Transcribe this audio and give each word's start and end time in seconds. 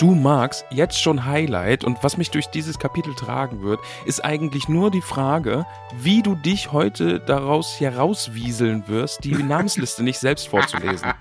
Du 0.00 0.14
magst 0.14 0.64
jetzt 0.70 0.98
schon 0.98 1.26
Highlight 1.26 1.84
und 1.84 2.02
was 2.02 2.16
mich 2.16 2.30
durch 2.30 2.46
dieses 2.46 2.78
Kapitel 2.78 3.14
tragen 3.14 3.62
wird, 3.62 3.80
ist 4.06 4.24
eigentlich 4.24 4.66
nur 4.66 4.90
die 4.90 5.02
Frage, 5.02 5.66
wie 5.98 6.22
du 6.22 6.34
dich 6.36 6.72
heute 6.72 7.20
daraus 7.20 7.78
herauswieseln 7.80 8.88
wirst, 8.88 9.24
die 9.24 9.32
Namensliste 9.42 10.02
nicht 10.02 10.18
selbst 10.18 10.48
vorzulesen. 10.48 11.12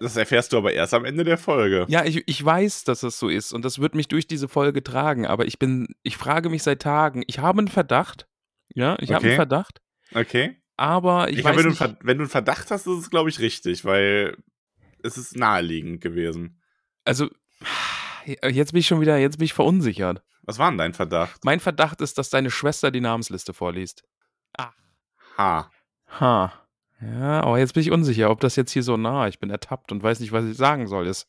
Das 0.00 0.16
erfährst 0.16 0.54
du 0.54 0.56
aber 0.56 0.72
erst 0.72 0.94
am 0.94 1.04
Ende 1.04 1.24
der 1.24 1.36
Folge. 1.36 1.84
Ja, 1.88 2.02
ich, 2.06 2.22
ich 2.26 2.42
weiß, 2.42 2.84
dass 2.84 3.02
es 3.02 3.18
so 3.18 3.28
ist 3.28 3.52
und 3.52 3.62
das 3.62 3.78
wird 3.78 3.94
mich 3.94 4.08
durch 4.08 4.26
diese 4.26 4.48
Folge 4.48 4.82
tragen, 4.82 5.26
aber 5.26 5.44
ich 5.44 5.58
bin, 5.58 5.88
ich 6.02 6.16
frage 6.16 6.48
mich 6.48 6.62
seit 6.62 6.80
Tagen, 6.80 7.22
ich 7.26 7.40
habe 7.40 7.58
einen 7.58 7.68
Verdacht, 7.68 8.26
ja, 8.74 8.96
ich 9.00 9.10
habe 9.10 9.18
Okay. 9.18 9.28
einen 9.28 9.36
Verdacht, 9.36 9.82
Okay. 10.14 10.56
aber 10.78 11.28
ich, 11.28 11.40
Ich 11.40 11.44
weiß 11.44 11.52
glaube, 11.52 11.58
wenn, 11.58 11.64
du 11.64 11.68
nicht, 11.70 11.78
Ver- 11.78 11.98
wenn 12.00 12.16
du 12.16 12.22
einen 12.24 12.30
Verdacht 12.30 12.70
hast, 12.70 12.86
ist 12.86 12.98
es, 12.98 13.10
glaube 13.10 13.28
ich, 13.28 13.38
richtig, 13.40 13.84
weil 13.84 14.38
es 15.04 15.18
ist 15.18 15.36
naheliegend 15.36 16.00
gewesen. 16.00 16.60
also 17.04 17.28
jetzt 18.42 18.72
bin 18.72 18.80
ich 18.80 18.86
schon 18.86 19.00
wieder, 19.00 19.18
jetzt 19.18 19.38
bin 19.38 19.44
ich 19.44 19.52
verunsichert. 19.52 20.22
Was 20.42 20.58
war 20.58 20.70
denn 20.70 20.78
dein 20.78 20.94
Verdacht? 20.94 21.44
Mein 21.44 21.60
Verdacht 21.60 22.00
ist, 22.00 22.18
dass 22.18 22.30
deine 22.30 22.50
Schwester 22.50 22.90
die 22.90 23.00
Namensliste 23.00 23.54
vorliest. 23.54 24.04
Ha. 25.38 25.70
Ha. 26.18 26.52
Ja, 27.00 27.42
aber 27.42 27.58
jetzt 27.58 27.74
bin 27.74 27.82
ich 27.82 27.90
unsicher, 27.90 28.30
ob 28.30 28.40
das 28.40 28.56
jetzt 28.56 28.72
hier 28.72 28.82
so 28.82 28.96
nah, 28.96 29.28
ich 29.28 29.38
bin 29.38 29.50
ertappt 29.50 29.92
und 29.92 30.02
weiß 30.02 30.20
nicht, 30.20 30.32
was 30.32 30.44
ich 30.44 30.56
sagen 30.56 30.86
soll, 30.86 31.06
ist. 31.06 31.28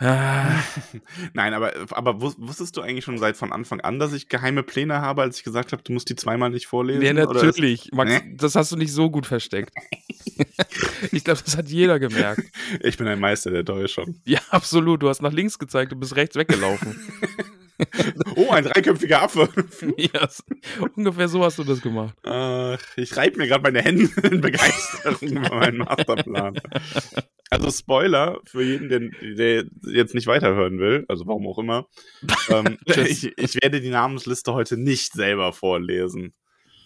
Nein, 1.34 1.52
aber, 1.54 1.72
aber 1.90 2.12
wus- 2.12 2.36
wusstest 2.38 2.76
du 2.76 2.80
eigentlich 2.80 3.04
schon 3.04 3.18
seit 3.18 3.36
von 3.36 3.52
Anfang 3.52 3.80
an, 3.80 3.98
dass 3.98 4.12
ich 4.14 4.28
geheime 4.28 4.62
Pläne 4.62 5.00
habe, 5.02 5.22
als 5.22 5.36
ich 5.38 5.44
gesagt 5.44 5.72
habe, 5.72 5.82
du 5.82 5.92
musst 5.92 6.08
die 6.08 6.16
zweimal 6.16 6.50
nicht 6.50 6.66
vorlesen? 6.66 7.02
ja, 7.02 7.12
Oder 7.12 7.36
ist- 7.40 7.42
natürlich. 7.46 7.90
Max, 7.92 8.10
Nee? 8.10 8.34
das 8.36 8.54
hast 8.54 8.72
du 8.72 8.76
nicht 8.76 8.92
so 8.92 9.10
gut 9.10 9.26
versteckt. 9.26 9.72
ich 11.12 11.22
glaube, 11.24 11.40
das 11.44 11.56
hat 11.56 11.68
jeder 11.68 11.98
gemerkt. 11.98 12.42
Ich 12.80 12.96
bin 12.96 13.06
ein 13.08 13.20
Meister 13.20 13.50
der 13.50 13.64
Täuschung. 13.64 14.16
Ja, 14.24 14.40
absolut. 14.50 15.02
Du 15.02 15.08
hast 15.08 15.20
nach 15.22 15.32
links 15.32 15.58
gezeigt 15.58 15.92
und 15.92 16.00
bist 16.00 16.16
rechts 16.16 16.36
weggelaufen. 16.36 16.98
Oh, 18.36 18.50
ein 18.50 18.64
dreiköpfiger 18.64 19.22
Affe. 19.22 19.48
ja, 19.96 20.24
s- 20.24 20.44
ungefähr 20.94 21.28
so 21.28 21.42
hast 21.44 21.58
du 21.58 21.64
das 21.64 21.80
gemacht. 21.80 22.14
Ach, 22.24 22.78
ich 22.96 23.16
reibe 23.16 23.38
mir 23.38 23.46
gerade 23.48 23.62
meine 23.62 23.82
Hände 23.82 24.08
in 24.30 24.40
Begeisterung 24.40 25.28
über 25.28 25.54
meinen 25.56 25.78
Masterplan. 25.78 26.60
Also 27.50 27.70
Spoiler 27.70 28.40
für 28.44 28.62
jeden, 28.62 28.88
der, 28.88 29.00
der 29.36 29.64
jetzt 29.92 30.14
nicht 30.14 30.26
weiterhören 30.26 30.78
will, 30.78 31.04
also 31.08 31.26
warum 31.26 31.46
auch 31.48 31.58
immer. 31.58 31.86
Ähm, 32.48 32.78
ich, 32.86 33.36
ich 33.36 33.54
werde 33.62 33.80
die 33.80 33.90
Namensliste 33.90 34.52
heute 34.54 34.76
nicht 34.76 35.12
selber 35.12 35.52
vorlesen. 35.52 36.32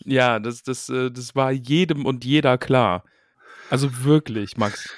Ja, 0.05 0.39
das, 0.39 0.63
das, 0.63 0.89
äh, 0.89 1.11
das 1.11 1.35
war 1.35 1.53
jedem 1.53 2.07
und 2.07 2.25
jeder 2.25 2.59
klar. 2.59 3.05
Also 3.71 4.05
wirklich, 4.05 4.57
Max. 4.57 4.89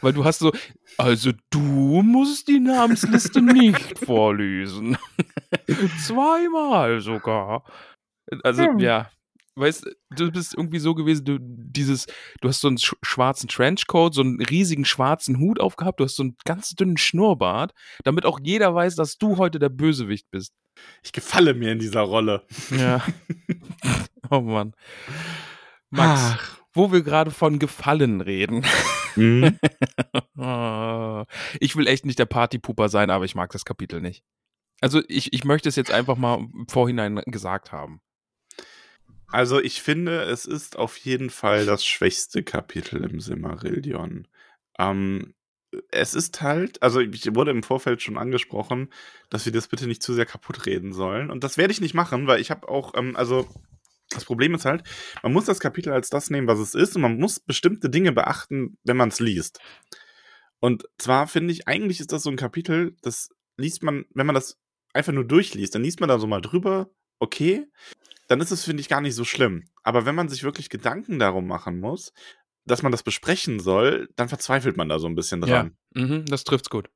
Weil 0.00 0.12
du 0.12 0.24
hast 0.24 0.38
so, 0.40 0.52
also 0.98 1.32
du 1.50 1.58
musst 2.02 2.48
die 2.48 2.60
Namensliste 2.60 3.40
nicht 3.42 3.98
vorlesen. 4.00 4.98
Zweimal 6.04 7.00
sogar. 7.00 7.64
Also, 8.42 8.64
Hm. 8.64 8.78
ja. 8.80 9.10
Weißt 9.54 9.90
du, 10.10 10.30
bist 10.30 10.54
irgendwie 10.54 10.78
so 10.78 10.94
gewesen, 10.94 11.24
du, 11.24 11.38
dieses, 11.40 12.06
du 12.40 12.48
hast 12.48 12.60
so 12.60 12.68
einen 12.68 12.78
sch 12.78 12.94
schwarzen 13.02 13.48
Trenchcoat, 13.48 14.14
so 14.14 14.20
einen 14.20 14.40
riesigen 14.40 14.84
schwarzen 14.84 15.40
Hut 15.40 15.58
aufgehabt, 15.58 15.98
du 15.98 16.04
hast 16.04 16.14
so 16.14 16.22
einen 16.22 16.36
ganz 16.44 16.70
dünnen 16.76 16.96
Schnurrbart, 16.96 17.72
damit 18.04 18.24
auch 18.24 18.38
jeder 18.40 18.72
weiß, 18.72 18.94
dass 18.94 19.18
du 19.18 19.36
heute 19.36 19.58
der 19.58 19.68
Bösewicht 19.70 20.30
bist. 20.30 20.52
Ich 21.02 21.10
gefalle 21.10 21.54
mir 21.54 21.72
in 21.72 21.80
dieser 21.80 22.02
Rolle. 22.02 22.46
Ja. 22.70 23.04
oh 24.30 24.42
Mann. 24.42 24.74
Max, 25.90 26.36
wo 26.72 26.92
wir 26.92 27.02
gerade 27.02 27.30
von 27.30 27.58
Gefallen 27.58 28.20
reden. 28.20 28.64
Mhm. 29.16 29.58
Ich 31.58 31.74
will 31.74 31.88
echt 31.88 32.06
nicht 32.06 32.20
der 32.20 32.26
Partypuper 32.26 32.88
sein, 32.88 33.10
aber 33.10 33.24
ich 33.24 33.34
mag 33.34 33.50
das 33.50 33.64
Kapitel 33.64 34.00
nicht. 34.00 34.22
Also 34.80 35.02
ich, 35.08 35.32
ich 35.32 35.44
möchte 35.44 35.68
es 35.68 35.74
jetzt 35.74 35.90
einfach 35.90 36.16
mal 36.16 36.38
im 36.38 36.68
Vorhinein 36.68 37.16
gesagt 37.26 37.72
haben. 37.72 38.00
Also 39.30 39.60
ich 39.60 39.82
finde, 39.82 40.22
es 40.22 40.46
ist 40.46 40.78
auf 40.78 40.96
jeden 40.96 41.30
Fall 41.30 41.66
das 41.66 41.84
schwächste 41.84 42.42
Kapitel 42.42 43.04
im 43.04 43.20
Silmarillion. 43.20 44.28
Ähm, 44.78 45.34
es 45.90 46.14
ist 46.14 46.40
halt, 46.40 46.82
also 46.82 47.00
ich 47.00 47.34
wurde 47.34 47.50
im 47.50 47.62
Vorfeld 47.62 48.00
schon 48.00 48.16
angesprochen, 48.16 48.88
dass 49.28 49.44
wir 49.44 49.52
das 49.52 49.68
bitte 49.68 49.86
nicht 49.86 50.02
zu 50.02 50.14
sehr 50.14 50.24
kaputt 50.24 50.64
reden 50.64 50.92
sollen. 50.92 51.30
Und 51.30 51.44
das 51.44 51.58
werde 51.58 51.72
ich 51.72 51.80
nicht 51.80 51.94
machen, 51.94 52.26
weil 52.26 52.40
ich 52.40 52.50
habe 52.50 52.68
auch, 52.68 52.94
ähm, 52.96 53.16
also 53.16 53.46
das 54.10 54.24
Problem 54.24 54.54
ist 54.54 54.64
halt, 54.64 54.82
man 55.22 55.32
muss 55.32 55.44
das 55.44 55.60
Kapitel 55.60 55.92
als 55.92 56.10
das 56.10 56.30
nehmen, 56.30 56.48
was 56.48 56.58
es 56.58 56.74
ist, 56.74 56.96
und 56.96 57.02
man 57.02 57.18
muss 57.18 57.40
bestimmte 57.40 57.90
Dinge 57.90 58.12
beachten, 58.12 58.78
wenn 58.84 58.96
man 58.96 59.10
es 59.10 59.20
liest. 59.20 59.60
Und 60.60 60.84
zwar 60.98 61.26
finde 61.26 61.52
ich, 61.52 61.68
eigentlich 61.68 62.00
ist 62.00 62.12
das 62.12 62.22
so 62.22 62.30
ein 62.30 62.36
Kapitel, 62.36 62.96
das 63.02 63.28
liest 63.56 63.82
man, 63.82 64.04
wenn 64.14 64.26
man 64.26 64.34
das 64.34 64.58
einfach 64.94 65.12
nur 65.12 65.24
durchliest, 65.24 65.74
dann 65.74 65.82
liest 65.82 66.00
man 66.00 66.08
da 66.08 66.18
so 66.18 66.26
mal 66.26 66.40
drüber, 66.40 66.90
okay, 67.18 67.66
dann 68.28 68.40
ist 68.40 68.50
es, 68.50 68.64
finde 68.64 68.80
ich, 68.80 68.88
gar 68.88 69.00
nicht 69.00 69.14
so 69.14 69.24
schlimm. 69.24 69.64
Aber 69.82 70.04
wenn 70.06 70.14
man 70.14 70.28
sich 70.28 70.42
wirklich 70.42 70.68
Gedanken 70.68 71.18
darum 71.18 71.46
machen 71.46 71.80
muss, 71.80 72.12
dass 72.64 72.82
man 72.82 72.92
das 72.92 73.02
besprechen 73.02 73.60
soll, 73.60 74.08
dann 74.16 74.28
verzweifelt 74.28 74.76
man 74.76 74.88
da 74.88 74.98
so 74.98 75.06
ein 75.06 75.14
bisschen 75.14 75.40
dran. 75.40 75.76
Mhm, 75.94 76.26
das 76.26 76.44
trifft's 76.44 76.70
gut. 76.70 76.90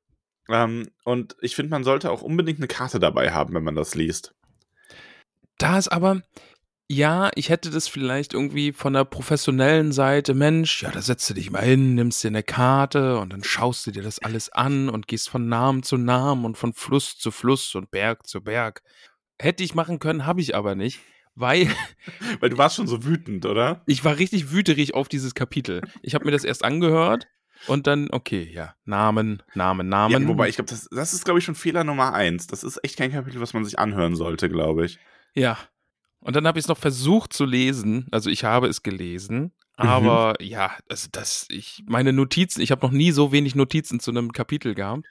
Ähm, 0.49 0.89
und 1.03 1.35
ich 1.41 1.55
finde, 1.55 1.71
man 1.71 1.83
sollte 1.83 2.11
auch 2.11 2.21
unbedingt 2.21 2.59
eine 2.59 2.67
Karte 2.67 2.99
dabei 2.99 3.31
haben, 3.31 3.53
wenn 3.53 3.63
man 3.63 3.75
das 3.75 3.95
liest. 3.95 4.35
Da 5.57 5.77
ist 5.77 5.87
aber, 5.87 6.21
ja, 6.89 7.31
ich 7.35 7.49
hätte 7.49 7.69
das 7.69 7.87
vielleicht 7.87 8.33
irgendwie 8.33 8.73
von 8.73 8.93
der 8.93 9.05
professionellen 9.05 9.91
Seite, 9.91 10.33
Mensch, 10.33 10.83
ja, 10.83 10.91
da 10.91 11.01
setzt 11.01 11.29
du 11.29 11.33
dich 11.33 11.49
mal 11.49 11.63
hin, 11.63 11.95
nimmst 11.95 12.23
dir 12.23 12.27
eine 12.27 12.43
Karte 12.43 13.19
und 13.19 13.31
dann 13.31 13.43
schaust 13.43 13.87
du 13.87 13.91
dir 13.91 14.03
das 14.03 14.19
alles 14.19 14.49
an 14.51 14.89
und 14.89 15.07
gehst 15.07 15.29
von 15.29 15.47
Namen 15.47 15.83
zu 15.83 15.97
Namen 15.97 16.45
und 16.45 16.57
von 16.57 16.73
Fluss 16.73 17.17
zu 17.17 17.31
Fluss 17.31 17.73
und 17.75 17.91
Berg 17.91 18.27
zu 18.27 18.41
Berg. 18.41 18.81
Hätte 19.39 19.63
ich 19.63 19.75
machen 19.75 19.99
können, 19.99 20.25
habe 20.25 20.41
ich 20.41 20.55
aber 20.55 20.75
nicht, 20.75 20.99
weil 21.35 21.67
Weil 22.39 22.49
du 22.49 22.57
warst 22.57 22.75
schon 22.75 22.87
so 22.87 23.05
wütend, 23.05 23.45
oder? 23.45 23.81
ich 23.87 24.03
war 24.03 24.17
richtig 24.17 24.51
wüterig 24.51 24.93
auf 24.93 25.07
dieses 25.07 25.33
Kapitel. 25.35 25.81
Ich 26.01 26.15
habe 26.15 26.25
mir 26.25 26.31
das 26.31 26.43
erst 26.43 26.63
angehört 26.63 27.27
und 27.67 27.87
dann, 27.87 28.09
okay, 28.11 28.49
ja, 28.51 28.75
Namen, 28.85 29.41
Namen, 29.55 29.87
Namen. 29.87 30.23
Ja, 30.23 30.27
wobei, 30.27 30.49
ich 30.49 30.55
glaube, 30.55 30.69
das, 30.69 30.89
das 30.91 31.13
ist, 31.13 31.23
glaube 31.23 31.39
ich, 31.39 31.45
schon 31.45 31.55
Fehler 31.55 31.83
Nummer 31.83 32.13
eins. 32.13 32.47
Das 32.47 32.63
ist 32.63 32.79
echt 32.83 32.97
kein 32.97 33.11
Kapitel, 33.11 33.39
was 33.39 33.53
man 33.53 33.63
sich 33.63 33.79
anhören 33.79 34.15
sollte, 34.15 34.49
glaube 34.49 34.85
ich. 34.85 34.99
Ja. 35.33 35.57
Und 36.23 36.35
dann 36.35 36.47
habe 36.47 36.57
ich 36.57 36.63
es 36.65 36.69
noch 36.69 36.77
versucht 36.77 37.33
zu 37.33 37.45
lesen. 37.45 38.07
Also 38.11 38.29
ich 38.29 38.43
habe 38.43 38.67
es 38.67 38.81
gelesen. 38.83 39.53
Mhm. 39.77 39.87
Aber 39.87 40.35
ja, 40.41 40.77
also 40.89 41.07
das, 41.11 41.47
ich, 41.49 41.83
meine 41.87 42.13
Notizen, 42.13 42.61
ich 42.61 42.71
habe 42.71 42.85
noch 42.85 42.93
nie 42.93 43.11
so 43.11 43.31
wenig 43.31 43.55
Notizen 43.55 43.99
zu 43.99 44.11
einem 44.11 44.31
Kapitel 44.31 44.73
gehabt. 44.75 45.05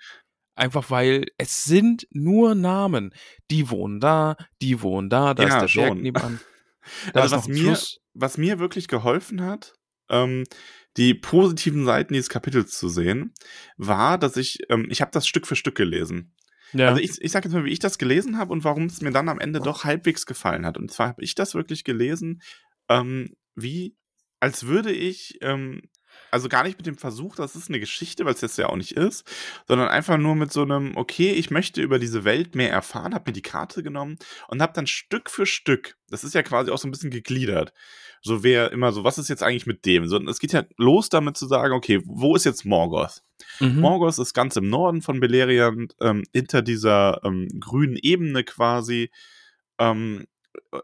Einfach 0.54 0.90
weil 0.90 1.26
es 1.38 1.64
sind 1.64 2.06
nur 2.10 2.54
Namen. 2.54 3.14
Die 3.50 3.70
wohnen 3.70 4.00
da, 4.00 4.36
die 4.60 4.82
wohnen 4.82 5.08
da, 5.10 5.34
da 5.34 5.42
Ja, 5.44 5.48
ist 5.64 5.74
der 5.74 5.80
Berg 5.82 5.88
schon. 5.92 6.02
nebenan. 6.02 6.40
Da 7.12 7.20
Also 7.20 7.36
was 7.36 7.46
mir, 7.46 7.62
Fluss. 7.62 8.00
was 8.12 8.38
mir 8.38 8.58
wirklich 8.58 8.88
geholfen 8.88 9.40
hat, 9.42 9.74
ähm, 10.10 10.42
die 10.96 11.14
positiven 11.14 11.84
Seiten 11.84 12.12
dieses 12.12 12.28
Kapitels 12.28 12.76
zu 12.76 12.88
sehen, 12.88 13.32
war, 13.76 14.18
dass 14.18 14.36
ich, 14.36 14.58
ähm, 14.68 14.88
ich 14.90 15.00
habe 15.00 15.12
das 15.12 15.28
Stück 15.28 15.46
für 15.46 15.54
Stück 15.56 15.76
gelesen. 15.76 16.34
Ja. 16.72 16.88
Also 16.88 17.00
ich, 17.00 17.20
ich 17.20 17.32
sage 17.32 17.48
jetzt 17.48 17.54
mal, 17.54 17.64
wie 17.64 17.72
ich 17.72 17.78
das 17.78 17.98
gelesen 17.98 18.38
habe 18.38 18.52
und 18.52 18.64
warum 18.64 18.86
es 18.86 19.00
mir 19.00 19.10
dann 19.10 19.28
am 19.28 19.40
Ende 19.40 19.60
doch 19.60 19.84
halbwegs 19.84 20.26
gefallen 20.26 20.66
hat. 20.66 20.78
Und 20.78 20.90
zwar 20.90 21.08
habe 21.08 21.22
ich 21.22 21.34
das 21.34 21.54
wirklich 21.54 21.84
gelesen, 21.84 22.42
ähm, 22.88 23.34
wie, 23.54 23.96
als 24.40 24.66
würde 24.66 24.92
ich 24.92 25.38
ähm, 25.42 25.82
also 26.30 26.48
gar 26.48 26.62
nicht 26.62 26.78
mit 26.78 26.86
dem 26.86 26.96
Versuch, 26.96 27.36
das 27.36 27.56
ist 27.56 27.68
eine 27.68 27.80
Geschichte, 27.80 28.24
weil 28.24 28.34
es 28.34 28.40
jetzt 28.40 28.58
ja 28.58 28.68
auch 28.68 28.76
nicht 28.76 28.92
ist, 28.92 29.24
sondern 29.66 29.88
einfach 29.88 30.16
nur 30.16 30.34
mit 30.34 30.52
so 30.52 30.62
einem, 30.62 30.96
okay, 30.96 31.32
ich 31.32 31.50
möchte 31.50 31.82
über 31.82 31.98
diese 31.98 32.24
Welt 32.24 32.54
mehr 32.54 32.70
erfahren, 32.70 33.14
habe 33.14 33.30
mir 33.30 33.34
die 33.34 33.42
Karte 33.42 33.82
genommen 33.82 34.18
und 34.48 34.62
habe 34.62 34.72
dann 34.72 34.86
Stück 34.86 35.30
für 35.30 35.46
Stück, 35.46 35.96
das 36.08 36.24
ist 36.24 36.34
ja 36.34 36.42
quasi 36.42 36.70
auch 36.70 36.78
so 36.78 36.88
ein 36.88 36.90
bisschen 36.90 37.10
gegliedert, 37.10 37.72
so 38.22 38.42
wer 38.42 38.72
immer 38.72 38.92
so, 38.92 39.04
was 39.04 39.18
ist 39.18 39.28
jetzt 39.28 39.42
eigentlich 39.42 39.66
mit 39.66 39.84
dem? 39.84 40.06
So, 40.06 40.18
es 40.26 40.38
geht 40.38 40.52
ja 40.52 40.64
los 40.76 41.08
damit 41.08 41.36
zu 41.36 41.46
sagen, 41.46 41.74
okay, 41.74 42.00
wo 42.04 42.36
ist 42.36 42.44
jetzt 42.44 42.64
Morgoth? 42.64 43.22
Mhm. 43.60 43.80
Morgoth 43.80 44.18
ist 44.18 44.34
ganz 44.34 44.56
im 44.56 44.68
Norden 44.68 45.02
von 45.02 45.20
Beleriand, 45.20 45.94
ähm, 46.00 46.24
hinter 46.32 46.62
dieser 46.62 47.20
ähm, 47.24 47.48
grünen 47.60 47.96
Ebene 47.96 48.44
quasi. 48.44 49.10
Ähm, 49.78 50.26
äh, 50.72 50.80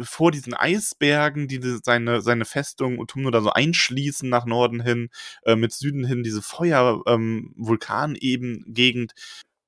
vor 0.00 0.30
diesen 0.30 0.54
Eisbergen, 0.54 1.48
die 1.48 1.60
seine, 1.82 2.20
seine 2.20 2.44
Festung 2.44 3.00
Utumno 3.00 3.32
da 3.32 3.40
so 3.40 3.50
einschließen 3.50 4.28
nach 4.28 4.46
Norden 4.46 4.80
hin, 4.80 5.08
äh, 5.44 5.56
mit 5.56 5.72
Süden 5.72 6.04
hin 6.04 6.22
diese 6.22 6.42
Feuer-Vulkaneben-Gegend 6.42 9.12
ähm, 9.16 9.22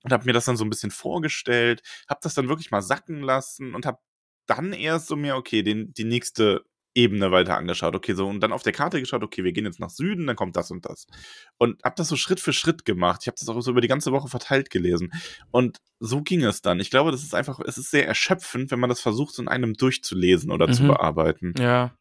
und 0.05 0.13
habe 0.13 0.27
mir 0.27 0.33
das 0.33 0.45
dann 0.45 0.57
so 0.57 0.65
ein 0.65 0.71
bisschen 0.71 0.93
vorgestellt, 0.93 1.83
habe 2.09 2.21
das 2.23 2.35
dann 2.35 2.49
wirklich 2.49 2.71
mal 2.71 2.83
sacken 2.83 3.23
lassen 3.23 3.75
und 3.75 3.87
habe 3.87 3.99
dann 4.47 4.73
erst 4.73 5.09
so 5.09 5.17
mir, 5.17 5.35
okay, 5.37 5.63
den, 5.63 5.93
die 5.95 6.05
nächste 6.05 6.65
Ebene 6.99 7.31
weiter 7.31 7.57
angeschaut. 7.57 7.95
Okay, 7.95 8.15
so 8.15 8.27
und 8.27 8.41
dann 8.41 8.53
auf 8.53 8.65
der 8.65 8.73
Karte 8.73 8.99
geschaut, 8.99 9.23
okay, 9.23 9.45
wir 9.45 9.53
gehen 9.53 9.65
jetzt 9.65 9.79
nach 9.79 9.91
Süden, 9.91 10.27
dann 10.27 10.35
kommt 10.35 10.57
das 10.57 10.71
und 10.73 10.85
das. 10.85 11.07
Und 11.57 11.83
habe 11.85 11.95
das 11.97 12.09
so 12.09 12.17
Schritt 12.17 12.41
für 12.41 12.53
Schritt 12.53 12.85
gemacht. 12.85 13.21
Ich 13.23 13.29
habe 13.29 13.37
das 13.39 13.49
auch 13.49 13.61
so 13.61 13.71
über 13.71 13.81
die 13.81 13.89
ganze 13.89 14.11
Woche 14.11 14.29
verteilt 14.29 14.71
gelesen. 14.71 15.13
Und 15.53 15.79
so 16.01 16.23
ging 16.23 16.43
es 16.43 16.61
dann. 16.61 16.81
Ich 16.81 16.91
glaube, 16.91 17.13
das 17.13 17.23
ist 17.23 17.35
einfach, 17.35 17.61
es 17.61 17.79
ist 17.79 17.91
sehr 17.91 18.07
erschöpfend, 18.07 18.73
wenn 18.73 18.81
man 18.81 18.91
das 18.91 19.01
versucht, 19.01 19.35
so 19.35 19.43
in 19.43 19.49
einem 19.49 19.75
durchzulesen 19.75 20.51
oder 20.51 20.67
mhm. 20.67 20.73
zu 20.73 20.83
bearbeiten. 20.89 21.55
Ja, 21.59 21.93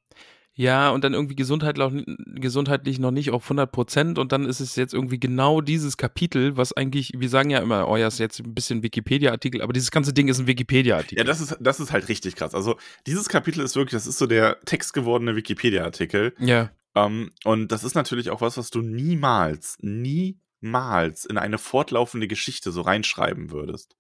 ja, 0.60 0.90
und 0.90 1.04
dann 1.04 1.14
irgendwie 1.14 1.36
gesundheitlich, 1.36 2.04
gesundheitlich 2.34 2.98
noch 2.98 3.12
nicht 3.12 3.30
auf 3.30 3.44
100 3.44 3.72
Prozent 3.72 4.18
und 4.18 4.32
dann 4.32 4.48
ist 4.48 4.60
es 4.60 4.76
jetzt 4.76 4.92
irgendwie 4.92 5.20
genau 5.20 5.62
dieses 5.62 5.98
Kapitel, 5.98 6.58
was 6.58 6.74
eigentlich, 6.74 7.12
wir 7.16 7.30
sagen 7.30 7.52
ja 7.52 7.60
immer, 7.60 7.88
oh 7.88 7.96
ja, 7.96 8.08
ist 8.08 8.18
jetzt 8.18 8.40
ein 8.40 8.56
bisschen 8.56 8.82
Wikipedia-Artikel, 8.82 9.62
aber 9.62 9.72
dieses 9.72 9.92
ganze 9.92 10.14
Ding 10.14 10.30
ist 10.30 10.40
ein 10.40 10.48
Wikipedia-Artikel. 10.48 11.20
Ja, 11.20 11.24
das 11.24 11.42
ist, 11.42 11.56
das 11.60 11.80
ist 11.80 11.92
halt 11.92 12.10
richtig 12.10 12.36
krass. 12.36 12.56
Also 12.56 12.76
dieses 13.06 13.30
Kapitel 13.30 13.62
ist 13.62 13.76
wirklich, 13.76 13.92
das 13.92 14.08
ist 14.08 14.18
so 14.18 14.26
der 14.26 14.60
textgewordene 14.62 15.36
Wikipedia-Artikel. 15.36 16.34
Ja. 16.40 16.72
Ähm, 16.96 17.30
und 17.44 17.72
das 17.72 17.84
ist 17.84 17.94
natürlich 17.94 18.32
auch 18.32 18.42
was, 18.42 18.58
was 18.58 18.72
du 18.72 18.82
niemals, 18.82 19.78
niemals 19.82 21.26
in 21.26 21.38
eine 21.38 21.60
fortlaufende 21.60 22.28
Geschichte 22.28 22.72
so 22.72 22.82
reinschreiben 22.82 23.52
würdest. 23.52 23.96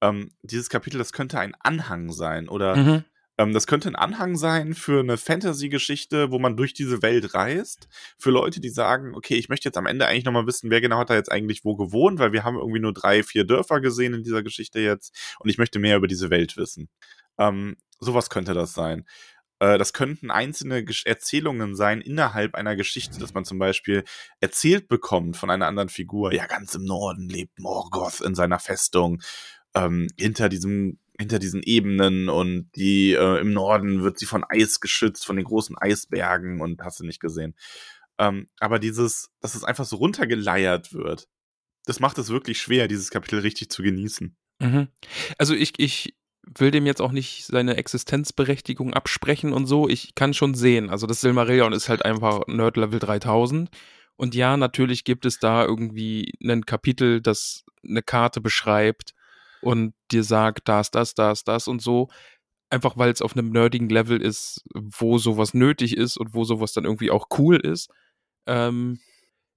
Ähm, 0.00 0.32
dieses 0.42 0.70
Kapitel, 0.70 0.98
das 0.98 1.12
könnte 1.12 1.38
ein 1.38 1.54
Anhang 1.60 2.10
sein 2.10 2.48
oder 2.48 2.74
mhm. 2.74 3.04
Ähm, 3.40 3.54
das 3.54 3.66
könnte 3.66 3.88
ein 3.88 3.96
Anhang 3.96 4.36
sein 4.36 4.74
für 4.74 5.00
eine 5.00 5.16
Fantasy-Geschichte, 5.16 6.30
wo 6.30 6.38
man 6.38 6.58
durch 6.58 6.74
diese 6.74 7.00
Welt 7.00 7.34
reist. 7.34 7.88
Für 8.18 8.30
Leute, 8.30 8.60
die 8.60 8.68
sagen, 8.68 9.14
okay, 9.14 9.36
ich 9.36 9.48
möchte 9.48 9.66
jetzt 9.66 9.78
am 9.78 9.86
Ende 9.86 10.06
eigentlich 10.06 10.26
nochmal 10.26 10.46
wissen, 10.46 10.70
wer 10.70 10.82
genau 10.82 10.98
hat 10.98 11.08
da 11.08 11.14
jetzt 11.14 11.32
eigentlich 11.32 11.64
wo 11.64 11.74
gewohnt, 11.74 12.18
weil 12.18 12.34
wir 12.34 12.44
haben 12.44 12.58
irgendwie 12.58 12.80
nur 12.80 12.92
drei, 12.92 13.22
vier 13.22 13.44
Dörfer 13.44 13.80
gesehen 13.80 14.12
in 14.12 14.22
dieser 14.24 14.42
Geschichte 14.42 14.80
jetzt 14.80 15.16
und 15.38 15.48
ich 15.48 15.56
möchte 15.56 15.78
mehr 15.78 15.96
über 15.96 16.06
diese 16.06 16.28
Welt 16.28 16.58
wissen. 16.58 16.90
Ähm, 17.38 17.76
sowas 17.98 18.28
könnte 18.28 18.52
das 18.52 18.74
sein 18.74 19.06
äh, 19.58 19.78
das 19.78 19.94
könnten 19.94 20.30
einzelne 20.30 20.84
Erzählungen 21.06 21.74
sein 21.76 22.02
innerhalb 22.02 22.54
einer 22.54 22.76
Geschichte, 22.76 23.18
dass 23.20 23.32
man 23.32 23.46
zum 23.46 23.58
Beispiel 23.58 24.04
erzählt 24.40 24.88
bekommt 24.88 25.38
von 25.38 25.50
einer 25.50 25.66
anderen 25.66 25.88
Figur. 25.88 26.34
Ja, 26.34 26.46
ganz 26.46 26.74
im 26.74 26.84
Norden 26.84 27.28
lebt 27.28 27.58
Morgoth 27.58 28.20
in 28.20 28.34
seiner 28.34 28.58
Festung. 28.58 29.22
Ähm, 29.74 30.08
hinter 30.18 30.48
diesem 30.48 30.98
hinter 31.20 31.38
diesen 31.38 31.62
Ebenen 31.62 32.28
und 32.30 32.70
die 32.74 33.12
äh, 33.12 33.40
im 33.40 33.52
Norden 33.52 34.02
wird 34.02 34.18
sie 34.18 34.26
von 34.26 34.42
Eis 34.48 34.80
geschützt, 34.80 35.26
von 35.26 35.36
den 35.36 35.44
großen 35.44 35.76
Eisbergen 35.78 36.60
und 36.62 36.82
hast 36.82 36.98
du 36.98 37.04
nicht 37.04 37.20
gesehen. 37.20 37.54
Ähm, 38.18 38.48
aber 38.58 38.78
dieses, 38.78 39.30
dass 39.40 39.54
es 39.54 39.62
einfach 39.62 39.84
so 39.84 39.96
runtergeleiert 39.96 40.94
wird, 40.94 41.28
das 41.84 42.00
macht 42.00 42.16
es 42.18 42.30
wirklich 42.30 42.58
schwer, 42.58 42.88
dieses 42.88 43.10
Kapitel 43.10 43.40
richtig 43.40 43.70
zu 43.70 43.82
genießen. 43.82 44.34
Mhm. 44.60 44.88
Also 45.36 45.54
ich, 45.54 45.74
ich 45.78 46.16
will 46.58 46.70
dem 46.70 46.86
jetzt 46.86 47.02
auch 47.02 47.12
nicht 47.12 47.44
seine 47.44 47.76
Existenzberechtigung 47.76 48.94
absprechen 48.94 49.52
und 49.52 49.66
so. 49.66 49.88
Ich 49.88 50.14
kann 50.14 50.32
schon 50.32 50.54
sehen, 50.54 50.88
also 50.88 51.06
das 51.06 51.20
Silmarillion 51.20 51.74
ist 51.74 51.90
halt 51.90 52.04
einfach 52.04 52.46
Nerd 52.46 52.78
Level 52.78 52.98
3000. 52.98 53.68
Und 54.16 54.34
ja, 54.34 54.56
natürlich 54.56 55.04
gibt 55.04 55.26
es 55.26 55.38
da 55.38 55.64
irgendwie 55.64 56.32
ein 56.42 56.64
Kapitel, 56.64 57.20
das 57.20 57.64
eine 57.84 58.02
Karte 58.02 58.40
beschreibt 58.40 59.14
und 59.62 59.94
dir 60.10 60.24
sagt, 60.24 60.68
das, 60.68 60.90
das, 60.90 61.14
das, 61.14 61.44
das 61.44 61.68
und 61.68 61.82
so. 61.82 62.08
Einfach 62.70 62.96
weil 62.96 63.10
es 63.10 63.22
auf 63.22 63.36
einem 63.36 63.50
nerdigen 63.50 63.88
Level 63.88 64.22
ist, 64.22 64.64
wo 64.74 65.18
sowas 65.18 65.54
nötig 65.54 65.96
ist 65.96 66.16
und 66.16 66.34
wo 66.34 66.44
sowas 66.44 66.72
dann 66.72 66.84
irgendwie 66.84 67.10
auch 67.10 67.26
cool 67.36 67.56
ist. 67.56 67.90
Ähm, 68.46 69.00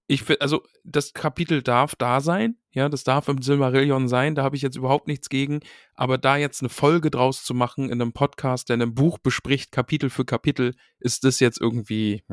ich 0.08 0.24
finde, 0.24 0.42
also 0.42 0.64
das 0.84 1.14
Kapitel 1.14 1.62
darf 1.62 1.96
da 1.96 2.22
sein, 2.22 2.58
ja, 2.72 2.90
das 2.90 3.04
darf 3.04 3.28
im 3.30 3.42
Silmarillion 3.42 4.08
sein, 4.08 4.36
da 4.36 4.44
habe 4.44 4.56
ich 4.56 4.62
jetzt 4.62 4.76
überhaupt 4.76 5.08
nichts 5.08 5.30
gegen, 5.30 5.62
aber 5.96 6.18
da 6.18 6.36
jetzt 6.36 6.62
eine 6.62 6.70
Folge 6.70 7.10
draus 7.10 7.44
zu 7.44 7.54
machen 7.54 7.86
in 7.86 8.02
einem 8.02 8.14
Podcast, 8.14 8.70
der 8.70 8.78
ein 8.78 8.96
Buch 8.96 9.18
bespricht, 9.18 9.72
Kapitel 9.72 10.10
für 10.10 10.26
Kapitel, 10.26 10.76
ist 11.00 11.24
das 11.24 11.40
jetzt 11.40 11.62
irgendwie. 11.62 12.24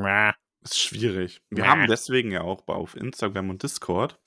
Ist 0.63 0.79
schwierig. 0.79 1.41
Wir 1.49 1.67
haben 1.67 1.87
deswegen 1.87 2.31
ja 2.31 2.41
auch 2.41 2.67
auf 2.67 2.95
Instagram 2.95 3.49
und 3.49 3.63
Discord 3.63 4.19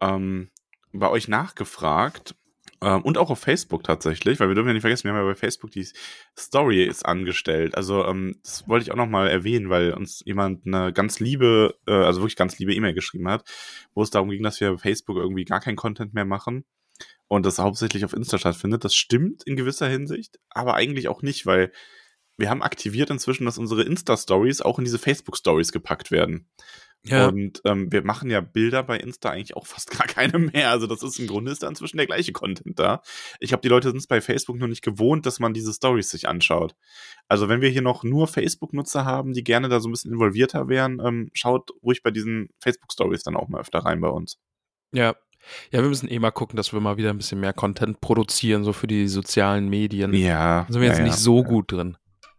ähm, 0.00 0.50
bei 0.92 1.08
euch 1.08 1.28
nachgefragt, 1.28 2.36
ähm, 2.82 3.02
und 3.02 3.16
auch 3.16 3.30
auf 3.30 3.38
Facebook 3.38 3.84
tatsächlich, 3.84 4.40
weil 4.40 4.48
wir 4.48 4.54
dürfen 4.56 4.68
ja 4.68 4.74
nicht 4.74 4.82
vergessen, 4.82 5.04
wir 5.04 5.12
haben 5.12 5.20
ja 5.20 5.32
bei 5.32 5.36
Facebook 5.36 5.70
die 5.70 5.86
Story 6.36 6.82
ist 6.82 7.06
angestellt. 7.06 7.76
Also 7.76 8.04
ähm, 8.04 8.36
das 8.42 8.68
wollte 8.68 8.82
ich 8.84 8.92
auch 8.92 8.96
nochmal 8.96 9.28
erwähnen, 9.28 9.70
weil 9.70 9.92
uns 9.92 10.22
jemand 10.26 10.66
eine 10.66 10.92
ganz 10.92 11.20
liebe, 11.20 11.76
äh, 11.86 11.92
also 11.92 12.20
wirklich 12.20 12.36
ganz 12.36 12.58
liebe 12.58 12.74
E-Mail 12.74 12.92
geschrieben 12.92 13.28
hat, 13.28 13.48
wo 13.94 14.02
es 14.02 14.10
darum 14.10 14.30
ging, 14.30 14.42
dass 14.42 14.60
wir 14.60 14.72
bei 14.72 14.78
Facebook 14.78 15.16
irgendwie 15.16 15.44
gar 15.44 15.60
keinen 15.60 15.76
Content 15.76 16.12
mehr 16.12 16.24
machen 16.24 16.64
und 17.28 17.46
das 17.46 17.58
hauptsächlich 17.58 18.04
auf 18.04 18.14
Insta 18.14 18.38
stattfindet. 18.38 18.84
Das 18.84 18.94
stimmt 18.94 19.44
in 19.44 19.56
gewisser 19.56 19.88
Hinsicht, 19.88 20.40
aber 20.50 20.74
eigentlich 20.74 21.06
auch 21.08 21.22
nicht, 21.22 21.46
weil 21.46 21.72
wir 22.36 22.50
haben 22.50 22.62
aktiviert 22.62 23.10
inzwischen, 23.10 23.44
dass 23.44 23.58
unsere 23.58 23.84
Insta-Stories 23.84 24.62
auch 24.62 24.78
in 24.78 24.84
diese 24.84 24.98
Facebook-Stories 24.98 25.70
gepackt 25.70 26.10
werden. 26.10 26.48
Ja. 27.04 27.28
Und 27.28 27.60
ähm, 27.64 27.90
wir 27.90 28.04
machen 28.04 28.30
ja 28.30 28.40
Bilder 28.40 28.84
bei 28.84 28.96
Insta 28.96 29.30
eigentlich 29.30 29.56
auch 29.56 29.66
fast 29.66 29.90
gar 29.98 30.06
keine 30.06 30.38
mehr. 30.38 30.70
Also 30.70 30.86
das 30.86 31.02
ist 31.02 31.18
im 31.18 31.26
Grunde 31.26 31.50
ist 31.50 31.62
da 31.62 31.68
inzwischen 31.68 31.96
der 31.96 32.06
gleiche 32.06 32.32
Content 32.32 32.78
da. 32.78 33.02
Ich 33.40 33.48
glaube, 33.48 33.62
die 33.62 33.68
Leute 33.68 33.88
sind 33.88 33.98
es 33.98 34.06
bei 34.06 34.20
Facebook 34.20 34.56
noch 34.58 34.68
nicht 34.68 34.82
gewohnt, 34.82 35.26
dass 35.26 35.40
man 35.40 35.54
diese 35.54 35.72
Stories 35.72 36.10
sich 36.10 36.28
anschaut. 36.28 36.74
Also 37.28 37.48
wenn 37.48 37.60
wir 37.60 37.70
hier 37.70 37.82
noch 37.82 38.04
nur 38.04 38.28
Facebook-Nutzer 38.28 39.04
haben, 39.04 39.32
die 39.32 39.42
gerne 39.42 39.68
da 39.68 39.80
so 39.80 39.88
ein 39.88 39.92
bisschen 39.92 40.12
involvierter 40.12 40.68
wären, 40.68 41.00
ähm, 41.04 41.30
schaut 41.32 41.70
ruhig 41.82 42.02
bei 42.02 42.10
diesen 42.10 42.50
Facebook-Stories 42.60 43.24
dann 43.24 43.36
auch 43.36 43.48
mal 43.48 43.60
öfter 43.60 43.80
rein 43.80 44.00
bei 44.00 44.08
uns. 44.08 44.38
Ja. 44.92 45.16
Ja, 45.72 45.82
wir 45.82 45.88
müssen 45.88 46.08
eh 46.08 46.20
mal 46.20 46.30
gucken, 46.30 46.56
dass 46.56 46.72
wir 46.72 46.78
mal 46.78 46.98
wieder 46.98 47.10
ein 47.10 47.16
bisschen 47.16 47.40
mehr 47.40 47.52
Content 47.52 48.00
produzieren, 48.00 48.62
so 48.62 48.72
für 48.72 48.86
die 48.86 49.08
sozialen 49.08 49.68
Medien. 49.68 50.14
Ja. 50.14 50.64
Da 50.66 50.72
sind 50.72 50.80
wir 50.80 50.88
jetzt 50.88 50.98
ja, 50.98 51.04
nicht 51.04 51.16
so 51.16 51.42
gut 51.42 51.72
drin. 51.72 51.96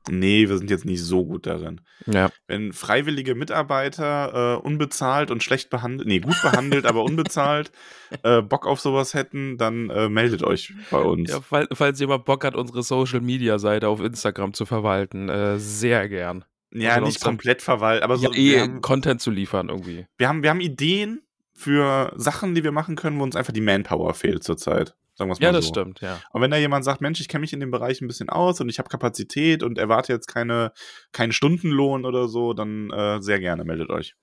Nee, 0.10 0.50
wir 0.50 0.58
sind 0.58 0.70
jetzt 0.70 0.86
nicht 0.86 1.02
so 1.02 1.26
gut 1.26 1.46
darin. 1.46 1.82
Ja. 2.06 2.30
Wenn 2.48 2.74
freiwillige 2.74 3.36
Mitarbeiter 3.36 4.58
äh, 4.58 4.66
unbezahlt 4.66 5.32
und 5.32 5.44
schlecht 5.44 5.70
behandelt, 5.70 6.08
nee, 6.08 6.20
gut 6.20 6.42
behandelt, 6.42 6.86
aber 6.86 7.04
unbezahlt, 7.04 7.72
äh, 8.24 8.42
Bock 8.42 8.68
auf 8.68 8.80
sowas 8.80 9.14
hätten, 9.14 9.58
dann 9.58 9.90
äh, 9.90 10.10
meldet 10.10 10.44
euch 10.44 10.74
bei 10.92 11.00
uns. 11.00 11.30
Ja, 11.30 11.42
falls, 11.42 11.68
falls 11.72 12.00
jemand 12.00 12.26
Bock 12.26 12.44
hat, 12.44 12.56
unsere 12.56 12.84
Social 12.84 13.22
Media 13.22 13.60
Seite 13.60 13.88
auf 13.88 14.02
Instagram 14.02 14.54
zu 14.54 14.66
verwalten, 14.66 15.30
äh, 15.30 15.58
sehr 15.58 16.10
gern. 16.10 16.44
Ja, 16.74 16.96
also 16.96 17.06
nicht 17.06 17.22
komplett 17.22 17.62
verwalten, 17.62 18.04
aber 18.04 18.18
so 18.18 18.32
ja, 18.32 18.38
eh 18.38 18.60
haben, 18.62 18.82
Content 18.82 19.22
zu 19.22 19.32
liefern 19.32 19.70
irgendwie. 19.70 20.08
Wir 20.18 20.28
haben, 20.28 20.44
wir 20.44 20.50
haben 20.50 20.62
Ideen 20.62 21.22
für 21.54 22.12
Sachen, 22.16 22.56
die 22.56 22.64
wir 22.64 22.72
machen 22.72 22.96
können, 22.96 23.20
wo 23.20 23.24
uns 23.24 23.36
einfach 23.36 23.54
die 23.54 23.62
Manpower 23.62 24.14
fehlt 24.16 24.44
zurzeit. 24.44 24.96
Sagen 25.16 25.30
wir 25.30 25.34
es 25.34 25.40
mal 25.40 25.46
ja, 25.46 25.52
das 25.52 25.66
so. 25.66 25.74
stimmt, 25.74 26.02
ja. 26.02 26.20
Und 26.32 26.42
wenn 26.42 26.50
da 26.50 26.58
jemand 26.58 26.84
sagt, 26.84 27.02
Mensch, 27.02 27.22
ich 27.22 27.28
kenne 27.28 27.42
mich 27.42 27.54
in 27.54 27.60
dem 27.60 27.70
Bereich 27.70 28.02
ein 28.02 28.08
bisschen 28.08 28.30
aus 28.30 28.60
und 28.62 28.70
ich 28.70 28.80
habe 28.80 28.90
Kapazität 28.90 29.62
und 29.62 29.78
erwarte 29.78 30.12
jetzt 30.12 30.28
keine, 30.28 30.72
keinen 31.12 31.32
Stundenlohn 31.32 32.06
oder 32.06 32.28
so, 32.28 32.54
dann 32.54 32.90
äh, 32.90 33.22
sehr 33.22 33.40
gerne 33.40 33.64
meldet 33.64 33.90
euch. 33.90 34.16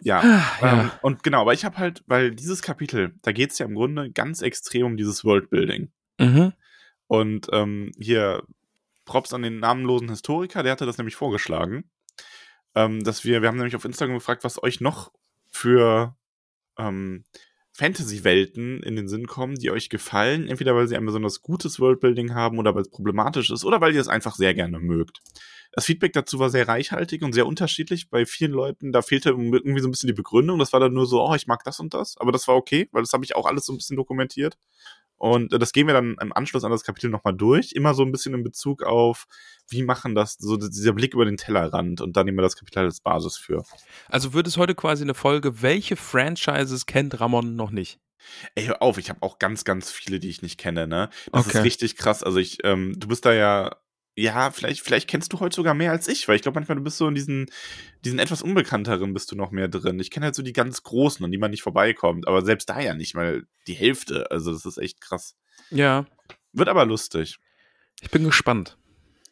Ja, 0.00 0.20
ah, 0.20 0.42
ja. 0.60 0.80
Ähm, 0.80 0.90
und 1.02 1.22
genau, 1.22 1.42
aber 1.42 1.54
ich 1.54 1.64
habe 1.64 1.76
halt, 1.78 2.02
weil 2.06 2.34
dieses 2.34 2.62
Kapitel, 2.62 3.14
da 3.22 3.32
geht 3.32 3.52
es 3.52 3.58
ja 3.58 3.66
im 3.66 3.74
Grunde 3.74 4.10
ganz 4.10 4.42
extrem 4.42 4.86
um 4.86 4.96
dieses 4.96 5.24
Worldbuilding. 5.24 5.90
Mhm. 6.18 6.52
Und 7.06 7.48
ähm, 7.52 7.92
hier 7.98 8.42
Props 9.04 9.32
an 9.32 9.42
den 9.42 9.60
namenlosen 9.60 10.08
Historiker, 10.08 10.62
der 10.62 10.72
hatte 10.72 10.86
das 10.86 10.98
nämlich 10.98 11.16
vorgeschlagen, 11.16 11.90
ähm, 12.74 13.02
dass 13.02 13.24
wir, 13.24 13.42
wir 13.42 13.48
haben 13.48 13.56
nämlich 13.56 13.76
auf 13.76 13.84
Instagram 13.84 14.16
gefragt, 14.16 14.44
was 14.44 14.62
euch 14.62 14.80
noch 14.80 15.12
für 15.50 16.16
ähm, 16.78 17.24
Fantasy-Welten 17.78 18.82
in 18.82 18.96
den 18.96 19.06
Sinn 19.06 19.28
kommen, 19.28 19.54
die 19.54 19.70
euch 19.70 19.88
gefallen, 19.88 20.48
entweder 20.48 20.74
weil 20.74 20.88
sie 20.88 20.96
ein 20.96 21.06
besonders 21.06 21.42
gutes 21.42 21.78
Worldbuilding 21.78 22.34
haben 22.34 22.58
oder 22.58 22.74
weil 22.74 22.82
es 22.82 22.90
problematisch 22.90 23.50
ist 23.50 23.64
oder 23.64 23.80
weil 23.80 23.94
ihr 23.94 24.00
es 24.00 24.08
einfach 24.08 24.34
sehr 24.34 24.52
gerne 24.52 24.80
mögt. 24.80 25.20
Das 25.70 25.84
Feedback 25.84 26.12
dazu 26.12 26.40
war 26.40 26.50
sehr 26.50 26.66
reichhaltig 26.66 27.22
und 27.22 27.34
sehr 27.34 27.46
unterschiedlich. 27.46 28.10
Bei 28.10 28.26
vielen 28.26 28.50
Leuten, 28.50 28.90
da 28.90 29.00
fehlte 29.00 29.28
irgendwie 29.28 29.80
so 29.80 29.86
ein 29.86 29.92
bisschen 29.92 30.08
die 30.08 30.12
Begründung. 30.12 30.58
Das 30.58 30.72
war 30.72 30.80
dann 30.80 30.92
nur 30.92 31.06
so, 31.06 31.22
oh, 31.22 31.34
ich 31.36 31.46
mag 31.46 31.62
das 31.62 31.78
und 31.78 31.94
das. 31.94 32.16
Aber 32.18 32.32
das 32.32 32.48
war 32.48 32.56
okay, 32.56 32.88
weil 32.90 33.02
das 33.02 33.12
habe 33.12 33.24
ich 33.24 33.36
auch 33.36 33.46
alles 33.46 33.66
so 33.66 33.72
ein 33.72 33.76
bisschen 33.76 33.96
dokumentiert. 33.96 34.58
Und 35.18 35.52
das 35.52 35.72
gehen 35.72 35.86
wir 35.86 35.94
dann 35.94 36.16
im 36.20 36.32
Anschluss 36.32 36.64
an 36.64 36.70
das 36.70 36.84
Kapitel 36.84 37.10
nochmal 37.10 37.34
durch. 37.34 37.72
Immer 37.72 37.92
so 37.94 38.04
ein 38.04 38.12
bisschen 38.12 38.34
in 38.34 38.44
Bezug 38.44 38.82
auf, 38.84 39.26
wie 39.68 39.82
machen 39.82 40.14
das, 40.14 40.34
so 40.38 40.56
dieser 40.56 40.92
Blick 40.92 41.12
über 41.14 41.24
den 41.24 41.36
Tellerrand 41.36 42.00
und 42.00 42.16
dann 42.16 42.24
nehmen 42.24 42.38
wir 42.38 42.42
das 42.42 42.56
Kapitel 42.56 42.80
als 42.84 43.00
Basis 43.00 43.36
für. 43.36 43.64
Also 44.08 44.32
wird 44.32 44.46
es 44.46 44.56
heute 44.56 44.74
quasi 44.74 45.02
eine 45.02 45.14
Folge, 45.14 45.60
welche 45.60 45.96
Franchises 45.96 46.86
kennt 46.86 47.20
Ramon 47.20 47.56
noch 47.56 47.70
nicht? 47.70 47.98
Ey, 48.54 48.66
hör 48.66 48.82
auf, 48.82 48.98
ich 48.98 49.10
habe 49.10 49.22
auch 49.22 49.38
ganz, 49.38 49.64
ganz 49.64 49.90
viele, 49.90 50.20
die 50.20 50.28
ich 50.28 50.42
nicht 50.42 50.58
kenne, 50.58 50.86
ne? 50.86 51.08
Das 51.32 51.46
Okay. 51.46 51.58
ist 51.58 51.64
richtig 51.64 51.96
krass. 51.96 52.22
Also 52.22 52.38
ich, 52.38 52.58
ähm, 52.64 52.94
du 52.98 53.08
bist 53.08 53.24
da 53.24 53.32
ja, 53.32 53.76
ja, 54.20 54.50
vielleicht, 54.50 54.80
vielleicht 54.80 55.08
kennst 55.08 55.32
du 55.32 55.38
heute 55.38 55.54
sogar 55.54 55.74
mehr 55.74 55.92
als 55.92 56.08
ich, 56.08 56.26
weil 56.26 56.36
ich 56.36 56.42
glaube 56.42 56.58
manchmal, 56.58 56.76
du 56.76 56.82
bist 56.82 56.98
so 56.98 57.06
in 57.06 57.14
diesen, 57.14 57.46
diesen 58.04 58.18
etwas 58.18 58.42
unbekannteren 58.42 59.14
bist 59.14 59.30
du 59.30 59.36
noch 59.36 59.52
mehr 59.52 59.68
drin. 59.68 60.00
Ich 60.00 60.10
kenne 60.10 60.26
halt 60.26 60.34
so 60.34 60.42
die 60.42 60.52
ganz 60.52 60.82
großen, 60.82 61.24
an 61.24 61.30
die 61.30 61.38
man 61.38 61.52
nicht 61.52 61.62
vorbeikommt, 61.62 62.26
aber 62.26 62.44
selbst 62.44 62.68
da 62.68 62.80
ja 62.80 62.94
nicht 62.94 63.14
mal 63.14 63.44
die 63.68 63.74
Hälfte. 63.74 64.30
Also 64.30 64.52
das 64.52 64.66
ist 64.66 64.78
echt 64.78 65.00
krass. 65.00 65.36
Ja, 65.70 66.06
Wird 66.52 66.68
aber 66.68 66.84
lustig. 66.84 67.38
ich 68.02 68.10
bin 68.10 68.24
gespannt. 68.24 68.76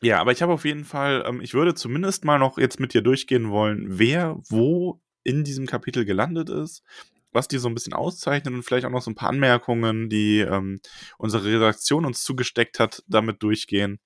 Ja, 0.03 0.21
aber 0.21 0.31
ich 0.31 0.43
habe 0.43 0.53
auf 0.53 0.65
jeden 0.65 0.85
Fall, 0.85 1.25
ähm, 1.27 1.41
ich 1.41 1.55
würde 1.55 1.75
zumindest 1.75 2.25
mal 2.25 2.39
noch 2.39 2.59
jetzt 2.59 2.79
mit 2.79 2.95
dir 2.95 3.03
durchgehen 3.03 3.51
wollen, 3.51 3.87
wer 3.89 4.37
wo 4.49 5.01
in 5.25 5.43
diesem 5.43 5.67
Kapitel 5.67 6.05
gelandet 6.05 6.49
ist, 6.49 6.85
was 7.33 7.49
die 7.49 7.59
so 7.59 7.67
ein 7.67 7.75
bisschen 7.75 7.95
auszeichnet 7.95 8.55
und 8.55 8.63
vielleicht 8.63 8.87
auch 8.87 8.91
noch 8.91 9.03
so 9.03 9.11
ein 9.11 9.17
paar 9.17 9.31
Anmerkungen, 9.31 10.09
die 10.09 10.41
ähm, 10.41 10.81
unsere 11.19 11.45
Redaktion 11.45 12.05
uns 12.05 12.23
zugesteckt 12.23 12.79
hat, 12.79 13.03
damit 13.09 13.43
durchgehen. 13.43 13.99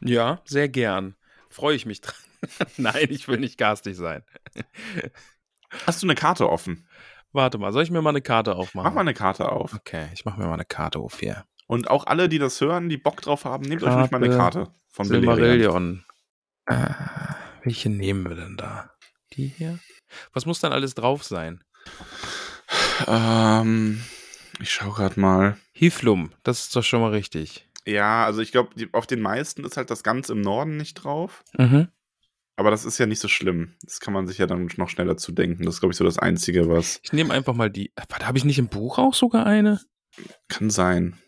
Ja, 0.00 0.40
sehr 0.44 0.68
gern. 0.68 1.16
Freue 1.48 1.76
ich 1.76 1.86
mich 1.86 2.00
dran. 2.00 2.14
Nein, 2.76 3.06
ich 3.10 3.28
will 3.28 3.38
nicht 3.38 3.58
garstig 3.58 3.96
sein. 3.96 4.22
Hast 5.86 6.02
du 6.02 6.06
eine 6.06 6.14
Karte 6.14 6.48
offen? 6.48 6.86
Warte 7.32 7.58
mal, 7.58 7.72
soll 7.72 7.82
ich 7.82 7.90
mir 7.90 8.02
mal 8.02 8.10
eine 8.10 8.22
Karte 8.22 8.54
aufmachen? 8.54 8.88
Mach 8.88 8.94
mal 8.94 9.00
eine 9.02 9.14
Karte 9.14 9.50
auf. 9.50 9.74
Okay, 9.74 10.08
ich 10.14 10.24
mache 10.24 10.40
mir 10.40 10.46
mal 10.46 10.54
eine 10.54 10.64
Karte 10.64 10.98
auf 10.98 11.20
hier. 11.20 11.44
Und 11.66 11.90
auch 11.90 12.06
alle, 12.06 12.28
die 12.28 12.38
das 12.38 12.60
hören, 12.60 12.88
die 12.88 12.96
Bock 12.96 13.20
drauf 13.20 13.44
haben, 13.44 13.64
nehmt 13.64 13.82
euch 13.82 13.94
ruhig 13.94 14.10
mal 14.10 14.22
eine 14.22 14.34
Karte. 14.34 14.58
Karte 14.60 14.74
von. 14.88 15.06
Silmarillion. 15.06 16.04
Äh, 16.66 16.88
welche 17.64 17.90
nehmen 17.90 18.28
wir 18.28 18.36
denn 18.36 18.56
da? 18.56 18.90
Die 19.32 19.48
hier? 19.48 19.78
Was 20.32 20.46
muss 20.46 20.60
dann 20.60 20.72
alles 20.72 20.94
drauf 20.94 21.24
sein? 21.24 21.62
Ähm, 23.06 24.02
ich 24.60 24.72
schau 24.72 24.90
grad 24.90 25.16
mal. 25.16 25.56
Hiflum, 25.72 26.32
das 26.42 26.60
ist 26.60 26.76
doch 26.76 26.82
schon 26.84 27.00
mal 27.00 27.10
richtig. 27.10 27.65
Ja, 27.86 28.24
also 28.24 28.40
ich 28.40 28.52
glaube, 28.52 28.70
auf 28.92 29.06
den 29.06 29.20
meisten 29.20 29.64
ist 29.64 29.76
halt 29.76 29.90
das 29.90 30.02
Ganze 30.02 30.32
im 30.32 30.40
Norden 30.40 30.76
nicht 30.76 30.94
drauf. 30.94 31.44
Mhm. 31.56 31.88
Aber 32.56 32.70
das 32.70 32.84
ist 32.84 32.98
ja 32.98 33.06
nicht 33.06 33.20
so 33.20 33.28
schlimm. 33.28 33.76
Das 33.82 34.00
kann 34.00 34.14
man 34.14 34.26
sich 34.26 34.38
ja 34.38 34.46
dann 34.46 34.68
noch 34.76 34.88
schneller 34.88 35.16
zu 35.16 35.30
denken. 35.32 35.64
Das 35.64 35.74
ist, 35.74 35.80
glaube 35.80 35.92
ich, 35.92 35.98
so 35.98 36.04
das 36.04 36.18
Einzige, 36.18 36.68
was 36.68 37.00
Ich 37.02 37.12
nehme 37.12 37.32
einfach 37.32 37.54
mal 37.54 37.70
die. 37.70 37.92
Warte, 38.08 38.26
habe 38.26 38.38
ich 38.38 38.44
nicht 38.44 38.58
im 38.58 38.68
Buch 38.68 38.98
auch 38.98 39.14
sogar 39.14 39.46
eine? 39.46 39.80
kann 40.48 40.70
sein. 40.70 41.18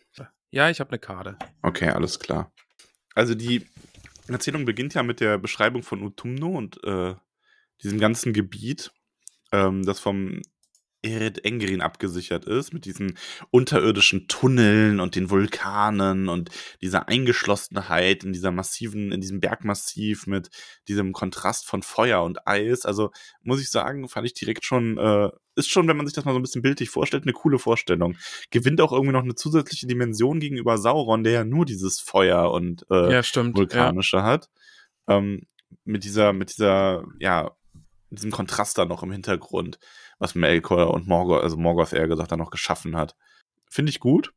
Ja, 0.51 0.69
ich 0.69 0.79
habe 0.79 0.89
eine 0.89 0.99
Karte. 0.99 1.37
Okay, 1.61 1.89
alles 1.89 2.19
klar. 2.19 2.51
Also 3.13 3.35
die 3.35 3.67
Erzählung 4.27 4.65
beginnt 4.65 4.93
ja 4.93 5.03
mit 5.03 5.19
der 5.19 5.37
Beschreibung 5.37 5.83
von 5.83 6.01
Utumno 6.01 6.49
und 6.57 6.83
äh, 6.83 7.15
diesem 7.83 7.99
ganzen 7.99 8.33
Gebiet, 8.33 8.91
ähm, 9.51 9.85
das 9.85 9.99
vom 9.99 10.41
Eret 11.01 11.45
Engerin 11.45 11.81
abgesichert 11.81 12.45
ist, 12.45 12.73
mit 12.73 12.85
diesen 12.85 13.17
unterirdischen 13.51 14.27
Tunneln 14.27 14.99
und 14.99 15.15
den 15.15 15.29
Vulkanen 15.29 16.27
und 16.27 16.49
dieser 16.81 17.07
Eingeschlossenheit 17.07 18.23
in 18.23 18.33
dieser 18.33 18.51
massiven, 18.51 19.11
in 19.11 19.21
diesem 19.21 19.39
Bergmassiv 19.39 20.27
mit 20.27 20.49
diesem 20.87 21.13
Kontrast 21.13 21.65
von 21.65 21.83
Feuer 21.83 22.23
und 22.23 22.47
Eis. 22.47 22.85
Also 22.85 23.11
muss 23.41 23.61
ich 23.61 23.69
sagen, 23.69 24.09
fand 24.09 24.27
ich 24.27 24.33
direkt 24.33 24.65
schon, 24.65 24.97
äh, 24.97 25.29
ist 25.55 25.69
schon, 25.69 25.87
wenn 25.87 25.97
man 25.97 26.05
sich 26.05 26.15
das 26.15 26.25
mal 26.25 26.33
so 26.33 26.39
ein 26.39 26.43
bisschen 26.43 26.61
bildlich 26.61 26.89
vorstellt, 26.89 27.23
eine 27.23 27.33
coole 27.33 27.59
Vorstellung. 27.59 28.17
Gewinnt 28.51 28.81
auch 28.81 28.91
irgendwie 28.91 29.13
noch 29.13 29.23
eine 29.23 29.35
zusätzliche 29.35 29.87
Dimension 29.87 30.39
gegenüber 30.39 30.77
Sauron, 30.77 31.23
der 31.23 31.33
ja 31.33 31.43
nur 31.45 31.65
dieses 31.65 31.99
Feuer 31.99 32.51
und 32.51 32.85
äh, 32.89 33.11
ja, 33.11 33.23
stimmt. 33.23 33.57
vulkanische 33.57 34.23
hat. 34.23 34.49
Ähm, 35.07 35.47
mit 35.85 36.03
dieser, 36.03 36.33
mit 36.33 36.49
dieser, 36.51 37.05
ja, 37.19 37.51
mit 38.09 38.19
diesem 38.19 38.31
Kontrast 38.31 38.77
da 38.77 38.85
noch 38.85 39.03
im 39.03 39.11
Hintergrund, 39.11 39.79
was 40.17 40.35
Melkor 40.35 40.93
und 40.93 41.07
Morgoth, 41.07 41.43
also 41.43 41.57
Morgoth 41.57 41.93
eher 41.93 42.07
gesagt, 42.07 42.31
da 42.31 42.37
noch 42.37 42.51
geschaffen 42.51 42.95
hat. 42.95 43.15
Finde 43.69 43.89
ich 43.91 43.99
gut. 43.99 44.33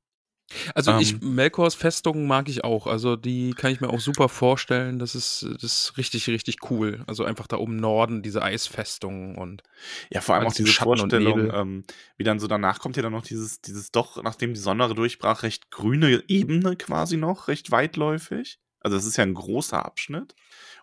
Also 0.74 0.98
ich, 0.98 1.12
Ähm. 1.14 1.34
Melkors 1.34 1.74
Festung 1.74 2.26
mag 2.26 2.48
ich 2.48 2.64
auch. 2.64 2.86
Also 2.86 3.16
die 3.16 3.52
kann 3.54 3.72
ich 3.72 3.80
mir 3.80 3.88
auch 3.88 4.00
super 4.00 4.28
vorstellen. 4.28 4.98
Das 4.98 5.14
ist, 5.14 5.46
das 5.54 5.62
ist 5.62 5.96
richtig, 5.96 6.28
richtig 6.28 6.70
cool. 6.70 7.02
Also 7.06 7.24
einfach 7.24 7.46
da 7.46 7.56
oben 7.56 7.74
im 7.74 7.80
Norden, 7.80 8.22
diese 8.22 8.42
Eisfestung 8.42 9.36
und 9.38 9.62
Ja, 10.10 10.20
vor 10.20 10.34
allem 10.34 10.46
auch 10.46 10.52
diese 10.52 10.68
Schatten 10.68 10.90
und 10.90 10.98
Vorstellung, 10.98 11.44
Nebel. 11.44 11.54
ähm, 11.54 11.84
wie 12.16 12.24
dann 12.24 12.38
so 12.38 12.48
danach 12.48 12.80
kommt 12.80 12.96
ja 12.96 13.02
dann 13.02 13.12
noch 13.12 13.24
dieses, 13.24 13.60
dieses 13.62 13.90
doch, 13.92 14.22
nachdem 14.22 14.52
die 14.52 14.60
Sonne 14.60 14.92
durchbrach, 14.94 15.42
recht 15.42 15.70
grüne 15.70 16.22
Ebene 16.28 16.76
quasi 16.76 17.16
noch, 17.16 17.48
recht 17.48 17.70
weitläufig. 17.70 18.58
Also 18.82 18.96
es 18.96 19.06
ist 19.06 19.16
ja 19.16 19.24
ein 19.24 19.34
großer 19.34 19.84
Abschnitt. 19.84 20.34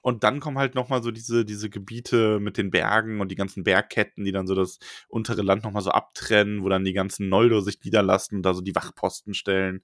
Und 0.01 0.23
dann 0.23 0.39
kommen 0.39 0.57
halt 0.57 0.75
nochmal 0.75 1.03
so 1.03 1.11
diese, 1.11 1.43
diese 1.45 1.69
Gebiete 1.69 2.39
mit 2.39 2.57
den 2.57 2.71
Bergen 2.71 3.19
und 3.21 3.29
die 3.29 3.35
ganzen 3.35 3.63
Bergketten, 3.63 4.23
die 4.23 4.31
dann 4.31 4.47
so 4.47 4.55
das 4.55 4.79
untere 5.09 5.41
Land 5.41 5.63
nochmal 5.63 5.81
so 5.81 5.91
abtrennen, 5.91 6.63
wo 6.63 6.69
dann 6.69 6.85
die 6.85 6.93
ganzen 6.93 7.29
Noldor 7.29 7.61
sich 7.61 7.79
niederlassen 7.83 8.37
und 8.37 8.43
da 8.43 8.53
so 8.53 8.61
die 8.61 8.75
Wachposten 8.75 9.33
stellen. 9.33 9.83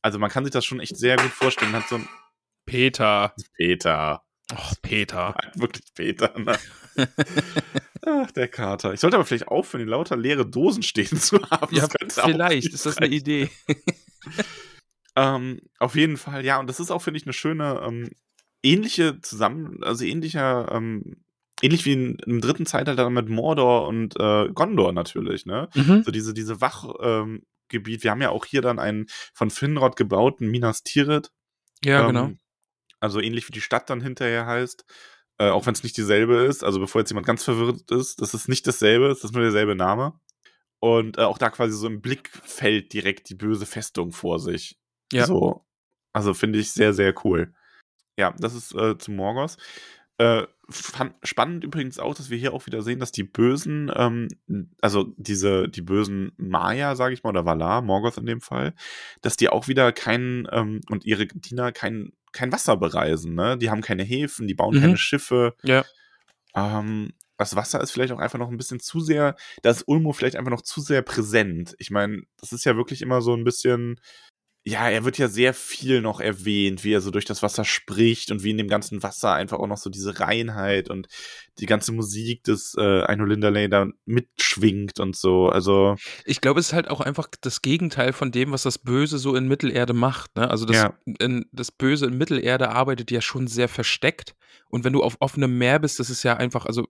Also 0.00 0.18
man 0.18 0.30
kann 0.30 0.44
sich 0.44 0.52
das 0.52 0.64
schon 0.64 0.80
echt 0.80 0.96
sehr 0.96 1.16
gut 1.16 1.32
vorstellen. 1.32 1.72
Hat 1.72 1.88
so 1.88 1.96
ein 1.96 2.08
Peter. 2.66 3.34
Peter. 3.56 4.22
Och, 4.52 4.74
Peter. 4.80 5.34
Wirklich 5.54 5.84
Peter, 5.94 6.38
ne? 6.38 6.56
Ach, 8.06 8.30
der 8.30 8.48
Kater. 8.48 8.94
Ich 8.94 9.00
sollte 9.00 9.16
aber 9.16 9.26
vielleicht 9.26 9.48
aufhören, 9.48 9.82
in 9.82 9.88
lauter 9.88 10.16
leere 10.16 10.46
Dosen 10.46 10.82
stehen 10.82 11.18
zu 11.18 11.38
haben. 11.50 11.74
Ja, 11.74 11.88
vielleicht 11.88 12.72
ist 12.72 12.86
das 12.86 12.96
eine 12.98 13.08
Idee. 13.08 13.50
Ähm, 15.18 15.60
auf 15.80 15.96
jeden 15.96 16.16
Fall, 16.16 16.44
ja, 16.44 16.60
und 16.60 16.68
das 16.68 16.78
ist 16.78 16.92
auch, 16.92 17.02
finde 17.02 17.18
ich, 17.18 17.26
eine 17.26 17.32
schöne, 17.32 17.82
ähm, 17.84 18.10
ähnliche 18.62 19.20
Zusammen-, 19.20 19.82
also 19.82 20.04
ähnlicher, 20.04 20.70
ähm, 20.70 21.24
ähnlich 21.60 21.84
wie 21.86 21.92
in, 21.92 22.18
im 22.24 22.40
dritten 22.40 22.66
Zeitalter 22.66 23.10
mit 23.10 23.28
Mordor 23.28 23.88
und 23.88 24.14
äh, 24.16 24.48
Gondor 24.50 24.92
natürlich, 24.92 25.44
ne? 25.44 25.68
Mhm. 25.74 26.04
So 26.04 26.12
diese, 26.12 26.34
diese 26.34 26.60
Wachgebiet. 26.60 27.42
Ähm. 27.72 28.02
Wir 28.02 28.10
haben 28.12 28.22
ja 28.22 28.30
auch 28.30 28.44
hier 28.44 28.62
dann 28.62 28.78
einen 28.78 29.06
von 29.34 29.50
Finrod 29.50 29.96
gebauten 29.96 30.48
Minas 30.48 30.84
Tirith. 30.84 31.32
Ja, 31.84 32.02
Ähm, 32.02 32.06
genau. 32.06 32.30
Also 33.00 33.20
ähnlich 33.20 33.48
wie 33.48 33.52
die 33.52 33.60
Stadt 33.60 33.90
dann 33.90 34.00
hinterher 34.00 34.46
heißt. 34.46 34.84
Äh, 35.38 35.50
auch 35.50 35.66
wenn 35.66 35.74
es 35.74 35.82
nicht 35.82 35.96
dieselbe 35.96 36.36
ist. 36.44 36.62
Also 36.62 36.78
bevor 36.78 37.00
jetzt 37.00 37.10
jemand 37.10 37.26
ganz 37.26 37.42
verwirrt 37.42 37.90
ist, 37.90 38.20
das 38.20 38.34
ist 38.34 38.48
nicht 38.48 38.66
dasselbe, 38.68 39.08
das 39.08 39.24
ist 39.24 39.32
nur 39.32 39.42
derselbe 39.42 39.74
Name. 39.74 40.18
Und 40.80 41.18
äh, 41.18 41.22
auch 41.22 41.38
da 41.38 41.50
quasi 41.50 41.76
so 41.76 41.88
im 41.88 42.00
Blickfeld 42.00 42.92
direkt 42.92 43.30
die 43.30 43.34
böse 43.34 43.66
Festung 43.66 44.12
vor 44.12 44.38
sich. 44.38 44.78
Ja. 45.12 45.26
So. 45.26 45.64
Also 46.12 46.34
finde 46.34 46.58
ich 46.58 46.72
sehr, 46.72 46.92
sehr 46.94 47.14
cool. 47.24 47.52
Ja, 48.18 48.34
das 48.38 48.54
ist 48.54 48.74
äh, 48.74 48.98
zu 48.98 49.12
Morgos. 49.12 49.56
Äh, 50.18 50.46
fand, 50.68 51.14
spannend 51.22 51.62
übrigens 51.62 52.00
auch, 52.00 52.14
dass 52.14 52.28
wir 52.28 52.38
hier 52.38 52.52
auch 52.52 52.66
wieder 52.66 52.82
sehen, 52.82 52.98
dass 52.98 53.12
die 53.12 53.22
Bösen, 53.22 53.90
ähm, 53.94 54.28
also 54.82 55.14
diese, 55.16 55.68
die 55.68 55.82
bösen 55.82 56.32
Maya, 56.36 56.96
sage 56.96 57.14
ich 57.14 57.22
mal, 57.22 57.30
oder 57.30 57.44
Valar, 57.44 57.82
Morgoth 57.82 58.18
in 58.18 58.26
dem 58.26 58.40
Fall, 58.40 58.74
dass 59.22 59.36
die 59.36 59.48
auch 59.48 59.68
wieder 59.68 59.92
kein, 59.92 60.48
ähm, 60.50 60.80
und 60.90 61.04
ihre 61.04 61.26
Diener 61.26 61.70
kein, 61.70 62.12
kein 62.32 62.50
Wasser 62.50 62.76
bereisen, 62.76 63.34
ne? 63.34 63.56
Die 63.56 63.70
haben 63.70 63.80
keine 63.80 64.02
Häfen, 64.02 64.48
die 64.48 64.54
bauen 64.54 64.76
Mhm. 64.76 64.80
keine 64.80 64.96
Schiffe. 64.96 65.54
Ja. 65.62 65.84
Ähm, 66.54 67.12
das 67.36 67.54
Wasser 67.54 67.80
ist 67.80 67.92
vielleicht 67.92 68.12
auch 68.12 68.18
einfach 68.18 68.40
noch 68.40 68.50
ein 68.50 68.56
bisschen 68.56 68.80
zu 68.80 68.98
sehr, 68.98 69.36
da 69.62 69.70
ist 69.70 69.84
Ulmo 69.86 70.12
vielleicht 70.12 70.34
einfach 70.34 70.50
noch 70.50 70.62
zu 70.62 70.80
sehr 70.80 71.02
präsent. 71.02 71.76
Ich 71.78 71.90
meine, 71.92 72.22
das 72.40 72.52
ist 72.52 72.64
ja 72.64 72.76
wirklich 72.76 73.00
immer 73.00 73.22
so 73.22 73.32
ein 73.34 73.44
bisschen, 73.44 74.00
ja, 74.68 74.88
er 74.90 75.04
wird 75.04 75.16
ja 75.18 75.28
sehr 75.28 75.54
viel 75.54 76.02
noch 76.02 76.20
erwähnt, 76.20 76.84
wie 76.84 76.92
er 76.92 77.00
so 77.00 77.10
durch 77.10 77.24
das 77.24 77.42
Wasser 77.42 77.64
spricht 77.64 78.30
und 78.30 78.42
wie 78.42 78.50
in 78.50 78.58
dem 78.58 78.68
ganzen 78.68 79.02
Wasser 79.02 79.32
einfach 79.32 79.58
auch 79.58 79.66
noch 79.66 79.78
so 79.78 79.88
diese 79.88 80.20
Reinheit 80.20 80.90
und 80.90 81.08
die 81.58 81.66
ganze 81.66 81.92
Musik 81.92 82.44
des 82.44 82.74
äh, 82.78 83.02
Eino 83.02 83.24
Linderley 83.24 83.68
da 83.68 83.86
mitschwingt 84.04 85.00
und 85.00 85.16
so. 85.16 85.48
Also, 85.48 85.96
Ich 86.24 86.40
glaube, 86.40 86.60
es 86.60 86.68
ist 86.68 86.72
halt 86.72 86.88
auch 86.88 87.00
einfach 87.00 87.28
das 87.40 87.62
Gegenteil 87.62 88.12
von 88.12 88.30
dem, 88.30 88.52
was 88.52 88.62
das 88.62 88.78
Böse 88.78 89.18
so 89.18 89.34
in 89.34 89.48
Mittelerde 89.48 89.94
macht. 89.94 90.36
Ne? 90.36 90.50
Also 90.50 90.66
das, 90.66 90.76
Ja. 90.76 90.94
in, 91.18 91.46
das 91.52 91.72
Böse 91.72 92.06
in 92.06 92.18
Mittelerde 92.18 92.68
arbeitet 92.70 93.10
ja 93.10 93.20
schon 93.20 93.46
sehr 93.46 93.68
versteckt. 93.68 94.34
Und 94.68 94.84
wenn 94.84 94.92
du 94.92 95.02
auf 95.02 95.16
offenem 95.20 95.56
Meer 95.56 95.78
bist, 95.78 95.98
das 95.98 96.10
ist 96.10 96.22
ja 96.22 96.36
einfach, 96.36 96.66
also 96.66 96.86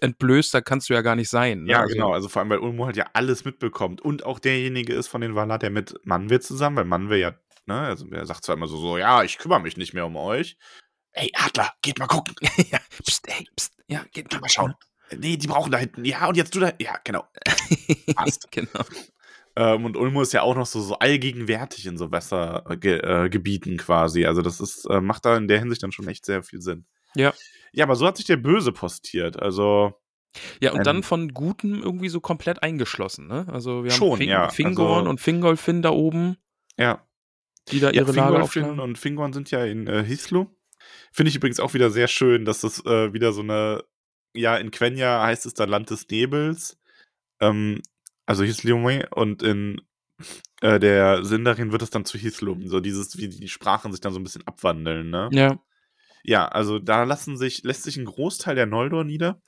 entblößter 0.00 0.62
kannst 0.62 0.88
du 0.88 0.94
ja 0.94 1.02
gar 1.02 1.16
nicht 1.16 1.28
sein. 1.28 1.64
Ne? 1.64 1.72
ja, 1.72 1.80
also, 1.80 1.94
genau. 1.94 2.12
Also 2.12 2.28
vor 2.28 2.40
allem, 2.40 2.50
weil 2.50 2.58
Ulmo 2.58 2.86
halt 2.86 2.96
ja 2.96 3.06
alles 3.12 3.44
mitbekommt 3.44 4.00
und 4.00 4.24
auch 4.24 4.38
derjenige 4.38 4.94
ist 4.94 5.08
von 5.08 5.20
den 5.20 5.34
Valar, 5.34 5.58
der 5.58 5.70
mit 5.70 5.94
Manwe 6.04 6.40
zusammen, 6.40 6.76
weil 6.76 6.84
Manwe 6.84 7.18
ja, 7.18 7.34
ne, 7.66 7.80
also 7.80 8.06
er 8.10 8.26
sagt 8.26 8.44
zwar 8.44 8.56
immer 8.56 8.68
so, 8.68 8.76
so, 8.76 8.98
ja, 8.98 9.22
ich 9.22 9.38
kümmere 9.38 9.60
mich 9.60 9.76
nicht 9.76 9.94
mehr 9.94 10.06
um 10.06 10.16
euch. 10.16 10.56
Ey, 11.12 11.30
Adler, 11.34 11.72
geht 11.82 11.98
mal 11.98 12.06
gucken. 12.06 12.34
ja, 12.70 12.78
pst, 13.06 13.26
hey, 13.28 13.46
pst, 13.56 13.74
ja, 13.88 14.04
geht, 14.12 14.30
Geh 14.30 14.38
mal 14.38 14.48
schauen. 14.48 14.74
Nee, 15.16 15.36
die 15.36 15.46
brauchen 15.46 15.70
da 15.70 15.78
hinten. 15.78 16.04
Ja, 16.04 16.26
und 16.26 16.36
jetzt 16.36 16.54
du 16.54 16.60
da. 16.60 16.72
Ja, 16.80 16.98
genau. 17.04 17.26
Passt. 18.14 18.50
genau. 18.50 18.84
Ähm, 19.56 19.84
und 19.84 19.96
Ulmo 19.96 20.22
ist 20.22 20.32
ja 20.32 20.42
auch 20.42 20.54
noch 20.54 20.66
so, 20.66 20.80
so 20.80 20.98
allgegenwärtig 20.98 21.86
in 21.86 21.98
so 21.98 22.10
Wassergebieten 22.10 23.74
äh, 23.74 23.76
quasi. 23.76 24.24
Also 24.24 24.40
das 24.40 24.60
ist, 24.60 24.86
äh, 24.86 25.00
macht 25.00 25.26
da 25.26 25.36
in 25.36 25.48
der 25.48 25.58
Hinsicht 25.58 25.82
dann 25.82 25.92
schon 25.92 26.08
echt 26.08 26.24
sehr 26.24 26.42
viel 26.42 26.62
Sinn. 26.62 26.86
Ja. 27.14 27.34
Ja, 27.72 27.84
aber 27.84 27.96
so 27.96 28.06
hat 28.06 28.16
sich 28.16 28.26
der 28.26 28.36
Böse 28.36 28.72
postiert. 28.72 29.40
Also, 29.40 29.94
Ja, 30.60 30.72
und 30.72 30.78
Ähm, 30.78 30.84
dann 30.84 31.02
von 31.02 31.28
Guten 31.34 31.82
irgendwie 31.82 32.08
so 32.08 32.20
komplett 32.20 32.62
eingeschlossen, 32.62 33.26
ne? 33.26 33.46
Also 33.50 33.84
wir 33.84 33.90
haben 33.90 33.98
Schon, 33.98 34.16
Fing 34.18 34.30
ja, 34.30 34.48
Fingorn 34.48 35.00
also- 35.00 35.10
und 35.10 35.20
Fingolfin 35.20 35.82
da 35.82 35.90
oben. 35.90 36.36
Ja. 36.78 37.06
die 37.70 37.80
da 37.80 37.88
Ja, 37.90 38.02
ihre 38.02 38.12
Lager 38.12 38.46
Fingolfin 38.46 38.80
und 38.80 38.98
Fingorn 38.98 39.32
sind 39.32 39.50
ja 39.50 39.64
in 39.64 39.86
äh, 39.86 40.02
Hislo. 40.02 40.50
Finde 41.12 41.28
ich 41.28 41.36
übrigens 41.36 41.60
auch 41.60 41.74
wieder 41.74 41.90
sehr 41.90 42.08
schön, 42.08 42.44
dass 42.44 42.62
das 42.62 42.84
äh, 42.86 43.12
wieder 43.12 43.32
so 43.32 43.42
eine, 43.42 43.84
ja, 44.34 44.56
in 44.56 44.70
Quenya 44.70 45.22
heißt 45.22 45.46
es 45.46 45.54
dann 45.54 45.68
Land 45.68 45.90
des 45.90 46.08
Nebels. 46.08 46.78
Ähm, 47.40 47.80
also 48.26 48.42
Hislome 48.42 49.06
und 49.10 49.42
in 49.42 49.80
äh, 50.60 50.80
der 50.80 51.24
Sindarin 51.24 51.72
wird 51.72 51.82
es 51.82 51.90
dann 51.90 52.04
zu 52.04 52.18
Hislum. 52.18 52.66
So 52.68 52.80
dieses, 52.80 53.18
wie 53.18 53.28
die 53.28 53.48
Sprachen 53.48 53.92
sich 53.92 54.00
dann 54.00 54.12
so 54.12 54.18
ein 54.18 54.24
bisschen 54.24 54.46
abwandeln, 54.46 55.10
ne? 55.10 55.28
Ja. 55.32 55.58
Ja, 56.24 56.46
also 56.46 56.78
da 56.78 57.04
lassen 57.04 57.36
sich, 57.36 57.62
lässt 57.64 57.82
sich 57.82 57.96
ein 57.96 58.04
Großteil 58.04 58.54
der 58.54 58.66
Noldor 58.66 59.04
nieder. 59.04 59.40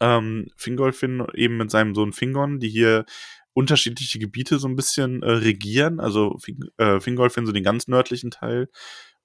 Ähm, 0.00 0.46
Fingolfin 0.56 1.26
eben 1.34 1.56
mit 1.58 1.70
seinem 1.70 1.94
Sohn 1.94 2.12
Fingon, 2.12 2.58
die 2.58 2.70
hier 2.70 3.04
unterschiedliche 3.52 4.18
Gebiete 4.18 4.58
so 4.58 4.68
ein 4.68 4.76
bisschen 4.76 5.22
äh, 5.22 5.30
regieren. 5.30 6.00
Also 6.00 6.38
Fing, 6.38 6.60
äh, 6.78 7.00
Fingolfin 7.00 7.46
so 7.46 7.52
den 7.52 7.64
ganz 7.64 7.88
nördlichen 7.88 8.30
Teil. 8.30 8.68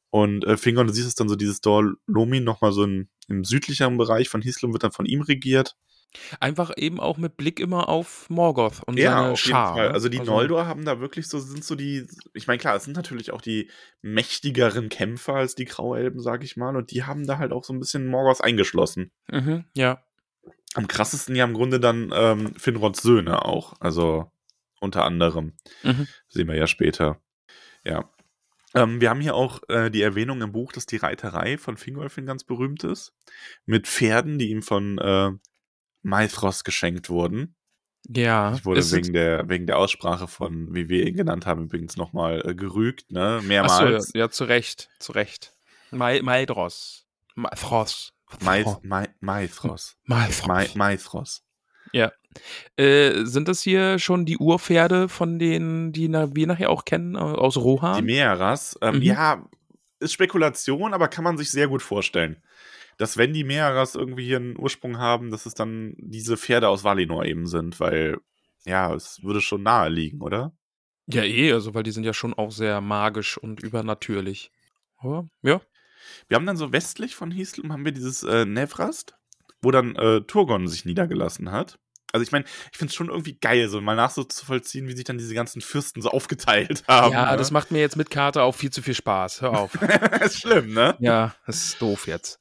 Und 0.09 0.45
äh, 0.45 0.57
Fingon, 0.57 0.87
du 0.87 0.93
siehst 0.93 1.07
es 1.07 1.15
dann 1.15 1.29
so, 1.29 1.35
dieses 1.35 1.61
Dor 1.61 1.93
Lomin 2.07 2.43
nochmal 2.43 2.71
so 2.71 2.83
in, 2.83 3.09
im 3.27 3.43
südlicheren 3.43 3.97
Bereich 3.97 4.29
von 4.29 4.41
Hislum 4.41 4.73
wird 4.73 4.83
dann 4.83 4.91
von 4.91 5.05
ihm 5.05 5.21
regiert. 5.21 5.75
Einfach 6.39 6.71
eben 6.77 6.99
auch 6.99 7.17
mit 7.17 7.37
Blick 7.37 7.59
immer 7.59 7.89
auf 7.89 8.29
Morgoth 8.29 8.83
und 8.85 8.97
Ja, 8.97 9.11
seine 9.17 9.31
auf 9.33 9.39
jeden 9.39 9.51
Schar. 9.51 9.75
Fall. 9.75 9.87
ne? 9.89 9.93
Also 9.93 10.09
die 10.09 10.19
Noldor 10.19 10.67
haben 10.67 10.85
da 10.85 10.99
wirklich 10.99 11.27
so, 11.27 11.39
sind 11.39 11.63
so 11.63 11.75
die, 11.75 12.07
ich 12.33 12.47
meine, 12.47 12.57
klar, 12.59 12.75
es 12.75 12.83
sind 12.85 12.95
natürlich 12.95 13.31
auch 13.31 13.41
die 13.41 13.69
mächtigeren 14.01 14.89
Kämpfer 14.89 15.33
als 15.35 15.55
die 15.55 15.65
Grauelben, 15.65 16.19
sag 16.19 16.43
ich 16.43 16.57
mal, 16.57 16.75
und 16.75 16.91
die 16.91 17.03
haben 17.03 17.25
da 17.27 17.37
halt 17.37 17.51
auch 17.51 17.63
so 17.63 17.73
ein 17.73 17.79
bisschen 17.79 18.07
Morgoth 18.07 18.41
eingeschlossen. 18.43 19.11
Mhm, 19.31 19.65
ja. 19.75 20.03
Am 20.73 20.87
krassesten 20.87 21.35
ja 21.35 21.45
im 21.45 21.53
Grunde 21.53 21.79
dann 21.79 22.11
ähm, 22.13 22.53
Finrods 22.57 23.01
Söhne 23.01 23.45
auch, 23.45 23.73
also 23.79 24.31
unter 24.81 25.05
anderem. 25.05 25.53
Mhm. 25.83 26.07
Sehen 26.27 26.47
wir 26.47 26.55
ja 26.55 26.67
später. 26.67 27.21
Ja. 27.83 28.09
Ähm, 28.73 28.99
wir 28.99 29.09
haben 29.09 29.21
hier 29.21 29.35
auch 29.35 29.61
äh, 29.69 29.89
die 29.89 30.01
Erwähnung 30.01 30.41
im 30.41 30.51
Buch, 30.51 30.73
dass 30.73 30.85
die 30.85 30.97
Reiterei 30.97 31.57
von 31.57 31.77
Fingolfin 31.77 32.25
ganz 32.25 32.43
berühmt 32.43 32.83
ist. 32.83 33.13
Mit 33.65 33.87
Pferden, 33.87 34.37
die 34.37 34.49
ihm 34.49 34.61
von 34.61 34.97
äh, 34.97 35.31
Maithros 36.05 36.63
geschenkt 36.63 37.09
wurden. 37.09 37.55
Ja. 38.07 38.53
Ich 38.55 38.63
wurde 38.65 38.91
wegen 38.91 39.13
der, 39.13 39.49
wegen 39.49 39.65
der 39.65 39.77
Aussprache 39.79 40.27
von, 40.27 40.73
wie 40.75 40.87
wir 40.89 41.07
ihn 41.07 41.15
genannt 41.15 41.45
haben, 41.47 41.63
übrigens 41.63 41.97
nochmal 41.97 42.47
äh, 42.47 42.53
gerügt, 42.55 43.11
ne? 43.11 43.37
Ach 43.37 43.41
so, 43.41 43.47
Mehrmals. 43.47 44.11
ja, 44.13 44.29
zu 44.29 44.43
Recht, 44.43 44.89
zu 44.99 45.11
Recht. 45.11 45.53
Mai- 45.91 46.21
Maidros. 46.21 47.05
Maithros. 47.35 48.11
Maith, 48.41 48.67
Mai- 48.83 49.09
Maithros. 49.21 49.97
Maithros. 50.05 50.47
Mai- 50.47 50.69
Maithros. 50.75 51.41
Äh, 52.77 53.23
sind 53.25 53.47
das 53.47 53.61
hier 53.61 53.97
schon 53.99 54.25
die 54.25 54.37
Urpferde 54.37 55.07
von 55.07 55.39
denen, 55.39 55.93
die 55.93 56.09
na, 56.09 56.35
wir 56.35 56.47
nachher 56.47 56.69
auch 56.69 56.83
kennen, 56.85 57.15
äh, 57.15 57.19
aus 57.19 57.55
Rohan? 57.57 57.97
Die 57.97 58.01
Meeras. 58.13 58.77
Ähm, 58.81 58.95
Mhm. 58.97 59.01
Ja, 59.03 59.49
ist 59.99 60.11
Spekulation, 60.13 60.93
aber 60.93 61.07
kann 61.07 61.23
man 61.23 61.37
sich 61.37 61.49
sehr 61.49 61.69
gut 61.69 61.81
vorstellen. 61.81 62.43
Dass 62.97 63.17
wenn 63.17 63.33
die 63.33 63.43
Meeras 63.43 63.95
irgendwie 63.95 64.25
hier 64.25 64.37
einen 64.37 64.57
Ursprung 64.57 64.97
haben, 64.97 65.31
dass 65.31 65.45
es 65.45 65.53
dann 65.53 65.95
diese 65.97 66.37
Pferde 66.37 66.69
aus 66.69 66.83
Valinor 66.83 67.25
eben 67.25 67.45
sind, 67.47 67.79
weil, 67.79 68.17
ja, 68.65 68.93
es 68.93 69.21
würde 69.21 69.41
schon 69.41 69.63
nahe 69.63 69.89
liegen, 69.89 70.21
oder? 70.21 70.53
Ja, 71.07 71.23
eh, 71.23 71.51
also 71.51 71.73
weil 71.73 71.83
die 71.83 71.91
sind 71.91 72.03
ja 72.03 72.13
schon 72.13 72.33
auch 72.33 72.51
sehr 72.51 72.81
magisch 72.81 73.37
und 73.37 73.61
übernatürlich. 73.61 74.51
Aber, 74.97 75.27
ja. 75.41 75.61
Wir 76.27 76.35
haben 76.35 76.45
dann 76.45 76.57
so 76.57 76.71
westlich 76.71 77.15
von 77.15 77.31
Hislum 77.31 77.71
haben 77.71 77.85
wir 77.85 77.91
dieses 77.91 78.23
äh, 78.23 78.45
Nevrast, 78.45 79.15
wo 79.61 79.71
dann 79.71 79.95
äh, 79.95 80.21
Turgon 80.21 80.67
sich 80.67 80.85
niedergelassen 80.85 81.51
hat. 81.51 81.79
Also 82.13 82.23
ich 82.23 82.31
meine, 82.31 82.45
ich 82.71 82.77
finde 82.77 82.91
es 82.91 82.95
schon 82.95 83.09
irgendwie 83.09 83.37
geil, 83.37 83.67
so 83.67 83.81
mal 83.81 83.95
nach 83.95 84.11
so 84.11 84.25
wie 84.25 84.95
sich 84.95 85.03
dann 85.03 85.17
diese 85.17 85.33
ganzen 85.33 85.61
Fürsten 85.61 86.01
so 86.01 86.11
aufgeteilt 86.11 86.83
haben. 86.87 87.11
ja, 87.11 87.31
ne? 87.31 87.37
das 87.37 87.51
macht 87.51 87.71
mir 87.71 87.79
jetzt 87.79 87.97
mit 87.97 88.09
Karte 88.09 88.43
auch 88.43 88.55
viel 88.55 88.71
zu 88.71 88.81
viel 88.81 88.93
Spaß. 88.93 89.41
Hör 89.41 89.57
auf. 89.57 89.77
ist 90.21 90.39
schlimm, 90.39 90.73
ne? 90.73 90.95
ja, 90.99 91.35
das 91.45 91.57
ist 91.57 91.81
doof 91.81 92.07
jetzt. 92.07 92.39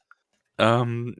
Ähm, 0.58 1.16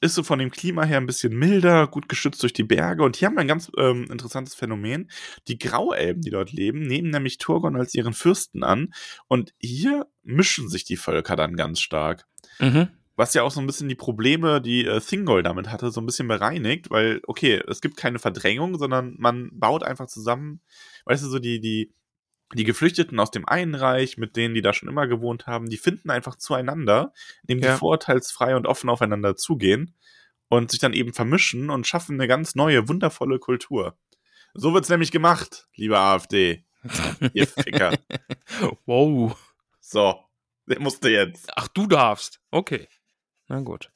ist 0.00 0.14
so 0.14 0.22
von 0.22 0.38
dem 0.38 0.50
Klima 0.50 0.84
her 0.84 0.98
ein 0.98 1.06
bisschen 1.06 1.36
milder, 1.36 1.88
gut 1.88 2.08
geschützt 2.08 2.42
durch 2.42 2.52
die 2.52 2.64
Berge. 2.64 3.02
Und 3.02 3.16
hier 3.16 3.26
haben 3.26 3.34
wir 3.34 3.40
ein 3.40 3.48
ganz 3.48 3.70
ähm, 3.76 4.06
interessantes 4.10 4.54
Phänomen. 4.54 5.10
Die 5.48 5.58
Grauelben, 5.58 6.22
die 6.22 6.30
dort 6.30 6.52
leben, 6.52 6.82
nehmen 6.82 7.10
nämlich 7.10 7.38
Turgon 7.38 7.76
als 7.76 7.94
ihren 7.94 8.12
Fürsten 8.12 8.62
an. 8.62 8.94
Und 9.26 9.54
hier 9.58 10.06
mischen 10.22 10.68
sich 10.68 10.84
die 10.84 10.96
Völker 10.96 11.34
dann 11.34 11.56
ganz 11.56 11.80
stark. 11.80 12.26
Mhm. 12.60 12.88
Was 13.16 13.34
ja 13.34 13.42
auch 13.42 13.50
so 13.50 13.60
ein 13.60 13.66
bisschen 13.66 13.88
die 13.88 13.96
Probleme, 13.96 14.60
die 14.60 14.84
äh, 14.84 15.00
Thingol 15.00 15.42
damit 15.42 15.72
hatte, 15.72 15.90
so 15.90 16.00
ein 16.00 16.06
bisschen 16.06 16.28
bereinigt, 16.28 16.90
weil, 16.90 17.20
okay, 17.26 17.60
es 17.66 17.80
gibt 17.80 17.96
keine 17.96 18.20
Verdrängung, 18.20 18.78
sondern 18.78 19.16
man 19.18 19.50
baut 19.52 19.82
einfach 19.82 20.06
zusammen, 20.06 20.60
weißt 21.06 21.24
du, 21.24 21.28
so 21.28 21.40
die, 21.40 21.58
die, 21.58 21.92
die 22.54 22.64
Geflüchteten 22.64 23.20
aus 23.20 23.30
dem 23.30 23.46
einen 23.46 23.74
Reich 23.74 24.16
mit 24.16 24.36
denen, 24.36 24.54
die 24.54 24.62
da 24.62 24.72
schon 24.72 24.88
immer 24.88 25.06
gewohnt 25.06 25.46
haben, 25.46 25.68
die 25.68 25.76
finden 25.76 26.10
einfach 26.10 26.36
zueinander, 26.36 27.12
indem 27.42 27.62
Ja. 27.62 27.72
die 27.72 27.78
vorurteilsfrei 27.78 28.56
und 28.56 28.66
offen 28.66 28.88
aufeinander 28.88 29.36
zugehen 29.36 29.94
und 30.48 30.70
sich 30.70 30.80
dann 30.80 30.94
eben 30.94 31.12
vermischen 31.12 31.68
und 31.70 31.86
schaffen 31.86 32.14
eine 32.14 32.26
ganz 32.28 32.54
neue, 32.54 32.88
wundervolle 32.88 33.38
Kultur. 33.38 33.98
So 34.54 34.72
wird's 34.72 34.88
nämlich 34.88 35.12
gemacht, 35.12 35.68
liebe 35.74 35.98
AfD. 35.98 36.64
Ihr 37.34 37.46
Ficker. 37.46 37.92
Wow. 38.86 39.36
So, 39.80 40.24
der 40.66 40.80
musste 40.80 41.10
jetzt. 41.10 41.50
Ach, 41.54 41.68
du 41.68 41.86
darfst. 41.86 42.40
Okay. 42.50 42.88
Na 43.48 43.60
gut. 43.60 43.90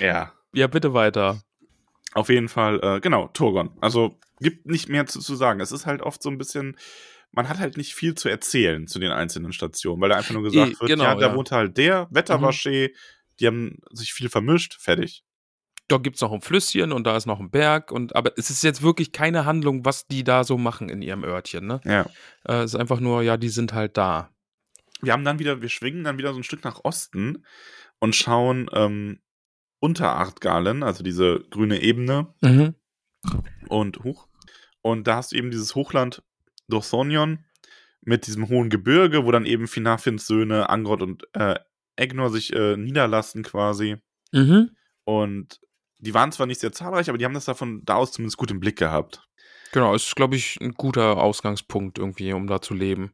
Ja. 0.00 0.32
Ja, 0.52 0.66
bitte 0.66 0.92
weiter. 0.94 1.42
Auf 2.14 2.28
jeden 2.28 2.48
Fall, 2.48 2.80
äh, 2.82 3.00
genau, 3.00 3.28
Turgon. 3.28 3.70
Also 3.80 4.18
gibt 4.40 4.66
nicht 4.66 4.88
mehr 4.88 5.06
zu, 5.06 5.20
zu 5.20 5.34
sagen. 5.34 5.60
Es 5.60 5.72
ist 5.72 5.86
halt 5.86 6.02
oft 6.02 6.22
so 6.22 6.30
ein 6.30 6.38
bisschen, 6.38 6.76
man 7.32 7.48
hat 7.48 7.58
halt 7.58 7.76
nicht 7.76 7.94
viel 7.94 8.14
zu 8.14 8.28
erzählen 8.28 8.86
zu 8.86 8.98
den 8.98 9.10
einzelnen 9.10 9.52
Stationen, 9.52 10.00
weil 10.00 10.08
da 10.08 10.16
einfach 10.16 10.34
nur 10.34 10.42
gesagt 10.42 10.72
Eh, 10.72 10.80
wird, 10.80 10.90
genau, 10.90 11.04
ja, 11.04 11.14
da 11.14 11.28
ja. 11.28 11.34
wohnt 11.34 11.50
halt 11.50 11.76
der, 11.76 12.08
Wetter 12.10 12.38
Mhm. 12.38 12.42
war 12.42 12.52
die 12.52 13.46
haben 13.46 13.78
sich 13.92 14.12
viel 14.12 14.28
vermischt, 14.28 14.76
fertig. 14.80 15.22
Da 15.86 15.96
gibt's 15.98 16.20
noch 16.20 16.32
ein 16.32 16.40
Flüsschen 16.42 16.92
und 16.92 17.06
da 17.06 17.16
ist 17.16 17.26
noch 17.26 17.40
ein 17.40 17.50
Berg. 17.50 17.92
Und, 17.92 18.14
aber 18.14 18.32
es 18.36 18.50
ist 18.50 18.62
jetzt 18.62 18.82
wirklich 18.82 19.12
keine 19.12 19.46
Handlung, 19.46 19.84
was 19.84 20.06
die 20.06 20.22
da 20.24 20.44
so 20.44 20.58
machen 20.58 20.88
in 20.88 21.00
ihrem 21.02 21.24
Örtchen. 21.24 21.66
Ne? 21.66 21.80
Ja. 21.84 22.06
Äh, 22.44 22.62
es 22.64 22.74
ist 22.74 22.80
einfach 22.80 23.00
nur, 23.00 23.22
ja, 23.22 23.36
die 23.36 23.48
sind 23.48 23.72
halt 23.72 23.96
da. 23.96 24.30
Wir 25.00 25.12
haben 25.12 25.24
dann 25.24 25.38
wieder, 25.38 25.62
wir 25.62 25.68
schwingen 25.68 26.04
dann 26.04 26.18
wieder 26.18 26.32
so 26.32 26.40
ein 26.40 26.44
Stück 26.44 26.64
nach 26.64 26.80
Osten 26.84 27.44
und 28.00 28.14
schauen 28.16 28.68
ähm, 28.72 29.20
unter 29.80 30.12
Artgalen, 30.12 30.82
also 30.82 31.02
diese 31.04 31.40
grüne 31.50 31.80
Ebene, 31.82 32.34
Mhm. 32.42 32.74
und 33.68 34.04
hoch. 34.04 34.28
Und 34.82 35.06
da 35.06 35.16
hast 35.16 35.32
du 35.32 35.36
eben 35.36 35.50
dieses 35.50 35.74
Hochland 35.74 36.22
Dorsonion 36.68 37.44
mit 38.02 38.26
diesem 38.26 38.48
hohen 38.48 38.70
Gebirge, 38.70 39.24
wo 39.24 39.32
dann 39.32 39.44
eben 39.46 39.66
Finafins 39.66 40.26
Söhne 40.26 40.68
Angrod 40.70 41.02
und 41.02 41.24
äh, 41.34 41.56
Egnor 41.96 42.30
sich 42.30 42.52
äh, 42.54 42.76
niederlassen 42.76 43.42
quasi. 43.42 43.96
Mhm. 44.32 44.70
Und 45.04 45.60
die 45.98 46.14
waren 46.14 46.30
zwar 46.32 46.46
nicht 46.46 46.60
sehr 46.60 46.72
zahlreich, 46.72 47.08
aber 47.08 47.18
die 47.18 47.24
haben 47.24 47.34
das 47.34 47.46
davon 47.46 47.82
da 47.84 47.96
aus 47.96 48.12
zumindest 48.12 48.36
gut 48.36 48.50
im 48.52 48.60
Blick 48.60 48.78
gehabt. 48.78 49.26
Genau, 49.72 49.94
ist, 49.94 50.14
glaube 50.16 50.36
ich, 50.36 50.58
ein 50.60 50.74
guter 50.74 51.18
Ausgangspunkt 51.18 51.98
irgendwie, 51.98 52.32
um 52.32 52.46
da 52.46 52.60
zu 52.62 52.72
leben. 52.72 53.12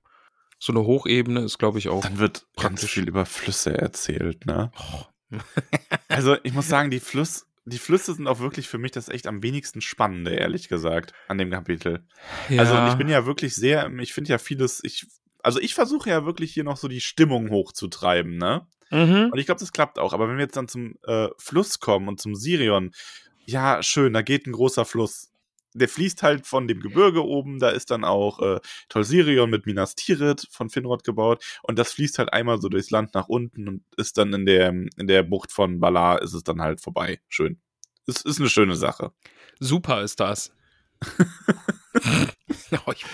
So 0.58 0.72
eine 0.72 0.84
Hochebene 0.84 1.40
ist, 1.40 1.58
glaube 1.58 1.78
ich, 1.78 1.88
auch. 1.88 2.02
Dann 2.02 2.18
wird 2.18 2.46
ganz 2.56 2.80
Praktisch. 2.80 2.92
viel 2.92 3.08
über 3.08 3.26
Flüsse 3.26 3.76
erzählt, 3.76 4.46
ne? 4.46 4.70
Oh. 4.78 5.02
Also 6.08 6.36
ich 6.42 6.52
muss 6.52 6.68
sagen, 6.68 6.90
die, 6.90 7.00
Fluss, 7.00 7.46
die 7.64 7.78
Flüsse 7.78 8.14
sind 8.14 8.28
auch 8.28 8.38
wirklich 8.38 8.68
für 8.68 8.78
mich 8.78 8.92
das 8.92 9.08
echt 9.08 9.26
am 9.26 9.42
wenigsten 9.42 9.80
Spannende, 9.80 10.32
ehrlich 10.32 10.68
gesagt, 10.68 11.12
an 11.28 11.38
dem 11.38 11.50
Kapitel. 11.50 12.04
ja. 12.48 12.60
Also 12.60 12.76
ich 12.92 12.94
bin 12.94 13.08
ja 13.08 13.26
wirklich 13.26 13.54
sehr, 13.54 13.90
ich 13.98 14.12
finde 14.12 14.30
ja 14.30 14.38
vieles, 14.38 14.80
ich, 14.84 15.06
also 15.42 15.60
ich 15.60 15.74
versuche 15.74 16.10
ja 16.10 16.24
wirklich 16.24 16.52
hier 16.52 16.64
noch 16.64 16.76
so 16.76 16.88
die 16.88 17.00
Stimmung 17.00 17.50
hochzutreiben, 17.50 18.36
ne? 18.36 18.66
Mhm. 18.90 19.30
Und 19.32 19.38
ich 19.38 19.46
glaube, 19.46 19.60
das 19.60 19.72
klappt 19.72 19.98
auch. 19.98 20.12
Aber 20.12 20.28
wenn 20.28 20.36
wir 20.36 20.44
jetzt 20.44 20.56
dann 20.56 20.68
zum 20.68 20.96
äh, 21.06 21.28
Fluss 21.38 21.80
kommen 21.80 22.08
und 22.08 22.20
zum 22.20 22.34
Sirion, 22.34 22.92
ja, 23.44 23.82
schön, 23.82 24.12
da 24.12 24.22
geht 24.22 24.46
ein 24.46 24.52
großer 24.52 24.84
Fluss. 24.84 25.30
Der 25.74 25.88
fließt 25.88 26.22
halt 26.22 26.46
von 26.46 26.68
dem 26.68 26.80
Gebirge 26.80 27.24
oben, 27.24 27.58
da 27.58 27.70
ist 27.70 27.90
dann 27.90 28.04
auch 28.04 28.40
äh, 28.40 28.60
Tolsirion 28.88 29.50
mit 29.50 29.66
Minas 29.66 29.94
Tirith 29.94 30.46
von 30.50 30.70
Finrod 30.70 31.04
gebaut 31.04 31.44
und 31.62 31.78
das 31.78 31.92
fließt 31.92 32.18
halt 32.18 32.32
einmal 32.32 32.60
so 32.60 32.68
durchs 32.68 32.90
Land 32.90 33.14
nach 33.14 33.28
unten 33.28 33.68
und 33.68 33.84
ist 33.96 34.16
dann 34.18 34.32
in 34.32 34.46
der, 34.46 34.68
in 34.68 35.06
der 35.06 35.22
Bucht 35.24 35.52
von 35.52 35.80
Balar 35.80 36.22
ist 36.22 36.32
es 36.32 36.44
dann 36.44 36.62
halt 36.62 36.80
vorbei. 36.80 37.20
Schön. 37.28 37.60
Es 38.06 38.22
ist 38.22 38.38
eine 38.38 38.48
schöne 38.48 38.76
Sache. 38.76 39.12
Super 39.60 40.02
ist 40.02 40.20
das. 40.20 40.52
Oh, 42.86 42.92
ich, 42.92 43.04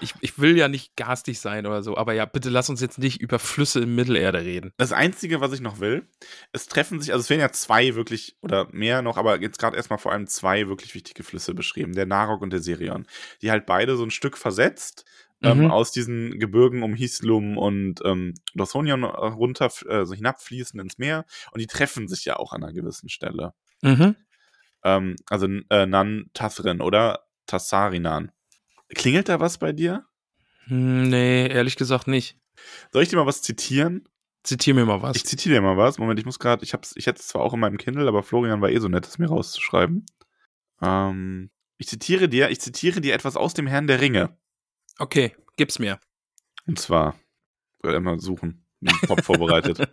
ich, 0.00 0.14
ich 0.20 0.38
will 0.38 0.56
ja 0.56 0.68
nicht 0.68 0.96
garstig 0.96 1.40
sein 1.40 1.66
oder 1.66 1.82
so, 1.82 1.96
aber 1.96 2.12
ja, 2.12 2.24
bitte 2.24 2.48
lass 2.48 2.70
uns 2.70 2.80
jetzt 2.80 2.98
nicht 2.98 3.20
über 3.20 3.38
Flüsse 3.38 3.80
in 3.80 3.94
Mittelerde 3.94 4.40
reden. 4.40 4.72
Das 4.78 4.92
Einzige, 4.92 5.40
was 5.40 5.52
ich 5.52 5.60
noch 5.60 5.80
will, 5.80 6.08
es 6.52 6.66
treffen 6.66 7.00
sich, 7.00 7.12
also 7.12 7.22
es 7.22 7.30
werden 7.30 7.40
ja 7.40 7.50
zwei 7.52 7.94
wirklich, 7.94 8.36
oder 8.40 8.68
mehr 8.70 9.02
noch, 9.02 9.16
aber 9.16 9.40
jetzt 9.40 9.58
gerade 9.58 9.76
erstmal 9.76 9.98
vor 9.98 10.12
allem 10.12 10.26
zwei 10.26 10.68
wirklich 10.68 10.94
wichtige 10.94 11.22
Flüsse 11.24 11.54
beschrieben, 11.54 11.92
der 11.94 12.06
Narok 12.06 12.40
und 12.42 12.52
der 12.52 12.60
Sirion, 12.60 13.06
die 13.42 13.50
halt 13.50 13.66
beide 13.66 13.96
so 13.96 14.04
ein 14.04 14.10
Stück 14.10 14.38
versetzt 14.38 15.04
ähm, 15.42 15.64
Mhm. 15.64 15.70
aus 15.70 15.90
diesen 15.92 16.38
Gebirgen 16.38 16.82
um 16.82 16.94
Hislum 16.94 17.56
und 17.58 18.00
ähm, 18.04 18.34
Dothonion 18.54 19.04
runter, 19.04 19.70
also 19.88 20.14
hinabfließen 20.14 20.78
ins 20.80 20.98
Meer 20.98 21.24
und 21.52 21.60
die 21.60 21.66
treffen 21.66 22.08
sich 22.08 22.24
ja 22.24 22.36
auch 22.36 22.52
an 22.52 22.62
einer 22.62 22.72
gewissen 22.72 23.08
Stelle. 23.08 23.54
Mhm. 23.82 24.16
Ähm, 24.84 25.16
also 25.28 25.46
äh, 25.70 25.86
Nan 25.86 26.30
Tathrin 26.34 26.80
oder 26.80 27.24
Tassarinan. 27.50 28.32
Klingelt 28.94 29.28
da 29.28 29.40
was 29.40 29.58
bei 29.58 29.72
dir? 29.72 30.06
Hm, 30.64 31.08
nee, 31.08 31.46
ehrlich 31.48 31.76
gesagt 31.76 32.06
nicht. 32.06 32.38
Soll 32.92 33.02
ich 33.02 33.08
dir 33.08 33.16
mal 33.16 33.26
was 33.26 33.42
zitieren? 33.42 34.08
Zitier 34.42 34.74
mir 34.74 34.86
mal 34.86 35.02
was. 35.02 35.16
Ich 35.16 35.26
zitiere 35.26 35.56
dir 35.56 35.60
mal 35.60 35.76
was. 35.76 35.98
Moment, 35.98 36.18
ich 36.18 36.24
muss 36.26 36.38
gerade, 36.38 36.64
ich 36.64 36.72
hab's, 36.72 36.92
ich 36.96 37.06
hätte 37.06 37.20
es 37.20 37.28
zwar 37.28 37.42
auch 37.42 37.52
in 37.52 37.60
meinem 37.60 37.76
Kindle, 37.76 38.08
aber 38.08 38.22
Florian 38.22 38.60
war 38.60 38.70
eh 38.70 38.78
so 38.78 38.88
nett, 38.88 39.06
es 39.06 39.18
mir 39.18 39.28
rauszuschreiben. 39.28 40.06
Ähm, 40.80 41.50
ich 41.76 41.88
zitiere 41.88 42.28
dir, 42.28 42.50
ich 42.50 42.60
zitiere 42.60 43.00
dir 43.00 43.14
etwas 43.14 43.36
aus 43.36 43.54
dem 43.54 43.66
Herrn 43.66 43.86
der 43.86 44.00
Ringe. 44.00 44.36
okay, 44.98 45.34
gib's 45.56 45.78
mir. 45.78 45.98
Und 46.66 46.78
zwar, 46.78 47.18
werde 47.82 47.98
immer 47.98 48.18
suchen. 48.18 48.66
Top 49.06 49.22
vorbereitet. 49.24 49.78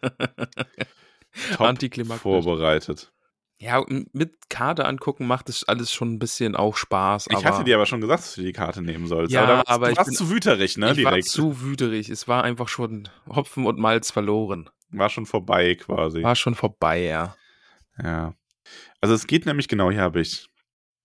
Top 1.51 1.61
Antiklimaktisch. 1.61 2.21
vorbereitet. 2.21 3.11
Ja, 3.59 3.83
mit 4.13 4.49
Karte 4.49 4.85
angucken 4.85 5.25
macht 5.25 5.49
es 5.49 5.63
alles 5.67 5.91
schon 5.91 6.13
ein 6.13 6.19
bisschen 6.19 6.55
auch 6.55 6.75
Spaß. 6.77 7.27
Ich 7.31 7.43
hatte 7.43 7.63
dir 7.63 7.75
aber 7.75 7.87
schon 7.87 8.01
gesagt, 8.01 8.21
dass 8.23 8.35
du 8.35 8.41
die 8.41 8.53
Karte 8.53 8.83
nehmen 8.83 9.07
sollst. 9.07 9.33
Ja, 9.33 9.43
aber, 9.43 9.57
warst, 9.57 9.69
aber 9.69 9.91
ich 9.91 9.97
warst 9.97 10.09
bin- 10.09 10.17
zu 10.17 10.29
wüterig, 10.29 10.77
ne? 10.77 10.91
ich 10.91 11.03
war 11.03 11.11
Direkt. 11.13 11.27
zu 11.29 11.61
wüterig. 11.61 12.09
Es 12.09 12.27
war 12.27 12.43
einfach 12.43 12.67
schon 12.67 13.09
Hopfen 13.27 13.65
und 13.65 13.79
Malz 13.79 14.11
verloren. 14.11 14.69
War 14.91 15.09
schon 15.09 15.25
vorbei 15.25 15.73
quasi. 15.75 16.21
War 16.21 16.35
schon 16.35 16.53
vorbei, 16.53 17.01
ja. 17.01 17.35
Ja. 18.01 18.35
Also 19.01 19.15
es 19.15 19.25
geht 19.25 19.45
nämlich 19.47 19.67
genau, 19.67 19.89
hier 19.89 20.01
habe 20.01 20.21
ich. 20.21 20.47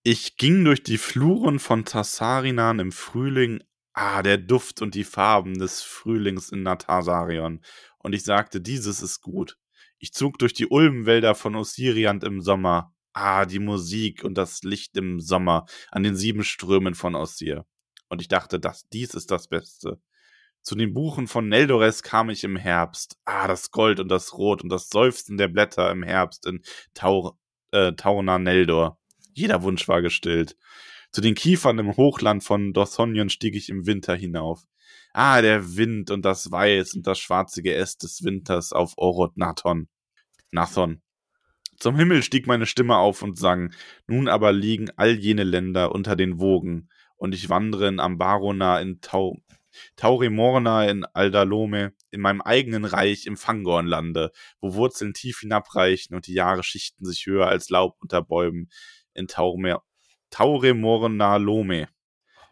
Ich 0.02 0.36
ging 0.36 0.62
durch 0.64 0.82
die 0.82 0.98
Fluren 0.98 1.58
von 1.58 1.84
Tassarinan 1.86 2.80
im 2.80 2.92
Frühling. 2.92 3.62
Ah, 3.94 4.22
der 4.22 4.36
Duft 4.38 4.82
und 4.82 4.94
die 4.94 5.04
Farben 5.04 5.58
des 5.58 5.82
Frühlings 5.82 6.50
in 6.50 6.62
Natasarion. 6.62 7.60
Und 7.98 8.14
ich 8.14 8.24
sagte, 8.24 8.60
dieses 8.60 9.00
ist 9.02 9.20
gut. 9.20 9.58
Ich 10.02 10.12
zog 10.12 10.36
durch 10.40 10.52
die 10.52 10.66
Ulmenwälder 10.66 11.36
von 11.36 11.54
Osiriant 11.54 12.24
im 12.24 12.40
Sommer. 12.40 12.92
Ah, 13.12 13.46
die 13.46 13.60
Musik 13.60 14.24
und 14.24 14.34
das 14.34 14.64
Licht 14.64 14.96
im 14.96 15.20
Sommer 15.20 15.66
an 15.92 16.02
den 16.02 16.16
sieben 16.16 16.42
Strömen 16.42 16.96
von 16.96 17.14
Osir. 17.14 17.66
Und 18.08 18.20
ich 18.20 18.26
dachte, 18.26 18.58
das, 18.58 18.88
dies 18.92 19.14
ist 19.14 19.30
das 19.30 19.46
Beste. 19.46 20.00
Zu 20.60 20.74
den 20.74 20.92
Buchen 20.92 21.28
von 21.28 21.48
Neldores 21.48 22.02
kam 22.02 22.30
ich 22.30 22.42
im 22.42 22.56
Herbst. 22.56 23.16
Ah, 23.24 23.46
das 23.46 23.70
Gold 23.70 24.00
und 24.00 24.08
das 24.08 24.32
Rot 24.36 24.64
und 24.64 24.70
das 24.70 24.88
Seufzen 24.88 25.36
der 25.36 25.46
Blätter 25.46 25.88
im 25.92 26.02
Herbst 26.02 26.46
in 26.46 26.62
Taur, 26.94 27.38
äh, 27.70 27.92
Taurna 27.92 28.40
Neldor. 28.40 28.98
Jeder 29.34 29.62
Wunsch 29.62 29.86
war 29.86 30.02
gestillt. 30.02 30.56
Zu 31.12 31.20
den 31.20 31.34
Kiefern 31.34 31.78
im 31.78 31.96
Hochland 31.98 32.42
von 32.42 32.72
Dothonion 32.72 33.28
stieg 33.28 33.54
ich 33.54 33.68
im 33.68 33.86
Winter 33.86 34.16
hinauf. 34.16 34.64
Ah, 35.12 35.42
der 35.42 35.76
Wind 35.76 36.10
und 36.10 36.24
das 36.24 36.50
Weiß 36.50 36.94
und 36.94 37.06
das 37.06 37.18
schwarze 37.18 37.62
Geäst 37.62 38.02
des 38.02 38.24
Winters 38.24 38.72
auf 38.72 38.94
Oroth 38.96 39.36
Nathon. 39.36 39.88
Nathon. 40.52 41.02
Zum 41.78 41.96
Himmel 41.96 42.22
stieg 42.22 42.46
meine 42.46 42.64
Stimme 42.64 42.96
auf 42.96 43.20
und 43.20 43.38
sang, 43.38 43.74
nun 44.06 44.26
aber 44.26 44.52
liegen 44.52 44.88
all 44.96 45.18
jene 45.18 45.44
Länder 45.44 45.92
unter 45.92 46.16
den 46.16 46.38
Wogen, 46.38 46.88
und 47.16 47.34
ich 47.34 47.50
wandere 47.50 47.88
in 47.88 48.00
Ambarona, 48.00 48.80
in 48.80 49.00
Tau, 49.02 49.36
Taurimorna, 49.96 50.88
in 50.88 51.04
Aldalome, 51.04 51.92
in 52.10 52.20
meinem 52.22 52.40
eigenen 52.40 52.84
Reich 52.86 53.26
im 53.26 53.36
Fangornlande, 53.36 54.32
wo 54.60 54.74
Wurzeln 54.74 55.12
tief 55.12 55.40
hinabreichen 55.40 56.16
und 56.16 56.26
die 56.26 56.34
Jahre 56.34 56.62
schichten 56.62 57.04
sich 57.04 57.26
höher 57.26 57.48
als 57.48 57.68
Laub 57.68 57.96
unter 58.00 58.22
Bäumen, 58.22 58.70
in 59.12 59.26
Taume, 60.32 60.60
Tauremorna 60.60 61.36
Lome. 61.36 61.88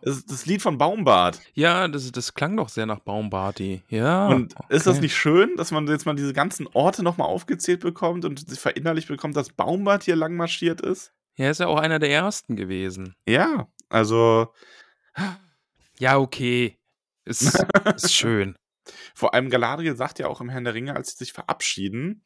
Das 0.02 0.16
ist 0.16 0.30
das 0.30 0.46
Lied 0.46 0.62
von 0.62 0.78
Baumbart. 0.78 1.40
Ja, 1.52 1.86
das, 1.86 2.10
das 2.10 2.32
klang 2.32 2.56
doch 2.56 2.70
sehr 2.70 2.86
nach 2.86 3.00
Baumbarty. 3.00 3.82
Ja. 3.88 4.28
Und 4.28 4.54
ist 4.70 4.86
das 4.86 4.96
okay. 4.96 5.02
nicht 5.02 5.16
schön, 5.16 5.56
dass 5.56 5.72
man 5.72 5.86
jetzt 5.88 6.06
mal 6.06 6.14
diese 6.14 6.32
ganzen 6.32 6.66
Orte 6.68 7.02
nochmal 7.02 7.28
aufgezählt 7.28 7.80
bekommt 7.80 8.24
und 8.24 8.48
sich 8.48 8.58
verinnerlicht 8.58 9.08
bekommt, 9.08 9.36
dass 9.36 9.50
Baumbart 9.50 10.04
hier 10.04 10.16
lang 10.16 10.36
marschiert 10.36 10.80
ist? 10.80 11.12
Ja, 11.36 11.50
ist 11.50 11.60
ja 11.60 11.66
auch 11.66 11.78
einer 11.78 11.98
der 11.98 12.10
ersten 12.10 12.56
gewesen. 12.56 13.14
Ja, 13.26 13.68
also 13.90 14.48
Ja, 15.98 16.16
okay. 16.18 16.78
Ist, 17.26 17.62
ist 17.94 18.14
schön. 18.14 18.56
vor 19.14 19.34
allem 19.34 19.50
Galadriel 19.50 19.96
sagt 19.96 20.18
ja 20.18 20.28
auch 20.28 20.40
im 20.40 20.48
Herrn 20.48 20.64
der 20.64 20.74
Ringe, 20.74 20.96
als 20.96 21.10
sie 21.10 21.24
sich 21.24 21.32
verabschieden, 21.34 22.22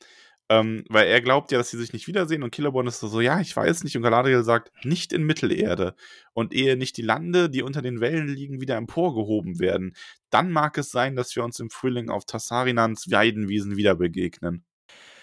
ähm, 0.51 0.85
weil 0.89 1.07
er 1.07 1.21
glaubt 1.21 1.53
ja, 1.53 1.59
dass 1.59 1.71
sie 1.71 1.79
sich 1.79 1.93
nicht 1.93 2.07
wiedersehen 2.07 2.43
und 2.43 2.55
Celeborn 2.55 2.87
ist 2.87 3.01
so, 3.01 3.21
ja, 3.21 3.41
ich 3.41 3.57
weiß 3.57 3.85
nicht 3.85 3.97
und 3.97 4.03
Galadriel 4.03 4.45
sagt, 4.45 4.73
nicht 4.85 5.13
in 5.13 5.25
Mittelerde 5.25 5.95
und 6.35 6.53
ehe 6.53 6.77
nicht 6.77 6.97
die 6.97 7.03
Lande, 7.03 7.49
die 7.49 7.63
unter 7.63 7.83
den 7.83 8.01
Wellen 8.01 8.29
liegen, 8.29 8.61
wieder 8.61 8.77
emporgehoben 8.77 9.59
werden, 9.59 9.95
dann 10.31 10.51
mag 10.51 10.77
es 10.79 10.91
sein, 10.91 11.17
dass 11.17 11.35
wir 11.35 11.45
uns 11.45 11.61
im 11.61 11.71
Frühling 11.71 12.11
auf 12.11 12.25
Tassarinans 12.27 13.11
Weidenwiesen 13.11 13.77
wieder 13.77 13.95
begegnen. 13.95 14.65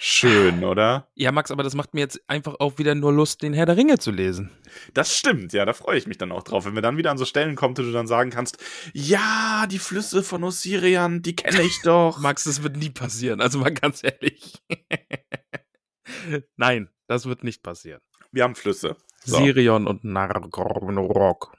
Schön, 0.04 0.64
oder? 0.64 1.08
Ja, 1.14 1.32
Max, 1.32 1.52
aber 1.52 1.62
das 1.62 1.76
macht 1.76 1.94
mir 1.94 2.00
jetzt 2.00 2.20
einfach 2.28 2.56
auch 2.60 2.80
wieder 2.80 2.96
nur 2.96 3.14
Lust, 3.14 3.44
den 3.44 3.54
Herr 3.54 3.68
der 3.68 3.78
Ringe 3.78 4.00
zu 4.00 4.10
lesen. 4.10 4.50
Das 4.96 5.16
stimmt, 5.16 5.54
ja, 5.54 5.64
da 5.64 5.74
freue 5.74 5.96
ich 5.96 6.08
mich 6.08 6.18
dann 6.18 6.32
auch 6.32 6.42
drauf, 6.42 6.66
wenn 6.66 6.74
wir 6.74 6.82
dann 6.82 6.98
wieder 6.98 7.12
an 7.12 7.20
so 7.20 7.26
Stellen 7.26 7.56
kommen, 7.56 7.78
wo 7.78 7.84
du 7.84 7.92
dann 7.92 8.08
sagen 8.08 8.32
kannst, 8.32 8.58
ja, 8.94 9.68
die 9.70 9.78
Flüsse 9.78 10.24
von 10.24 10.44
Osirian, 10.44 11.22
die 11.22 11.36
kenne 11.36 11.62
ich 11.62 11.82
doch. 11.84 12.18
Max, 12.20 12.46
das 12.46 12.64
wird 12.64 12.78
nie 12.78 12.90
passieren. 12.90 13.42
Also 13.42 13.60
mal 13.60 13.72
ganz 13.72 14.04
ehrlich. 14.04 14.64
Nein, 16.56 16.90
das 17.06 17.28
wird 17.28 17.44
nicht 17.44 17.62
passieren. 17.62 18.02
Wir 18.32 18.44
haben 18.44 18.56
Flüsse. 18.56 18.98
So. 19.24 19.38
Sirion 19.38 19.86
und 19.86 20.04
Nargorok. 20.04 21.56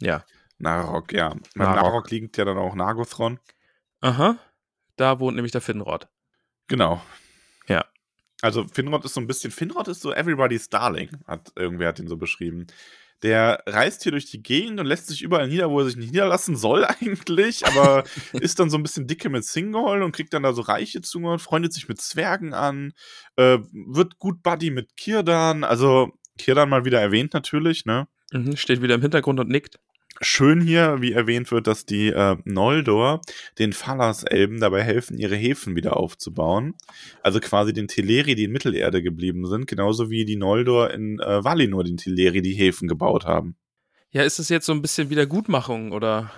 Ja. 0.00 0.24
Narok, 0.58 1.12
ja. 1.12 1.36
Narok. 1.54 1.76
Narok 1.76 2.10
liegt 2.10 2.36
ja 2.38 2.44
dann 2.44 2.58
auch 2.58 2.74
Nagothron. 2.74 3.38
Aha. 4.00 4.36
Da 4.96 5.20
wohnt 5.20 5.36
nämlich 5.36 5.52
der 5.52 5.60
Finrod. 5.60 6.08
Genau. 6.66 7.00
Also 8.44 8.66
Finrod 8.70 9.06
ist 9.06 9.14
so 9.14 9.22
ein 9.22 9.26
bisschen, 9.26 9.50
Finrod 9.50 9.88
ist 9.88 10.02
so 10.02 10.12
everybody's 10.12 10.68
darling, 10.68 11.08
hat 11.26 11.50
irgendwer 11.56 11.88
hat 11.88 11.98
ihn 11.98 12.08
so 12.08 12.18
beschrieben. 12.18 12.66
Der 13.22 13.62
reist 13.64 14.02
hier 14.02 14.12
durch 14.12 14.26
die 14.26 14.42
Gegend 14.42 14.78
und 14.80 14.84
lässt 14.84 15.06
sich 15.06 15.22
überall 15.22 15.48
nieder, 15.48 15.70
wo 15.70 15.80
er 15.80 15.86
sich 15.86 15.96
nicht 15.96 16.12
niederlassen 16.12 16.54
soll 16.54 16.84
eigentlich, 17.00 17.66
aber 17.66 18.04
ist 18.34 18.60
dann 18.60 18.68
so 18.68 18.76
ein 18.76 18.82
bisschen 18.82 19.06
dicke 19.06 19.30
mit 19.30 19.46
Singol 19.46 20.02
und 20.02 20.12
kriegt 20.12 20.34
dann 20.34 20.42
da 20.42 20.52
so 20.52 20.60
Reiche 20.60 21.00
zu 21.00 21.20
und 21.20 21.38
freundet 21.38 21.72
sich 21.72 21.88
mit 21.88 22.02
Zwergen 22.02 22.52
an, 22.52 22.92
äh, 23.36 23.60
wird 23.72 24.18
gut 24.18 24.42
Buddy 24.42 24.70
mit 24.70 24.94
Kirdan, 24.98 25.64
also 25.64 26.10
Kirdan 26.36 26.68
mal 26.68 26.84
wieder 26.84 27.00
erwähnt 27.00 27.32
natürlich, 27.32 27.86
ne? 27.86 28.08
Mhm, 28.30 28.58
steht 28.58 28.82
wieder 28.82 28.96
im 28.96 29.00
Hintergrund 29.00 29.40
und 29.40 29.48
nickt. 29.48 29.78
Schön 30.20 30.60
hier, 30.60 31.00
wie 31.00 31.12
erwähnt 31.12 31.50
wird, 31.50 31.66
dass 31.66 31.86
die 31.86 32.08
äh, 32.08 32.36
Noldor 32.44 33.20
den 33.58 33.72
Falas-Elben 33.72 34.60
dabei 34.60 34.82
helfen, 34.82 35.18
ihre 35.18 35.34
Häfen 35.34 35.74
wieder 35.74 35.96
aufzubauen. 35.96 36.74
Also 37.22 37.40
quasi 37.40 37.72
den 37.72 37.88
Teleri, 37.88 38.34
die 38.36 38.44
in 38.44 38.52
Mittelerde 38.52 39.02
geblieben 39.02 39.46
sind, 39.46 39.66
genauso 39.66 40.10
wie 40.10 40.24
die 40.24 40.36
Noldor 40.36 40.90
in 40.92 41.18
äh, 41.18 41.42
Valinor 41.44 41.82
den 41.84 41.96
Teleri 41.96 42.42
die 42.42 42.54
Häfen 42.54 42.86
gebaut 42.86 43.24
haben. 43.24 43.56
Ja, 44.10 44.22
ist 44.22 44.38
es 44.38 44.48
jetzt 44.48 44.66
so 44.66 44.72
ein 44.72 44.82
bisschen 44.82 45.10
Wiedergutmachung 45.10 45.90
oder, 45.90 46.30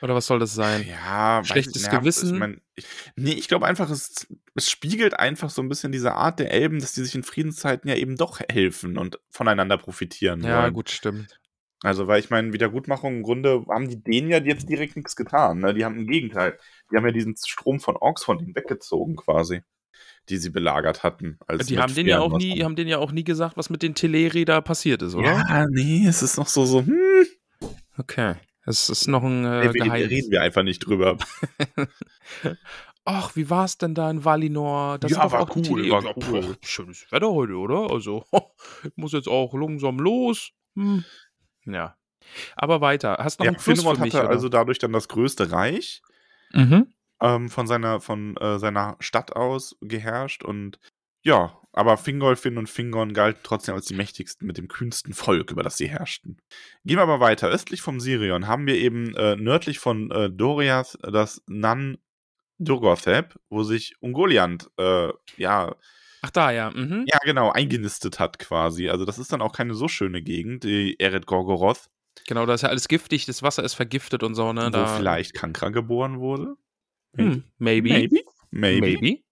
oder 0.00 0.14
was 0.14 0.26
soll 0.26 0.38
das 0.38 0.54
sein? 0.54 0.86
Ja, 0.88 1.40
weiß 1.40 1.48
Schlechtes 1.48 1.82
ich- 1.82 1.92
ja, 1.92 1.98
Gewissen? 1.98 2.32
Ich 2.34 2.38
mein, 2.40 2.60
ich, 2.76 2.86
nee, 3.16 3.32
ich 3.34 3.48
glaube 3.48 3.66
einfach, 3.66 3.90
es, 3.90 4.26
es 4.54 4.70
spiegelt 4.70 5.12
einfach 5.18 5.50
so 5.50 5.60
ein 5.60 5.68
bisschen 5.68 5.92
diese 5.92 6.14
Art 6.14 6.38
der 6.38 6.50
Elben, 6.50 6.80
dass 6.80 6.94
die 6.94 7.04
sich 7.04 7.14
in 7.14 7.22
Friedenszeiten 7.24 7.90
ja 7.90 7.96
eben 7.96 8.16
doch 8.16 8.40
helfen 8.50 8.96
und 8.96 9.20
voneinander 9.28 9.76
profitieren 9.76 10.42
Ja, 10.42 10.62
wollen. 10.62 10.72
gut, 10.72 10.88
stimmt. 10.88 11.38
Also, 11.82 12.06
weil 12.06 12.20
ich 12.20 12.28
meine, 12.30 12.52
Wiedergutmachung 12.52 13.16
im 13.16 13.22
Grunde 13.22 13.64
haben 13.68 13.88
die 13.88 14.02
denen 14.02 14.28
ja 14.28 14.38
jetzt 14.38 14.68
direkt 14.68 14.96
nichts 14.96 15.16
getan. 15.16 15.60
Ne? 15.60 15.72
Die 15.74 15.84
haben 15.84 15.96
im 15.98 16.06
Gegenteil. 16.06 16.58
Die 16.92 16.96
haben 16.96 17.06
ja 17.06 17.12
diesen 17.12 17.34
Strom 17.36 17.80
von 17.80 17.96
Orks 17.96 18.22
von 18.24 18.38
denen 18.38 18.54
weggezogen, 18.54 19.16
quasi. 19.16 19.62
Die 20.28 20.36
sie 20.36 20.50
belagert 20.50 21.02
hatten. 21.02 21.38
Die 21.68 21.78
haben 21.78 21.94
denen 21.94 22.08
ja 22.08 22.20
auch 22.20 22.36
nie, 22.36 22.62
haben 22.62 22.76
denen 22.76 22.90
ja 22.90 22.98
auch 22.98 23.12
nie 23.12 23.24
gesagt, 23.24 23.56
was 23.56 23.70
mit 23.70 23.82
den 23.82 23.94
Teleri 23.94 24.44
da 24.44 24.60
passiert 24.60 25.02
ist, 25.02 25.14
oder? 25.14 25.32
Ja, 25.32 25.66
nee, 25.70 26.06
es 26.06 26.22
ist 26.22 26.36
noch 26.36 26.48
so, 26.48 26.64
so, 26.66 26.80
hm, 26.84 27.26
Okay. 27.96 28.34
Es 28.66 28.88
ist 28.90 29.08
noch 29.08 29.22
ein 29.24 29.44
äh, 29.44 29.66
nee, 29.68 29.74
wir, 29.74 29.84
Geheimnis. 29.84 30.10
reden 30.10 30.30
wir 30.30 30.42
einfach 30.42 30.62
nicht 30.62 30.80
drüber. 30.80 31.16
Ach, 33.04 33.34
wie 33.34 33.48
war's 33.50 33.78
denn 33.78 33.94
da 33.94 34.10
in 34.10 34.24
Valinor? 34.24 34.98
Das 34.98 35.10
Ja, 35.12 35.30
war 35.32 35.56
cool, 35.56 35.90
war 35.90 36.04
cool. 36.16 36.42
pff, 36.42 36.68
Schönes 36.68 37.06
Wetter 37.10 37.30
heute, 37.32 37.54
oder? 37.54 37.90
Also, 37.90 38.24
ich 38.84 38.92
muss 38.96 39.12
jetzt 39.12 39.28
auch 39.28 39.54
langsam 39.54 39.98
los. 39.98 40.50
Hm. 40.76 41.04
Ja. 41.66 41.96
Aber 42.56 42.80
weiter. 42.80 43.16
Hast 43.20 43.38
noch 43.40 43.44
Ja, 43.46 43.50
einen 43.52 43.58
Fluss 43.60 43.78
Finrod 43.80 43.96
für 43.96 44.02
mich, 44.04 44.14
hatte 44.14 44.24
oder? 44.24 44.34
also 44.34 44.48
dadurch 44.48 44.78
dann 44.78 44.92
das 44.92 45.08
größte 45.08 45.50
Reich 45.52 46.02
Mhm. 46.52 46.92
ähm, 47.20 47.48
von 47.48 47.66
seiner, 47.66 48.00
von 48.00 48.36
äh, 48.38 48.58
seiner 48.58 48.96
Stadt 49.00 49.34
aus 49.36 49.76
geherrscht 49.80 50.42
und 50.42 50.78
ja, 51.22 51.56
aber 51.72 51.96
Fingolfin 51.98 52.56
und 52.56 52.68
Fingon 52.68 53.12
galten 53.12 53.40
trotzdem 53.42 53.74
als 53.74 53.84
die 53.86 53.94
mächtigsten 53.94 54.46
mit 54.46 54.56
dem 54.58 54.68
kühnsten 54.68 55.12
Volk, 55.12 55.50
über 55.50 55.62
das 55.62 55.76
sie 55.76 55.88
herrschten. 55.88 56.38
Gehen 56.84 56.96
wir 56.96 57.02
aber 57.02 57.20
weiter. 57.20 57.48
Östlich 57.48 57.82
vom 57.82 58.00
Sirion 58.00 58.46
haben 58.48 58.66
wir 58.66 58.74
eben 58.76 59.14
äh, 59.16 59.36
nördlich 59.36 59.78
von 59.78 60.10
äh, 60.10 60.30
Doriath 60.30 60.98
das 61.02 61.42
Nan 61.46 61.98
Durgothep, 62.58 63.38
wo 63.50 63.62
sich 63.62 63.96
Ungoliant, 64.00 64.70
äh, 64.78 65.08
ja, 65.36 65.74
Ach 66.22 66.30
da, 66.30 66.50
ja. 66.50 66.70
Mhm. 66.70 67.04
ja 67.06 67.18
genau, 67.24 67.50
eingenistet 67.50 68.18
hat 68.18 68.38
quasi. 68.38 68.88
Also 68.88 69.04
das 69.04 69.18
ist 69.18 69.32
dann 69.32 69.42
auch 69.42 69.52
keine 69.52 69.74
so 69.74 69.88
schöne 69.88 70.22
Gegend, 70.22 70.64
die 70.64 70.98
Eret 71.00 71.26
Gorgoroth, 71.26 71.88
Genau, 72.26 72.46
da 72.46 72.54
ist 72.54 72.62
ja 72.62 72.68
alles 72.68 72.88
giftig, 72.88 73.26
das 73.26 73.42
Wasser 73.42 73.64
ist 73.64 73.74
vergiftet 73.74 74.22
und 74.22 74.34
so, 74.34 74.52
ne? 74.52 74.66
wo 74.66 74.70
Da, 74.70 74.96
vielleicht 74.96 75.34
Kankra 75.34 75.70
geboren 75.70 76.20
wurde. 76.20 76.56
Hm, 77.16 77.44
maybe. 77.58 77.88
Maybe. 77.88 78.20
Maybe. 78.50 78.80
Maybe. 78.80 79.22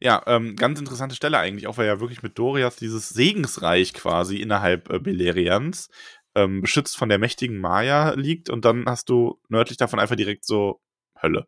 Ja, 0.00 0.22
ähm, 0.26 0.56
ganz 0.56 0.78
interessante 0.78 1.16
Stelle 1.16 1.38
eigentlich, 1.38 1.66
auch 1.66 1.78
weil 1.78 1.86
ja 1.86 2.00
wirklich 2.00 2.22
mit 2.22 2.38
Doriath 2.38 2.80
dieses 2.80 3.08
Segensreich 3.08 3.94
quasi 3.94 4.36
innerhalb 4.36 4.90
äh, 4.90 4.98
Beleriands 4.98 5.88
ähm, 6.34 6.60
beschützt 6.60 6.96
von 6.96 7.08
der 7.08 7.18
mächtigen 7.18 7.58
Maya 7.58 8.10
liegt 8.10 8.50
und 8.50 8.64
dann 8.64 8.84
hast 8.86 9.08
du 9.08 9.40
nördlich 9.48 9.78
davon 9.78 9.98
einfach 9.98 10.16
direkt 10.16 10.44
so 10.44 10.80
Hölle. 11.20 11.46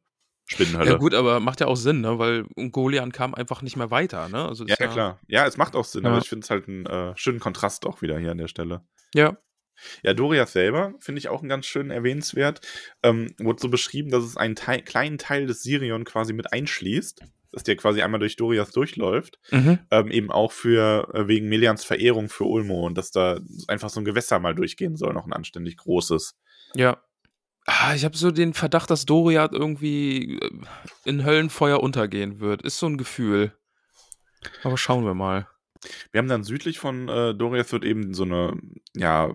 Spinnenhölle. 0.48 0.90
Ja 0.92 0.96
gut, 0.96 1.14
aber 1.14 1.40
macht 1.40 1.60
ja 1.60 1.66
auch 1.66 1.76
Sinn, 1.76 2.00
ne? 2.00 2.18
Weil 2.18 2.46
Ungolian 2.56 3.12
kam 3.12 3.34
einfach 3.34 3.62
nicht 3.62 3.76
mehr 3.76 3.90
weiter, 3.90 4.28
ne? 4.28 4.44
Also 4.46 4.64
Ja, 4.66 4.76
ja, 4.78 4.86
klar. 4.88 5.20
Ja, 5.28 5.46
es 5.46 5.56
macht 5.58 5.76
auch 5.76 5.84
Sinn, 5.84 6.04
Ja. 6.04 6.10
aber 6.10 6.18
ich 6.18 6.28
finde 6.28 6.44
es 6.44 6.50
halt 6.50 6.66
einen 6.68 6.86
äh, 6.86 7.12
schönen 7.16 7.38
Kontrast 7.38 7.86
auch 7.86 8.00
wieder 8.02 8.18
hier 8.18 8.32
an 8.32 8.38
der 8.38 8.48
Stelle. 8.48 8.82
Ja. 9.14 9.36
Ja, 10.02 10.12
Doriath 10.14 10.48
selber 10.48 10.94
finde 10.98 11.20
ich 11.20 11.28
auch 11.28 11.40
einen 11.40 11.48
ganz 11.48 11.66
schönen 11.66 11.90
erwähnenswert. 11.90 12.60
Ähm, 13.02 13.34
wurde 13.38 13.60
so 13.60 13.68
beschrieben, 13.68 14.10
dass 14.10 14.24
es 14.24 14.36
einen 14.36 14.56
Teil, 14.56 14.82
kleinen 14.82 15.18
Teil 15.18 15.46
des 15.46 15.62
Sirion 15.62 16.04
quasi 16.04 16.32
mit 16.32 16.52
einschließt, 16.52 17.22
dass 17.52 17.62
der 17.62 17.76
quasi 17.76 18.02
einmal 18.02 18.18
durch 18.18 18.36
Doriath 18.36 18.74
durchläuft. 18.74 19.38
Mhm. 19.50 19.78
Ähm, 19.90 20.10
eben 20.10 20.30
auch 20.32 20.50
für 20.52 21.08
äh, 21.14 21.28
wegen 21.28 21.48
Melians 21.48 21.84
Verehrung 21.84 22.28
für 22.28 22.44
Ulmo 22.44 22.86
und 22.86 22.98
dass 22.98 23.10
da 23.12 23.38
einfach 23.68 23.90
so 23.90 24.00
ein 24.00 24.04
Gewässer 24.04 24.40
mal 24.40 24.54
durchgehen 24.54 24.96
soll, 24.96 25.12
noch 25.12 25.26
ein 25.26 25.32
anständig 25.32 25.76
großes. 25.76 26.36
Ja. 26.74 27.00
Ah, 27.70 27.94
ich 27.94 28.06
habe 28.06 28.16
so 28.16 28.30
den 28.30 28.54
Verdacht, 28.54 28.88
dass 28.88 29.04
Doriath 29.04 29.52
irgendwie 29.52 30.38
äh, 30.38 30.50
in 31.04 31.26
Höllenfeuer 31.26 31.80
untergehen 31.80 32.40
wird. 32.40 32.62
Ist 32.62 32.78
so 32.78 32.86
ein 32.86 32.96
Gefühl. 32.96 33.52
Aber 34.62 34.78
schauen 34.78 35.04
wir 35.04 35.12
mal. 35.12 35.46
Wir 36.10 36.20
haben 36.20 36.28
dann 36.28 36.44
südlich 36.44 36.78
von 36.78 37.10
äh, 37.10 37.34
Doriath 37.34 37.70
wird 37.70 37.84
eben 37.84 38.14
so 38.14 38.22
eine, 38.22 38.58
ja, 38.96 39.34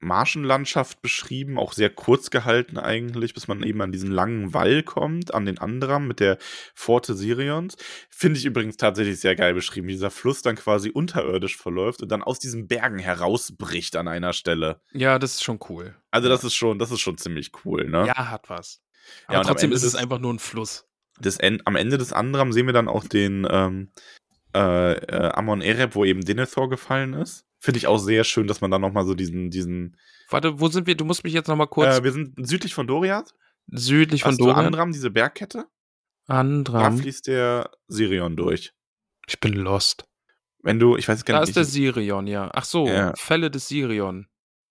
Marschenlandschaft 0.00 1.02
beschrieben, 1.02 1.58
auch 1.58 1.72
sehr 1.72 1.90
kurz 1.90 2.30
gehalten 2.30 2.78
eigentlich, 2.78 3.34
bis 3.34 3.48
man 3.48 3.62
eben 3.62 3.80
an 3.82 3.92
diesen 3.92 4.10
langen 4.10 4.54
Wall 4.54 4.82
kommt, 4.82 5.34
an 5.34 5.44
den 5.46 5.58
Andram 5.58 6.06
mit 6.06 6.20
der 6.20 6.38
Pforte 6.74 7.14
Sirions. 7.14 7.76
Finde 8.10 8.38
ich 8.38 8.44
übrigens 8.46 8.76
tatsächlich 8.76 9.20
sehr 9.20 9.34
geil 9.36 9.54
beschrieben, 9.54 9.88
wie 9.88 9.92
dieser 9.92 10.10
Fluss 10.10 10.42
dann 10.42 10.56
quasi 10.56 10.90
unterirdisch 10.90 11.56
verläuft 11.56 12.02
und 12.02 12.10
dann 12.10 12.22
aus 12.22 12.38
diesen 12.38 12.68
Bergen 12.68 12.98
herausbricht 12.98 13.96
an 13.96 14.08
einer 14.08 14.32
Stelle. 14.32 14.80
Ja, 14.92 15.18
das 15.18 15.34
ist 15.34 15.44
schon 15.44 15.58
cool. 15.68 15.96
Also 16.10 16.28
das 16.28 16.44
ist 16.44 16.54
schon, 16.54 16.78
das 16.78 16.90
ist 16.90 17.00
schon 17.00 17.18
ziemlich 17.18 17.52
cool, 17.64 17.88
ne? 17.88 18.06
Ja, 18.06 18.30
hat 18.30 18.48
was. 18.50 18.80
Ja, 19.22 19.28
Aber 19.28 19.38
und 19.38 19.40
am 19.40 19.46
trotzdem 19.52 19.72
ist 19.72 19.82
es 19.82 19.92
des- 19.92 20.00
einfach 20.00 20.18
nur 20.18 20.32
ein 20.34 20.38
Fluss. 20.38 20.84
En 21.40 21.60
am 21.64 21.74
Ende 21.74 21.98
des 21.98 22.12
Andram 22.12 22.52
sehen 22.52 22.66
wir 22.66 22.72
dann 22.72 22.86
auch 22.88 23.04
den 23.04 23.46
ähm, 23.50 23.90
äh, 24.54 24.92
äh, 24.92 25.30
Amon 25.32 25.60
Ereb, 25.60 25.94
wo 25.96 26.04
eben 26.04 26.20
Denethor 26.24 26.68
gefallen 26.70 27.14
ist. 27.14 27.44
Finde 27.60 27.78
ich 27.78 27.86
auch 27.86 27.98
sehr 27.98 28.24
schön, 28.24 28.46
dass 28.46 28.60
man 28.60 28.70
dann 28.70 28.80
nochmal 28.80 29.04
so 29.04 29.14
diesen, 29.14 29.50
diesen 29.50 29.96
Warte, 30.30 30.60
wo 30.60 30.68
sind 30.68 30.86
wir? 30.86 30.96
Du 30.96 31.04
musst 31.04 31.24
mich 31.24 31.32
jetzt 31.32 31.48
noch 31.48 31.56
mal 31.56 31.66
kurz 31.66 31.98
Äh, 31.98 32.04
wir 32.04 32.12
sind 32.12 32.34
südlich 32.46 32.74
von 32.74 32.86
Doriath. 32.86 33.34
südlich 33.66 34.22
von 34.22 34.30
Hast 34.32 34.40
du 34.40 34.44
Doriath. 34.44 34.66
Andram, 34.66 34.92
diese 34.92 35.10
Bergkette? 35.10 35.66
Da 36.26 36.34
Andram. 36.40 36.98
fließt 36.98 37.26
der 37.26 37.70
Sirion 37.88 38.36
durch. 38.36 38.72
Ich 39.26 39.40
bin 39.40 39.54
lost. 39.54 40.04
Wenn 40.62 40.78
du, 40.78 40.96
ich 40.96 41.08
weiß 41.08 41.24
gar 41.24 41.34
Da 41.34 41.40
nicht. 41.40 41.50
ist 41.50 41.56
der 41.56 41.64
Sirion, 41.64 42.26
ja. 42.26 42.50
Ach 42.52 42.64
so, 42.64 42.86
Ja. 42.86 43.12
Fälle 43.16 43.50
des 43.50 43.68
Sirion. 43.68 44.26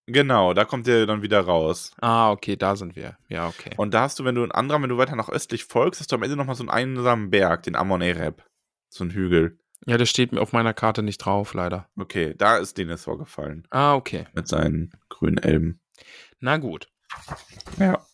genau, 0.06 0.54
da 0.54 0.63
kommt 0.65 0.88
der 0.88 1.06
dann 1.06 1.21
wieder 1.21 1.41
raus. 1.41 1.91
Ah, 2.00 2.32
okay, 2.32 2.56
da 2.56 2.76
sind 2.76 2.95
wir. 2.95 3.17
Ja, 3.28 3.47
okay. 3.47 3.71
Und 3.78 3.93
da 3.93 4.02
hast 4.02 4.19
du, 4.19 4.23
wenn 4.23 4.36
du 4.36 4.43
in 4.43 4.52
Andram, 4.52 4.84
wenn 4.84 4.89
du 4.89 4.97
weiter 4.97 5.15
nach 5.15 5.30
östlich 5.30 5.65
folgst, 5.65 6.00
hast 6.00 6.12
du 6.12 6.15
am 6.15 6.23
Ende 6.23 6.36
nochmal 6.38 6.56
so 6.56 6.63
einen 6.63 6.69
einsamen 6.69 7.30
Berg, 7.32 7.63
den 7.63 7.76
Amon 7.76 8.02
Ereb. 8.02 8.43
So 8.89 9.04
ein 9.04 9.12
Hügel. 9.12 9.60
Ja, 9.85 9.97
das 9.97 10.09
steht 10.09 10.31
mir 10.31 10.41
auf 10.41 10.53
meiner 10.53 10.73
Karte 10.73 11.03
nicht 11.03 11.19
drauf, 11.19 11.53
leider. 11.53 11.87
Okay, 11.97 12.33
da 12.37 12.57
ist 12.57 12.77
Denethor 12.77 13.17
gefallen. 13.17 13.67
Ah, 13.69 13.95
okay. 13.95 14.25
Mit 14.33 14.47
seinen 14.47 14.91
grünen 15.09 15.37
Elben. 15.37 15.79
Na 16.39 16.57
gut. 16.57 16.89
Ja. 17.79 18.05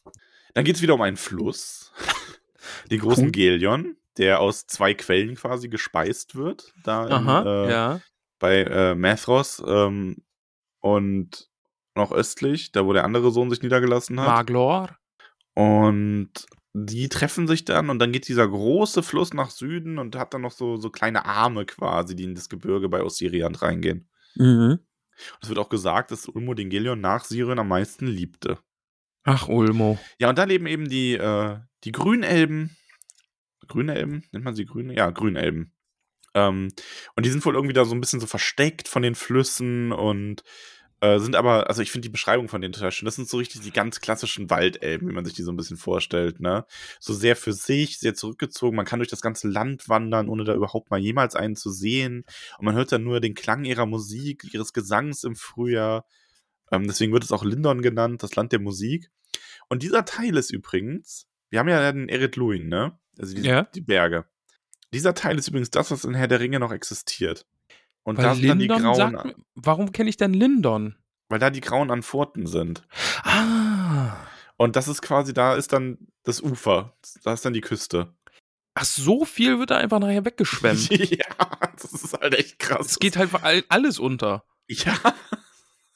Dann 0.53 0.65
geht 0.65 0.75
es 0.75 0.81
wieder 0.81 0.93
um 0.93 1.01
einen 1.01 1.17
Fluss. 1.17 1.91
Den 2.91 2.99
großen 2.99 3.23
Punkt. 3.23 3.35
Gelion, 3.35 3.97
der 4.17 4.39
aus 4.39 4.67
zwei 4.67 4.93
Quellen 4.93 5.35
quasi 5.35 5.67
gespeist 5.67 6.35
wird. 6.35 6.73
Da 6.83 7.07
in, 7.07 7.11
Aha, 7.13 7.43
äh, 7.43 7.71
ja. 7.71 8.01
bei 8.39 8.63
äh, 8.63 8.95
Mathros 8.95 9.61
ähm, 9.65 10.23
und 10.79 11.49
noch 11.95 12.11
östlich, 12.11 12.71
da 12.71 12.85
wo 12.85 12.93
der 12.93 13.03
andere 13.03 13.31
Sohn 13.31 13.49
sich 13.49 13.61
niedergelassen 13.61 14.19
hat. 14.19 14.27
Maglor. 14.27 14.97
Und 15.55 16.31
die 16.73 17.07
treffen 17.07 17.47
sich 17.47 17.65
dann 17.65 17.89
und 17.89 17.99
dann 17.99 18.11
geht 18.11 18.27
dieser 18.27 18.47
große 18.47 19.03
Fluss 19.03 19.33
nach 19.33 19.51
Süden 19.51 19.99
und 19.99 20.15
hat 20.15 20.33
dann 20.33 20.41
noch 20.41 20.51
so, 20.51 20.77
so 20.77 20.89
kleine 20.89 21.25
Arme 21.25 21.65
quasi, 21.65 22.15
die 22.15 22.23
in 22.23 22.35
das 22.35 22.49
Gebirge 22.49 22.89
bei 22.89 23.03
Osiriant 23.03 23.61
reingehen. 23.61 24.09
Mhm. 24.35 24.79
Es 25.41 25.49
wird 25.49 25.59
auch 25.59 25.69
gesagt, 25.69 26.09
dass 26.09 26.27
Ulmo 26.27 26.55
den 26.55 26.71
Gelion 26.71 26.99
nach 26.99 27.25
Sirion 27.25 27.59
am 27.59 27.67
meisten 27.67 28.07
liebte. 28.07 28.57
Ach, 29.23 29.47
Ulmo. 29.47 29.99
Ja, 30.19 30.29
und 30.29 30.37
da 30.37 30.43
leben 30.45 30.65
eben 30.65 30.89
die, 30.89 31.13
äh, 31.13 31.59
die 31.83 31.91
Grünelben. 31.91 32.75
Grünelben? 33.67 34.23
Nennt 34.31 34.43
man 34.43 34.55
sie 34.55 34.65
Grüne? 34.65 34.95
Ja, 34.95 35.11
Grünelben. 35.11 35.73
Ähm, 36.33 36.69
und 37.15 37.25
die 37.25 37.29
sind 37.29 37.45
wohl 37.45 37.53
irgendwie 37.53 37.73
da 37.73 37.85
so 37.85 37.93
ein 37.93 38.01
bisschen 38.01 38.19
so 38.19 38.27
versteckt 38.27 38.87
von 38.87 39.03
den 39.03 39.15
Flüssen 39.15 39.91
und 39.91 40.43
äh, 41.03 41.19
sind 41.19 41.35
aber, 41.35 41.67
also 41.67 41.81
ich 41.81 41.91
finde 41.91 42.07
die 42.07 42.11
Beschreibung 42.11 42.47
von 42.47 42.61
denen 42.61 42.71
total 42.71 42.93
schön. 42.93 43.05
Das 43.05 43.15
sind 43.17 43.27
so 43.27 43.35
richtig 43.35 43.59
die 43.59 43.71
ganz 43.71 43.99
klassischen 43.99 44.49
Waldelben, 44.49 45.09
wie 45.09 45.13
man 45.13 45.25
sich 45.25 45.33
die 45.33 45.43
so 45.43 45.51
ein 45.51 45.57
bisschen 45.57 45.75
vorstellt, 45.75 46.39
ne? 46.39 46.65
So 47.01 47.13
sehr 47.13 47.35
für 47.35 47.51
sich, 47.51 47.99
sehr 47.99 48.13
zurückgezogen. 48.15 48.77
Man 48.77 48.85
kann 48.85 48.99
durch 48.99 49.09
das 49.09 49.21
ganze 49.21 49.49
Land 49.49 49.89
wandern, 49.89 50.29
ohne 50.29 50.45
da 50.45 50.53
überhaupt 50.53 50.91
mal 50.91 50.99
jemals 51.01 51.35
einen 51.35 51.57
zu 51.57 51.71
sehen. 51.71 52.23
Und 52.57 52.65
man 52.65 52.75
hört 52.75 52.93
dann 52.93 53.03
nur 53.03 53.19
den 53.19 53.33
Klang 53.33 53.65
ihrer 53.65 53.85
Musik, 53.85 54.45
ihres 54.53 54.71
Gesangs 54.71 55.25
im 55.25 55.35
Frühjahr. 55.35 56.05
Ähm, 56.71 56.87
deswegen 56.87 57.11
wird 57.11 57.25
es 57.25 57.33
auch 57.33 57.43
Lindon 57.43 57.81
genannt, 57.81 58.23
das 58.23 58.37
Land 58.37 58.53
der 58.53 58.61
Musik. 58.61 59.11
Und 59.67 59.83
dieser 59.83 60.05
Teil 60.05 60.37
ist 60.37 60.51
übrigens, 60.51 61.27
wir 61.49 61.59
haben 61.59 61.67
ja 61.67 61.91
den 61.91 62.07
Erit 62.07 62.37
Luin, 62.37 62.69
ne? 62.69 62.97
Also 63.19 63.35
die, 63.35 63.41
Ja. 63.41 63.63
die 63.63 63.81
Berge. 63.81 64.23
Dieser 64.93 65.13
Teil 65.13 65.37
ist 65.37 65.49
übrigens 65.49 65.69
das, 65.69 65.91
was 65.91 66.05
in 66.05 66.13
Herr 66.13 66.29
der 66.29 66.39
Ringe 66.39 66.61
noch 66.61 66.71
existiert. 66.71 67.45
Und 68.03 68.17
Weil 68.17 68.25
da 68.25 68.35
sind 68.35 68.47
dann 68.47 68.59
die 68.59 68.67
Lindon 68.67 68.81
grauen, 68.83 68.95
sagt 68.95 69.35
warum 69.55 69.91
kenne 69.91 70.09
ich 70.09 70.17
denn 70.17 70.33
Lindon? 70.33 70.95
weil 71.29 71.39
da 71.39 71.49
die 71.49 71.61
grauen 71.61 71.89
Anforten 71.89 72.45
sind. 72.45 72.83
Ah. 73.23 74.11
Und 74.57 74.75
das 74.75 74.87
ist 74.87 75.01
quasi, 75.01 75.33
da 75.33 75.55
ist 75.55 75.73
dann 75.73 75.97
das 76.23 76.41
Ufer. 76.41 76.93
Da 77.23 77.33
ist 77.33 77.43
dann 77.43 77.53
die 77.53 77.61
Küste. 77.61 78.13
Ach, 78.75 78.85
so 78.85 79.25
viel 79.25 79.57
wird 79.57 79.71
da 79.71 79.77
einfach 79.77 79.99
nachher 79.99 80.25
weggeschwemmt. 80.25 80.89
ja, 80.91 81.25
das 81.81 81.91
ist 81.93 82.13
halt 82.19 82.35
echt 82.35 82.59
krass. 82.59 82.85
es 82.87 82.99
geht 82.99 83.17
halt 83.17 83.31
all- 83.41 83.63
alles 83.69 83.97
unter. 83.99 84.43
Ja, 84.69 84.95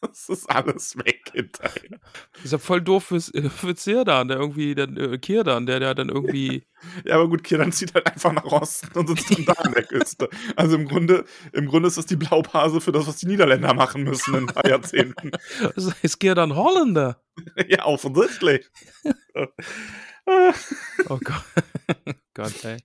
das 0.02 0.30
ist 0.30 0.50
alles 0.50 0.98
weg 0.98 1.32
hinterher. 1.34 2.00
Ist 2.44 2.52
ja 2.52 2.58
voll 2.58 2.82
doof 2.82 3.06
fürs, 3.06 3.34
äh, 3.34 3.50
für 3.50 3.76
Zirdan, 3.76 4.28
der 4.28 4.38
irgendwie, 4.38 4.76
dann, 4.76 4.96
äh, 4.98 5.18
Kirdan, 5.18 5.66
der, 5.66 5.80
der 5.80 5.96
dann 5.96 6.10
irgendwie. 6.10 6.64
Ja, 7.06 7.16
aber 7.16 7.28
gut, 7.28 7.44
Kiran 7.44 7.72
zieht 7.72 7.96
halt 7.96 8.06
einfach 8.06 8.32
nach 8.34 8.44
Osten 8.44 9.00
und 9.00 9.08
sitzt 9.08 9.32
dann 9.32 9.46
da 9.46 9.54
an 9.54 9.74
der 9.74 9.82
Küste. 9.82 10.30
Also 10.56 10.76
im 10.76 10.88
Grunde, 10.88 11.26
im 11.52 11.66
Grunde 11.66 11.88
ist 11.88 11.98
das 11.98 12.06
die 12.06 12.18
Blaupause 12.18 12.82
für 12.82 12.92
das, 12.92 13.08
was 13.08 13.18
die 13.18 13.26
Niederländer 13.26 13.74
machen 13.74 14.04
müssen 14.04 14.36
in 14.36 14.42
ein 14.42 14.54
paar 14.54 14.68
Jahrzehnten. 14.68 15.32
Das 15.60 15.88
ist 16.04 16.20
Kirdan 16.20 16.56
Holländer. 16.56 17.20
ja, 17.68 17.84
offensichtlich. 17.86 18.70
Oh 21.10 21.18
Gott. 21.24 21.44
Gott, 22.36 22.64
ey. 22.64 22.78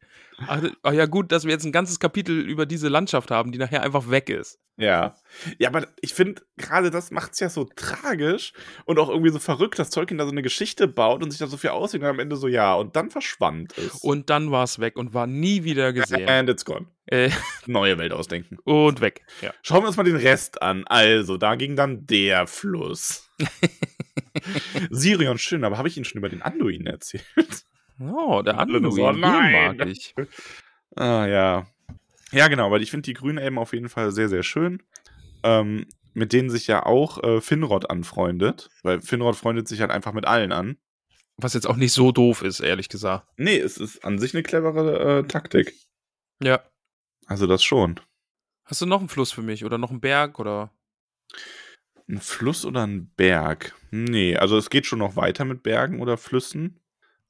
Ach, 0.49 0.63
ach 0.83 0.93
ja, 0.93 1.07
gut, 1.07 1.33
dass 1.33 1.45
wir 1.45 1.53
jetzt 1.53 1.65
ein 1.65 1.73
ganzes 1.73 1.99
Kapitel 2.01 2.41
über 2.41 2.67
diese 2.67 2.89
Landschaft 2.89 3.31
haben, 3.31 3.53
die 3.53 3.59
nachher 3.59 3.83
einfach 3.83 4.11
weg 4.11 4.29
ist. 4.31 4.59
ja. 4.77 5.15
Ja, 5.59 5.69
aber 5.71 5.87
ich 6.01 6.13
finde, 6.15 6.43
gerade 6.59 6.91
das 6.91 7.11
macht 7.11 7.33
es 7.33 7.41
ja 7.41 7.49
so 7.49 7.65
tragisch 7.65 8.53
und 8.85 8.99
auch 8.99 9.09
irgendwie 9.09 9.31
so 9.31 9.39
verrückt, 9.39 9.79
dass 9.79 9.91
Tolkien 9.91 10.19
da 10.19 10.25
so 10.25 10.31
eine 10.31 10.43
Geschichte 10.43 10.87
baut 10.89 11.23
und 11.23 11.31
sich 11.31 11.39
da 11.39 11.47
so 11.47 11.57
viel 11.57 11.71
aussieht 11.71 12.03
und 12.03 12.07
am 12.07 12.19
Ende 12.19 12.37
so, 12.37 12.49
ja, 12.49 12.75
und 12.75 12.95
dann 12.97 13.11
verschwand 13.11 13.77
es. 13.79 13.95
Und 14.03 14.29
dann 14.31 14.51
war 14.51 14.65
es 14.65 14.79
weg 14.79 14.97
und 14.97 15.15
war 15.15 15.27
nie 15.27 15.65
wieder 15.65 15.93
gesehen. 15.93 16.29
And 16.29 16.49
it's 16.51 16.65
gone. 16.65 16.87
Äh, 17.07 17.31
Neue 17.67 17.99
Welt 17.99 18.13
ausdenken. 18.13 18.59
und 18.65 19.01
weg. 19.01 19.23
Ja. 19.41 19.53
Schauen 19.63 19.83
wir 19.83 19.89
uns 19.89 19.97
mal 19.97 20.05
den 20.05 20.17
Rest 20.17 20.61
an. 20.63 20.85
Also, 20.87 21.37
da 21.39 21.55
ging 21.57 21.75
dann 21.77 22.07
der 22.07 22.47
Fluss. 22.47 23.29
Sirion, 24.91 25.39
schön, 25.39 25.65
aber 25.65 25.79
habe 25.79 25.89
ich 25.89 25.97
Ihnen 25.97 26.05
schon 26.05 26.19
über 26.19 26.29
den 26.29 26.43
Anduin 26.43 26.87
erzählt? 26.87 27.25
Oh, 28.11 28.43
der 28.43 28.59
Anduin, 28.59 28.91
so, 28.91 29.13
nein. 29.13 29.77
mag 29.77 29.87
ich. 29.89 30.15
Ah, 30.95 31.27
ja. 31.27 31.67
Ja, 32.33 32.49
genau, 32.49 32.71
weil 32.71 32.83
ich 32.83 32.91
finde 32.91 33.07
die 33.07 33.15
Grünen 33.15 33.43
eben 33.43 33.59
auf 33.59 33.73
jeden 33.73 33.89
Fall 33.89 34.13
sehr, 34.13 34.29
sehr 34.29 34.43
schön. 34.43 34.83
Ähm, 35.43 35.87
mit 36.13 36.35
denen 36.35 36.51
sich 36.51 36.67
ja 36.67 36.85
auch 36.85 37.23
äh, 37.23 37.41
Finrod 37.41 37.89
anfreundet, 37.89 38.69
weil 38.83 39.01
Finrod 39.01 39.37
freundet 39.37 39.69
sich 39.69 39.81
halt 39.81 39.91
einfach 39.91 40.13
mit 40.13 40.27
allen 40.27 40.53
an. 40.53 40.77
Was 41.39 41.55
jetzt 41.55 41.67
auch 41.67 41.77
nicht 41.77 41.93
so 41.93 42.13
doof 42.13 42.43
ist, 42.43 42.61
ehrlich 42.61 42.89
gesagt. 42.89 43.27
Nee, 43.37 43.59
es 43.59 43.79
ist 43.79 44.05
an 44.05 44.19
sich 44.19 44.35
eine 44.35 44.43
clevere 44.43 45.21
äh, 45.21 45.23
Taktik. 45.27 45.73
Ja. 46.43 46.63
Also 47.27 47.47
das 47.47 47.63
schon. 47.63 47.99
Hast 48.65 48.83
du 48.83 48.87
noch 48.87 49.01
einen 49.01 49.09
Fluss 49.09 49.33
für 49.33 49.43
mich 49.43 49.65
oder 49.65 49.79
noch 49.79 49.91
einen 49.91 50.01
Berg 50.01 50.39
oder? 50.39 50.71
Ein 52.09 52.21
Fluss 52.21 52.65
oder 52.65 52.87
ein 52.87 53.11
Berg? 53.17 53.75
Nee, 53.91 54.37
also 54.37 54.59
es 54.59 54.71
geht 54.71 54.87
schon 54.87 54.99
noch 54.99 55.17
weiter 55.17 55.45
mit 55.45 55.63
Bergen 55.63 56.01
oder 56.01 56.19
Flüssen. 56.19 56.82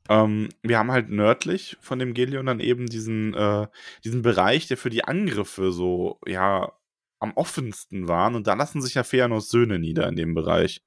Ähm, 0.08 0.48
wir 0.62 0.78
haben 0.78 0.90
halt 0.90 1.10
nördlich 1.10 1.76
von 1.80 1.98
dem 1.98 2.14
Gelion 2.14 2.46
dann 2.46 2.60
eben 2.60 2.86
diesen, 2.86 3.34
äh, 3.34 3.66
diesen 4.04 4.22
Bereich, 4.22 4.66
der 4.66 4.76
für 4.76 4.90
die 4.90 5.04
Angriffe 5.04 5.72
so, 5.72 6.18
ja, 6.26 6.72
am 7.20 7.32
offensten 7.34 8.08
waren. 8.08 8.34
Und 8.34 8.46
da 8.46 8.54
lassen 8.54 8.82
sich 8.82 8.94
ja 8.94 9.04
Feanos 9.04 9.48
Söhne 9.48 9.78
nieder 9.78 10.08
in 10.08 10.16
dem 10.16 10.34
Bereich. 10.34 10.82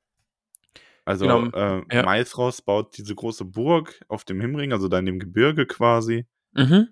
Also, 1.05 1.25
Genau, 1.25 1.45
äh, 1.51 1.83
ja. 1.91 2.03
Maelthros 2.03 2.61
baut 2.61 2.97
diese 2.97 3.15
große 3.15 3.45
Burg 3.45 4.03
auf 4.07 4.25
dem 4.25 4.41
Himring, 4.41 4.73
also 4.73 4.87
da 4.87 4.99
in 4.99 5.05
dem 5.05 5.19
Gebirge 5.19 5.65
quasi. 5.65 6.25
Mhm. 6.53 6.89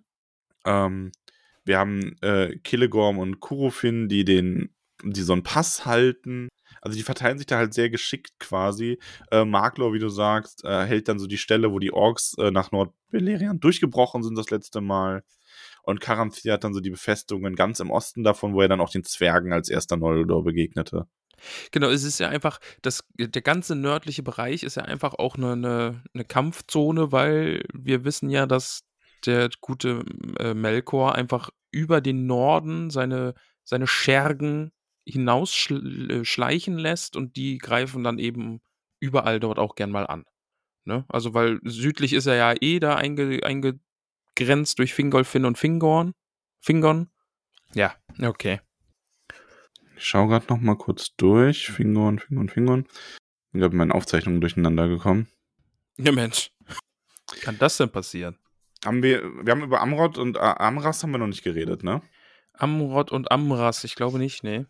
Ähm, 0.66 1.12
wir 1.66 1.80
haben 1.80 2.16
äh, 2.22 2.58
Killegorm 2.60 3.18
und 3.18 3.40
Kurofin, 3.40 4.08
die 4.08 4.24
den 4.24 4.74
die 5.04 5.22
so 5.22 5.34
einen 5.34 5.44
Pass 5.44 5.86
halten. 5.86 6.50
Also 6.84 6.98
die 6.98 7.04
verteilen 7.04 7.38
sich 7.38 7.48
da 7.48 7.58
halt 7.58 7.74
sehr 7.74 7.90
geschickt 7.90 8.34
quasi. 8.40 9.00
Äh, 9.32 9.46
Marklor, 9.46 9.94
wie 9.94 10.00
du 10.00 10.10
sagst, 10.10 10.66
äh, 10.66 10.84
hält 10.84 11.08
dann 11.08 11.18
so 11.18 11.28
die 11.28 11.38
Stelle, 11.38 11.72
wo 11.72 11.80
die 11.80 11.94
Orks 11.94 12.36
äh, 12.38 12.52
nach 12.52 12.74
Nordbeleriand 12.74 13.64
durchgebrochen 13.64 14.22
sind 14.22 14.38
das 14.38 14.50
letzte 14.50 14.82
Mal. 14.82 15.24
Und 15.84 16.02
Karamthir 16.02 16.52
hat 16.52 16.66
dann 16.66 16.74
so 16.74 16.82
die 16.82 16.90
Befestigungen 16.90 17.56
ganz 17.56 17.80
im 17.80 17.90
Osten 17.90 18.26
davon, 18.26 18.54
wo 18.54 18.62
er 18.62 18.68
dann 18.68 18.82
auch 18.82 18.90
den 18.90 19.06
Zwergen 19.06 19.54
als 19.54 19.70
erster 19.70 19.96
Noldor 19.96 20.44
begegnete. 20.44 21.08
Genau, 21.72 21.88
es 21.88 22.04
ist 22.04 22.20
ja 22.20 22.28
einfach, 22.28 22.60
das, 22.82 23.06
der 23.18 23.42
ganze 23.42 23.76
nördliche 23.76 24.24
Bereich 24.24 24.64
ist 24.64 24.76
ja 24.76 24.84
einfach 24.84 25.14
auch 25.14 25.38
eine, 25.38 25.54
eine, 25.54 26.04
eine 26.14 26.26
Kampfzone, 26.26 27.14
weil 27.14 27.64
wir 27.74 28.04
wissen 28.04 28.30
ja, 28.30 28.46
dass 28.46 28.84
der 29.26 29.50
gute 29.62 30.04
äh, 30.38 30.54
Melkor 30.54 31.16
einfach 31.16 31.50
über 31.72 32.02
den 32.02 32.26
Norden 32.26 32.90
seine, 32.90 33.36
seine 33.64 33.88
Schergen 33.88 34.74
hinausschleichen 35.06 36.78
lässt 36.78 37.16
und 37.16 37.36
die 37.36 37.58
greifen 37.58 38.04
dann 38.04 38.20
eben 38.20 38.62
überall 39.00 39.40
dort 39.40 39.60
auch 39.60 39.76
gern 39.76 39.92
mal 39.92 40.08
an. 40.08 40.26
Ne? 40.86 41.06
Also, 41.10 41.34
weil 41.34 41.60
südlich 41.64 42.14
ist 42.14 42.26
er 42.26 42.36
ja 42.36 42.54
eh 42.60 42.80
da 42.80 42.96
einge, 42.96 43.42
eingegrenzt 43.44 44.80
durch 44.80 44.94
Fingolfin 44.94 45.46
und 45.46 45.58
Fingorn. 45.58 46.14
Fingorn. 46.62 47.10
Ja, 47.74 47.96
okay. 48.22 48.62
Ich 49.98 50.06
schaue 50.06 50.28
gerade 50.28 50.48
noch 50.50 50.60
mal 50.60 50.76
kurz 50.76 51.16
durch. 51.16 51.68
Fingorn, 51.68 52.20
Fingorn, 52.20 52.50
Fingorn. 52.50 52.88
Ich 53.54 53.62
habe 53.62 53.76
meine 53.76 53.94
Aufzeichnungen 53.94 54.42
durcheinander 54.42 54.88
gekommen. 54.88 55.28
Ja, 55.98 56.12
Mensch. 56.12 56.52
Kann 57.42 57.58
das 57.60 57.78
denn 57.78 57.90
passieren? 57.90 58.38
Haben 58.84 59.04
wir, 59.04 59.24
wir 59.46 59.52
haben 59.52 59.64
über 59.64 59.82
Amrod 59.82 60.18
und 60.18 60.38
Amras 60.38 61.04
haben 61.04 61.12
wir 61.12 61.20
noch 61.20 61.28
nicht 61.28 61.44
geredet, 61.44 61.84
ne? 61.84 62.02
Amrod 62.54 63.12
und 63.12 63.32
Amras, 63.32 63.84
ich 63.84 63.96
glaube 63.96 64.18
nicht, 64.18 64.44
nee. 64.44 64.66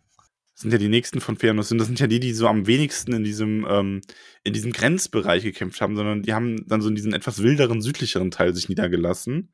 Das 0.54 0.62
sind 0.62 0.72
ja 0.72 0.78
die 0.78 0.88
nächsten 0.88 1.20
von 1.20 1.36
Feanus 1.36 1.72
und 1.72 1.78
das 1.78 1.88
sind 1.88 1.98
ja 1.98 2.06
die, 2.06 2.20
die 2.20 2.32
so 2.32 2.46
am 2.46 2.68
wenigsten 2.68 3.12
in 3.12 3.24
diesem, 3.24 3.66
ähm, 3.68 4.02
in 4.44 4.52
diesem 4.52 4.70
Grenzbereich 4.70 5.42
gekämpft 5.42 5.80
haben, 5.80 5.96
sondern 5.96 6.22
die 6.22 6.32
haben 6.32 6.68
dann 6.68 6.80
so 6.80 6.88
in 6.88 6.94
diesen 6.94 7.12
etwas 7.12 7.42
wilderen, 7.42 7.82
südlicheren 7.82 8.30
Teil 8.30 8.54
sich 8.54 8.68
niedergelassen. 8.68 9.52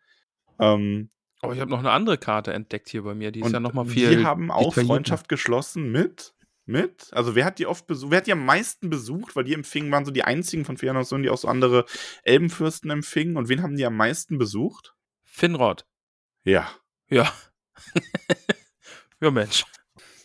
Ähm, 0.58 1.08
oh, 1.42 1.52
ich 1.52 1.60
habe 1.60 1.70
noch 1.70 1.78
eine 1.78 1.90
andere 1.90 2.18
Karte 2.18 2.52
entdeckt 2.52 2.90
hier 2.90 3.02
bei 3.02 3.14
mir, 3.14 3.32
die 3.32 3.40
ist 3.40 3.50
ja 3.50 3.60
nochmal 3.60 3.86
viel. 3.86 4.14
Die 4.14 4.24
haben 4.24 4.50
auch 4.50 4.74
Freundschaft 4.74 5.30
geschlossen 5.30 5.90
mit, 5.90 6.34
mit, 6.66 7.08
also 7.12 7.34
wer 7.34 7.46
hat 7.46 7.58
die 7.58 7.66
oft 7.66 7.86
besucht, 7.86 8.10
wer 8.10 8.18
hat 8.18 8.26
die 8.26 8.32
am 8.32 8.44
meisten 8.44 8.90
besucht, 8.90 9.36
weil 9.36 9.44
die 9.44 9.54
empfingen, 9.54 9.90
waren 9.90 10.04
so 10.04 10.10
die 10.10 10.24
einzigen 10.24 10.66
von 10.66 10.76
Feanus, 10.76 11.08
die 11.08 11.30
auch 11.30 11.38
so 11.38 11.48
andere 11.48 11.86
Elbenfürsten 12.24 12.90
empfingen 12.90 13.38
und 13.38 13.48
wen 13.48 13.62
haben 13.62 13.76
die 13.76 13.86
am 13.86 13.96
meisten 13.96 14.36
besucht? 14.36 14.94
Finrod. 15.24 15.86
Ja. 16.44 16.70
Ja. 17.08 17.32
ja, 19.22 19.30
Mensch. 19.30 19.64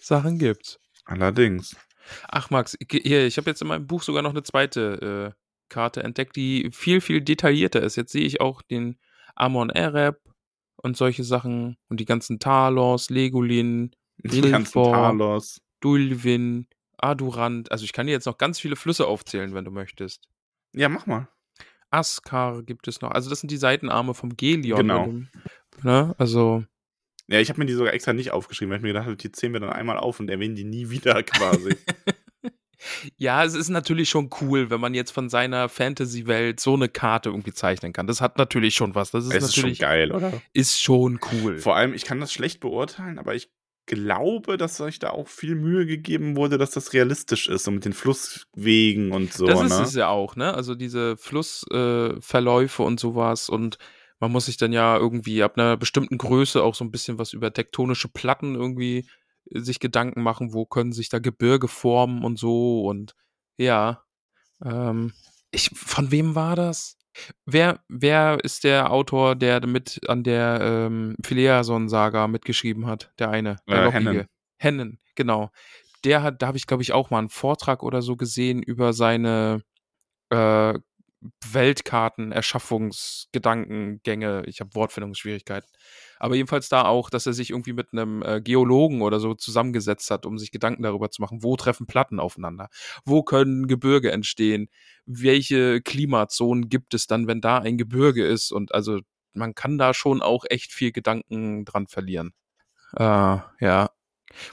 Sachen 0.05 0.37
gibt's. 0.37 0.79
Allerdings. 1.05 1.75
Ach, 2.27 2.49
Max, 2.49 2.77
hier, 2.91 3.25
ich 3.25 3.37
habe 3.37 3.49
jetzt 3.49 3.61
in 3.61 3.67
meinem 3.67 3.87
Buch 3.87 4.03
sogar 4.03 4.21
noch 4.21 4.31
eine 4.31 4.43
zweite 4.43 5.33
äh, 5.33 5.41
Karte 5.69 6.03
entdeckt, 6.03 6.35
die 6.35 6.69
viel, 6.71 7.01
viel 7.01 7.21
detaillierter 7.21 7.81
ist. 7.81 7.95
Jetzt 7.95 8.11
sehe 8.11 8.25
ich 8.25 8.39
auch 8.39 8.61
den 8.61 8.99
Amon 9.35 9.69
Ereb 9.69 10.21
und 10.77 10.95
solche 10.95 11.23
Sachen 11.23 11.77
und 11.89 11.99
die 11.99 12.05
ganzen 12.05 12.39
Talos, 12.39 13.09
Legolin, 13.09 13.91
Talos. 14.71 15.61
Dulvin, 15.79 16.67
Adurand. 16.97 17.71
Also 17.71 17.83
ich 17.83 17.93
kann 17.93 18.05
dir 18.05 18.13
jetzt 18.13 18.25
noch 18.25 18.37
ganz 18.37 18.59
viele 18.59 18.75
Flüsse 18.75 19.07
aufzählen, 19.07 19.53
wenn 19.53 19.65
du 19.65 19.71
möchtest. 19.71 20.29
Ja, 20.73 20.89
mach 20.89 21.05
mal. 21.05 21.27
Askar 21.89 22.63
gibt 22.63 22.87
es 22.87 23.01
noch. 23.01 23.11
Also 23.11 23.29
das 23.29 23.39
sind 23.39 23.51
die 23.51 23.57
Seitenarme 23.57 24.13
vom 24.13 24.35
Gelion. 24.35 24.77
Genau. 24.77 25.05
Dem, 25.05 25.29
ne? 25.83 26.13
Also 26.17 26.63
ja, 27.27 27.39
ich 27.39 27.49
habe 27.49 27.59
mir 27.59 27.65
die 27.65 27.73
sogar 27.73 27.93
extra 27.93 28.13
nicht 28.13 28.31
aufgeschrieben, 28.31 28.71
weil 28.71 28.77
ich 28.77 28.83
mir 28.83 28.89
gedacht 28.89 29.05
habe, 29.05 29.15
die 29.15 29.31
zählen 29.31 29.53
wir 29.53 29.59
dann 29.59 29.71
einmal 29.71 29.97
auf 29.97 30.19
und 30.19 30.29
erwähnen 30.29 30.55
die 30.55 30.63
nie 30.63 30.89
wieder 30.89 31.23
quasi. 31.23 31.75
ja, 33.17 33.43
es 33.43 33.55
ist 33.55 33.69
natürlich 33.69 34.09
schon 34.09 34.29
cool, 34.41 34.69
wenn 34.69 34.79
man 34.79 34.93
jetzt 34.93 35.11
von 35.11 35.29
seiner 35.29 35.69
Fantasy-Welt 35.69 36.59
so 36.59 36.73
eine 36.73 36.89
Karte 36.89 37.29
irgendwie 37.29 37.53
zeichnen 37.53 37.93
kann. 37.93 38.07
Das 38.07 38.21
hat 38.21 38.37
natürlich 38.37 38.75
schon 38.75 38.95
was. 38.95 39.11
Das 39.11 39.25
ist, 39.25 39.33
es 39.33 39.41
natürlich, 39.41 39.73
ist 39.73 39.79
schon 39.79 39.89
geil, 39.89 40.11
oder? 40.11 40.41
Ist 40.53 40.81
schon 40.81 41.19
cool. 41.31 41.57
Vor 41.57 41.75
allem, 41.75 41.93
ich 41.93 42.05
kann 42.05 42.19
das 42.19 42.31
schlecht 42.31 42.59
beurteilen, 42.59 43.17
aber 43.17 43.33
ich 43.35 43.49
glaube, 43.87 44.57
dass 44.57 44.81
euch 44.81 44.99
da 44.99 45.11
auch 45.11 45.27
viel 45.27 45.55
Mühe 45.55 45.85
gegeben 45.85 46.35
wurde, 46.35 46.57
dass 46.57 46.71
das 46.71 46.93
realistisch 46.93 47.47
ist, 47.47 47.65
so 47.65 47.71
mit 47.71 47.85
den 47.85 47.93
Flusswegen 47.93 49.11
und 49.11 49.33
so. 49.33 49.45
Das 49.45 49.61
ist 49.61 49.77
ne? 49.77 49.83
es 49.83 49.95
ja 49.95 50.09
auch, 50.09 50.35
ne? 50.35 50.53
Also 50.53 50.75
diese 50.75 51.17
Flussverläufe 51.17 52.83
äh, 52.83 52.85
und 52.85 52.99
sowas 52.99 53.49
und 53.49 53.77
man 54.19 54.31
muss 54.31 54.45
sich 54.45 54.57
dann 54.57 54.73
ja 54.73 54.97
irgendwie 54.97 55.43
ab 55.43 55.57
einer 55.57 55.77
bestimmten 55.77 56.17
Größe 56.17 56.63
auch 56.63 56.75
so 56.75 56.85
ein 56.85 56.91
bisschen 56.91 57.19
was 57.19 57.33
über 57.33 57.51
tektonische 57.53 58.07
Platten 58.07 58.55
irgendwie 58.55 59.07
äh, 59.51 59.59
sich 59.59 59.79
Gedanken 59.79 60.21
machen, 60.21 60.53
wo 60.53 60.65
können 60.65 60.93
sich 60.93 61.09
da 61.09 61.19
Gebirge 61.19 61.67
formen 61.67 62.23
und 62.23 62.39
so 62.39 62.85
und 62.85 63.15
ja. 63.57 64.03
Ähm, 64.63 65.13
ich, 65.51 65.69
von 65.69 66.11
wem 66.11 66.35
war 66.35 66.55
das? 66.55 66.97
Wer, 67.45 67.79
wer 67.87 68.43
ist 68.43 68.63
der 68.63 68.91
Autor, 68.91 69.35
der 69.35 69.65
mit 69.65 70.01
an 70.09 70.23
der 70.23 70.59
ähm, 70.61 71.15
Phileason-Saga 71.23 72.27
mitgeschrieben 72.27 72.87
hat? 72.87 73.11
Der 73.19 73.29
eine, 73.29 73.57
der 73.67 73.85
äh, 73.85 73.91
Hennen. 73.91 74.25
Hennen, 74.57 74.99
genau. 75.15 75.49
Der 76.03 76.23
hat, 76.23 76.41
da 76.41 76.47
habe 76.47 76.57
ich, 76.57 76.67
glaube 76.67 76.83
ich, 76.83 76.91
auch 76.91 77.09
mal 77.09 77.19
einen 77.19 77.29
Vortrag 77.29 77.83
oder 77.83 78.01
so 78.01 78.15
gesehen 78.15 78.61
über 78.61 78.93
seine 78.93 79.63
äh, 80.29 80.73
Weltkarten, 81.51 82.31
Erschaffungsgedankengänge. 82.31 84.43
Ich 84.47 84.59
habe 84.59 84.73
Wortfindungsschwierigkeiten. 84.73 85.69
Aber 86.19 86.35
jedenfalls 86.35 86.69
da 86.69 86.85
auch, 86.85 87.09
dass 87.09 87.25
er 87.25 87.33
sich 87.33 87.49
irgendwie 87.49 87.73
mit 87.73 87.87
einem 87.91 88.21
äh, 88.23 88.41
Geologen 88.41 89.01
oder 89.01 89.19
so 89.19 89.33
zusammengesetzt 89.33 90.11
hat, 90.11 90.25
um 90.25 90.37
sich 90.37 90.51
Gedanken 90.51 90.83
darüber 90.83 91.09
zu 91.11 91.21
machen, 91.21 91.43
wo 91.43 91.55
treffen 91.55 91.87
Platten 91.87 92.19
aufeinander? 92.19 92.69
Wo 93.03 93.23
können 93.23 93.67
Gebirge 93.67 94.11
entstehen? 94.11 94.69
Welche 95.05 95.81
Klimazonen 95.81 96.69
gibt 96.69 96.93
es 96.93 97.07
dann, 97.07 97.27
wenn 97.27 97.41
da 97.41 97.59
ein 97.59 97.77
Gebirge 97.77 98.25
ist? 98.25 98.51
Und 98.51 98.73
also 98.73 98.99
man 99.33 99.55
kann 99.55 99.77
da 99.77 99.93
schon 99.93 100.21
auch 100.21 100.45
echt 100.49 100.73
viel 100.73 100.91
Gedanken 100.91 101.65
dran 101.65 101.87
verlieren. 101.87 102.33
Äh, 102.95 103.37
ja. 103.59 103.89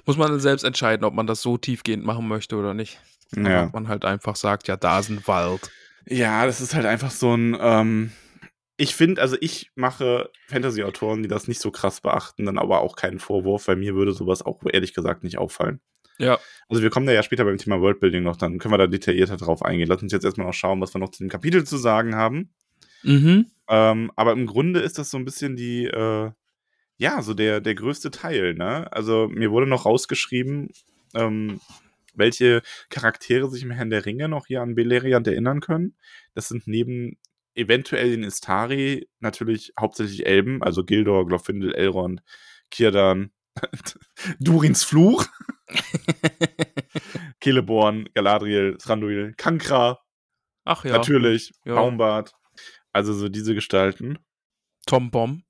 Muss 0.07 0.17
man 0.17 0.31
dann 0.31 0.41
selbst 0.41 0.65
entscheiden, 0.65 1.05
ob 1.05 1.15
man 1.15 1.27
das 1.27 1.43
so 1.43 1.57
tiefgehend 1.57 2.05
machen 2.05 2.29
möchte 2.29 2.57
oder 2.57 2.75
nicht. 2.75 3.01
Ja. 3.35 3.65
Ob 3.65 3.73
man 3.73 3.89
halt 3.89 4.05
einfach 4.05 4.37
sagt, 4.37 4.69
ja, 4.69 4.77
da 4.77 4.99
ist 4.99 5.09
ein 5.09 5.27
Wald. 5.27 5.71
Ja, 6.07 6.47
das 6.47 6.61
ist 6.61 6.75
halt 6.75 6.87
einfach 6.87 7.11
so 7.11 7.35
ein. 7.35 7.57
Ähm, 7.61 8.13
ich 8.77 8.95
finde, 8.95 9.21
also 9.21 9.37
ich 9.41 9.71
mache 9.75 10.31
Fantasy-Autoren, 10.49 11.23
die 11.23 11.29
das 11.29 11.47
nicht 11.47 11.61
so 11.61 11.71
krass 11.71 12.01
beachten, 12.01 12.47
dann 12.47 12.59
aber 12.59 12.81
auch 12.81 12.97
keinen 12.97 13.19
Vorwurf, 13.19 13.69
weil 13.69 13.77
mir 13.77 13.95
würde 13.95 14.13
sowas 14.13 14.43
auch 14.43 14.61
ehrlich 14.71 14.95
gesagt 14.95 15.23
nicht 15.23 15.39
auffallen. 15.39 15.81
Ja. 16.19 16.39
Also 16.69 16.83
wir 16.83 16.91
kommen 16.91 17.07
da 17.07 17.13
ja 17.13 17.23
später 17.23 17.45
beim 17.45 17.59
Thema 17.59 17.81
Worldbuilding 17.81 18.23
noch, 18.23 18.37
dann 18.37 18.59
können 18.59 18.73
wir 18.73 18.79
da 18.79 18.87
detaillierter 18.87 19.37
drauf 19.37 19.63
eingehen. 19.63 19.89
Lass 19.89 20.03
uns 20.03 20.13
jetzt 20.13 20.25
erstmal 20.25 20.47
noch 20.47 20.55
schauen, 20.55 20.81
was 20.81 20.95
wir 20.95 20.99
noch 20.99 21.11
zu 21.11 21.23
dem 21.23 21.31
Kapitel 21.31 21.65
zu 21.65 21.77
sagen 21.77 22.17
haben. 22.17 22.53
Mhm. 23.03 23.47
Ähm, 23.69 24.11
aber 24.17 24.33
im 24.33 24.47
Grunde 24.47 24.81
ist 24.81 24.99
das 24.99 25.11
so 25.11 25.19
ein 25.19 25.25
bisschen 25.25 25.57
die, 25.57 25.85
äh, 25.85 26.31
ja, 26.97 27.23
so 27.23 27.35
der, 27.35 27.61
der 27.61 27.75
größte 27.75 28.11
Teil, 28.11 28.55
ne? 28.55 28.91
Also 28.93 29.29
mir 29.29 29.51
wurde 29.51 29.67
noch 29.67 29.87
rausgeschrieben, 29.87 30.69
ähm, 31.15 31.61
welche 32.15 32.63
Charaktere 32.91 33.49
sich 33.51 33.63
im 33.63 33.71
Herrn 33.71 33.91
der 33.91 34.05
Ringe 34.07 34.29
noch 34.29 34.47
hier 34.47 34.63
an 34.63 34.75
Beleriand 34.75 35.27
erinnern 35.27 35.61
können. 35.61 35.97
Das 36.35 36.49
sind 36.49 36.67
neben 36.67 37.19
eventuell 37.55 38.11
den 38.11 38.23
Istari 38.25 39.09
natürlich 39.21 39.73
hauptsächlich 39.79 40.27
Elben, 40.27 40.63
also 40.63 40.85
Gildor, 40.85 41.27
Glorfindel, 41.27 41.75
Elrond, 41.75 42.23
Kirdan, 42.71 43.33
Durins 44.41 44.85
Fluch, 44.85 45.27
Celeborn, 47.43 48.09
Galadriel, 48.15 48.77
Thranduil, 48.79 49.35
Kankra, 49.37 49.99
Ach 50.65 50.85
ja. 50.85 50.93
natürlich, 50.93 51.53
Ja. 51.65 51.75
Baumbart. 51.75 52.33
Also 52.93 53.13
so 53.15 53.29
diese 53.29 53.55
Gestalten. 53.55 54.19
Tom 54.87 55.11
Bomb. 55.11 55.45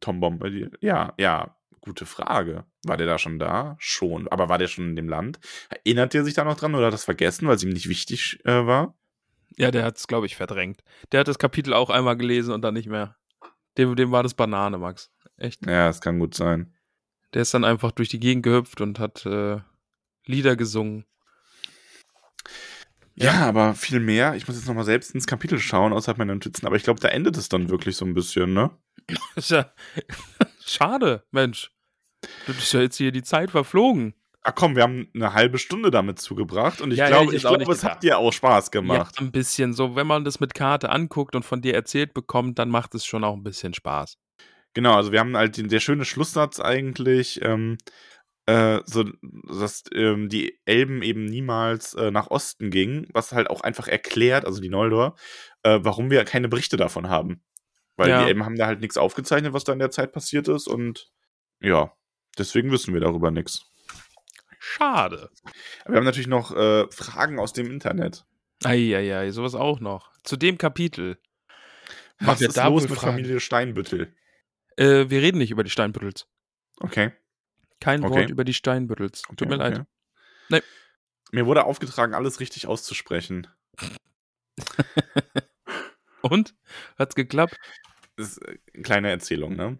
Tom 0.00 0.20
Bombadil. 0.20 0.70
Ja, 0.80 1.14
ja, 1.18 1.57
gute 1.88 2.06
Frage. 2.06 2.64
War 2.84 2.96
der 2.96 3.06
da 3.06 3.18
schon 3.18 3.38
da? 3.38 3.76
Schon. 3.78 4.28
Aber 4.28 4.48
war 4.48 4.58
der 4.58 4.68
schon 4.68 4.90
in 4.90 4.96
dem 4.96 5.08
Land? 5.08 5.40
Erinnert 5.68 6.14
er 6.14 6.24
sich 6.24 6.34
da 6.34 6.44
noch 6.44 6.56
dran 6.56 6.74
oder 6.74 6.86
hat 6.86 6.92
das 6.92 7.04
vergessen, 7.04 7.48
weil 7.48 7.56
es 7.56 7.64
ihm 7.64 7.70
nicht 7.70 7.88
wichtig 7.88 8.40
äh, 8.44 8.66
war? 8.66 8.94
Ja, 9.56 9.70
der 9.70 9.84
hat 9.84 9.96
es, 9.96 10.06
glaube 10.06 10.26
ich, 10.26 10.36
verdrängt. 10.36 10.84
Der 11.10 11.20
hat 11.20 11.28
das 11.28 11.38
Kapitel 11.38 11.74
auch 11.74 11.90
einmal 11.90 12.16
gelesen 12.16 12.52
und 12.52 12.62
dann 12.62 12.74
nicht 12.74 12.88
mehr. 12.88 13.16
Dem, 13.76 13.96
dem 13.96 14.12
war 14.12 14.22
das 14.22 14.34
Banane, 14.34 14.78
Max. 14.78 15.10
Echt. 15.36 15.66
Ja, 15.66 15.88
es 15.88 16.00
kann 16.00 16.18
gut 16.18 16.34
sein. 16.34 16.74
Der 17.34 17.42
ist 17.42 17.54
dann 17.54 17.64
einfach 17.64 17.92
durch 17.92 18.08
die 18.08 18.20
Gegend 18.20 18.42
gehüpft 18.42 18.80
und 18.80 18.98
hat 18.98 19.26
äh, 19.26 19.60
Lieder 20.24 20.56
gesungen. 20.56 21.04
Ja, 23.14 23.46
aber 23.46 23.74
viel 23.74 23.98
mehr. 23.98 24.36
Ich 24.36 24.46
muss 24.46 24.56
jetzt 24.56 24.68
nochmal 24.68 24.84
selbst 24.84 25.12
ins 25.12 25.26
Kapitel 25.26 25.58
schauen, 25.58 25.92
außerhalb 25.92 26.18
meiner 26.18 26.34
Notizen. 26.34 26.66
Aber 26.66 26.76
ich 26.76 26.84
glaube, 26.84 27.00
da 27.00 27.08
endet 27.08 27.36
es 27.36 27.48
dann 27.48 27.68
wirklich 27.68 27.96
so 27.96 28.04
ein 28.04 28.14
bisschen, 28.14 28.52
ne? 28.52 28.70
Ja 29.36 29.72
schade, 30.64 31.24
Mensch. 31.30 31.72
Du 32.46 32.54
bist 32.54 32.72
ja 32.72 32.80
jetzt 32.80 32.96
hier 32.96 33.12
die 33.12 33.22
Zeit 33.22 33.50
verflogen. 33.50 34.14
Ach 34.42 34.54
komm, 34.54 34.76
wir 34.76 34.82
haben 34.82 35.08
eine 35.14 35.34
halbe 35.34 35.58
Stunde 35.58 35.90
damit 35.90 36.18
zugebracht 36.20 36.80
und 36.80 36.90
ich 36.92 36.98
Ja, 36.98 37.08
glaube, 37.08 37.32
ich 37.32 37.36
ich 37.36 37.40
glaube, 37.42 37.70
es 37.70 37.84
hat 37.84 38.02
dir 38.02 38.18
auch 38.18 38.32
Spaß 38.32 38.70
gemacht. 38.70 39.16
Ja, 39.18 39.26
ein 39.26 39.32
bisschen 39.32 39.72
so. 39.74 39.94
Wenn 39.94 40.06
man 40.06 40.24
das 40.24 40.40
mit 40.40 40.54
Karte 40.54 40.90
anguckt 40.90 41.34
und 41.34 41.44
von 41.44 41.60
dir 41.60 41.74
erzählt 41.74 42.14
bekommt, 42.14 42.58
dann 42.58 42.70
macht 42.70 42.94
es 42.94 43.04
schon 43.04 43.24
auch 43.24 43.34
ein 43.34 43.42
bisschen 43.42 43.74
Spaß. 43.74 44.16
Genau, 44.74 44.94
also 44.94 45.12
wir 45.12 45.20
haben 45.20 45.36
halt 45.36 45.56
den, 45.56 45.68
der 45.68 45.80
schöne 45.80 46.04
Schlusssatz 46.04 46.60
eigentlich. 46.60 47.40
Ähm, 47.42 47.78
äh, 48.46 48.80
so, 48.86 49.04
dass 49.60 49.82
ähm, 49.92 50.28
die 50.30 50.58
Elben 50.64 51.02
eben 51.02 51.26
niemals 51.26 51.92
äh, 51.94 52.10
nach 52.10 52.28
Osten 52.30 52.70
gingen, 52.70 53.06
was 53.12 53.32
halt 53.32 53.50
auch 53.50 53.60
einfach 53.60 53.88
erklärt, 53.88 54.46
also 54.46 54.62
die 54.62 54.70
Noldor, 54.70 55.16
äh, 55.64 55.80
warum 55.82 56.10
wir 56.10 56.24
keine 56.24 56.48
Berichte 56.48 56.78
davon 56.78 57.08
haben. 57.10 57.42
Weil 57.96 58.08
Ja. 58.10 58.22
die 58.22 58.28
Elben 58.28 58.44
haben 58.46 58.56
da 58.56 58.66
halt 58.66 58.80
nichts 58.80 58.96
aufgezeichnet, 58.96 59.52
was 59.52 59.64
da 59.64 59.74
in 59.74 59.78
der 59.80 59.90
Zeit 59.90 60.12
passiert 60.12 60.48
ist 60.48 60.66
und 60.68 61.10
ja, 61.60 61.92
deswegen 62.38 62.70
wissen 62.70 62.94
wir 62.94 63.00
darüber 63.00 63.30
nichts. 63.30 63.66
Schade. 64.58 65.30
Aber 65.84 65.94
wir 65.94 65.96
haben 65.98 66.04
natürlich 66.04 66.26
noch 66.26 66.54
äh, 66.54 66.86
Fragen 66.90 67.38
aus 67.38 67.52
dem 67.52 67.70
Internet. 67.70 68.24
Eieiei, 68.64 69.30
sowas 69.30 69.54
auch 69.54 69.80
noch. 69.80 70.12
Zu 70.24 70.36
dem 70.36 70.58
Kapitel. 70.58 71.18
Was 72.20 72.40
ist 72.40 72.56
da 72.56 72.66
los 72.68 72.82
mit 72.88 72.92
Fragen? 72.98 73.16
Familie 73.16 73.40
Steinbüttel? 73.40 74.12
Äh, 74.76 75.08
wir 75.08 75.22
reden 75.22 75.38
nicht 75.38 75.50
über 75.50 75.64
die 75.64 75.70
Steinbüttels. 75.70 76.26
Okay. 76.80 77.12
Kein 77.80 78.04
Okay. 78.04 78.14
Wort 78.14 78.30
über 78.30 78.44
die 78.44 78.54
Steinbüttels. 78.54 79.22
Tut 79.22 79.42
okay, 79.42 79.50
mir 79.50 79.56
leid. 79.56 79.74
okay. 79.74 79.86
Nee. 80.48 80.62
Mir 81.30 81.46
wurde 81.46 81.64
aufgetragen, 81.64 82.14
alles 82.14 82.40
richtig 82.40 82.66
auszusprechen. 82.66 83.46
Und? 86.22 86.54
Hat's 86.98 87.14
geklappt? 87.14 87.56
Das 88.16 88.30
ist 88.30 88.38
äh, 88.38 88.58
eine 88.74 88.82
kleine 88.82 89.10
Erzählung, 89.10 89.54
ne? 89.54 89.78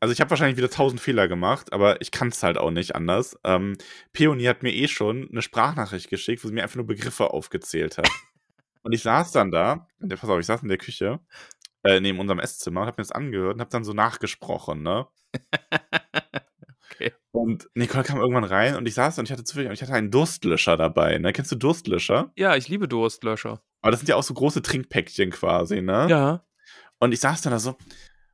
Also 0.00 0.12
ich 0.12 0.20
habe 0.20 0.30
wahrscheinlich 0.30 0.56
wieder 0.56 0.70
tausend 0.70 1.00
Fehler 1.00 1.26
gemacht, 1.26 1.72
aber 1.72 2.00
ich 2.00 2.10
kann 2.10 2.28
es 2.28 2.42
halt 2.42 2.56
auch 2.56 2.70
nicht 2.70 2.94
anders. 2.94 3.36
Ähm, 3.44 3.76
Peony 4.12 4.44
hat 4.44 4.62
mir 4.62 4.72
eh 4.72 4.86
schon 4.86 5.28
eine 5.30 5.42
Sprachnachricht 5.42 6.08
geschickt, 6.08 6.44
wo 6.44 6.48
sie 6.48 6.54
mir 6.54 6.62
einfach 6.62 6.76
nur 6.76 6.86
Begriffe 6.86 7.30
aufgezählt 7.30 7.98
hat. 7.98 8.08
und 8.82 8.92
ich 8.92 9.02
saß 9.02 9.32
dann 9.32 9.50
da, 9.50 9.88
pass 10.08 10.24
auf, 10.24 10.38
ich 10.38 10.46
saß 10.46 10.62
in 10.62 10.68
der 10.68 10.78
Küche, 10.78 11.20
äh, 11.82 12.00
neben 12.00 12.20
unserem 12.20 12.38
Esszimmer 12.38 12.82
und 12.82 12.86
habe 12.86 13.00
mir 13.00 13.06
das 13.06 13.12
angehört 13.12 13.54
und 13.54 13.60
habe 13.60 13.70
dann 13.70 13.84
so 13.84 13.92
nachgesprochen, 13.92 14.82
ne? 14.82 15.06
Okay. 16.98 17.12
Und 17.30 17.68
Nicole 17.74 18.02
kam 18.02 18.18
irgendwann 18.18 18.44
rein 18.44 18.74
und 18.74 18.86
ich 18.88 18.94
saß 18.94 19.18
und 19.18 19.26
ich 19.26 19.30
hatte 19.30 19.44
zufällig, 19.44 19.70
ich 19.70 19.82
hatte 19.82 19.92
einen 19.92 20.10
Durstlöscher 20.10 20.76
dabei, 20.76 21.18
ne? 21.18 21.32
Kennst 21.32 21.52
du 21.52 21.56
Durstlöscher? 21.56 22.32
Ja, 22.36 22.56
ich 22.56 22.68
liebe 22.68 22.88
Durstlöscher. 22.88 23.62
Aber 23.82 23.90
das 23.92 24.00
sind 24.00 24.08
ja 24.08 24.16
auch 24.16 24.22
so 24.24 24.34
große 24.34 24.62
Trinkpäckchen 24.62 25.30
quasi, 25.30 25.80
ne? 25.80 26.08
Ja. 26.10 26.44
Und 26.98 27.12
ich 27.12 27.20
saß 27.20 27.42
dann 27.42 27.52
da 27.52 27.60
so, 27.60 27.76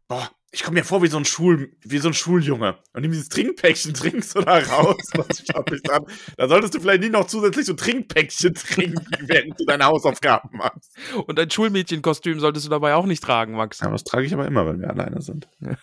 boah, 0.08 0.30
ich 0.54 0.62
komme 0.62 0.78
mir 0.78 0.84
vor 0.84 1.02
wie 1.02 1.08
so 1.08 1.16
ein 1.16 1.24
Schul, 1.24 1.72
wie 1.82 1.98
so 1.98 2.08
ein 2.08 2.14
Schuljunge. 2.14 2.78
Und 2.92 3.02
nimm 3.02 3.10
dieses 3.10 3.28
Trinkpäckchen, 3.28 3.92
trinkst 3.94 4.36
du 4.36 4.40
da 4.40 4.58
raus. 4.58 5.02
Was 5.14 5.40
ich 5.40 5.48
hab 5.52 5.68
mich 5.68 5.82
dran. 5.82 6.06
Da 6.36 6.48
solltest 6.48 6.74
du 6.74 6.80
vielleicht 6.80 7.00
nicht 7.00 7.12
noch 7.12 7.26
zusätzlich 7.26 7.66
so 7.66 7.74
Trinkpäckchen 7.74 8.54
trinken, 8.54 9.04
während 9.26 9.58
du 9.58 9.64
deine 9.64 9.86
Hausaufgaben 9.86 10.56
machst. 10.56 10.96
Und 11.26 11.40
ein 11.40 11.50
Schulmädchenkostüm 11.50 12.38
solltest 12.38 12.66
du 12.66 12.70
dabei 12.70 12.94
auch 12.94 13.06
nicht 13.06 13.22
tragen, 13.22 13.54
Max. 13.54 13.80
Ja, 13.80 13.90
das 13.90 14.04
trage 14.04 14.26
ich 14.26 14.32
aber 14.32 14.46
immer, 14.46 14.64
wenn 14.66 14.80
wir 14.80 14.90
alleine 14.90 15.20
sind. 15.20 15.48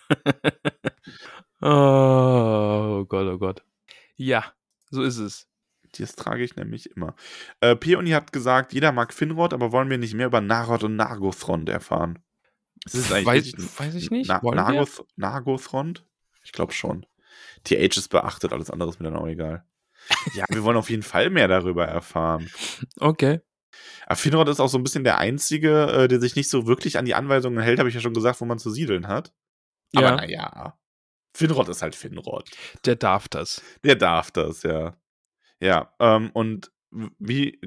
Oh 1.64 3.04
Gott, 3.04 3.28
oh 3.28 3.38
Gott. 3.38 3.62
Ja, 4.16 4.52
so 4.90 5.04
ist 5.04 5.18
es. 5.18 5.46
Das 5.96 6.16
trage 6.16 6.42
ich 6.42 6.56
nämlich 6.56 6.90
immer. 6.96 7.14
Äh, 7.60 7.76
Peony 7.76 8.10
hat 8.10 8.32
gesagt, 8.32 8.72
jeder 8.72 8.90
mag 8.90 9.12
Finrod, 9.12 9.54
aber 9.54 9.70
wollen 9.70 9.88
wir 9.88 9.98
nicht 9.98 10.14
mehr 10.14 10.26
über 10.26 10.40
Narod 10.40 10.82
und 10.82 10.96
Nargothrond 10.96 11.68
erfahren? 11.68 12.18
Das 12.84 12.94
ist 12.94 13.12
eigentlich 13.12 13.26
Weiß- 13.28 13.34
richtig- 13.58 13.78
weiß 13.80 13.94
ich 13.94 14.10
nicht. 14.10 14.28
Na, 14.28 14.40
Nargothrond? 15.16 16.04
Ich 16.44 16.52
glaube 16.52 16.72
schon. 16.72 17.06
TH 17.64 17.96
ist 17.96 18.08
beachtet, 18.08 18.52
alles 18.52 18.70
andere 18.70 18.90
ist 18.90 18.98
mir 19.00 19.10
dann 19.10 19.16
auch 19.20 19.26
egal. 19.28 19.64
Ja, 20.34 20.44
wir 20.48 20.64
wollen 20.64 20.76
auf 20.76 20.90
jeden 20.90 21.04
Fall 21.04 21.30
mehr 21.30 21.46
darüber 21.46 21.86
erfahren. 21.86 22.50
Okay. 22.98 23.40
Aber 24.06 24.16
Finrod 24.16 24.48
ist 24.48 24.58
auch 24.60 24.68
so 24.68 24.76
ein 24.78 24.82
bisschen 24.82 25.04
der 25.04 25.18
Einzige, 25.18 25.86
äh, 25.86 26.08
der 26.08 26.20
sich 26.20 26.34
nicht 26.34 26.50
so 26.50 26.66
wirklich 26.66 26.98
an 26.98 27.04
die 27.04 27.14
Anweisungen 27.14 27.62
hält, 27.62 27.78
habe 27.78 27.88
ich 27.88 27.94
ja 27.94 28.00
schon 28.00 28.14
gesagt, 28.14 28.40
wo 28.40 28.44
man 28.44 28.58
zu 28.58 28.70
siedeln 28.70 29.06
hat. 29.06 29.32
Aber 29.94 30.08
Ja. 30.08 30.16
naja, 30.16 30.78
Finrod 31.34 31.68
ist 31.68 31.82
halt 31.82 31.94
Finrod. 31.94 32.50
Der 32.84 32.96
darf 32.96 33.28
das. 33.28 33.62
Der 33.84 33.94
darf 33.94 34.30
das, 34.32 34.64
ja. 34.64 34.96
Ja, 35.60 35.94
ähm, 36.00 36.30
und 36.34 36.71
wie, 37.18 37.58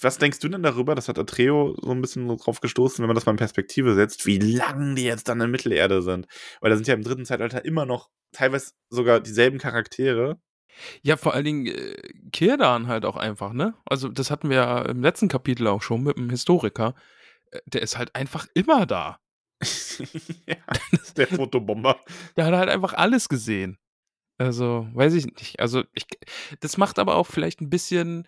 was 0.00 0.18
denkst 0.18 0.38
du 0.40 0.48
denn 0.48 0.62
darüber? 0.62 0.94
Das 0.94 1.08
hat 1.08 1.18
Atreo 1.18 1.76
so 1.80 1.90
ein 1.90 2.00
bisschen 2.00 2.28
drauf 2.38 2.60
gestoßen, 2.60 3.02
wenn 3.02 3.08
man 3.08 3.14
das 3.14 3.26
mal 3.26 3.32
in 3.32 3.38
Perspektive 3.38 3.94
setzt, 3.94 4.26
wie 4.26 4.38
lang 4.38 4.94
die 4.96 5.04
jetzt 5.04 5.28
dann 5.28 5.40
in 5.40 5.50
Mittelerde 5.50 6.02
sind. 6.02 6.26
Weil 6.60 6.70
da 6.70 6.76
sind 6.76 6.88
ja 6.88 6.94
im 6.94 7.02
dritten 7.02 7.26
Zeitalter 7.26 7.64
immer 7.64 7.84
noch 7.84 8.08
teilweise 8.32 8.72
sogar 8.88 9.20
dieselben 9.20 9.58
Charaktere. 9.58 10.40
Ja, 11.02 11.16
vor 11.16 11.34
allen 11.34 11.44
Dingen 11.44 11.66
äh, 11.66 11.96
Kirdan 12.32 12.86
halt 12.86 13.04
auch 13.04 13.16
einfach, 13.16 13.52
ne? 13.52 13.74
Also, 13.84 14.08
das 14.08 14.30
hatten 14.30 14.48
wir 14.48 14.56
ja 14.56 14.82
im 14.82 15.02
letzten 15.02 15.28
Kapitel 15.28 15.66
auch 15.66 15.82
schon 15.82 16.02
mit 16.02 16.16
dem 16.16 16.30
Historiker. 16.30 16.94
Äh, 17.50 17.60
Der 17.66 17.82
ist 17.82 17.98
halt 17.98 18.14
einfach 18.14 18.46
immer 18.54 18.86
da. 18.86 19.18
ja, 20.46 20.56
der 21.16 21.26
Fotobomber. 21.26 22.00
Der 22.36 22.46
hat 22.46 22.54
halt 22.54 22.70
einfach 22.70 22.94
alles 22.94 23.28
gesehen. 23.28 23.78
Also, 24.38 24.88
weiß 24.94 25.12
ich 25.14 25.26
nicht. 25.26 25.60
Also, 25.60 25.84
ich, 25.92 26.06
das 26.60 26.78
macht 26.78 26.98
aber 26.98 27.16
auch 27.16 27.26
vielleicht 27.26 27.60
ein 27.60 27.68
bisschen 27.68 28.26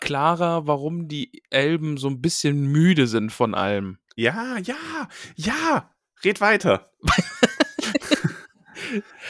klarer, 0.00 0.66
warum 0.66 1.08
die 1.08 1.42
Elben 1.50 1.96
so 1.96 2.08
ein 2.08 2.20
bisschen 2.20 2.66
müde 2.66 3.06
sind 3.06 3.32
von 3.32 3.54
allem. 3.54 3.98
Ja, 4.16 4.58
ja, 4.58 5.08
ja. 5.36 5.90
Red 6.24 6.40
weiter. 6.40 6.90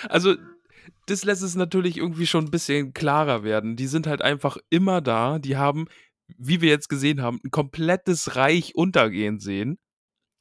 Also, 0.09 0.35
das 1.07 1.25
lässt 1.25 1.43
es 1.43 1.55
natürlich 1.55 1.97
irgendwie 1.97 2.27
schon 2.27 2.47
ein 2.47 2.51
bisschen 2.51 2.93
klarer 2.93 3.45
werden. 3.45 3.77
Die 3.77 3.87
sind 3.87 4.07
halt 4.07 4.23
einfach 4.23 4.57
immer 4.71 5.01
da. 5.01 5.39
Die 5.39 5.57
haben, 5.57 5.87
wie 6.39 6.61
wir 6.61 6.71
jetzt 6.71 6.89
gesehen 6.89 7.23
haben, 7.23 7.41
ein 7.45 7.51
komplettes 7.51 8.37
Reich 8.37 8.75
untergehen 8.75 9.39
sehen. 9.39 9.79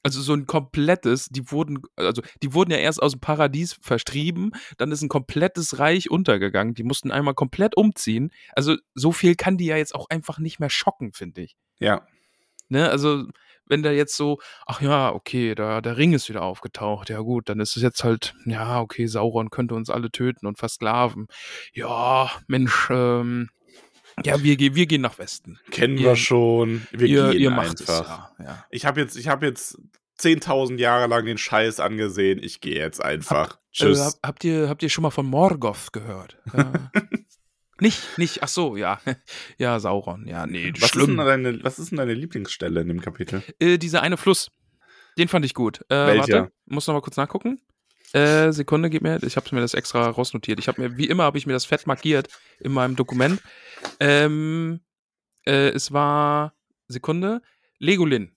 Also 0.04 0.22
so 0.22 0.34
ein 0.34 0.46
komplettes, 0.46 1.30
die 1.30 1.50
wurden, 1.50 1.82
also 1.96 2.22
die 2.42 2.54
wurden 2.54 2.72
ja 2.72 2.78
erst 2.78 3.02
aus 3.02 3.14
dem 3.14 3.22
Paradies 3.22 3.74
verstrieben, 3.82 4.52
dann 4.78 4.92
ist 4.92 5.02
ein 5.02 5.10
komplettes 5.10 5.80
Reich 5.80 6.12
untergegangen. 6.12 6.76
Die 6.76 6.84
mussten 6.84 7.10
einmal 7.10 7.34
komplett 7.34 7.78
umziehen. 7.78 8.32
Also 8.54 8.76
so 8.94 9.14
viel 9.14 9.36
kann 9.36 9.58
die 9.58 9.66
ja 9.66 9.78
jetzt 9.78 9.96
auch 9.96 10.10
einfach 10.10 10.40
nicht 10.40 10.60
mehr 10.60 10.70
schocken, 10.70 11.14
finde 11.14 11.42
ich. 11.42 11.56
Ja. 11.80 12.06
Ne, 12.70 12.90
also 12.90 13.26
wenn 13.66 13.84
da 13.84 13.92
jetzt 13.92 14.16
so, 14.18 14.40
ach 14.66 14.82
ja, 14.82 15.14
okay, 15.14 15.56
da, 15.56 15.82
der 15.82 15.98
Ring 15.98 16.14
ist 16.14 16.30
wieder 16.30 16.42
aufgetaucht, 16.42 17.10
ja 17.10 17.20
gut, 17.20 17.50
dann 17.50 17.60
ist 17.60 17.76
es 17.78 17.84
jetzt 17.84 18.04
halt, 18.04 18.36
ja, 18.46 18.82
okay, 18.82 19.08
Sauron 19.08 19.50
könnte 19.50 19.76
uns 19.76 19.90
alle 19.90 20.12
töten 20.12 20.48
und 20.48 20.58
versklaven. 20.58 21.28
Ja, 21.74 22.30
Mensch, 22.48 22.90
ähm, 22.92 23.50
ja, 24.24 24.42
wir, 24.44 24.56
gehen 24.58 24.76
wir 24.76 24.86
gehen 24.86 25.02
nach 25.02 25.18
Westen. 25.20 25.60
Kennen 25.72 25.98
Ihr- 25.98 26.10
wir 26.10 26.16
schon. 26.16 26.88
Wir 26.92 27.08
ihr, 27.08 27.30
gehen 27.32 27.42
ihr 27.42 27.50
macht 27.50 27.82
einfach. 27.82 28.32
es, 28.38 28.40
ja. 28.40 28.46
ja. 28.46 28.66
Ich 28.70 28.86
habe 28.86 29.02
jetzt, 29.02 29.16
ich 29.18 29.28
habe 29.28 29.46
jetzt 29.46 29.78
10.000 30.20 30.78
Jahre 30.78 31.08
lang 31.08 31.26
den 31.26 31.38
Scheiß 31.38 31.80
angesehen. 31.80 32.40
Ich 32.42 32.62
gehe 32.62 32.76
jetzt 32.76 33.04
einfach. 33.04 33.56
Äh, 33.56 33.58
Tschüss. 33.72 34.00
hab, 34.00 34.14
habt, 34.24 34.44
ihr, 34.44 34.70
habt 34.70 34.84
ihr 34.84 34.90
schon 34.90 35.02
mal 35.02 35.10
von 35.10 35.26
Morgoth 35.26 35.92
gehört? 35.94 36.38
Ja. 36.56 36.72
nicht, 37.80 38.18
nicht, 38.18 38.44
ach 38.44 38.48
so, 38.48 38.78
ja. 38.78 39.00
Ja, 39.58 39.80
Sauron, 39.80 40.28
ja, 40.28 40.46
nee, 40.46 40.72
was, 40.76 40.84
ist 40.84 40.90
schlimm. 40.92 41.18
denn 41.18 41.26
deine, 41.26 41.64
was 41.64 41.80
ist 41.80 41.90
denn 41.92 41.98
deine 41.98 42.14
Lieblingsstelle 42.14 42.82
in 42.82 42.88
dem 42.88 43.02
Kapitel? 43.02 43.42
Äh, 43.60 43.78
dieser 43.78 44.02
eine 44.04 44.18
Fluss, 44.18 44.52
den 45.18 45.28
fand 45.28 45.46
ich 45.46 45.54
gut. 45.54 45.82
Äh, 45.90 45.96
Welcher? 46.08 46.40
Warte, 46.42 46.52
muss 46.66 46.88
noch 46.88 46.94
mal 46.94 47.02
kurz 47.02 47.18
nachgucken. 47.18 47.60
Äh, 48.14 48.52
Sekunde, 48.52 48.90
gib 48.90 49.02
mir, 49.02 49.22
ich 49.24 49.36
habe 49.36 49.48
mir 49.54 49.62
das 49.62 49.74
extra 49.74 50.08
rausnotiert. 50.08 50.60
Ich 50.60 50.68
habe 50.68 50.82
mir, 50.82 50.98
wie 50.98 51.08
immer, 51.08 51.24
habe 51.24 51.38
ich 51.38 51.48
mir 51.48 51.54
das 51.54 51.66
fett 51.66 51.88
markiert 51.88 52.28
in 52.60 52.72
meinem 52.72 52.96
Dokument. 52.96 53.42
Ähm, 54.00 54.82
äh, 55.46 55.70
es 55.70 55.92
war, 55.92 56.54
Sekunde, 56.88 57.42
Legolin. 57.80 58.32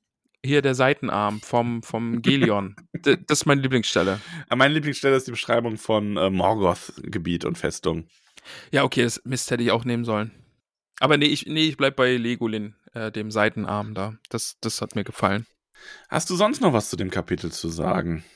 Hier 0.45 0.63
der 0.63 0.75
Seitenarm 0.75 1.41
vom, 1.41 1.83
vom 1.83 2.23
Gelion. 2.23 2.77
Das 3.03 3.17
ist 3.41 3.47
meine 3.47 3.61
Lieblingsstelle. 3.61 4.21
Äh, 4.49 4.57
Meine 4.57 4.75
Lieblingsstelle 4.75 5.17
ist 5.17 5.27
die 5.27 5.33
Beschreibung 5.33 5.77
von 5.77 6.17
äh, 6.17 6.31
Morgoth-Gebiet 6.31 7.45
und 7.45 7.59
Festung. 7.59 8.09
Ja, 8.71 8.85
okay, 8.85 9.03
das 9.03 9.21
Mist 9.25 9.51
hätte 9.51 9.63
ich 9.63 9.73
auch 9.73 9.85
nehmen 9.85 10.05
sollen. 10.05 10.31
Aber 11.01 11.17
nee, 11.19 11.27
ich, 11.27 11.47
nee, 11.47 11.69
ich 11.69 11.77
bleib 11.77 11.97
bei 11.97 12.17
Legolin, 12.17 12.75
äh, 12.95 13.11
dem 13.13 13.31
Seitenarm 13.31 13.93
da. 13.93 14.15
Das, 14.31 14.57
das 14.61 14.81
hat 14.81 14.95
mir 14.95 15.05
gefallen. 15.05 15.47
Hast 16.09 16.31
du 16.31 16.37
sonst 16.37 16.61
noch 16.63 16.73
was 16.73 16.89
zu 16.89 16.97
dem 16.97 17.11
Kapitel 17.11 17.53
zu 17.53 17.69
sagen? 17.69 18.19
Äh, 18.19 18.36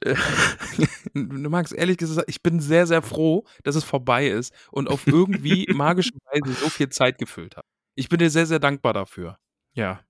du 1.14 1.50
magst 1.50 1.72
ehrlich 1.72 1.96
gesagt, 1.96 2.28
ich 2.28 2.42
bin 2.42 2.60
sehr, 2.60 2.86
sehr 2.86 3.02
froh, 3.02 3.44
dass 3.64 3.74
es 3.74 3.84
vorbei 3.84 4.28
ist 4.28 4.54
und 4.70 4.88
auf 4.88 5.06
irgendwie 5.06 5.66
magische 5.74 6.12
Weise 6.30 6.52
so 6.54 6.68
viel 6.68 6.88
Zeit 6.88 7.18
gefüllt 7.18 7.56
hat. 7.56 7.64
Ich 7.94 8.08
bin 8.08 8.18
dir 8.18 8.30
sehr, 8.30 8.46
sehr 8.46 8.58
dankbar 8.58 8.92
dafür. 8.92 9.38
Ja. 9.74 10.00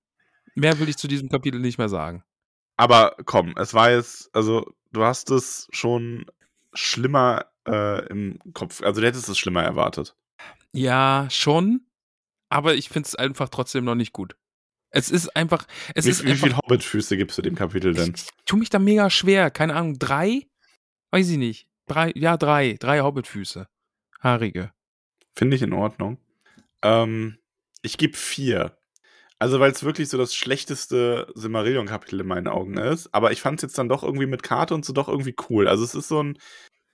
Mehr 0.55 0.79
will 0.79 0.89
ich 0.89 0.97
zu 0.97 1.09
diesem 1.09 1.29
Kapitel 1.29 1.61
nicht 1.61 1.79
mehr 1.79 1.89
sagen. 1.89 2.25
Aber 2.77 3.17
komm, 3.25 3.55
es 3.57 3.75
war 3.75 3.91
jetzt, 3.91 4.35
also 4.35 4.67
du 4.93 5.05
hast 5.05 5.31
es 5.31 5.69
schon 5.73 6.27
schlimmer 6.75 7.47
äh, 7.67 8.07
im 8.09 8.39
Kopf, 8.55 8.83
also 8.83 9.01
du 9.01 9.07
hättest 9.07 9.29
es 9.29 9.39
schlimmer 9.39 9.63
erwartet. 9.63 10.15
Ja, 10.73 11.27
schon, 11.31 11.87
aber 12.51 12.75
ich 12.75 12.89
finde 12.89 13.07
es 13.07 13.15
einfach 13.15 13.49
trotzdem 13.49 13.85
noch 13.85 13.95
nicht 13.95 14.13
gut. 14.13 14.37
Es 14.91 15.11
ist 15.11 15.37
einfach, 15.37 15.67
es 15.95 16.07
wie 16.07 16.11
ist 16.11 16.25
wie 16.25 16.35
viele 16.35 16.57
Hobbit-Füße 16.57 17.17
gibst 17.17 17.37
du 17.37 17.43
dem 17.43 17.55
Kapitel 17.55 17.93
denn? 17.93 18.15
ich 18.17 18.27
tue 18.47 18.59
mich 18.59 18.71
da 18.71 18.79
mega 18.79 19.11
schwer. 19.11 19.51
Keine 19.51 19.75
Ahnung, 19.75 19.99
drei? 19.99 20.47
Weiß 21.11 21.29
ich 21.29 21.37
nicht. 21.37 21.69
Drei, 21.87 22.13
ja, 22.15 22.37
drei. 22.37 22.77
Drei 22.79 23.01
Hobbitfüße. 23.01 23.67
Haarige. 24.21 24.73
Finde 25.35 25.57
ich 25.57 25.63
in 25.63 25.73
Ordnung. 25.73 26.19
Ähm, 26.83 27.39
ich 27.83 27.99
gebe 27.99 28.17
vier. 28.17 28.79
Also, 29.39 29.61
weil 29.61 29.71
es 29.71 29.85
wirklich 29.85 30.09
so 30.09 30.19
das 30.19 30.35
schlechteste 30.35 31.31
Silmarillion-Kapitel 31.35 32.21
in 32.21 32.27
meinen 32.27 32.49
Augen 32.49 32.77
ist. 32.77 33.15
Aber 33.15 33.31
ich 33.31 33.41
fand 33.41 33.59
es 33.59 33.63
jetzt 33.63 33.79
dann 33.79 33.89
doch 33.89 34.03
irgendwie 34.03 34.27
mit 34.27 34.43
Karte 34.43 34.75
und 34.75 34.85
so 34.85 34.93
doch 34.93 35.09
irgendwie 35.09 35.37
cool. 35.49 35.69
Also, 35.69 35.85
es 35.85 35.95
ist 35.95 36.09
so 36.09 36.23
ein. 36.23 36.39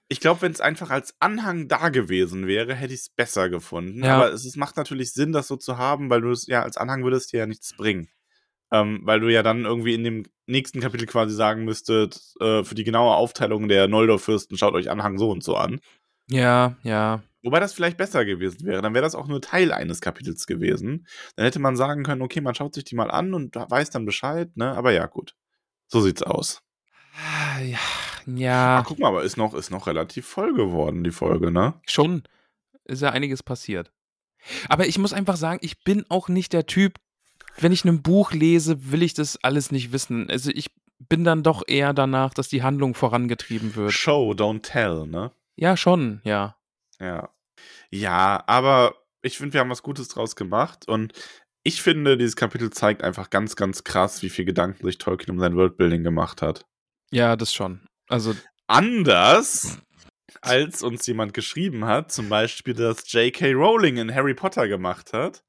Ich 0.09 0.21
glaube, 0.21 0.43
wenn 0.43 0.53
es 0.53 0.61
einfach 0.61 0.91
als 0.91 1.15
Anhang 1.19 1.67
da 1.67 1.89
gewesen 1.89 2.47
wäre, 2.47 2.75
hätte 2.75 2.93
ich 2.93 3.01
es 3.01 3.09
besser 3.09 3.49
gefunden. 3.49 4.05
Ja. 4.05 4.17
Aber 4.17 4.33
es, 4.33 4.45
es 4.45 4.57
macht 4.57 4.77
natürlich 4.77 5.13
Sinn, 5.13 5.33
das 5.33 5.49
so 5.49 5.57
zu 5.57 5.79
haben, 5.79 6.11
weil 6.11 6.21
du 6.21 6.31
es 6.31 6.47
ja 6.47 6.63
als 6.63 6.77
Anhang 6.77 7.05
würdest 7.05 7.33
dir 7.33 7.39
ja 7.39 7.47
nichts 7.47 7.75
bringen. 7.77 8.09
Ähm, 8.71 9.01
weil 9.05 9.21
du 9.21 9.33
ja 9.33 9.43
dann 9.43 9.65
irgendwie 9.65 9.95
in 9.95 10.05
dem 10.05 10.25
nächsten 10.47 10.81
Kapitel 10.81 11.07
quasi 11.07 11.35
sagen 11.35 11.65
müsstest, 11.65 12.37
äh, 12.41 12.65
für 12.65 12.75
die 12.75 12.85
genaue 12.85 13.15
Aufteilung 13.15 13.69
der 13.69 13.89
Noldor-Fürsten 13.89 14.59
schaut 14.59 14.75
euch 14.75 14.91
Anhang 14.91 15.19
so 15.19 15.31
und 15.31 15.43
so 15.43 15.57
an. 15.57 15.81
Ja, 16.29 16.77
ja. 16.83 17.23
Wobei 17.43 17.61
das 17.61 17.75
vielleicht 17.75 17.99
besser 17.99 18.25
gewesen 18.25 18.67
wäre. 18.67 18.81
Dann 18.81 18.95
wäre 18.95 19.03
das 19.03 19.15
auch 19.15 19.27
nur 19.27 19.43
Teil 19.43 19.71
eines 19.73 20.01
Kapitels 20.01 20.47
gewesen. 20.47 21.07
Dann 21.37 21.45
hätte 21.45 21.59
man 21.59 21.77
sagen 21.77 22.03
können, 22.03 22.23
okay, 22.23 22.41
man 22.41 22.55
schaut 22.55 22.75
sich 22.75 22.85
die 22.85 22.95
mal 22.95 23.11
an 23.11 23.35
und 23.35 23.55
weiß 23.55 23.91
dann 23.91 24.07
Bescheid, 24.07 24.57
ne? 24.57 24.75
Aber 24.75 24.93
ja, 24.93 25.07
gut. 25.07 25.35
So 25.87 26.01
sieht's 26.01 26.23
aus. 26.23 26.63
Ah, 27.17 27.61
Ja, 28.27 28.81
Ach, 28.81 28.87
guck 28.87 28.99
mal, 28.99 29.09
aber 29.09 29.23
ist 29.23 29.37
noch, 29.37 29.55
ist 29.55 29.71
noch 29.71 29.87
relativ 29.87 30.27
voll 30.27 30.55
geworden, 30.55 31.05
die 31.05 31.11
Folge, 31.11 31.51
ne? 31.51 31.75
schon. 31.87 32.23
Ist 32.87 33.03
ja 33.03 33.11
einiges 33.11 33.43
passiert. 33.43 33.93
Aber 34.69 34.87
ich 34.87 34.99
muss 34.99 35.15
einfach 35.15 35.37
sagen, 35.37 35.59
ich 35.63 35.85
bin 35.85 36.05
auch 36.11 36.29
nicht 36.29 36.53
der 36.53 36.67
Typ, 36.67 36.99
wenn 37.57 37.73
ich 37.73 37.85
ein 37.85 38.03
Buch 38.03 38.33
lese, 38.33 38.91
will 38.93 39.03
ich 39.03 39.15
das 39.15 39.43
alles 39.43 39.73
nicht 39.73 39.93
wissen. 39.93 40.29
Also 40.29 40.51
ich 40.53 40.71
bin 40.99 41.25
dann 41.25 41.43
doch 41.43 41.63
eher 41.67 41.93
danach, 41.93 42.35
dass 42.35 42.49
die 42.49 42.63
Handlung 42.63 42.95
vorangetrieben 42.95 43.75
wird. 43.75 43.93
Show, 43.93 44.33
don't 44.33 44.63
tell, 44.63 45.07
ne? 45.07 45.33
Ja, 45.57 45.77
schon, 45.77 46.21
ja. 46.25 46.57
Ja. 47.01 47.31
Ja, 47.91 48.43
aber 48.47 48.95
ich 49.23 49.39
finde, 49.39 49.55
wir 49.55 49.61
haben 49.61 49.71
was 49.71 49.83
Gutes 49.83 50.09
draus 50.09 50.37
gemacht 50.37 50.89
und 50.89 51.13
ich 51.63 51.81
finde, 51.81 52.19
dieses 52.19 52.37
Kapitel 52.37 52.71
zeigt 52.71 53.03
einfach 53.03 53.31
ganz, 53.31 53.57
ganz 53.57 53.85
krass, 53.85 54.23
wie 54.23 54.29
viel 54.29 54.45
Gedanken 54.45 54.85
sich 54.85 54.99
Tolkien 54.99 55.31
um 55.31 55.41
sein 55.41 55.57
Worldbuilding 55.57 56.03
gemacht 56.05 56.43
hat. 56.43 56.67
Ja, 57.11 57.37
das 57.37 57.55
schon. 57.55 57.81
Also, 58.09 58.35
Anders 58.67 59.79
als 60.41 60.83
uns 60.83 61.07
jemand 61.07 61.35
geschrieben 61.35 61.85
hat, 61.85 62.13
zum 62.13 62.29
Beispiel, 62.29 62.75
dass 62.75 63.11
J.K. 63.13 63.53
Rowling 63.53 63.99
in 63.99 64.15
Harry 64.15 64.35
Potter 64.35 64.69
gemacht 64.69 65.13
hat. 65.13 65.45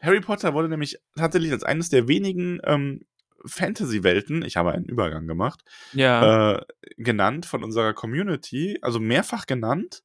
Harry 0.00 0.20
Potter 0.20 0.54
wurde 0.54 0.68
nämlich 0.68 0.98
tatsächlich 1.16 1.52
als 1.52 1.64
eines 1.64 1.88
der 1.88 2.08
wenigen 2.08 2.60
ähm, 2.64 3.00
Fantasy-Welten, 3.44 4.42
ich 4.42 4.56
habe 4.56 4.72
einen 4.72 4.84
Übergang 4.84 5.26
gemacht, 5.26 5.62
ja. 5.92 6.56
äh, 6.56 6.64
genannt 6.96 7.46
von 7.46 7.64
unserer 7.64 7.94
Community, 7.94 8.78
also 8.82 9.00
mehrfach 9.00 9.46
genannt. 9.46 10.02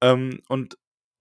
Ähm, 0.00 0.40
und 0.48 0.76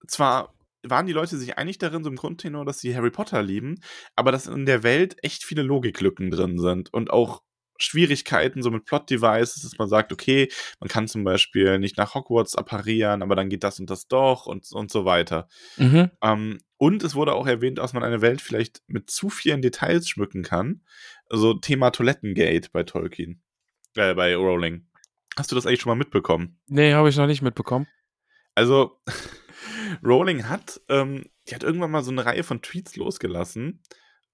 zwar 0.07 0.53
waren 0.83 1.07
die 1.07 1.13
Leute 1.13 1.38
sich 1.38 1.57
einig 1.57 1.77
darin, 1.77 2.03
so 2.03 2.09
im 2.09 2.15
Grundtenor, 2.15 2.65
dass 2.65 2.79
sie 2.79 2.95
Harry 2.95 3.11
Potter 3.11 3.41
lieben, 3.41 3.79
aber 4.15 4.31
dass 4.31 4.47
in 4.47 4.65
der 4.65 4.83
Welt 4.83 5.17
echt 5.23 5.43
viele 5.43 5.63
Logiklücken 5.63 6.29
drin 6.29 6.59
sind 6.59 6.93
und 6.93 7.09
auch 7.11 7.41
Schwierigkeiten 7.78 8.63
so 8.63 8.71
mit 8.71 8.86
Plot-Devices, 8.86 9.61
dass 9.63 9.78
man 9.78 9.89
sagt, 9.89 10.11
okay, 10.11 10.49
man 10.80 10.88
kann 10.88 11.07
zum 11.07 11.23
Beispiel 11.23 11.80
nicht 11.80 11.97
nach 11.97 12.15
Hogwarts 12.15 12.55
apparieren, 12.55 13.21
aber 13.21 13.36
dann 13.36 13.49
geht 13.49 13.63
das 13.63 13.80
und 13.80 13.89
das 13.89 14.07
doch 14.07 14.45
und, 14.45 14.71
und 14.71 14.91
so 14.91 15.05
weiter. 15.05 15.47
mhm. 15.78 16.11
Ähm, 16.21 16.59
und 16.78 17.03
es 17.03 17.15
wurde 17.15 17.34
auch 17.34 17.47
erwähnt, 17.47 17.78
dass 17.78 17.93
man 17.93 18.03
eine 18.03 18.21
Welt 18.21 18.41
vielleicht 18.41 18.82
mit 18.88 19.09
zu 19.09 19.30
vielen 19.30 19.61
Details 19.61 20.09
schmücken 20.09 20.43
kann. 20.43 20.82
Also 21.30 21.53
Thema 21.53 21.91
Toilettengate 21.91 22.69
bei 22.71 22.84
Tolkien, 22.84 23.41
äh, 23.95 24.13
bei 24.13 24.36
Rowling. 24.36 24.86
Hast 25.38 25.51
du 25.51 25.55
das 25.55 25.65
eigentlich 25.65 25.82
schon 25.82 25.91
mal 25.91 25.95
mitbekommen? 25.95 26.59
Nee, 26.67 26.93
habe 26.93 27.09
ich 27.09 27.17
noch 27.17 27.28
nicht 27.28 27.41
mitbekommen. 27.41 27.88
Also, 28.55 29.01
Rowling 30.03 30.47
hat, 30.47 30.82
ähm, 30.89 31.26
die 31.47 31.55
hat 31.55 31.63
irgendwann 31.63 31.91
mal 31.91 32.03
so 32.03 32.11
eine 32.11 32.26
Reihe 32.26 32.43
von 32.43 32.61
Tweets 32.61 32.95
losgelassen, 32.95 33.82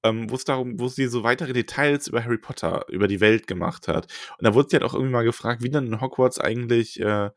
ähm, 0.04 0.30
wo 0.30 0.36
es 0.36 0.44
darum, 0.46 0.80
wo 0.80 0.88
sie 0.88 1.08
so 1.08 1.24
weitere 1.24 1.54
Details 1.54 2.08
über 2.08 2.24
Harry 2.24 2.38
Potter, 2.38 2.86
über 2.90 3.08
die 3.08 3.20
Welt 3.22 3.48
gemacht 3.48 3.88
hat. 3.88 4.08
Und 4.38 4.46
da 4.46 4.54
wurde 4.54 4.70
sie 4.70 4.76
halt 4.76 4.84
auch 4.84 4.94
irgendwie 4.94 5.14
mal 5.14 5.24
gefragt, 5.24 5.62
wie 5.64 5.70
dann 5.70 5.88
in 5.88 6.02
Hogwarts 6.02 6.40
eigentlich 6.40 7.00
äh, 7.00 7.30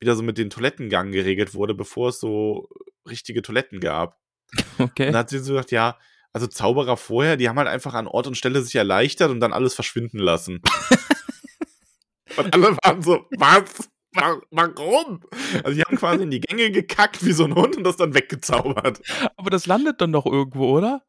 wieder 0.00 0.14
so 0.16 0.22
mit 0.22 0.38
den 0.38 0.50
Toilettengang 0.50 1.12
geregelt 1.12 1.54
wurde, 1.54 1.74
bevor 1.74 2.10
es 2.10 2.20
so 2.20 2.68
richtige 3.08 3.42
Toiletten 3.42 3.80
gab. 3.80 4.18
Okay. 4.78 5.06
Und 5.06 5.12
dann 5.12 5.16
hat 5.20 5.30
sie 5.30 5.38
so 5.38 5.52
gesagt, 5.54 5.70
ja, 5.72 5.98
also 6.32 6.46
Zauberer 6.46 6.96
vorher, 6.96 7.36
die 7.36 7.48
haben 7.48 7.58
halt 7.58 7.68
einfach 7.68 7.94
an 7.94 8.06
Ort 8.08 8.26
und 8.26 8.36
Stelle 8.36 8.60
sich 8.62 8.74
erleichtert 8.74 9.30
und 9.30 9.40
dann 9.40 9.52
alles 9.52 9.74
verschwinden 9.74 10.18
lassen. 10.18 10.60
und 12.36 12.52
alle 12.54 12.76
waren 12.82 13.02
so, 13.02 13.26
was? 13.38 13.88
Wa- 14.12 14.40
Warum? 14.50 15.20
Also 15.64 15.76
die 15.76 15.82
haben 15.82 15.96
quasi 15.96 16.22
in 16.22 16.30
die 16.30 16.40
Gänge 16.40 16.70
gekackt 16.70 17.24
wie 17.24 17.32
so 17.32 17.44
ein 17.44 17.54
Hund 17.54 17.76
und 17.76 17.84
das 17.84 17.96
dann 17.96 18.14
weggezaubert. 18.14 19.00
Aber 19.36 19.50
das 19.50 19.66
landet 19.66 20.00
dann 20.00 20.12
doch 20.12 20.26
irgendwo, 20.26 20.76
oder? 20.76 21.02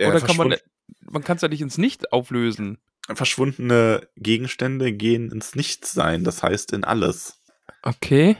Ja, 0.00 0.08
oder 0.08 0.20
kann 0.20 0.36
man, 0.36 0.54
man 1.00 1.24
kann 1.24 1.36
es 1.36 1.42
ja 1.42 1.48
nicht 1.48 1.60
ins 1.60 1.78
Nicht 1.78 2.12
auflösen. 2.12 2.78
verschwundene 3.12 4.08
Gegenstände 4.16 4.92
gehen 4.92 5.30
ins 5.30 5.54
Nichtsein, 5.54 6.24
das 6.24 6.42
heißt 6.42 6.72
in 6.72 6.84
alles. 6.84 7.40
Okay. 7.82 8.36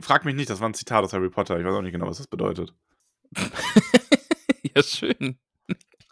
Frag 0.00 0.24
mich 0.24 0.34
nicht, 0.34 0.50
das 0.50 0.60
war 0.60 0.68
ein 0.68 0.74
Zitat 0.74 1.04
aus 1.04 1.12
Harry 1.12 1.30
Potter, 1.30 1.58
ich 1.58 1.64
weiß 1.64 1.74
auch 1.74 1.82
nicht 1.82 1.92
genau, 1.92 2.06
was 2.06 2.18
das 2.18 2.26
bedeutet. 2.26 2.74
ja, 4.74 4.82
schön. 4.82 5.38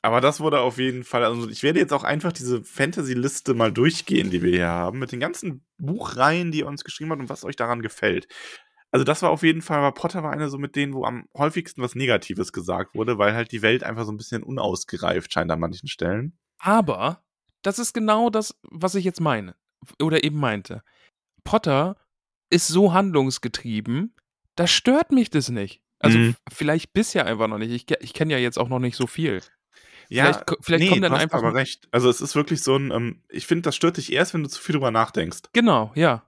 Aber 0.05 0.21
das 0.21 0.41
wurde 0.41 0.61
auf 0.61 0.77
jeden 0.77 1.03
Fall, 1.03 1.25
also 1.25 1.49
ich 1.49 1.63
werde 1.63 1.79
jetzt 1.79 1.95
auch 1.95 2.05
einfach 2.05 2.31
diese 2.31 2.63
Fantasy-Liste 2.63 3.55
mal 3.55 3.73
durchgehen, 3.73 4.31
die 4.31 4.43
wir 4.43 4.51
hier 4.51 4.69
haben, 4.69 4.99
mit 4.99 5.13
den 5.13 5.21
ganzen 5.21 5.65
Buchreihen, 5.79 6.53
die 6.53 6.59
ihr 6.59 6.67
uns 6.67 6.85
geschrieben 6.85 7.11
habt 7.11 7.23
und 7.23 7.31
was 7.31 7.43
euch 7.43 7.57
daran 7.57 7.81
gefällt. 7.81 8.29
Also 8.95 9.03
das 9.03 9.23
war 9.23 9.31
auf 9.31 9.43
jeden 9.43 9.61
Fall, 9.61 9.79
aber 9.79 9.91
Potter 9.93 10.23
war 10.23 10.31
einer 10.31 10.49
so 10.49 10.57
mit 10.57 10.77
denen, 10.77 10.95
wo 10.95 11.05
am 11.05 11.27
häufigsten 11.37 11.83
was 11.83 11.97
Negatives 11.97 12.53
gesagt 12.53 12.95
wurde, 12.95 13.19
weil 13.19 13.35
halt 13.35 13.51
die 13.51 13.61
Welt 13.61 13.83
einfach 13.83 14.05
so 14.05 14.13
ein 14.13 14.17
bisschen 14.17 14.45
unausgereift 14.45 15.33
scheint 15.33 15.51
an 15.51 15.59
manchen 15.59 15.89
Stellen. 15.89 16.39
Aber 16.61 17.25
das 17.63 17.81
ist 17.81 17.93
genau 17.93 18.31
das, 18.31 18.57
was 18.71 18.95
ich 18.95 19.05
jetzt 19.05 19.21
meine. 19.21 19.57
Oder 20.01 20.23
eben 20.23 20.39
meinte. 20.39 20.85
Potter 21.43 21.97
ist 22.51 22.69
so 22.69 22.93
handlungsgetrieben, 22.93 24.15
da 24.55 24.69
stört 24.69 25.11
mich 25.11 25.29
das 25.29 25.49
nicht. 25.49 25.83
Also 25.99 26.17
Mhm. 26.19 26.37
vielleicht 26.53 26.93
bisher 26.93 27.27
einfach 27.27 27.49
noch 27.49 27.59
nicht. 27.59 27.73
Ich, 27.73 27.91
ich 28.01 28.15
kenne 28.15 28.33
ja 28.35 28.39
jetzt 28.39 28.59
auch 28.59 28.69
noch 28.69 28.79
nicht 28.79 28.97
so 28.97 29.09
viel. 29.09 29.41
Ja, 30.09 30.25
Vielleicht 30.33 30.45
vielleicht 30.61 30.89
kommt 30.91 31.03
dann 31.03 31.11
du 31.11 31.17
hast 31.17 31.23
einfach- 31.25 31.39
aber 31.39 31.55
recht. 31.55 31.89
Also 31.91 32.09
es 32.11 32.21
ist 32.21 32.37
wirklich 32.37 32.63
so 32.63 32.77
ein, 32.77 32.93
ähm, 32.93 33.23
ich 33.29 33.47
finde, 33.49 33.63
das 33.63 33.75
stört 33.75 33.97
dich 33.97 34.13
erst, 34.13 34.35
wenn 34.35 34.45
du 34.45 34.49
zu 34.49 34.61
viel 34.63 34.75
drüber 34.75 34.91
nachdenkst. 34.93 35.41
Genau, 35.53 35.91
ja. 35.97 36.23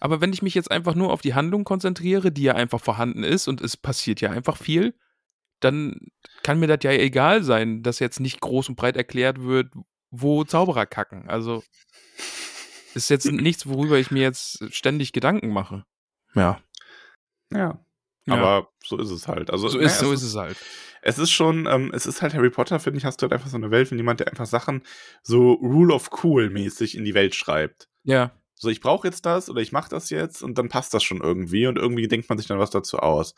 Aber 0.00 0.20
wenn 0.20 0.32
ich 0.32 0.42
mich 0.42 0.54
jetzt 0.54 0.70
einfach 0.70 0.94
nur 0.94 1.12
auf 1.12 1.22
die 1.22 1.34
Handlung 1.34 1.64
konzentriere, 1.64 2.32
die 2.32 2.42
ja 2.42 2.54
einfach 2.54 2.80
vorhanden 2.80 3.22
ist 3.22 3.48
und 3.48 3.60
es 3.60 3.76
passiert 3.76 4.20
ja 4.20 4.30
einfach 4.30 4.56
viel, 4.56 4.94
dann 5.60 5.98
kann 6.42 6.58
mir 6.58 6.66
das 6.66 6.78
ja 6.82 6.92
egal 6.92 7.42
sein, 7.42 7.82
dass 7.82 7.98
jetzt 7.98 8.20
nicht 8.20 8.40
groß 8.40 8.68
und 8.68 8.76
breit 8.76 8.96
erklärt 8.96 9.42
wird, 9.42 9.72
wo 10.10 10.44
Zauberer 10.44 10.86
kacken. 10.86 11.28
Also 11.28 11.62
ist 12.94 13.10
jetzt 13.10 13.26
nichts, 13.30 13.66
worüber 13.66 13.98
ich 13.98 14.10
mir 14.10 14.22
jetzt 14.22 14.72
ständig 14.74 15.12
Gedanken 15.12 15.48
mache. 15.50 15.84
Ja. 16.34 16.60
Ja. 17.52 17.80
Ja. 18.26 18.34
Aber 18.34 18.68
so 18.84 18.98
ist 18.98 19.10
es 19.10 19.28
halt. 19.28 19.50
Also, 19.50 19.68
So 19.68 19.78
naja, 19.78 19.86
ist, 19.88 19.98
so 20.00 20.12
ist 20.12 20.22
es 20.22 20.34
halt. 20.34 20.56
Es 21.00 21.18
ist 21.18 21.30
schon, 21.30 21.66
ähm, 21.66 21.92
es 21.94 22.06
ist 22.06 22.20
halt 22.20 22.34
Harry 22.34 22.50
Potter, 22.50 22.80
finde 22.80 22.98
ich, 22.98 23.04
hast 23.04 23.22
du 23.22 23.24
halt 23.24 23.32
einfach 23.32 23.48
so 23.48 23.56
eine 23.56 23.70
Welt 23.70 23.88
von 23.88 23.96
jemand, 23.96 24.18
der 24.18 24.28
einfach 24.28 24.46
Sachen 24.46 24.82
so 25.22 25.52
Rule 25.52 25.94
of 25.94 26.10
Cool 26.24 26.50
mäßig 26.50 26.96
in 26.96 27.04
die 27.04 27.14
Welt 27.14 27.36
schreibt. 27.36 27.88
Ja. 28.02 28.32
So, 28.58 28.70
ich 28.70 28.80
brauche 28.80 29.06
jetzt 29.06 29.26
das 29.26 29.50
oder 29.50 29.60
ich 29.60 29.70
mache 29.70 29.90
das 29.90 30.08
jetzt 30.08 30.42
und 30.42 30.56
dann 30.56 30.68
passt 30.68 30.94
das 30.94 31.04
schon 31.04 31.20
irgendwie 31.20 31.66
und 31.66 31.76
irgendwie 31.76 32.08
denkt 32.08 32.28
man 32.28 32.38
sich 32.38 32.46
dann 32.46 32.58
was 32.58 32.70
dazu 32.70 32.98
aus. 32.98 33.34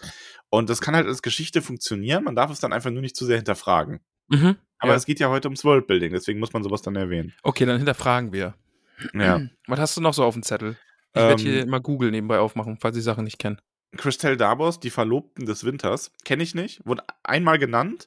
Und 0.49 0.71
das 0.71 0.81
kann 0.81 0.95
halt 0.95 1.07
als 1.07 1.23
Geschichte 1.23 1.61
funktionieren, 1.61 2.23
man 2.25 2.37
darf 2.37 2.51
es 2.53 2.61
dann 2.61 2.73
einfach 2.73 2.91
nur 2.91 3.03
nicht 3.03 3.17
zu 3.17 3.27
sehr 3.27 3.37
hinterfragen. 3.37 4.01
Mhm. 4.29 4.57
Aber 4.79 4.93
ja. 4.93 4.97
es 4.97 5.07
geht 5.07 5.19
ja 5.19 5.29
heute 5.29 5.49
ums 5.49 5.65
Worldbuilding, 5.65 6.13
deswegen 6.13 6.39
muss 6.39 6.53
man 6.53 6.63
sowas 6.63 6.83
dann 6.83 6.95
erwähnen. 6.95 7.35
Okay, 7.43 7.67
dann 7.67 7.79
hinterfragen 7.79 8.33
wir. 8.33 8.55
Ja. 9.13 9.41
Was 9.67 9.81
hast 9.81 9.97
du 9.97 10.01
noch 10.01 10.15
so 10.15 10.25
auf 10.25 10.35
dem 10.35 10.45
Zettel? 10.45 10.77
Ich 11.15 11.21
werde 11.21 11.43
Ähm, 11.43 11.49
hier 11.49 11.63
immer 11.63 11.81
Google 11.81 12.13
nebenbei 12.13 12.39
aufmachen, 12.39 12.79
falls 12.81 12.97
ich 12.97 13.03
Sachen 13.03 13.25
nicht 13.25 13.39
kenne. 13.39 13.59
Christelle 13.97 14.37
Davos, 14.37 14.79
die 14.79 14.91
Verlobten 14.91 15.47
des 15.47 15.65
Winters, 15.65 16.13
kenne 16.25 16.43
ich 16.43 16.55
nicht, 16.55 16.85
wurde 16.87 17.03
einmal 17.25 17.59
genannt. 17.59 18.07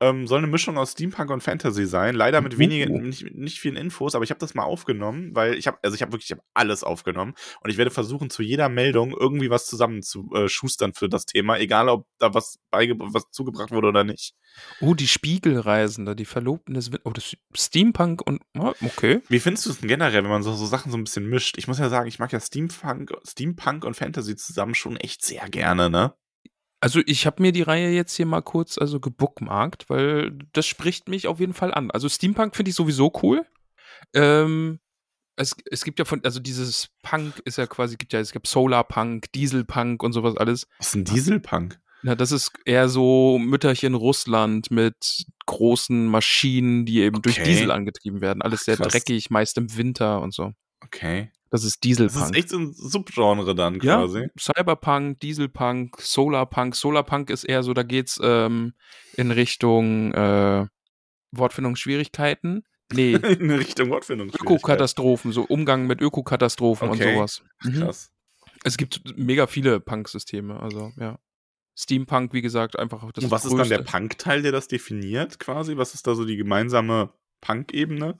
Ähm, 0.00 0.28
soll 0.28 0.38
eine 0.38 0.46
Mischung 0.46 0.78
aus 0.78 0.92
Steampunk 0.92 1.30
und 1.30 1.42
Fantasy 1.42 1.84
sein. 1.86 2.14
Leider 2.14 2.40
mit 2.40 2.54
Uh. 2.54 2.58
wenigen, 2.58 3.02
nicht, 3.08 3.34
nicht 3.34 3.58
vielen 3.58 3.74
Infos, 3.76 4.14
aber 4.14 4.22
ich 4.22 4.30
habe 4.30 4.38
das 4.38 4.54
mal 4.54 4.62
aufgenommen, 4.62 5.34
weil 5.34 5.54
ich 5.54 5.66
habe, 5.66 5.78
also 5.82 5.94
ich 5.96 6.02
habe 6.02 6.12
wirklich 6.12 6.30
ich 6.30 6.36
hab 6.36 6.44
alles 6.54 6.84
aufgenommen 6.84 7.34
und 7.62 7.70
ich 7.70 7.78
werde 7.78 7.90
versuchen, 7.90 8.30
zu 8.30 8.42
jeder 8.42 8.68
Meldung 8.68 9.12
irgendwie 9.18 9.50
was 9.50 9.66
zusammen 9.66 10.02
zu 10.02 10.30
äh, 10.34 10.48
schustern 10.48 10.94
für 10.94 11.08
das 11.08 11.26
Thema, 11.26 11.58
egal 11.58 11.88
ob 11.88 12.06
da 12.18 12.32
was, 12.32 12.58
was 12.70 13.30
zugebracht 13.32 13.72
wurde 13.72 13.88
oder 13.88 14.04
nicht. 14.04 14.34
Oh, 14.80 14.94
die 14.94 15.08
Spiegelreisende, 15.08 16.14
die 16.14 16.24
Verlobten 16.24 16.74
des 16.74 16.92
Win 16.92 17.00
Oh, 17.04 17.10
das 17.10 17.36
Steampunk 17.54 18.22
und. 18.26 18.40
oh, 18.56 18.72
Okay. 18.80 19.20
Wie 19.28 19.40
findest 19.40 19.66
du 19.66 19.70
es 19.70 19.80
denn 19.80 19.88
generell, 19.88 20.22
wenn 20.22 20.30
man 20.30 20.42
so, 20.42 20.52
so 20.54 20.66
Sachen 20.66 20.90
so 20.92 20.98
ein 20.98 21.04
bisschen 21.04 21.28
mischt? 21.28 21.58
Ich 21.58 21.66
muss 21.68 21.78
ja 21.78 21.88
sagen, 21.88 22.08
ich 22.08 22.18
mag 22.18 22.32
ja 22.32 22.40
Steampunk, 22.40 23.12
Steampunk 23.26 23.84
und 23.84 23.94
Fantasy 23.94 24.36
zusammen 24.36 24.74
schon 24.74 24.96
echt 24.96 25.24
sehr 25.24 25.48
gerne, 25.48 25.90
ne? 25.90 26.14
Also 26.80 27.00
ich 27.06 27.26
habe 27.26 27.42
mir 27.42 27.52
die 27.52 27.62
Reihe 27.62 27.90
jetzt 27.90 28.14
hier 28.14 28.26
mal 28.26 28.42
kurz 28.42 28.78
also 28.78 29.00
gebookmarkt, 29.00 29.90
weil 29.90 30.38
das 30.52 30.66
spricht 30.66 31.08
mich 31.08 31.26
auf 31.26 31.40
jeden 31.40 31.54
Fall 31.54 31.74
an. 31.74 31.90
Also 31.90 32.08
Steampunk 32.08 32.54
finde 32.54 32.70
ich 32.70 32.76
sowieso 32.76 33.12
cool. 33.22 33.44
Ähm, 34.14 34.78
es, 35.36 35.56
es 35.70 35.84
gibt 35.84 35.98
ja 35.98 36.04
von, 36.04 36.22
also 36.24 36.40
dieses 36.40 36.88
Punk 37.02 37.40
ist 37.44 37.58
ja 37.58 37.66
quasi, 37.66 37.96
gibt 37.96 38.12
ja, 38.12 38.20
es 38.20 38.32
gibt 38.32 38.46
Solarpunk, 38.46 39.32
Dieselpunk 39.32 40.02
und 40.02 40.12
sowas 40.12 40.36
alles. 40.36 40.66
Was 40.78 40.88
ist 40.88 40.94
ein 40.94 41.04
Dieselpunk? 41.04 41.80
Na, 42.02 42.14
das 42.14 42.30
ist 42.30 42.52
eher 42.64 42.88
so 42.88 43.38
Mütterchen 43.38 43.94
Russland 43.94 44.70
mit 44.70 45.24
großen 45.46 46.06
Maschinen, 46.06 46.86
die 46.86 47.00
eben 47.00 47.22
durch 47.22 47.40
Okay. 47.40 47.50
Diesel 47.50 47.72
angetrieben 47.72 48.20
werden. 48.20 48.40
Alles 48.40 48.64
sehr 48.64 48.76
Krass. 48.76 48.92
dreckig, 48.92 49.30
meist 49.30 49.58
im 49.58 49.76
Winter 49.76 50.20
und 50.20 50.32
so. 50.32 50.52
Okay. 50.84 51.32
Das 51.50 51.64
ist 51.64 51.76
Das 51.76 51.80
Dieselpunk. 51.80 52.24
ist 52.26 52.36
echt 52.36 52.48
so 52.50 52.58
ein 52.58 52.72
Subgenre 52.72 53.54
dann 53.54 53.80
ja, 53.80 53.96
quasi. 53.96 54.28
Cyberpunk, 54.38 55.20
Dieselpunk, 55.20 55.96
Solarpunk. 56.00 56.74
Solarpunk 56.76 57.30
ist 57.30 57.44
eher 57.44 57.62
so, 57.62 57.72
da 57.74 57.82
geht's 57.82 58.20
ähm, 58.22 58.74
in 59.16 59.30
Richtung 59.30 60.12
äh, 60.12 60.66
Wortfindungsschwierigkeiten. 61.32 62.64
Nee, 62.92 63.12
In 63.40 63.50
Richtung 63.50 63.90
Wortfindung. 63.90 64.28
Ökokatastrophen, 64.30 65.32
so 65.32 65.42
Umgang 65.42 65.86
mit 65.86 66.00
Ökokatastrophen 66.00 66.88
Okay. 66.90 67.08
und 67.10 67.14
sowas. 67.16 67.42
Mhm. 67.62 67.80
Krass. 67.80 68.12
Es 68.64 68.76
gibt 68.76 69.02
mega 69.16 69.46
viele 69.46 69.78
Punk-Systeme, 69.80 70.58
also 70.60 70.92
ja. 70.98 71.18
Steampunk, 71.76 72.32
wie 72.32 72.42
gesagt, 72.42 72.76
einfach 72.78 73.10
das 73.12 73.24
Und 73.24 73.30
was 73.30 73.44
ist 73.44 73.56
dann 73.56 73.68
der. 73.68 73.82
Punk-Teil, 73.82 74.42
der 74.42 74.50
das 74.52 74.66
definiert 74.66 75.38
quasi? 75.38 75.76
Was 75.76 75.94
ist 75.94 76.06
da 76.08 76.14
so 76.16 76.24
die 76.24 76.36
gemeinsame 76.36 77.12
Punk-Ebene? 77.40 78.18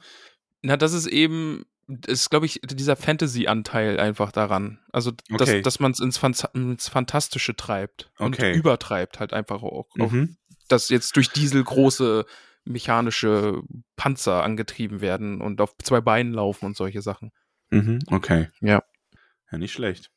Na, 0.62 0.76
das 0.76 0.93
ist 0.93 1.07
eben, 1.07 1.64
ist, 2.07 2.28
glaube 2.30 2.47
ich, 2.47 2.61
dieser 2.62 2.97
Fantasy-Anteil 2.97 3.99
einfach 3.99 4.30
daran. 4.32 4.78
Also, 4.93 5.12
dass, 5.30 5.49
Okay. 5.49 5.62
dass 5.62 5.80
man 5.80 5.93
es 5.93 6.01
ins, 6.01 6.20
ins 6.55 6.89
Fantastische 6.89 7.57
treibt 7.57 8.11
und 8.18 8.34
Okay. 8.34 8.55
übertreibt 8.57 9.20
halt 9.20 9.32
einfach 9.32 9.62
auch. 9.62 9.89
auch 9.99 10.11
Mhm. 10.12 10.36
dass 10.68 10.91
jetzt 10.91 11.16
durch 11.16 11.30
Diesel 11.30 11.64
große 11.64 12.26
mechanische 12.64 13.62
Panzer 13.97 14.43
angetrieben 14.43 15.01
werden 15.01 15.41
und 15.41 15.62
auf 15.62 15.74
zwei 15.82 16.03
Beinen 16.03 16.32
laufen 16.34 16.66
und 16.66 16.76
solche 16.76 17.01
Sachen. 17.01 17.32
Mhm. 17.70 18.01
Okay. 18.09 18.49
Ja. 18.61 18.82
Ja, 19.51 19.57
nicht 19.59 19.72
schlecht. 19.72 20.11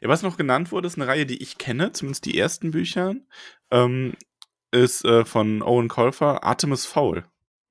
Ja, 0.00 0.08
was 0.08 0.22
noch 0.22 0.36
genannt 0.36 0.70
wurde, 0.70 0.86
ist 0.86 0.94
eine 0.96 1.08
Reihe, 1.08 1.26
die 1.26 1.42
ich 1.42 1.58
kenne, 1.58 1.90
zumindest 1.90 2.24
die 2.24 2.38
ersten 2.38 2.70
Bücher, 2.70 3.16
ähm, 3.72 4.14
ist 4.70 5.04
äh, 5.04 5.24
von 5.24 5.60
Owen 5.62 5.88
Colfer, 5.88 6.44
Artemis 6.44 6.86
Fowl. 6.86 7.24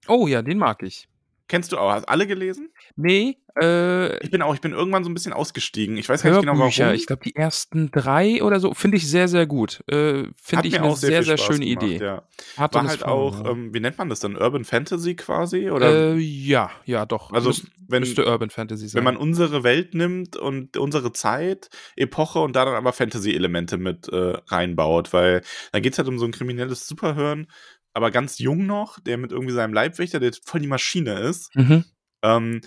Oh 0.08 0.28
ja, 0.28 0.42
den 0.42 0.58
mag 0.58 0.84
ich. 0.84 1.08
Kennst 1.48 1.72
du 1.72 1.78
auch? 1.78 1.92
Hast 1.92 2.10
alle 2.10 2.26
gelesen? 2.28 2.70
Nee, 2.96 3.38
äh, 3.62 4.18
Ich 4.24 4.32
bin 4.32 4.42
auch, 4.42 4.54
ich 4.56 4.62
bin 4.62 4.72
irgendwann 4.74 5.04
so 5.04 5.10
ein 5.10 5.14
bisschen 5.14 5.32
ausgestiegen. 5.34 5.96
Ich 5.98 6.10
weiß 6.10 6.24
gar 6.24 6.32
nicht 6.32 6.40
genau 6.42 6.58
warum. 6.58 6.94
ich 6.96 7.06
glaube 7.06 7.24
die 7.24 7.36
ersten 7.36 7.92
drei 7.92 8.42
oder 8.44 8.60
so, 8.60 8.74
finde 8.74 8.98
ich 8.98 9.08
sehr, 9.10 9.28
sehr 9.28 9.46
gut. 9.46 9.84
Äh, 9.88 10.24
Hat 10.24 10.28
finde 10.42 10.68
ich 10.68 10.74
mir 10.74 10.80
eine 10.82 10.90
auch 10.92 10.98
sehr, 10.98 11.24
sehr, 11.24 11.38
Spaß 11.38 11.56
schöne 11.56 11.66
gemacht, 11.66 11.84
Idee. 11.84 12.04
Ja. 12.04 12.24
Hatte 12.58 12.76
War 12.80 12.88
halt 12.88 13.04
auch, 13.06 13.46
ähm, 13.50 13.74
wie 13.74 13.80
nennt 13.80 13.98
man 13.98 14.10
das 14.10 14.20
dann? 14.20 14.36
Urban 14.36 14.66
Fantasy 14.66 15.16
quasi? 15.16 15.70
Oder 15.70 16.14
äh, 16.16 16.18
ja, 16.18 16.72
ja, 16.86 17.06
doch. 17.06 17.32
also 17.32 17.50
Müs- 17.52 17.68
wenn, 17.88 18.00
müsste 18.02 18.26
Urban 18.26 18.50
Fantasy 18.50 18.88
sein. 18.88 18.98
wenn 18.98 19.04
man 19.04 19.18
unsere 19.18 19.64
Welt 19.64 19.94
nimmt 19.94 20.36
und 20.38 20.76
unsere 20.78 21.14
Zeit, 21.14 21.70
Epoche 21.96 22.40
und 22.40 22.56
da 22.56 22.66
dann 22.66 22.74
aber 22.76 22.92
Fantasy-Elemente 22.94 23.78
mit 23.78 24.10
äh, 24.10 24.38
reinbaut, 24.48 25.14
weil 25.14 25.44
dann 25.72 25.82
geht 25.84 25.94
es 25.94 26.00
halt 26.00 26.08
um 26.08 26.18
so 26.18 26.26
ein 26.26 26.32
kriminelles 26.32 26.88
Superhirn, 26.88 27.48
aber 27.96 28.12
ganz 28.12 28.40
jung 28.40 28.66
noch, 28.66 29.00
der 29.00 29.18
mit 29.18 29.32
irgendwie 29.32 29.54
seinem 29.54 29.74
Leibwächter, 29.74 30.20
der 30.20 30.34
voll 30.44 30.60
die 30.60 30.68
Maschine 30.68 31.20
ist, 31.20 31.56
mhm. 31.56 31.86
ähm, 32.24 32.62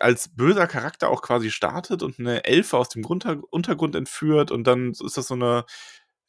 als 0.00 0.34
böser 0.34 0.66
Charakter 0.66 1.10
auch 1.10 1.20
quasi 1.20 1.50
startet 1.50 2.02
und 2.02 2.18
eine 2.18 2.44
Elfe 2.44 2.78
aus 2.78 2.88
dem 2.88 3.02
Grunter 3.02 3.42
Untergrund 3.50 3.94
entführt 3.94 4.50
und 4.50 4.66
dann 4.66 4.92
ist 4.92 5.16
das 5.18 5.28
so 5.28 5.34
eine 5.34 5.66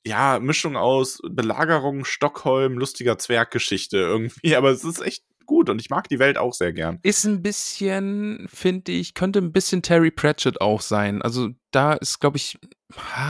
ja, 0.05 0.39
Mischung 0.39 0.75
aus 0.75 1.19
Belagerung, 1.27 2.05
Stockholm, 2.05 2.77
lustiger 2.77 3.17
Zwerggeschichte 3.17 3.97
irgendwie, 3.97 4.55
aber 4.57 4.69
es 4.69 4.83
ist 4.83 5.01
echt 5.01 5.23
gut 5.45 5.69
und 5.69 5.79
ich 5.79 5.89
mag 5.89 6.07
die 6.09 6.19
Welt 6.19 6.37
auch 6.37 6.53
sehr 6.53 6.73
gern. 6.73 6.99
Ist 7.03 7.25
ein 7.25 7.41
bisschen, 7.41 8.47
finde 8.51 8.91
ich, 8.91 9.13
könnte 9.13 9.39
ein 9.39 9.51
bisschen 9.51 9.81
Terry 9.81 10.11
Pratchett 10.11 10.61
auch 10.61 10.81
sein. 10.81 11.21
Also 11.21 11.49
da 11.71 11.93
ist, 11.93 12.19
glaube 12.19 12.37
ich, 12.37 12.57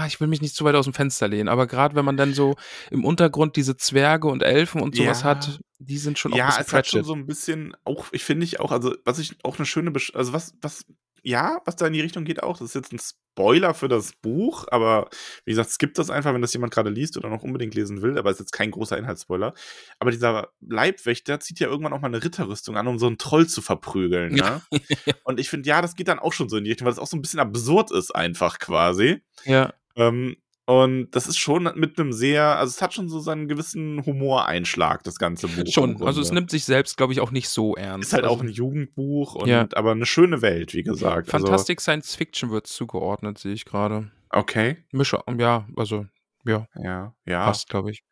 ich 0.08 0.20
will 0.22 0.28
mich 0.28 0.42
nicht 0.42 0.56
zu 0.56 0.66
weit 0.66 0.76
aus 0.76 0.86
dem 0.86 0.94
Fenster 0.94 1.28
lehnen, 1.28 1.48
aber 1.50 1.68
gerade 1.68 1.96
wenn 1.96 2.06
man 2.06 2.18
dann 2.18 2.34
so 2.34 2.56
im 2.92 3.04
Untergrund 3.06 3.56
diese 3.56 3.78
Zwerge 3.78 4.28
und 4.28 4.44
Elfen 4.44 4.82
und 4.82 4.96
sowas 4.96 5.22
Ja. 5.24 5.30
hat, 5.30 5.60
die 5.80 5.98
sind 5.98 6.18
schon 6.20 6.32
auch 6.34 6.36
ein 6.36 6.40
Ja, 6.40 6.46
bisschen 6.48 6.62
es 6.62 6.74
hat 6.74 6.88
schon 6.88 7.00
Pratchett. 7.02 7.06
so 7.06 7.14
ein 7.14 7.26
bisschen, 7.26 7.76
auch, 7.84 8.06
ich 8.12 8.24
finde 8.24 8.44
ich 8.46 8.60
auch, 8.60 8.72
also 8.72 8.96
was 9.06 9.20
ich 9.20 9.36
auch 9.44 9.58
eine 9.58 9.66
schöne, 9.66 9.92
Besch 9.92 10.12
also 10.16 10.34
was, 10.34 10.54
was, 10.62 10.86
ja, 11.26 11.60
was 11.66 11.76
da 11.76 11.88
in 11.88 11.94
die 11.94 12.02
Richtung 12.02 12.24
geht 12.24 12.44
auch, 12.44 12.60
das 12.60 12.70
ist 12.70 12.76
jetzt 12.76 12.94
ein 12.94 13.00
Spoiler 13.00 13.74
für 13.74 13.88
das 13.88 14.14
Buch, 14.14 14.66
aber 14.70 15.10
wie 15.44 15.52
gesagt, 15.52 15.72
skippt 15.72 15.98
das 15.98 16.12
einfach, 16.12 16.34
wenn 16.36 16.42
das 16.42 16.54
jemand 16.54 16.72
gerade 16.72 16.92
liest 16.92 17.18
oder 17.18 17.30
noch 17.30 17.42
unbedingt 17.42 17.74
lesen 17.74 18.04
will, 18.04 18.18
aber 18.20 18.30
es 18.30 18.36
ist 18.36 18.42
jetzt 18.42 18.52
kein 18.52 18.70
großer 18.70 18.96
Inhaltsspoiler. 18.98 19.56
Aber 19.98 20.12
dieser 20.12 20.50
Leibwächter 20.62 21.40
zieht 21.40 21.60
ja 21.60 21.68
irgendwann 21.68 21.94
auch 21.94 22.02
mal 22.02 22.08
eine 22.08 22.24
Ritterrüstung 22.24 22.78
an, 22.78 22.88
um 22.88 23.00
so 23.00 23.08
einen 23.08 23.18
Troll 23.18 23.48
zu 23.48 23.64
verprügeln, 23.64 24.36
ne? 24.36 24.62
Und 25.24 25.40
ich 25.40 25.50
finde, 25.50 25.68
ja, 25.68 25.82
das 25.82 25.96
geht 25.96 26.08
dann 26.08 26.20
auch 26.20 26.32
schon 26.32 26.48
so 26.48 26.58
in 26.58 26.64
die 26.64 26.70
Richtung, 26.70 26.86
weil 26.86 26.94
das 26.94 27.00
auch 27.00 27.08
so 27.08 27.18
ein 27.18 27.24
bisschen 27.24 27.40
absurd 27.40 27.92
ist 27.92 28.16
einfach 28.16 28.60
quasi. 28.60 29.24
Ja, 29.46 29.74
Ähm, 29.96 30.36
und 30.66 31.12
das 31.12 31.28
ist 31.28 31.38
schon 31.38 31.70
mit 31.76 32.00
einem 32.00 32.12
sehr, 32.12 32.58
also 32.58 32.72
es 32.72 32.82
hat 32.82 32.94
schon 32.94 33.08
so 33.10 33.20
seinen 33.20 33.48
gewissen 33.48 34.04
Humoreinschlag, 34.06 35.04
das 35.04 35.18
ganze 35.20 35.48
Buch. 35.48 35.66
schon. 35.72 36.02
Also 36.04 36.22
es 36.22 36.32
nimmt 36.32 36.50
sich 36.50 36.66
selbst, 36.66 36.98
glaube 36.98 37.14
ich, 37.14 37.20
auch 37.22 37.32
nicht 37.32 37.50
so 37.50 37.76
ernst. 37.76 38.08
Ist 38.10 38.14
halt 38.14 38.24
also, 38.26 38.36
auch 38.36 38.42
ein 38.42 38.50
Jugendbuch 38.50 39.36
und 39.36 39.48
Ja. 39.48 39.68
aber 39.74 39.92
eine 39.92 40.06
schöne 40.06 40.42
Welt, 40.42 40.74
wie 40.74 40.84
gesagt. 40.84 41.30
Fantastic 41.30 41.82
Science 41.82 42.16
Fiction 42.16 42.50
wird 42.52 42.68
zugeordnet, 42.68 43.38
sehe 43.38 43.54
ich 43.54 43.66
gerade. 43.66 44.12
Also, 44.30 44.42
okay. 44.42 44.78
Mische, 44.92 45.22
ja, 45.38 45.68
also, 45.78 46.06
ja, 46.46 46.68
Ja, 46.76 47.16
ja. 47.26 47.46
passt, 47.46 47.70
glaube 47.70 47.92
ich. 47.92 48.04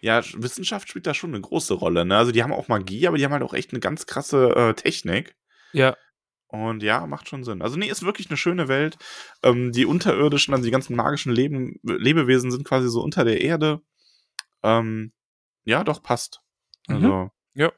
Ja, 0.00 0.18
Sch- 0.18 0.42
Wissenschaft 0.42 0.88
spielt 0.88 1.06
da 1.06 1.14
schon 1.14 1.30
eine 1.30 1.40
große 1.40 1.74
Rolle. 1.74 2.04
Ne? 2.04 2.16
Also 2.16 2.32
die 2.32 2.42
haben 2.42 2.52
auch 2.52 2.68
Magie, 2.68 3.06
aber 3.06 3.18
die 3.18 3.24
haben 3.24 3.32
halt 3.32 3.42
auch 3.44 3.54
echt 3.54 3.70
eine 3.72 3.80
ganz 3.80 4.06
krasse 4.06 4.48
äh, 4.56 4.74
Technik. 4.74 5.36
Ja, 5.72 5.96
Und 6.48 6.82
ja, 6.82 7.06
macht 7.06 7.28
schon 7.28 7.44
Sinn. 7.44 7.60
Also 7.60 7.76
nee, 7.76 7.88
ist 7.88 8.04
wirklich 8.04 8.30
eine 8.30 8.36
schöne 8.36 8.68
Welt. 8.68 8.98
Ähm, 9.42 9.72
die 9.72 9.84
unterirdischen, 9.84 10.54
also 10.54 10.64
die 10.64 10.70
ganzen 10.70 10.94
magischen 10.94 11.32
Leben, 11.32 11.80
Lebewesen 11.82 12.50
sind 12.50 12.64
quasi 12.64 12.88
so 12.88 13.02
unter 13.02 13.24
der 13.24 13.40
Erde. 13.40 13.80
Ähm, 14.62 15.12
ja, 15.64 15.82
doch, 15.84 16.02
passt. 16.02 16.40
Mhm. 16.88 16.94
Also, 16.94 17.30
ja. 17.54 17.72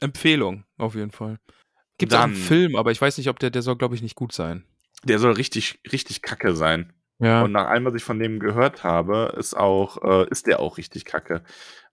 Empfehlung, 0.00 0.64
auf 0.76 0.94
jeden 0.94 1.12
Fall. 1.12 1.38
Gibt 1.96 2.12
auch 2.14 2.20
einen 2.20 2.34
Film, 2.34 2.76
aber 2.76 2.90
ich 2.90 3.00
weiß 3.00 3.16
nicht, 3.18 3.28
ob 3.28 3.38
der, 3.38 3.50
der 3.50 3.62
soll, 3.62 3.76
glaube 3.76 3.94
ich, 3.94 4.02
nicht 4.02 4.16
gut 4.16 4.32
sein. 4.32 4.66
der 5.04 5.18
soll 5.18 5.32
richtig, 5.32 5.80
richtig 5.90 6.22
kacke 6.22 6.54
sein. 6.54 6.92
Ja. 7.20 7.42
Und 7.42 7.52
nach 7.52 7.68
allem, 7.68 7.84
was 7.84 7.94
ich 7.94 8.02
von 8.04 8.18
dem 8.18 8.40
gehört 8.40 8.82
habe, 8.84 9.34
ist 9.38 9.54
auch, 9.54 10.02
äh, 10.02 10.28
ist 10.30 10.46
der 10.46 10.60
auch 10.60 10.76
richtig 10.78 11.04
kacke. 11.04 11.44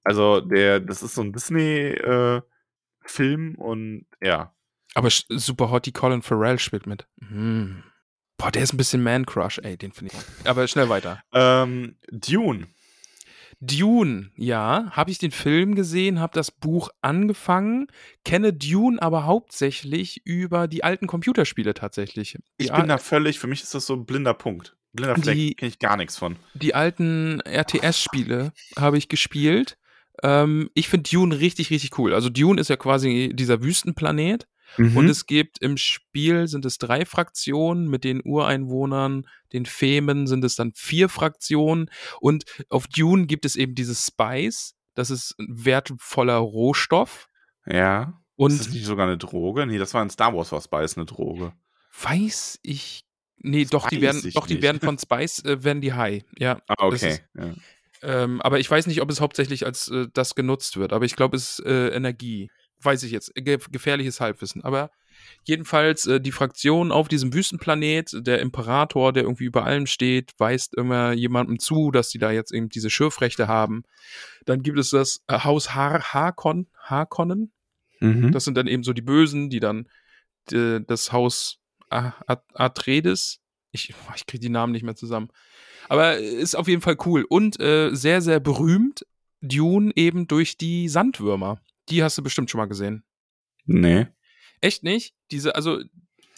Also, 0.04 0.42
der, 0.42 0.80
das 0.80 1.04
ist 1.04 1.14
so 1.14 1.22
ein 1.22 1.32
Disney-Film 1.32 2.44
und 3.56 4.08
ja. 4.20 4.54
Aber 4.94 5.10
super 5.10 5.70
hot, 5.72 5.92
Colin 5.94 6.22
Farrell 6.22 6.60
spielt 6.60 6.86
mit. 6.88 7.08
Mhm. 7.20 7.84
Boah, 8.38 8.52
der 8.52 8.64
ist 8.64 8.74
ein 8.74 8.78
bisschen 8.78 9.04
Man-Crush, 9.04 9.60
ey, 9.60 9.78
den 9.78 9.92
finde 9.92 10.14
ich. 10.16 10.48
Aber 10.48 10.68
schnell 10.68 10.90
weiter. 10.90 11.22
Ähm, 11.34 11.96
Dune. 12.12 12.68
Dune, 13.60 14.32
ja, 14.36 14.90
habe 14.92 15.12
ich 15.12 15.20
den 15.20 15.30
Film 15.32 15.76
gesehen, 15.76 16.20
habe 16.20 16.34
das 16.34 16.50
Buch 16.50 16.90
angefangen, 17.02 17.88
kenne 18.26 18.54
Dune 18.54 19.00
aber 19.02 19.26
hauptsächlich 19.26 20.22
über 20.26 20.68
die 20.68 20.84
alten 20.84 21.06
Computerspiele 21.06 21.74
tatsächlich. 21.76 22.40
Ich 22.58 22.68
bin 22.68 22.76
al- 22.82 22.88
da 22.88 22.98
völlig, 22.98 23.38
für 23.40 23.48
mich 23.48 23.62
ist 23.62 23.76
das 23.76 23.86
so 23.86 23.94
ein 23.94 24.06
blinder 24.06 24.34
Punkt. 24.34 24.76
Blinder 24.94 25.16
Fleck, 25.16 25.36
Die- 25.36 25.54
kenne 25.54 25.70
ich 25.70 25.80
gar 25.80 25.96
nichts 25.96 26.18
von. 26.18 26.38
die 26.56 26.74
alten 26.74 27.40
RTS-Spiele 27.42 28.52
habe 28.78 28.98
ich 28.98 29.10
gespielt. 29.10 29.78
Ähm, 30.24 30.70
ich 30.74 30.90
finde 30.90 31.10
Dune 31.10 31.40
richtig, 31.40 31.70
richtig 31.70 31.98
cool. 32.00 32.14
Also 32.16 32.30
Dune 32.30 32.60
ist 32.60 32.70
ja 32.70 32.78
quasi 32.78 33.32
dieser 33.34 33.62
Wüstenplanet. 33.62 34.48
Mhm. 34.78 34.98
Und 34.98 35.10
es 35.10 35.26
gibt 35.26 35.60
im 35.62 35.78
Spiel 35.78 36.48
sind 36.48 36.66
es 36.66 36.78
drei 36.78 37.06
Fraktionen, 37.06 37.88
mit 37.90 38.04
den 38.04 38.22
Ureinwohnern, 38.24 39.28
den 39.54 39.66
Femen 39.66 40.28
sind 40.28 40.44
es 40.46 40.56
dann 40.56 40.72
vier 40.76 41.10
Fraktionen. 41.10 41.90
Und 42.20 42.46
auf 42.70 42.88
Dune 42.88 43.26
gibt 43.28 43.46
es 43.46 43.56
eben 43.56 43.76
dieses 43.76 44.06
Spice, 44.06 44.76
das 44.94 45.10
ist 45.10 45.36
ein 45.40 45.48
wertvoller 45.66 46.38
Rohstoff. 46.38 47.28
ja. 47.66 48.18
Und 48.38 48.52
ist 48.54 48.62
das 48.62 48.70
nicht 48.74 48.86
sogar 48.86 49.06
eine 49.06 49.20
Droge? 49.20 49.68
Nee, 49.68 49.78
das 49.78 49.94
war 49.94 50.02
in 50.02 50.10
Star 50.10 50.34
Wars 50.36 50.52
war 50.52 50.62
Spice 50.62 50.98
eine 50.98 51.06
Droge. 51.06 51.54
weiß 52.02 52.60
ich. 52.64 53.04
Nee, 53.38 53.64
Das 53.64 53.70
doch, 53.72 53.88
die 53.90 54.02
werden, 54.02 54.22
doch, 54.34 54.48
die 54.48 54.56
nicht. 54.56 54.64
werden 54.64 54.80
von 54.80 54.98
Spice, 54.98 55.44
äh, 55.46 55.64
werden 55.64 55.80
die 55.82 55.94
high. 55.94 56.24
Ja. 56.40 56.60
Ah, 56.68 56.86
okay. 56.86 57.10
ist- 57.10 57.24
ja. 57.38 57.54
Ähm, 58.04 58.42
aber 58.42 58.60
ich 58.60 58.72
weiß 58.72 58.88
nicht, 58.88 59.02
ob 59.02 59.12
es 59.12 59.22
hauptsächlich 59.22 59.64
als 59.66 59.90
äh, 59.90 60.08
das 60.14 60.34
genutzt 60.34 60.78
wird. 60.78 60.92
Aber 60.92 61.06
ich 61.06 61.16
glaube, 61.16 61.36
es 61.38 61.60
ist 61.60 61.66
äh, 61.68 61.90
Energie. 61.90 62.50
Weiß 62.84 63.04
ich 63.04 63.12
jetzt. 63.12 63.34
Ge 63.36 63.60
gefährliches 63.72 64.20
Halbwissen. 64.20 64.64
Aber 64.64 64.90
jedenfalls 65.44 66.08
äh, 66.08 66.20
die 66.20 66.32
Fraktion 66.32 66.92
auf 66.92 67.08
diesem 67.08 67.34
Wüstenplanet, 67.34 68.26
der 68.26 68.40
Imperator, 68.40 69.14
der 69.14 69.24
irgendwie 69.24 69.46
über 69.46 69.66
allem 69.66 69.86
steht, 69.86 70.32
weist 70.38 70.76
immer 70.76 71.14
jemandem 71.14 71.60
zu, 71.60 71.92
dass 71.92 72.10
sie 72.10 72.18
da 72.18 72.32
jetzt 72.32 72.52
eben 72.52 72.70
diese 72.70 72.90
Schürfrechte 72.90 73.48
haben. 73.48 73.84
Dann 74.46 74.64
gibt 74.64 74.80
es 74.80 74.90
das 74.90 75.22
äh, 75.28 75.40
Haus 75.40 75.76
Har 75.76 76.02
Harkon 76.14 76.68
Harkonnen. 76.80 77.52
Mhm. 78.00 78.32
Das 78.32 78.46
sind 78.46 78.58
dann 78.58 78.68
eben 78.68 78.84
so 78.84 78.94
die 78.94 79.04
Bösen, 79.04 79.50
die 79.50 79.60
dann 79.60 79.88
äh, 80.52 80.80
das 80.88 81.12
Haus 81.12 81.60
A- 81.90 82.14
A- 82.26 82.42
Atreides, 82.54 83.42
ich, 83.72 83.94
ich 84.16 84.26
kriege 84.26 84.42
die 84.42 84.50
Namen 84.50 84.72
nicht 84.72 84.84
mehr 84.84 84.96
zusammen, 84.96 85.30
aber 85.88 86.18
ist 86.18 86.56
auf 86.56 86.68
jeden 86.68 86.82
Fall 86.82 86.98
cool 87.06 87.26
und 87.30 87.60
äh, 87.60 87.94
sehr, 87.94 88.22
sehr 88.22 88.40
berühmt, 88.40 89.06
Dune 89.42 89.92
eben 89.96 90.28
durch 90.28 90.58
die 90.58 90.88
Sandwürmer. 90.90 91.62
Die 91.90 92.04
hast 92.04 92.18
du 92.18 92.24
bestimmt 92.24 92.50
schon 92.50 92.60
mal 92.60 92.68
gesehen. 92.68 93.04
nee. 93.66 94.08
Echt 94.64 94.84
nicht? 94.84 95.16
Diese, 95.32 95.56
also, 95.56 95.82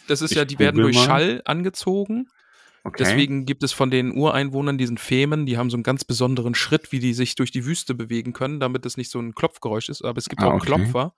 das 0.08 0.22
ist 0.22 0.30
Ich 0.30 0.36
ja, 0.38 0.44
die 0.46 0.58
werden 0.58 0.80
durch 0.80 0.96
mal. 0.96 1.04
Schall 1.04 1.42
angezogen 1.44 2.26
Okay. 2.86 3.02
Deswegen 3.02 3.46
gibt 3.46 3.62
es 3.62 3.72
von 3.72 3.90
den 3.90 4.14
Ureinwohnern 4.14 4.76
diesen 4.76 4.98
Femen, 4.98 5.46
die 5.46 5.56
haben 5.56 5.70
so 5.70 5.76
einen 5.76 5.82
ganz 5.82 6.04
besonderen 6.04 6.54
Schritt, 6.54 6.92
wie 6.92 6.98
die 6.98 7.14
sich 7.14 7.34
durch 7.34 7.50
die 7.50 7.64
Wüste 7.64 7.94
bewegen 7.94 8.34
können, 8.34 8.60
damit 8.60 8.84
es 8.84 8.98
nicht 8.98 9.10
so 9.10 9.18
ein 9.18 9.34
Klopfgeräusch 9.34 9.88
ist, 9.88 10.04
aber 10.04 10.18
es 10.18 10.28
gibt 10.28 10.42
Ah, 10.42 10.48
auch 10.48 10.54
okay. 10.56 10.66
Klopfer 10.66 11.14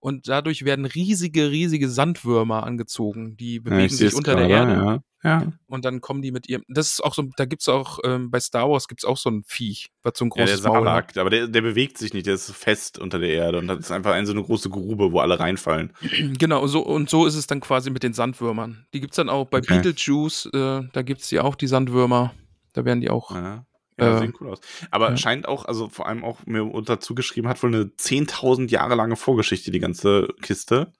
und 0.00 0.28
dadurch 0.28 0.66
werden 0.66 0.84
riesige, 0.84 1.50
riesige 1.50 1.88
Sandwürmer 1.88 2.64
angezogen, 2.64 3.34
die 3.38 3.54
ja, 3.54 3.60
bewegen 3.62 3.86
ich 3.86 3.96
sich 3.96 4.14
unter 4.14 4.36
der 4.36 4.48
Erde 4.50 4.72
Ja. 4.72 5.02
Ja. 5.22 5.52
und 5.66 5.84
dann 5.84 6.00
kommen 6.00 6.22
die 6.22 6.30
mit 6.30 6.48
ihrem, 6.48 6.62
das 6.68 6.92
ist 6.92 7.04
auch 7.04 7.14
so, 7.14 7.24
da 7.36 7.44
gibt's 7.44 7.68
auch, 7.68 7.98
ähm, 8.04 8.30
bei 8.30 8.38
Star 8.40 8.70
Wars 8.70 8.86
gibt's 8.88 9.04
auch 9.04 9.16
so 9.16 9.30
ein 9.30 9.42
Viech, 9.44 9.88
was 10.02 10.14
so 10.16 10.24
ein 10.24 10.30
Ja, 10.34 10.44
der 10.44 10.54
großes 10.54 10.66
Maul 10.66 10.90
hat. 10.90 11.18
Aber 11.18 11.30
der, 11.30 11.48
der 11.48 11.62
bewegt 11.62 11.98
sich 11.98 12.14
nicht, 12.14 12.26
der 12.26 12.34
ist 12.34 12.50
fest 12.52 12.98
unter 12.98 13.18
der 13.18 13.30
Erde 13.30 13.58
und 13.58 13.66
das 13.66 13.78
ist 13.78 13.90
einfach 13.90 14.12
eine 14.12 14.26
so 14.26 14.32
eine 14.32 14.42
große 14.42 14.70
Grube, 14.70 15.12
wo 15.12 15.20
alle 15.20 15.38
reinfallen. 15.38 15.92
Genau, 16.38 16.66
so, 16.66 16.80
und 16.80 17.08
so 17.08 17.26
ist 17.26 17.34
es 17.34 17.46
dann 17.46 17.60
quasi 17.60 17.90
mit 17.90 18.02
den 18.02 18.12
Sandwürmern. 18.12 18.86
Die 18.92 19.00
gibt's 19.00 19.16
dann 19.16 19.28
auch 19.28 19.46
bei 19.46 19.58
Okay. 19.58 19.80
Beetlejuice, 19.80 20.46
äh, 20.52 20.82
da 20.92 21.02
gibt's 21.02 21.28
die 21.28 21.40
auch, 21.40 21.54
die 21.54 21.66
Sandwürmer, 21.66 22.34
da 22.72 22.84
werden 22.84 23.00
die 23.00 23.10
auch, 23.10 23.30
Ja, 23.30 23.66
ja 23.98 24.16
Äh, 24.16 24.18
sehen 24.18 24.34
cool 24.40 24.50
aus. 24.50 24.60
Aber 24.90 25.10
ja. 25.10 25.16
scheint 25.16 25.48
auch, 25.48 25.64
also 25.64 25.88
vor 25.88 26.06
allem 26.06 26.24
auch 26.24 26.44
mir 26.46 26.70
dazu 26.84 27.14
geschrieben, 27.14 27.48
hat 27.48 27.62
wohl 27.62 27.74
eine 27.74 27.84
10.000 27.84 28.70
Jahre 28.70 28.94
lange 28.94 29.16
Vorgeschichte, 29.16 29.70
die 29.70 29.80
ganze 29.80 30.28
Kiste. 30.42 30.92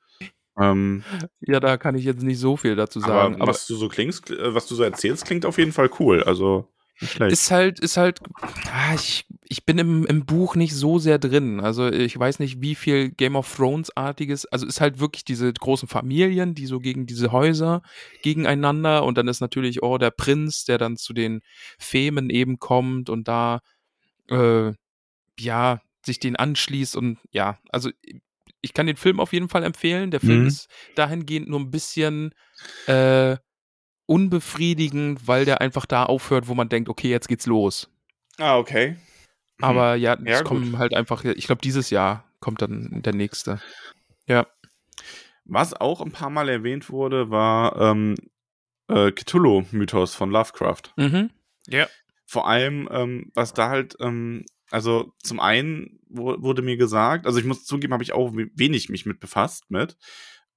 Ähm, 0.58 1.04
ja, 1.40 1.60
da 1.60 1.76
kann 1.76 1.94
ich 1.94 2.04
jetzt 2.04 2.22
nicht 2.22 2.38
so 2.38 2.56
viel 2.56 2.76
dazu 2.76 3.00
sagen, 3.00 3.34
aber, 3.34 3.42
aber 3.42 3.50
was 3.52 3.66
du 3.66 3.76
so 3.76 3.88
klingst, 3.88 4.30
äh, 4.30 4.54
was 4.54 4.66
du 4.66 4.74
so 4.74 4.82
erzählst, 4.82 5.26
klingt 5.26 5.44
auf 5.44 5.58
jeden 5.58 5.72
Fall 5.72 5.90
cool. 6.00 6.22
Also 6.22 6.68
schlecht. 6.96 7.32
Ist 7.32 7.50
halt, 7.50 7.80
ist 7.80 7.96
halt, 7.96 8.20
ah, 8.72 8.94
ich, 8.94 9.26
ich 9.48 9.66
bin 9.66 9.78
im, 9.78 10.06
im 10.06 10.24
Buch 10.24 10.56
nicht 10.56 10.74
so 10.74 10.98
sehr 10.98 11.18
drin. 11.18 11.60
Also 11.60 11.88
ich 11.88 12.18
weiß 12.18 12.38
nicht, 12.38 12.60
wie 12.60 12.74
viel 12.74 13.10
Game 13.10 13.36
of 13.36 13.54
Thrones-artiges, 13.54 14.46
also 14.46 14.66
ist 14.66 14.80
halt 14.80 14.98
wirklich 14.98 15.24
diese 15.24 15.52
großen 15.52 15.88
Familien, 15.88 16.54
die 16.54 16.66
so 16.66 16.78
gegen 16.78 17.06
diese 17.06 17.32
Häuser 17.32 17.82
gegeneinander 18.22 19.04
und 19.04 19.18
dann 19.18 19.28
ist 19.28 19.40
natürlich, 19.40 19.82
oh, 19.82 19.98
der 19.98 20.10
Prinz, 20.10 20.64
der 20.64 20.78
dann 20.78 20.96
zu 20.96 21.12
den 21.12 21.42
Femen 21.78 22.30
eben 22.30 22.58
kommt 22.58 23.10
und 23.10 23.28
da, 23.28 23.60
äh, 24.28 24.72
ja, 25.38 25.80
sich 26.04 26.18
den 26.18 26.36
anschließt 26.36 26.96
und 26.96 27.18
ja, 27.30 27.58
also 27.70 27.90
ich 28.66 28.74
kann 28.74 28.86
den 28.86 28.96
Film 28.96 29.18
auf 29.20 29.32
jeden 29.32 29.48
Fall 29.48 29.62
empfehlen. 29.64 30.10
Der 30.10 30.20
Film 30.20 30.42
Mhm. 30.42 30.46
ist 30.48 30.68
dahingehend 30.96 31.48
nur 31.48 31.60
ein 31.60 31.70
bisschen, 31.70 32.34
äh, 32.86 33.36
unbefriedigend, 34.06 35.26
weil 35.26 35.44
der 35.44 35.60
einfach 35.60 35.86
da 35.86 36.04
aufhört, 36.04 36.48
wo 36.48 36.54
man 36.54 36.68
denkt, 36.68 36.88
okay, 36.88 37.08
jetzt 37.08 37.28
geht's 37.28 37.46
los. 37.46 37.88
ah, 38.38 38.58
okay. 38.58 38.88
Hm. 39.58 39.64
Aber 39.64 39.94
ja, 39.94 40.14
es 40.14 40.20
Ja, 40.26 40.42
kommen 40.42 40.78
halt 40.78 40.94
einfach, 40.94 41.24
ich 41.24 41.46
glaube, 41.46 41.62
dieses 41.62 41.88
Jahr 41.90 42.24
kommt 42.40 42.60
dann 42.60 43.00
der 43.02 43.14
nächste. 43.14 43.60
Ja. 44.26 44.46
Was 45.46 45.72
auch 45.72 46.00
ein 46.02 46.12
paar 46.12 46.28
Mal 46.30 46.48
erwähnt 46.50 46.90
wurde, 46.90 47.30
war 47.30 47.80
ähm, 47.80 48.14
äh, 48.88 49.10
Cthulhu-Mythos 49.12 50.14
von 50.14 50.30
Lovecraft. 50.30 50.92
Mhm. 50.96 51.30
Ja. 51.68 51.86
Vor 52.26 52.46
allem, 52.48 52.88
ähm, 52.92 53.30
was 53.34 53.54
da 53.54 53.68
halt, 53.70 53.96
ähm, 54.00 54.44
also 54.70 55.12
zum 55.22 55.40
einen 55.40 56.00
wurde 56.08 56.62
mir 56.62 56.76
gesagt, 56.76 57.26
also 57.26 57.38
ich 57.38 57.44
muss 57.44 57.64
zugeben, 57.64 57.92
habe 57.92 58.02
ich 58.02 58.12
auch 58.12 58.32
we- 58.34 58.50
wenig 58.54 58.88
mich 58.88 59.06
mit 59.06 59.20
befasst 59.20 59.70
mit, 59.70 59.96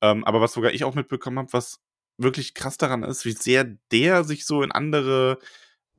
ähm, 0.01 0.23
aber 0.23 0.41
was 0.41 0.53
sogar 0.53 0.71
ich 0.71 0.83
auch 0.83 0.95
mitbekommen 0.95 1.39
habe, 1.39 1.53
was 1.53 1.79
wirklich 2.17 2.53
krass 2.53 2.77
daran 2.77 3.03
ist, 3.03 3.25
wie 3.25 3.31
sehr 3.31 3.65
der 3.91 4.23
sich 4.23 4.45
so 4.45 4.61
in 4.63 4.71
andere 4.71 5.39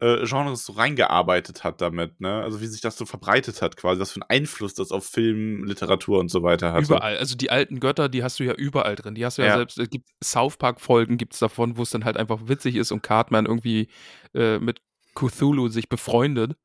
äh, 0.01 0.25
Genres 0.25 0.65
so 0.65 0.73
reingearbeitet 0.73 1.63
hat 1.63 1.83
damit, 1.83 2.21
ne? 2.21 2.43
Also 2.43 2.63
wie 2.63 2.67
sich 2.67 2.81
das 2.81 2.97
so 2.97 3.05
verbreitet 3.05 3.61
hat, 3.61 3.77
quasi, 3.77 4.01
was 4.01 4.13
für 4.13 4.23
einen 4.23 4.31
Einfluss 4.31 4.73
das 4.73 4.93
auf 4.93 5.07
Film, 5.07 5.65
Literatur 5.65 6.19
und 6.19 6.31
so 6.31 6.43
weiter 6.43 6.73
hatte. 6.73 6.87
Überall. 6.87 7.19
Also 7.19 7.37
die 7.37 7.51
alten 7.51 7.81
Götter, 7.81 8.09
die 8.09 8.23
hast 8.23 8.41
du 8.41 8.45
ja 8.45 8.55
überall 8.55 8.97
drin. 8.97 9.15
Die 9.15 9.27
hast 9.27 9.37
du 9.37 9.43
ja, 9.43 9.49
Ja. 9.49 9.57
selbst, 9.57 9.79
es 9.79 9.91
gibt 9.91 10.09
South 10.25 10.57
Park-Folgen 10.57 11.19
gibt 11.19 11.35
es 11.35 11.39
davon, 11.41 11.77
wo 11.77 11.83
es 11.83 11.91
dann 11.91 12.07
halt 12.07 12.17
einfach 12.17 12.49
witzig 12.49 12.77
ist 12.77 12.93
und 12.93 13.03
Cartman 13.03 13.45
irgendwie 13.45 13.89
äh, 14.33 14.59
mit 14.59 14.81
Cthulhu 15.15 15.69
sich 15.69 15.91
befreundet. 15.91 16.57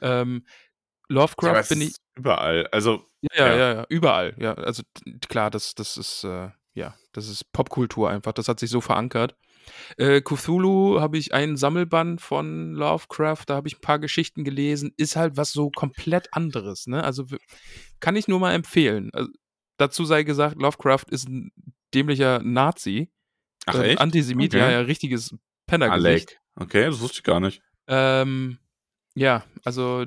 Ähm, 0.00 0.46
Lovecraft 1.08 1.60
es 1.60 1.68
bin 1.68 1.80
ich. 1.82 1.94
überall. 2.16 2.66
Also, 2.68 3.04
Ja, 3.22 3.30
ja, 3.36 3.46
ja. 3.48 3.56
ja, 3.58 3.74
ja, 3.74 3.86
überall. 3.88 4.34
Ja, 4.38 4.54
also 4.54 4.82
klar, 5.28 5.50
das, 5.50 5.74
das 5.74 5.96
ist, 5.96 6.24
äh, 6.24 6.50
ja, 6.74 6.94
das 7.12 7.28
ist 7.28 7.50
Popkultur 7.52 8.10
einfach. 8.10 8.32
Das 8.32 8.48
hat 8.48 8.60
sich 8.60 8.70
so 8.70 8.80
verankert. 8.80 9.34
Äh, 9.96 10.22
Cthulhu 10.22 11.00
habe 11.00 11.18
ich 11.18 11.34
einen 11.34 11.56
Sammelband 11.56 12.20
von 12.22 12.72
Lovecraft, 12.72 13.44
da 13.46 13.56
habe 13.56 13.68
ich 13.68 13.76
ein 13.76 13.80
paar 13.82 13.98
Geschichten 13.98 14.44
gelesen. 14.44 14.92
Ist 14.96 15.16
halt 15.16 15.36
was 15.36 15.52
so 15.52 15.70
komplett 15.70 16.28
anderes, 16.32 16.86
ne? 16.86 17.02
Also 17.04 17.26
kann 18.00 18.16
ich 18.16 18.28
nur 18.28 18.38
mal 18.40 18.54
empfehlen. 18.54 19.10
Also, 19.12 19.28
dazu 19.76 20.04
sei 20.04 20.22
gesagt, 20.22 20.56
Lovecraft 20.60 21.04
ist 21.10 21.28
ein 21.28 21.50
dämlicher 21.94 22.40
Nazi. 22.42 23.10
ach 23.66 23.74
ähm, 23.76 23.82
echt? 23.82 24.00
Antisemit, 24.00 24.54
Okay. 24.54 24.58
ja, 24.62 24.70
ja, 24.70 24.80
richtiges 24.80 25.34
Pennergesicht. 25.66 26.28
Alec. 26.56 26.68
Okay, 26.70 26.84
das 26.86 27.00
wusste 27.00 27.18
ich 27.18 27.24
gar 27.24 27.40
nicht. 27.40 27.60
Ähm, 27.88 28.58
ja, 29.14 29.44
also 29.64 30.06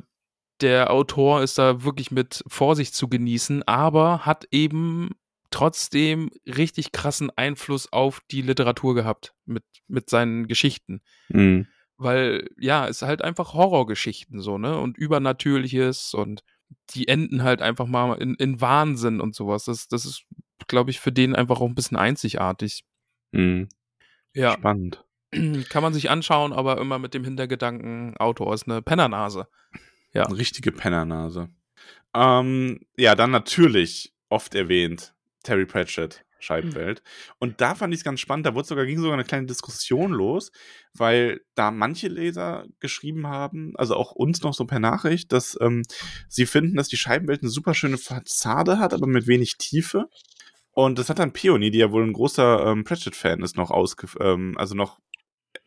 der 0.62 0.92
Autor 0.92 1.42
ist 1.42 1.58
da 1.58 1.84
wirklich 1.84 2.12
mit 2.12 2.44
Vorsicht 2.48 2.96
zu 2.96 3.08
genießen, 3.08 3.64
aber 3.68 4.26
hat 4.26 4.46
eben 4.52 5.12
trotzdem 5.50 6.32
richtig 6.46 6.92
krassen 6.92 7.30
Einfluss 7.36 7.92
auf 7.92 8.22
die 8.32 8.42
Literatur 8.42 8.96
gehabt 8.96 9.34
mit, 9.46 9.64
mit 9.88 10.10
seinen 10.10 10.48
Geschichten. 10.48 11.02
Mhm. 11.30 11.68
Weil, 11.98 12.50
ja, 12.58 12.88
es 12.88 13.02
ist 13.02 13.08
halt 13.08 13.22
einfach 13.22 13.54
Horrorgeschichten 13.54 14.42
so, 14.42 14.58
ne? 14.58 14.80
Und 14.80 14.98
Übernatürliches 14.98 16.14
und 16.14 16.44
die 16.92 17.08
enden 17.08 17.44
halt 17.44 17.62
einfach 17.62 17.86
mal 17.86 18.16
in, 18.16 18.36
in 18.36 18.62
Wahnsinn 18.62 19.22
und 19.22 19.36
sowas. 19.36 19.66
Das, 19.66 19.88
das 19.88 20.06
ist, 20.06 20.24
glaube 20.68 20.90
ich, 20.90 21.00
für 21.00 21.12
den 21.12 21.36
einfach 21.36 21.60
auch 21.60 21.68
ein 21.68 21.76
bisschen 21.76 21.98
einzigartig. 21.98 22.86
Mhm. 23.32 23.70
Ja, 24.34 24.54
Spannend. 24.54 25.04
kann 25.70 25.84
man 25.84 25.94
sich 25.94 26.10
anschauen, 26.10 26.54
aber 26.54 26.80
immer 26.80 26.98
mit 26.98 27.14
dem 27.14 27.24
Hintergedanken, 27.24 28.16
Autor 28.18 28.54
ist 28.54 28.68
eine 28.68 28.82
Pennernase. 28.82 29.48
Ja. 30.14 30.26
Eine 30.26 30.38
richtige 30.38 30.72
Pennernase. 30.72 31.50
Ähm, 32.14 32.82
ja, 32.98 33.16
dann 33.16 33.32
natürlich 33.32 34.14
oft 34.30 34.56
erwähnt 34.56 35.14
Terry 35.44 35.66
Pratchett, 35.66 36.26
Scheibenwelt. 36.40 37.04
Und 37.40 37.62
da 37.62 37.76
fand 37.76 37.94
ich 37.94 38.00
es 38.00 38.04
ganz 38.04 38.20
spannend, 38.20 38.46
da 38.46 38.56
wurde 38.56 38.68
sogar, 38.68 38.86
ging 38.86 39.00
sogar 39.00 39.14
eine 39.14 39.24
kleine 39.24 39.48
Diskussion 39.48 40.12
los, 40.12 40.52
weil 40.94 41.42
da 41.56 41.72
manche 41.72 42.08
Leser 42.08 42.66
geschrieben 42.80 43.28
haben, 43.28 43.74
also 43.76 43.96
auch 43.96 44.12
uns 44.12 44.42
noch 44.42 44.54
so 44.54 44.66
per 44.66 44.80
Nachricht, 44.80 45.32
dass 45.32 45.58
ähm, 45.62 45.84
sie 46.28 46.46
finden, 46.46 46.76
dass 46.76 46.88
die 46.88 46.98
Scheibenwelt 46.98 47.42
eine 47.42 47.52
super 47.52 47.74
schöne 47.74 47.98
Fassade 47.98 48.80
hat, 48.80 48.94
aber 48.94 49.08
mit 49.08 49.28
wenig 49.28 49.58
Tiefe. 49.58 50.08
Und 50.72 51.00
das 51.00 51.10
hat 51.10 51.20
dann 51.20 51.34
Peony, 51.34 51.70
die 51.70 51.80
ja 51.80 51.92
wohl 51.92 52.04
ein 52.04 52.14
großer 52.14 52.66
ähm, 52.68 52.84
Pratchett-Fan 52.84 53.42
ist, 53.42 53.58
noch 53.58 53.72
ausge 53.72 54.08
ähm, 54.20 54.54
also 54.58 54.74
noch 54.76 55.00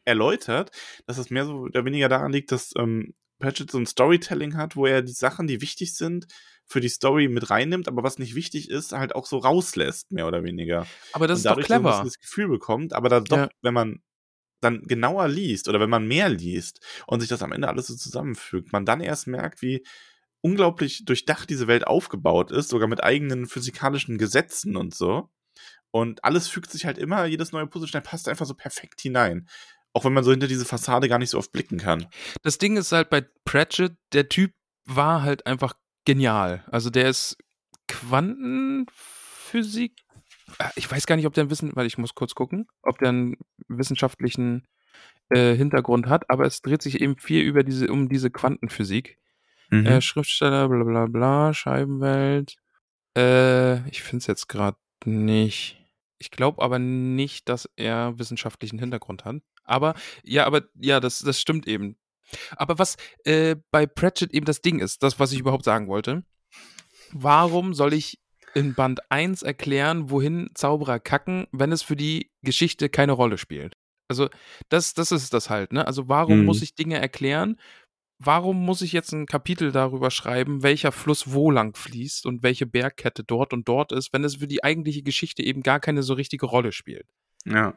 erläutert, 0.04 0.70
dass 1.06 1.18
es 1.18 1.30
mehr 1.30 1.44
so 1.46 1.54
oder 1.54 1.84
weniger 1.84 2.08
daran 2.08 2.32
liegt, 2.32 2.52
dass 2.52 2.72
ähm, 2.76 3.14
Pratchett 3.38 3.70
so 3.70 3.78
ein 3.78 3.86
Storytelling 3.86 4.56
hat, 4.56 4.76
wo 4.76 4.86
er 4.86 5.02
die 5.02 5.12
Sachen, 5.12 5.46
die 5.46 5.60
wichtig 5.60 5.94
sind, 5.94 6.26
für 6.66 6.80
die 6.80 6.88
Story 6.88 7.28
mit 7.28 7.50
reinnimmt, 7.50 7.88
aber 7.88 8.02
was 8.02 8.18
nicht 8.18 8.34
wichtig 8.34 8.70
ist, 8.70 8.92
halt 8.92 9.14
auch 9.14 9.26
so 9.26 9.38
rauslässt, 9.38 10.10
mehr 10.12 10.26
oder 10.26 10.42
weniger. 10.44 10.86
Aber 11.12 11.26
das 11.26 11.38
und 11.38 11.40
ist 11.40 11.44
doch 11.46 11.50
dadurch 11.50 11.66
so 11.68 11.74
ein 11.74 11.82
clever. 11.82 12.04
das 12.04 12.18
Gefühl 12.18 12.48
bekommt, 12.48 12.92
aber 12.92 13.08
dann 13.08 13.24
doch, 13.24 13.36
Ja. 13.36 13.48
wenn 13.62 13.74
man 13.74 14.02
dann 14.60 14.82
genauer 14.82 15.28
liest 15.28 15.68
oder 15.68 15.78
wenn 15.78 15.90
man 15.90 16.06
mehr 16.06 16.30
liest 16.30 16.80
und 17.06 17.20
sich 17.20 17.28
das 17.28 17.42
am 17.42 17.52
Ende 17.52 17.68
alles 17.68 17.88
so 17.88 17.96
zusammenfügt, 17.96 18.72
man 18.72 18.86
dann 18.86 19.02
erst 19.02 19.26
merkt, 19.26 19.60
wie 19.60 19.84
unglaublich 20.40 21.04
durchdacht 21.04 21.50
diese 21.50 21.66
Welt 21.66 21.86
aufgebaut 21.86 22.50
ist, 22.50 22.68
sogar 22.70 22.88
mit 22.88 23.02
eigenen 23.04 23.46
physikalischen 23.46 24.16
Gesetzen 24.16 24.76
und 24.76 24.94
so. 24.94 25.28
Und 25.90 26.24
alles 26.24 26.48
fügt 26.48 26.70
sich 26.70 26.86
halt 26.86 26.98
immer, 26.98 27.26
jedes 27.26 27.52
neue 27.52 27.66
Puzzlestein 27.66 28.02
passt 28.02 28.28
einfach 28.28 28.46
so 28.46 28.54
perfekt 28.54 29.00
hinein. 29.00 29.48
Auch 29.94 30.04
wenn 30.04 30.12
man 30.12 30.24
so 30.24 30.32
hinter 30.32 30.48
diese 30.48 30.64
Fassade 30.64 31.08
gar 31.08 31.18
nicht 31.18 31.30
so 31.30 31.38
oft 31.38 31.52
blicken 31.52 31.78
kann. 31.78 32.06
Das 32.42 32.58
Ding 32.58 32.76
ist 32.76 32.92
halt 32.92 33.10
bei 33.10 33.24
Pratchett, 33.44 33.96
der 34.12 34.28
Typ 34.28 34.52
war 34.84 35.22
halt 35.22 35.46
einfach 35.46 35.74
genial. 36.04 36.64
Also 36.70 36.90
der 36.90 37.08
ist 37.08 37.36
Quantenphysik. 37.88 39.92
Ah, 40.58 40.70
Ich 40.76 40.90
weiß 40.90 41.06
gar 41.06 41.16
nicht, 41.16 41.26
ob 41.26 41.34
der 41.34 41.42
einen 41.42 41.50
Wissen, 41.50 41.74
weil 41.74 41.86
ich 41.86 41.98
muss 41.98 42.14
kurz 42.14 42.34
gucken, 42.34 42.66
ob 42.82 42.98
der 42.98 43.10
einen 43.10 43.36
wissenschaftlichen 43.68 44.66
äh, 45.30 45.54
Hintergrund 45.54 46.08
hat, 46.08 46.28
aber 46.28 46.44
es 46.44 46.60
dreht 46.60 46.82
sich 46.82 47.00
eben 47.00 47.16
viel 47.16 47.42
über 47.42 47.62
diese, 47.62 47.90
um 47.90 48.08
diese 48.08 48.30
Quantenphysik. 48.30 49.18
Mhm. 49.70 49.86
Äh, 49.86 50.00
Schriftsteller, 50.00 50.68
bla 50.68 50.84
bla 50.84 51.06
bla, 51.06 51.54
Scheibenwelt. 51.54 52.56
Äh, 53.16 53.88
ich 53.88 54.02
finde 54.02 54.22
es 54.22 54.26
jetzt 54.26 54.48
gerade 54.48 54.76
nicht. 55.04 55.80
Ich 56.18 56.30
glaube 56.30 56.62
aber 56.62 56.78
nicht, 56.78 57.48
dass 57.48 57.68
er 57.76 58.18
wissenschaftlichen 58.18 58.78
Hintergrund 58.78 59.24
hat. 59.24 59.36
Aber, 59.64 59.94
ja, 60.22 60.46
aber, 60.46 60.62
ja, 60.74 61.00
das, 61.00 61.20
das 61.20 61.40
stimmt 61.40 61.66
eben. 61.66 61.96
Aber 62.56 62.78
was 62.78 62.96
äh, 63.24 63.56
bei 63.70 63.86
Pratchett 63.86 64.32
eben 64.32 64.46
das 64.46 64.60
Ding 64.60 64.80
ist, 64.80 65.02
das, 65.02 65.18
was 65.20 65.32
ich 65.32 65.40
überhaupt 65.40 65.64
sagen 65.64 65.88
wollte, 65.88 66.24
warum 67.12 67.74
soll 67.74 67.92
ich 67.92 68.20
in 68.54 68.74
Band 68.74 69.00
1 69.10 69.42
erklären, 69.42 70.10
wohin 70.10 70.50
Zauberer 70.54 71.00
kacken, 71.00 71.46
wenn 71.52 71.72
es 71.72 71.82
für 71.82 71.96
die 71.96 72.30
Geschichte 72.42 72.88
keine 72.88 73.12
Rolle 73.12 73.38
spielt? 73.38 73.74
Also, 74.08 74.28
das, 74.68 74.94
das 74.94 75.12
ist 75.12 75.32
das 75.32 75.50
halt, 75.50 75.72
ne? 75.72 75.86
Also, 75.86 76.08
warum 76.08 76.40
Mhm. 76.40 76.44
muss 76.44 76.62
ich 76.62 76.74
Dinge 76.74 76.98
erklären? 76.98 77.58
Warum 78.18 78.64
muss 78.64 78.80
ich 78.82 78.92
jetzt 78.92 79.12
ein 79.12 79.26
Kapitel 79.26 79.72
darüber 79.72 80.10
schreiben, 80.10 80.62
welcher 80.62 80.92
Fluss 80.92 81.32
wo 81.32 81.50
lang 81.50 81.74
fließt 81.76 82.26
und 82.26 82.42
welche 82.42 82.64
Bergkette 82.66 83.24
dort 83.24 83.52
und 83.52 83.68
dort 83.68 83.92
ist, 83.92 84.12
wenn 84.12 84.24
es 84.24 84.36
für 84.36 84.46
die 84.46 84.62
eigentliche 84.62 85.02
Geschichte 85.02 85.42
eben 85.42 85.62
gar 85.62 85.80
keine 85.80 86.02
so 86.02 86.14
richtige 86.14 86.46
Rolle 86.46 86.72
spielt? 86.72 87.06
ja. 87.46 87.74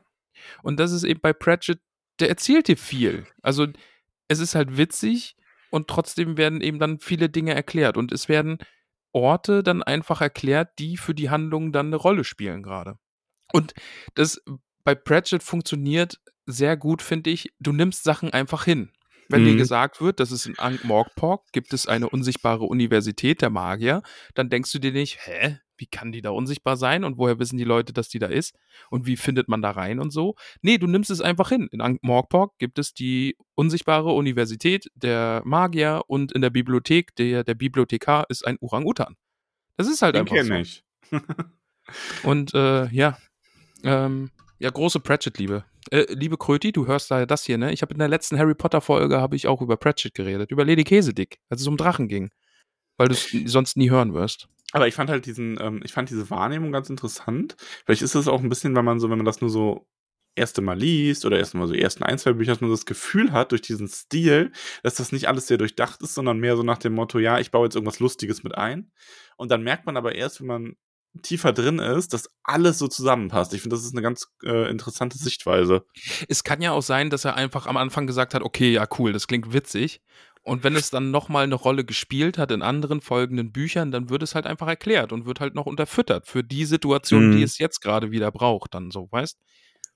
Und 0.63 0.79
das 0.79 0.91
ist 0.91 1.03
eben 1.03 1.19
bei 1.21 1.33
Pratchett 1.33 1.79
der 2.19 2.29
erzählt 2.29 2.67
dir 2.67 2.77
viel. 2.77 3.27
Also 3.41 3.67
es 4.27 4.39
ist 4.39 4.55
halt 4.55 4.77
witzig 4.77 5.35
und 5.69 5.87
trotzdem 5.87 6.37
werden 6.37 6.61
eben 6.61 6.79
dann 6.79 6.99
viele 6.99 7.29
Dinge 7.29 7.53
erklärt 7.53 7.97
und 7.97 8.11
es 8.11 8.27
werden 8.27 8.57
Orte 9.13 9.63
dann 9.63 9.83
einfach 9.83 10.21
erklärt, 10.21 10.79
die 10.79 10.97
für 10.97 11.13
die 11.13 11.29
Handlung 11.29 11.71
dann 11.71 11.87
eine 11.87 11.95
Rolle 11.95 12.23
spielen 12.23 12.63
gerade. 12.63 12.97
Und 13.53 13.73
das 14.15 14.41
bei 14.83 14.95
Pratchett 14.95 15.43
funktioniert 15.43 16.19
sehr 16.45 16.77
gut, 16.77 17.01
finde 17.01 17.29
ich. 17.29 17.53
Du 17.59 17.71
nimmst 17.71 18.03
Sachen 18.03 18.31
einfach 18.31 18.63
hin. 18.65 18.91
Wenn 19.29 19.43
dir 19.43 19.53
Mhm. 19.53 19.57
gesagt 19.57 19.99
wird, 19.99 20.19
dass 20.19 20.31
es 20.31 20.45
in 20.45 20.57
Ankh-Morpork 20.57 21.51
gibt 21.51 21.73
es 21.73 21.85
eine 21.85 22.09
unsichtbare 22.09 22.63
Universität 22.63 23.41
der 23.41 23.49
Magier, 23.49 24.01
dann 24.33 24.49
denkst 24.49 24.71
du 24.71 24.79
dir 24.79 24.93
nicht, 24.93 25.19
hä, 25.25 25.59
wie 25.77 25.87
kann 25.87 26.11
die 26.11 26.21
da 26.21 26.31
unsichtbar 26.31 26.77
sein 26.77 27.03
und 27.03 27.17
woher 27.17 27.39
wissen 27.39 27.57
die 27.57 27.63
Leute, 27.63 27.93
dass 27.93 28.09
die 28.09 28.19
da 28.19 28.27
ist 28.27 28.55
und 28.89 29.05
wie 29.05 29.17
findet 29.17 29.47
man 29.47 29.61
da 29.61 29.71
rein 29.71 29.99
und 29.99 30.11
so. 30.11 30.35
Nee, 30.61 30.77
du 30.77 30.87
nimmst 30.87 31.09
es 31.09 31.21
einfach 31.21 31.49
hin. 31.49 31.67
In 31.71 31.81
Ankh-Morpork 31.81 32.57
gibt 32.57 32.79
es 32.79 32.93
die 32.93 33.37
unsichtbare 33.55 34.11
Universität 34.11 34.89
der 34.95 35.41
Magier 35.45 36.03
und 36.07 36.31
in 36.31 36.41
der 36.41 36.49
Bibliothek, 36.49 37.15
der, 37.15 37.43
der 37.43 37.55
Bibliothekar 37.55 38.25
ist 38.29 38.45
ein 38.45 38.57
Orang-Utan. 38.59 39.15
Das 39.77 39.87
ist 39.87 40.01
halt 40.01 40.15
Den 40.15 40.21
einfach 40.21 40.35
so. 40.35 40.43
kenne 40.43 40.61
ich. 40.61 40.83
Und 42.23 42.53
äh, 42.53 42.87
ja, 42.87 43.17
ähm, 43.83 44.31
ja, 44.59 44.69
große 44.69 44.99
Pratchett-Liebe. 44.99 45.63
Äh, 45.91 46.05
liebe 46.09 46.37
Kröti, 46.37 46.71
du 46.71 46.87
hörst 46.87 47.11
da 47.11 47.25
das 47.25 47.45
hier, 47.45 47.57
ne? 47.57 47.71
Ich 47.71 47.81
habe 47.81 47.93
in 47.93 47.99
der 47.99 48.07
letzten 48.07 48.37
Harry 48.37 48.55
Potter-Folge 48.55 49.21
habe 49.21 49.35
ich 49.35 49.47
auch 49.47 49.61
über 49.61 49.77
Pratchett 49.77 50.13
geredet, 50.13 50.51
über 50.51 50.65
Lady 50.65 50.83
Käsedick, 50.83 51.39
als 51.49 51.61
es 51.61 51.67
um 51.67 51.77
Drachen 51.77 52.07
ging. 52.07 52.29
Weil 52.97 53.09
du 53.09 53.13
es 53.13 53.29
sonst 53.45 53.77
nie 53.77 53.89
hören 53.89 54.13
wirst. 54.13 54.49
Aber 54.73 54.87
ich 54.87 54.95
fand 54.95 55.09
halt 55.09 55.25
diesen, 55.25 55.57
ähm, 55.61 55.81
ich 55.83 55.93
fand 55.93 56.09
diese 56.09 56.29
Wahrnehmung 56.29 56.71
ganz 56.71 56.89
interessant. 56.89 57.55
Vielleicht 57.85 58.01
ist 58.01 58.15
es 58.15 58.27
auch 58.27 58.41
ein 58.41 58.49
bisschen, 58.49 58.75
wenn 58.75 58.85
man 58.85 58.99
so, 58.99 59.09
wenn 59.09 59.17
man 59.17 59.25
das 59.25 59.41
nur 59.41 59.49
so 59.49 59.87
erste 60.35 60.61
Mal 60.61 60.77
liest 60.77 61.25
oder 61.25 61.37
erst 61.37 61.55
mal 61.55 61.67
so 61.67 61.73
ersten 61.73 62.03
ein, 62.03 62.19
zwei 62.19 62.33
Bücher, 62.33 62.51
dass 62.51 62.61
man 62.61 62.69
das 62.69 62.85
Gefühl 62.85 63.31
hat, 63.31 63.51
durch 63.51 63.61
diesen 63.61 63.87
Stil, 63.87 64.51
dass 64.83 64.95
das 64.95 65.11
nicht 65.11 65.27
alles 65.27 65.47
sehr 65.47 65.57
durchdacht 65.57 66.01
ist, 66.01 66.13
sondern 66.13 66.39
mehr 66.39 66.55
so 66.55 66.63
nach 66.63 66.77
dem 66.77 66.93
Motto, 66.93 67.19
ja, 67.19 67.39
ich 67.39 67.51
baue 67.51 67.65
jetzt 67.65 67.75
irgendwas 67.75 67.99
Lustiges 67.99 68.43
mit 68.43 68.55
ein. 68.55 68.91
Und 69.37 69.51
dann 69.51 69.63
merkt 69.63 69.85
man 69.85 69.97
aber 69.97 70.15
erst, 70.15 70.39
wenn 70.39 70.47
man 70.47 70.75
tiefer 71.23 71.53
drin 71.53 71.79
ist, 71.79 72.13
dass 72.13 72.29
alles 72.43 72.77
so 72.77 72.87
zusammenpasst. 72.87 73.53
Ich 73.53 73.61
finde, 73.61 73.75
das 73.75 73.83
ist 73.83 73.93
eine 73.93 74.03
ganz 74.03 74.27
äh, 74.43 74.69
interessante 74.69 75.17
Sichtweise. 75.17 75.85
Es 76.27 76.43
kann 76.43 76.61
ja 76.61 76.71
auch 76.71 76.83
sein, 76.83 77.09
dass 77.09 77.25
er 77.25 77.35
einfach 77.35 77.65
am 77.65 77.77
Anfang 77.77 78.05
gesagt 78.05 78.35
hat, 78.35 78.43
okay, 78.43 78.71
ja, 78.71 78.87
cool, 78.99 79.13
das 79.13 79.27
klingt 79.27 79.51
witzig. 79.53 80.01
Und 80.47 80.63
wenn 80.63 80.75
es 80.77 80.89
dann 80.89 81.11
nochmal 81.11 81.43
eine 81.43 81.55
Rolle 81.55 81.83
gespielt 81.83 82.37
hat 82.37 82.51
in 82.51 82.61
anderen 82.61 83.01
folgenden 83.01 83.51
Büchern, 83.51 83.91
dann 83.91 84.09
wird 84.09 84.23
es 84.23 84.33
halt 84.33 84.45
einfach 84.45 84.67
erklärt 84.67 85.11
und 85.11 85.25
wird 85.25 85.41
halt 85.41 85.55
noch 85.55 85.65
unterfüttert 85.65 86.25
für 86.27 86.41
die 86.43 86.63
Situation, 86.65 87.31
die 87.31 87.37
Mhm. 87.39 87.43
es 87.43 87.57
jetzt 87.57 87.81
gerade 87.81 88.11
wieder 88.11 88.31
braucht, 88.31 88.73
dann 88.73 88.89
so, 88.91 89.09
weißt? 89.11 89.37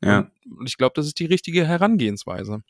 Ja. 0.03 0.29
Und 0.57 0.67
ich 0.67 0.77
glaube, 0.77 0.93
das 0.95 1.05
ist 1.07 1.19
die 1.19 1.25
richtige 1.25 1.65
Herangehensweise. 1.67 2.63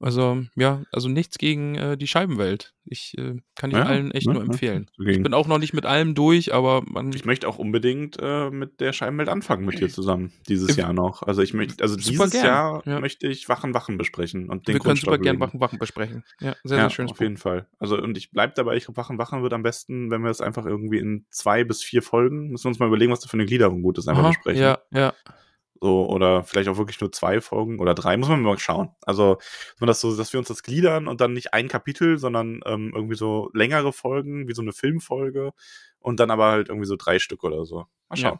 Also, 0.00 0.42
ja, 0.56 0.82
also 0.92 1.08
nichts 1.08 1.38
gegen 1.38 1.76
äh, 1.76 1.96
die 1.96 2.06
Scheibenwelt. 2.06 2.74
Ich 2.84 3.16
äh, 3.16 3.36
kann 3.54 3.70
ich 3.70 3.76
Ja, 3.76 3.84
allen 3.84 4.10
echt 4.10 4.26
ne, 4.26 4.34
nur 4.34 4.42
ne, 4.42 4.50
empfehlen. 4.50 4.90
dagegen. 4.98 5.16
Ich 5.18 5.22
bin 5.22 5.32
auch 5.32 5.46
noch 5.46 5.58
nicht 5.58 5.72
mit 5.72 5.86
allem 5.86 6.14
durch, 6.14 6.52
aber 6.52 6.82
man, 6.86 7.12
Ich 7.12 7.24
möchte 7.24 7.48
auch 7.48 7.58
unbedingt 7.58 8.18
äh, 8.20 8.50
mit 8.50 8.80
der 8.80 8.92
Scheibenwelt 8.92 9.30
anfangen 9.30 9.64
mit 9.64 9.80
dir 9.80 9.88
zusammen 9.88 10.32
dieses 10.48 10.76
Äh, 10.76 10.80
Jahr 10.82 10.92
noch. 10.92 11.22
Also 11.22 11.40
ich 11.40 11.54
möchte, 11.54 11.82
also 11.82 11.96
dieses 11.96 12.32
gern, 12.32 12.44
Jahr 12.44 12.82
ja. 12.84 13.00
möchte 13.00 13.26
ich 13.28 13.48
Wachen 13.48 13.72
Wachen 13.72 13.96
besprechen 13.96 14.50
und 14.50 14.68
den 14.68 14.74
wir 14.74 14.80
können 14.80 14.96
super 14.96 15.12
Grundstock 15.12 15.22
gern 15.22 15.36
legen. 15.36 15.40
Wachen 15.40 15.60
Wachen 15.60 15.78
besprechen. 15.78 16.24
Ja, 16.40 16.54
sehr, 16.64 16.76
ja, 16.76 16.82
sehr 16.84 16.90
schönes 16.90 17.12
auf 17.12 17.16
Buch. 17.18 17.22
jeden 17.22 17.36
Fall. 17.38 17.66
Also 17.78 17.96
und 17.96 18.18
ich 18.18 18.30
bleib 18.32 18.56
dabei, 18.56 18.76
ich 18.76 18.84
glaube, 18.84 18.98
Wachen 18.98 19.16
Wachen 19.16 19.42
wird 19.42 19.54
am 19.54 19.62
besten, 19.62 20.10
wenn 20.10 20.22
wir 20.22 20.30
es 20.30 20.42
einfach 20.42 20.66
irgendwie 20.66 20.98
in 20.98 21.24
zwei 21.30 21.64
bis 21.64 21.82
vier 21.82 22.02
Folgen, 22.02 22.50
müssen 22.50 22.64
wir 22.64 22.68
uns 22.68 22.78
mal 22.78 22.88
überlegen, 22.88 23.12
was 23.12 23.20
da 23.20 23.28
für 23.28 23.34
eine 23.34 23.46
Gliederung 23.46 23.80
gut 23.80 23.96
ist, 23.96 24.08
einfach 24.08 24.24
Aha, 24.24 24.28
besprechen. 24.30 24.60
ja, 24.60 24.78
ja. 24.92 25.14
So, 25.84 26.06
oder 26.08 26.42
vielleicht 26.44 26.68
auch 26.68 26.78
wirklich 26.78 27.00
nur 27.00 27.12
zwei 27.12 27.40
Folgen 27.42 27.78
oder 27.78 27.94
drei, 27.94 28.16
muss 28.16 28.28
man 28.30 28.42
mal 28.42 28.58
schauen. 28.58 28.90
Also, 29.02 29.34
dass 29.36 29.80
man 29.80 29.86
das 29.88 30.00
so, 30.00 30.16
dass 30.16 30.32
wir 30.32 30.38
uns 30.40 30.48
das 30.48 30.62
gliedern 30.62 31.06
und 31.08 31.20
dann 31.20 31.34
nicht 31.34 31.52
ein 31.54 31.68
Kapitel, 31.68 32.18
sondern 32.18 32.60
ähm, 32.66 32.92
irgendwie 32.94 33.16
so 33.16 33.50
längere 33.52 33.92
Folgen, 33.92 34.48
wie 34.48 34.54
so 34.54 34.62
eine 34.62 34.72
Filmfolge 34.72 35.52
und 35.98 36.20
dann 36.20 36.30
aber 36.30 36.46
halt 36.52 36.68
irgendwie 36.68 36.86
so 36.86 36.96
drei 36.96 37.18
Stück 37.18 37.44
oder 37.44 37.64
so. 37.66 37.84
Mal 38.08 38.16
Ja. 38.16 38.16
schauen. 38.16 38.38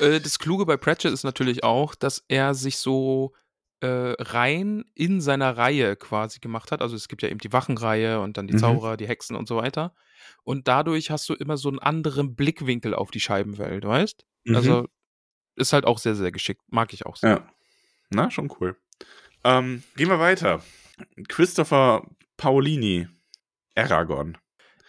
Äh, 0.00 0.20
das 0.20 0.38
Kluge 0.38 0.66
bei 0.66 0.76
Pratchett 0.76 1.12
ist 1.12 1.24
natürlich 1.24 1.64
auch, 1.64 1.94
dass 1.94 2.24
er 2.28 2.54
sich 2.54 2.78
so 2.78 3.32
äh, 3.80 4.14
rein 4.18 4.84
in 4.94 5.20
seiner 5.20 5.56
Reihe 5.56 5.96
quasi 5.96 6.40
gemacht 6.40 6.72
hat. 6.72 6.80
Also 6.80 6.96
es 6.96 7.08
gibt 7.08 7.22
ja 7.22 7.28
eben 7.28 7.38
die 7.40 7.52
Wachenreihe 7.52 8.20
und 8.20 8.36
dann 8.38 8.46
die 8.46 8.54
Mhm. 8.54 8.58
Zauberer, 8.58 8.96
die 8.96 9.08
Hexen 9.08 9.36
und 9.36 9.48
so 9.48 9.56
weiter. 9.56 9.94
Und 10.44 10.68
dadurch 10.68 11.10
hast 11.10 11.28
du 11.28 11.34
immer 11.34 11.56
so 11.56 11.68
einen 11.68 11.78
anderen 11.80 12.34
Blickwinkel 12.34 12.94
auf 12.94 13.10
die 13.10 13.20
Scheibenwelt, 13.20 13.84
weißt? 13.84 14.24
Mhm. 14.44 14.56
Also 14.56 14.88
ist 15.56 15.72
halt 15.72 15.84
auch 15.84 15.98
sehr, 15.98 16.14
sehr 16.14 16.32
geschickt. 16.32 16.62
Mag 16.68 16.92
ich 16.92 17.06
auch 17.06 17.16
sehr. 17.16 17.30
Ja. 17.30 17.48
Na, 18.10 18.30
schon 18.30 18.50
cool. 18.60 18.76
Ähm, 19.44 19.82
gehen 19.96 20.08
wir 20.08 20.18
weiter. 20.20 20.62
Christopher 21.28 22.06
Paolini, 22.36 23.08
Aragon. 23.74 24.36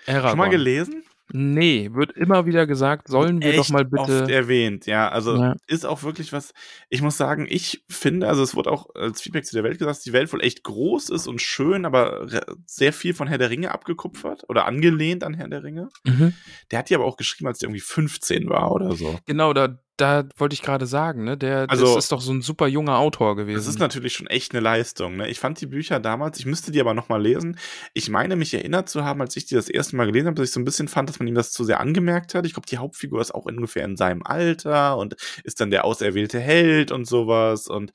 Aragorn. 0.08 0.30
Schon 0.30 0.38
mal 0.38 0.50
gelesen? 0.50 1.04
Nee, 1.34 1.90
wird 1.92 2.12
immer 2.12 2.46
wieder 2.46 2.68
gesagt, 2.68 3.08
sollen 3.08 3.42
wir 3.42 3.56
doch 3.56 3.70
mal 3.70 3.88
oft 3.98 4.08
bitte. 4.08 4.32
erwähnt, 4.32 4.86
ja. 4.86 5.10
Also 5.10 5.36
Ja. 5.36 5.56
ist 5.66 5.84
auch 5.84 6.04
wirklich 6.04 6.32
was. 6.32 6.54
Ich 6.90 7.02
muss 7.02 7.18
sagen, 7.18 7.48
ich 7.50 7.84
finde, 7.90 8.28
also 8.28 8.44
es 8.44 8.56
wurde 8.56 8.72
auch 8.72 8.94
als 8.94 9.24
Feedback 9.24 9.44
zu 9.44 9.56
der 9.56 9.64
Welt 9.64 9.80
gesagt, 9.80 9.98
dass 9.98 10.04
die 10.04 10.14
Welt 10.14 10.32
wohl 10.32 10.44
echt 10.44 10.62
groß 10.64 11.10
ist 11.10 11.26
und 11.26 11.42
schön, 11.42 11.84
aber 11.86 12.28
sehr 12.68 12.94
viel 12.94 13.16
von 13.16 13.28
Herr 13.28 13.40
der 13.40 13.50
Ringe 13.50 13.72
abgekupfert 13.72 14.44
oder 14.50 14.66
angelehnt 14.68 15.24
an 15.24 15.34
Herr 15.34 15.48
der 15.48 15.64
Ringe. 15.64 15.90
Mhm. 16.04 16.34
Der 16.70 16.78
hat 16.78 16.92
die 16.92 16.96
aber 16.96 17.06
auch 17.06 17.18
geschrieben, 17.18 17.48
als 17.48 17.58
der 17.58 17.70
irgendwie 17.70 17.82
15 17.82 18.48
war 18.48 18.72
oder 18.72 18.96
so. 18.96 19.20
Genau, 19.26 19.52
da, 19.54 19.80
da 19.98 20.26
wollte 20.38 20.54
ich 20.54 20.62
gerade 20.62 20.86
sagen, 20.88 21.24
ne? 21.24 21.38
Der 21.38 21.66
Also- 21.70 21.96
das 21.96 22.06
ist 22.06 22.12
doch 22.12 22.22
so 22.22 22.34
ein 22.34 22.42
super 22.42 22.68
junger 22.68 22.98
Autor 22.98 23.36
gewesen. 23.36 23.56
Das 23.58 23.68
ist 23.68 23.80
natürlich 23.80 24.14
schon 24.14 24.28
echt 24.28 24.52
eine 24.54 24.60
Leistung. 24.60 25.16
Ne? 25.18 25.30
Ich 25.30 25.40
fand 25.40 25.60
die 25.62 25.68
Bücher 25.68 26.00
damals, 26.00 26.38
ich 26.40 26.46
müsste 26.46 26.72
die 26.72 26.82
aber 26.82 26.94
noch 26.94 27.08
mal 27.10 27.22
lesen. 27.22 27.58
Ich 27.94 28.10
meine, 28.10 28.36
mich 28.36 28.54
erinnert 28.54 28.90
zu 28.90 29.06
haben, 29.06 29.22
als 29.22 29.36
ich 29.38 29.46
die 29.46 29.56
das 29.56 29.70
erste 29.70 29.96
Mal 29.96 30.06
gelesen 30.06 30.28
habe, 30.28 30.36
dass 30.36 30.50
ich 30.50 30.54
so 30.54 30.60
ein 30.60 30.66
bisschen 30.66 30.88
fand, 30.88 31.10
dass 31.10 31.20
man 31.20 31.28
ihm 31.28 31.36
das 31.36 31.52
zu 31.52 31.64
sehr 31.64 31.80
angemerkt 31.80 32.36
hat. 32.36 32.46
Ich 32.46 32.54
glaube, 32.54 32.68
die 32.68 32.78
Hauptfigur 32.78 33.22
ist 33.22 33.34
auch 33.34 33.46
ungefähr 33.46 33.86
in 33.86 33.96
seinem 33.98 34.24
Alter 34.24 34.98
und 34.98 35.16
ist 35.44 35.62
dann 35.62 35.72
der 35.72 35.86
auserwählte 35.86 36.40
Held 36.40 36.92
und 36.92 37.06
sowas. 37.06 37.68
Und 37.68 37.92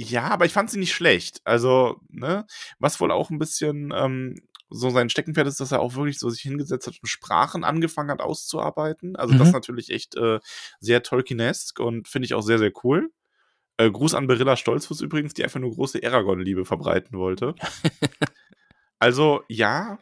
ja, 0.00 0.28
aber 0.28 0.44
ich 0.44 0.52
fand 0.52 0.70
sie 0.70 0.78
nicht 0.78 0.92
schlecht. 0.94 1.40
Also, 1.44 1.96
ne, 2.08 2.46
was 2.78 3.00
wohl 3.00 3.10
auch 3.10 3.30
ein 3.30 3.38
bisschen 3.38 3.92
ähm, 3.96 4.36
so 4.70 4.90
sein 4.90 5.08
Steckenpferd 5.10 5.46
ist, 5.46 5.60
dass 5.60 5.72
er 5.72 5.80
auch 5.80 5.94
wirklich 5.94 6.18
so 6.18 6.28
sich 6.30 6.42
hingesetzt 6.42 6.86
hat 6.86 6.96
und 7.02 7.08
Sprachen 7.08 7.64
angefangen 7.64 8.10
hat 8.10 8.20
auszuarbeiten. 8.20 9.16
Also 9.16 9.34
das 9.34 9.48
Mhm. 9.48 9.54
natürlich 9.54 9.90
echt 9.90 10.16
äh, 10.16 10.40
sehr 10.80 11.02
Tolkienesk 11.02 11.80
und 11.80 12.08
finde 12.08 12.26
ich 12.26 12.34
auch 12.34 12.42
sehr, 12.42 12.58
sehr 12.58 12.72
cool. 12.84 13.10
Äh, 13.78 13.90
Gruß 13.90 14.14
an 14.14 14.26
Berilla 14.26 14.56
Stolzfuß 14.56 15.00
übrigens, 15.02 15.34
die 15.34 15.44
einfach 15.44 15.60
nur 15.60 15.72
große 15.72 16.00
Aragon-Liebe 16.04 16.64
verbreiten 16.64 17.18
wollte. 17.18 17.54
also, 18.98 19.42
ja. 19.48 19.98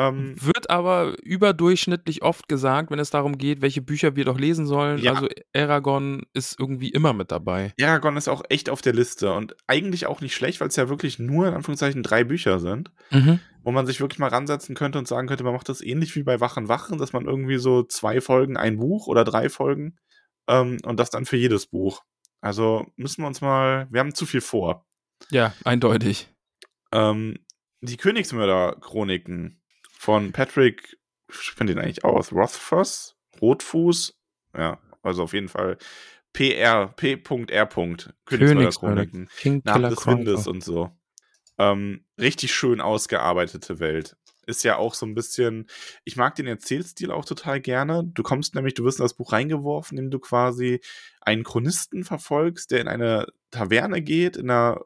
Ähm, 0.00 0.34
Wird 0.40 0.70
aber 0.70 1.14
überdurchschnittlich 1.22 2.22
oft 2.22 2.48
gesagt, 2.48 2.90
wenn 2.90 2.98
es 2.98 3.10
darum 3.10 3.36
geht, 3.36 3.60
welche 3.60 3.82
Bücher 3.82 4.16
wir 4.16 4.24
doch 4.24 4.38
lesen 4.38 4.66
sollen. 4.66 4.98
Ja. 4.98 5.14
Also 5.14 5.28
Aragon 5.54 6.22
ist 6.32 6.58
irgendwie 6.58 6.88
immer 6.88 7.12
mit 7.12 7.30
dabei. 7.30 7.74
Aragon 7.80 8.16
ist 8.16 8.28
auch 8.28 8.42
echt 8.48 8.70
auf 8.70 8.80
der 8.80 8.94
Liste 8.94 9.32
und 9.32 9.56
eigentlich 9.66 10.06
auch 10.06 10.20
nicht 10.20 10.34
schlecht, 10.34 10.60
weil 10.60 10.68
es 10.68 10.76
ja 10.76 10.88
wirklich 10.88 11.18
nur 11.18 11.48
in 11.48 11.54
Anführungszeichen 11.54 12.02
drei 12.02 12.24
Bücher 12.24 12.60
sind, 12.60 12.92
wo 13.62 13.72
man 13.72 13.86
sich 13.86 14.00
wirklich 14.00 14.18
mal 14.18 14.28
ransetzen 14.28 14.74
könnte 14.74 14.98
und 14.98 15.06
sagen 15.06 15.28
könnte, 15.28 15.44
man 15.44 15.52
macht 15.52 15.68
das 15.68 15.82
ähnlich 15.82 16.16
wie 16.16 16.22
bei 16.22 16.40
Wachen 16.40 16.68
Wachen, 16.68 16.98
dass 16.98 17.12
man 17.12 17.26
irgendwie 17.26 17.58
so 17.58 17.82
zwei 17.82 18.20
Folgen 18.20 18.56
ein 18.56 18.78
Buch 18.78 19.06
oder 19.06 19.24
drei 19.24 19.50
Folgen 19.50 19.98
ähm, 20.48 20.78
und 20.84 20.98
das 20.98 21.10
dann 21.10 21.26
für 21.26 21.36
jedes 21.36 21.66
Buch. 21.66 22.02
Also 22.40 22.86
müssen 22.96 23.22
wir 23.22 23.26
uns 23.26 23.40
mal, 23.42 23.86
wir 23.90 24.00
haben 24.00 24.14
zu 24.14 24.24
viel 24.24 24.40
vor. 24.40 24.86
Ja, 25.30 25.52
eindeutig. 25.64 26.28
Ähm, 26.92 27.36
die 27.82 27.96
Königsmörder-Chroniken 27.96 29.59
von 30.00 30.32
Patrick, 30.32 30.98
ich 31.28 31.50
finde 31.50 31.74
den 31.74 31.84
eigentlich 31.84 32.06
aus, 32.06 32.32
Rothfuss, 32.32 33.18
Rotfuß, 33.38 34.18
ja, 34.56 34.80
also 35.02 35.24
auf 35.24 35.34
jeden 35.34 35.50
Fall 35.50 35.76
PR, 36.32 36.94
P.R. 36.96 37.18
Königsmörder-Chroniken, 37.18 39.28
King 39.36 39.62
Killer 39.62 39.90
des 39.90 40.06
Windes 40.06 40.46
und 40.46 40.64
so. 40.64 40.90
Ähm, 41.58 42.06
richtig 42.18 42.54
schön 42.54 42.80
ausgearbeitete 42.80 43.78
Welt. 43.78 44.16
Ist 44.46 44.64
ja 44.64 44.76
auch 44.76 44.94
so 44.94 45.04
ein 45.04 45.14
bisschen, 45.14 45.66
ich 46.04 46.16
mag 46.16 46.34
den 46.34 46.46
Erzählstil 46.46 47.10
auch 47.10 47.26
total 47.26 47.60
gerne. 47.60 48.02
Du 48.02 48.22
kommst 48.22 48.54
nämlich, 48.54 48.72
du 48.72 48.84
wirst 48.84 49.00
in 49.00 49.04
das 49.04 49.12
Buch 49.12 49.32
reingeworfen, 49.32 49.98
indem 49.98 50.12
du 50.12 50.18
quasi 50.18 50.80
einen 51.20 51.44
Chronisten 51.44 52.04
verfolgst, 52.04 52.70
der 52.70 52.80
in 52.80 52.88
eine 52.88 53.26
Taverne 53.50 54.00
geht, 54.00 54.38
in 54.38 54.48
einer 54.48 54.80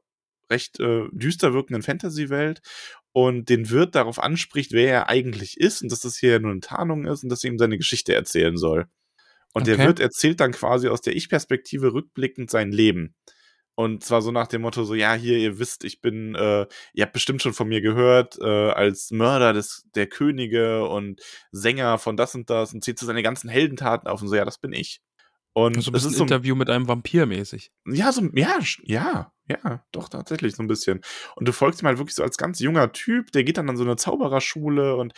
recht 0.50 0.80
äh, 0.80 1.04
düster 1.12 1.54
wirkenden 1.54 1.82
Fantasy-Welt 1.82 2.60
und 3.12 3.48
den 3.48 3.70
Wirt 3.70 3.94
darauf 3.94 4.18
anspricht, 4.18 4.72
wer 4.72 4.92
er 4.92 5.08
eigentlich 5.08 5.58
ist 5.58 5.82
und 5.82 5.92
dass 5.92 6.00
das 6.00 6.16
hier 6.16 6.40
nur 6.40 6.50
eine 6.52 6.60
Tarnung 6.60 7.06
ist 7.06 7.22
und 7.22 7.28
dass 7.30 7.44
er 7.44 7.50
ihm 7.50 7.58
seine 7.58 7.78
Geschichte 7.78 8.14
erzählen 8.14 8.56
soll. 8.56 8.86
Und 9.52 9.66
der 9.66 9.74
Okay. 9.76 9.86
Wirt 9.86 10.00
erzählt 10.00 10.40
dann 10.40 10.52
quasi 10.52 10.88
aus 10.88 11.00
der 11.00 11.16
Ich-Perspektive 11.16 11.92
rückblickend 11.94 12.50
sein 12.50 12.72
Leben. 12.72 13.14
Und 13.76 14.04
zwar 14.04 14.22
so 14.22 14.30
nach 14.30 14.46
dem 14.46 14.62
Motto, 14.62 14.84
so, 14.84 14.94
ja, 14.94 15.14
hier, 15.14 15.36
ihr 15.38 15.58
wisst, 15.58 15.84
ich 15.84 16.00
bin, 16.00 16.34
äh, 16.36 16.66
ihr 16.92 17.02
habt 17.04 17.12
bestimmt 17.12 17.42
schon 17.42 17.54
von 17.54 17.68
mir 17.68 17.80
gehört, 17.80 18.38
äh, 18.40 18.44
als 18.44 19.10
Mörder 19.10 19.52
des, 19.52 19.84
der 19.96 20.06
Könige 20.06 20.86
und 20.88 21.20
Sänger 21.50 21.98
von 21.98 22.16
das 22.16 22.34
und 22.36 22.50
das 22.50 22.72
und 22.72 22.84
zählt 22.84 22.98
so 23.00 23.06
seine 23.06 23.22
ganzen 23.24 23.48
Heldentaten 23.50 24.08
auf 24.08 24.22
und 24.22 24.28
so, 24.28 24.36
ja, 24.36 24.44
das 24.44 24.58
bin 24.58 24.72
ich. 24.72 25.00
Und 25.56 25.74
So 25.82 25.90
ein 25.90 25.94
es 25.94 26.02
bisschen 26.02 26.10
ist 26.10 26.16
so, 26.18 26.24
Interview 26.24 26.54
mit 26.56 26.68
einem 26.68 26.88
Vampir 26.88 27.26
mäßig. 27.26 27.70
ja, 27.86 28.10
so, 28.12 28.22
ja, 28.34 28.58
ja, 28.84 29.32
ja, 29.48 29.84
doch, 29.92 30.08
tatsächlich 30.08 30.56
so 30.56 30.62
ein 30.62 30.66
bisschen. 30.66 31.00
Und 31.36 31.46
du 31.46 31.52
folgst 31.52 31.80
ihm 31.82 31.86
halt 31.86 31.98
wirklich 31.98 32.14
so 32.16 32.22
als 32.24 32.36
ganz 32.36 32.58
junger 32.58 32.90
Typ, 32.92 33.30
der 33.32 33.44
geht 33.44 33.56
dann 33.56 33.68
an 33.70 33.76
so 33.76 33.84
eine 33.84 33.94
Zaubererschule 33.96 34.96
und 34.96 35.12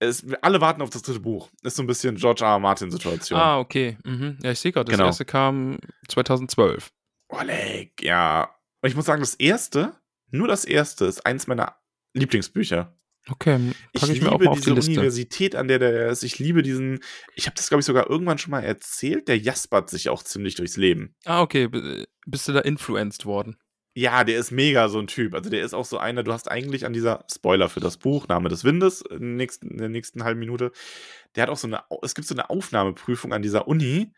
es, 0.00 0.24
alle 0.42 0.60
warten 0.60 0.82
auf 0.82 0.90
das 0.90 1.02
dritte 1.02 1.20
Buch. 1.20 1.48
Ist 1.62 1.76
so 1.76 1.82
ein 1.82 1.86
bisschen 1.86 2.16
George 2.16 2.44
R. 2.44 2.50
R. 2.52 2.58
Martin-Situation. 2.58 3.38
Ah, 3.38 3.58
okay. 3.58 3.98
Mhm. 4.04 4.38
Ja, 4.42 4.50
ich 4.52 4.58
sehe 4.60 4.72
gerade, 4.72 4.86
das 4.90 4.96
Genau. 4.96 5.06
erste 5.08 5.24
kam 5.24 5.78
2012. 6.08 6.90
Oleg, 7.28 8.02
ja. 8.02 8.48
Und 8.82 8.88
ich 8.88 8.96
muss 8.96 9.04
sagen, 9.06 9.20
das 9.20 9.34
erste, 9.34 9.94
nur 10.30 10.48
das 10.48 10.64
erste, 10.64 11.04
ist 11.04 11.24
eins 11.26 11.46
meiner 11.46 11.76
Lieblingsbücher. 12.14 12.96
Okay, 13.30 13.72
Ich 13.92 14.02
ich, 14.02 14.08
liebe 14.20 14.38
die 14.38 14.48
diese 14.54 14.72
Liste. 14.72 14.90
Universität, 14.92 15.54
an 15.54 15.68
der 15.68 15.78
der 15.78 16.08
ist. 16.08 16.22
Ich 16.22 16.38
liebe 16.38 16.62
diesen. 16.62 17.00
Ich 17.34 17.46
habe 17.46 17.56
das, 17.56 17.68
glaube 17.68 17.80
ich, 17.80 17.86
sogar 17.86 18.08
irgendwann 18.08 18.38
schon 18.38 18.50
mal 18.50 18.64
erzählt. 18.64 19.28
Der 19.28 19.38
jaspert 19.38 19.90
sich 19.90 20.08
auch 20.08 20.22
ziemlich 20.22 20.54
durchs 20.54 20.76
Leben. 20.76 21.14
Ah, 21.24 21.42
okay. 21.42 21.68
Bist 22.26 22.48
du 22.48 22.52
da 22.52 22.60
influenced 22.60 23.26
worden? 23.26 23.56
Ja, 23.94 24.22
der 24.22 24.38
ist 24.38 24.52
mega 24.52 24.88
so 24.88 25.00
ein 25.00 25.08
Typ. 25.08 25.34
Also 25.34 25.50
der 25.50 25.64
ist 25.64 25.74
auch 25.74 25.84
so 25.84 25.98
einer, 25.98 26.22
du 26.22 26.32
hast 26.32 26.48
eigentlich 26.48 26.86
an 26.86 26.92
dieser 26.92 27.24
Spoiler 27.32 27.68
für 27.68 27.80
das 27.80 27.96
Buch, 27.96 28.28
Name 28.28 28.48
des 28.48 28.62
Windes, 28.62 29.00
in 29.00 29.18
der 29.18 29.28
nächsten, 29.36 29.68
in 29.72 29.78
der 29.78 29.88
nächsten 29.88 30.22
halben 30.22 30.38
Minute, 30.38 30.70
der 31.34 31.42
hat 31.42 31.50
auch 31.50 31.56
so 31.56 31.66
eine, 31.66 31.82
es 32.02 32.14
gibt 32.14 32.28
so 32.28 32.34
eine 32.34 32.48
Aufnahmeprüfung 32.48 33.32
an 33.32 33.42
dieser 33.42 33.66
Uni, 33.66 34.12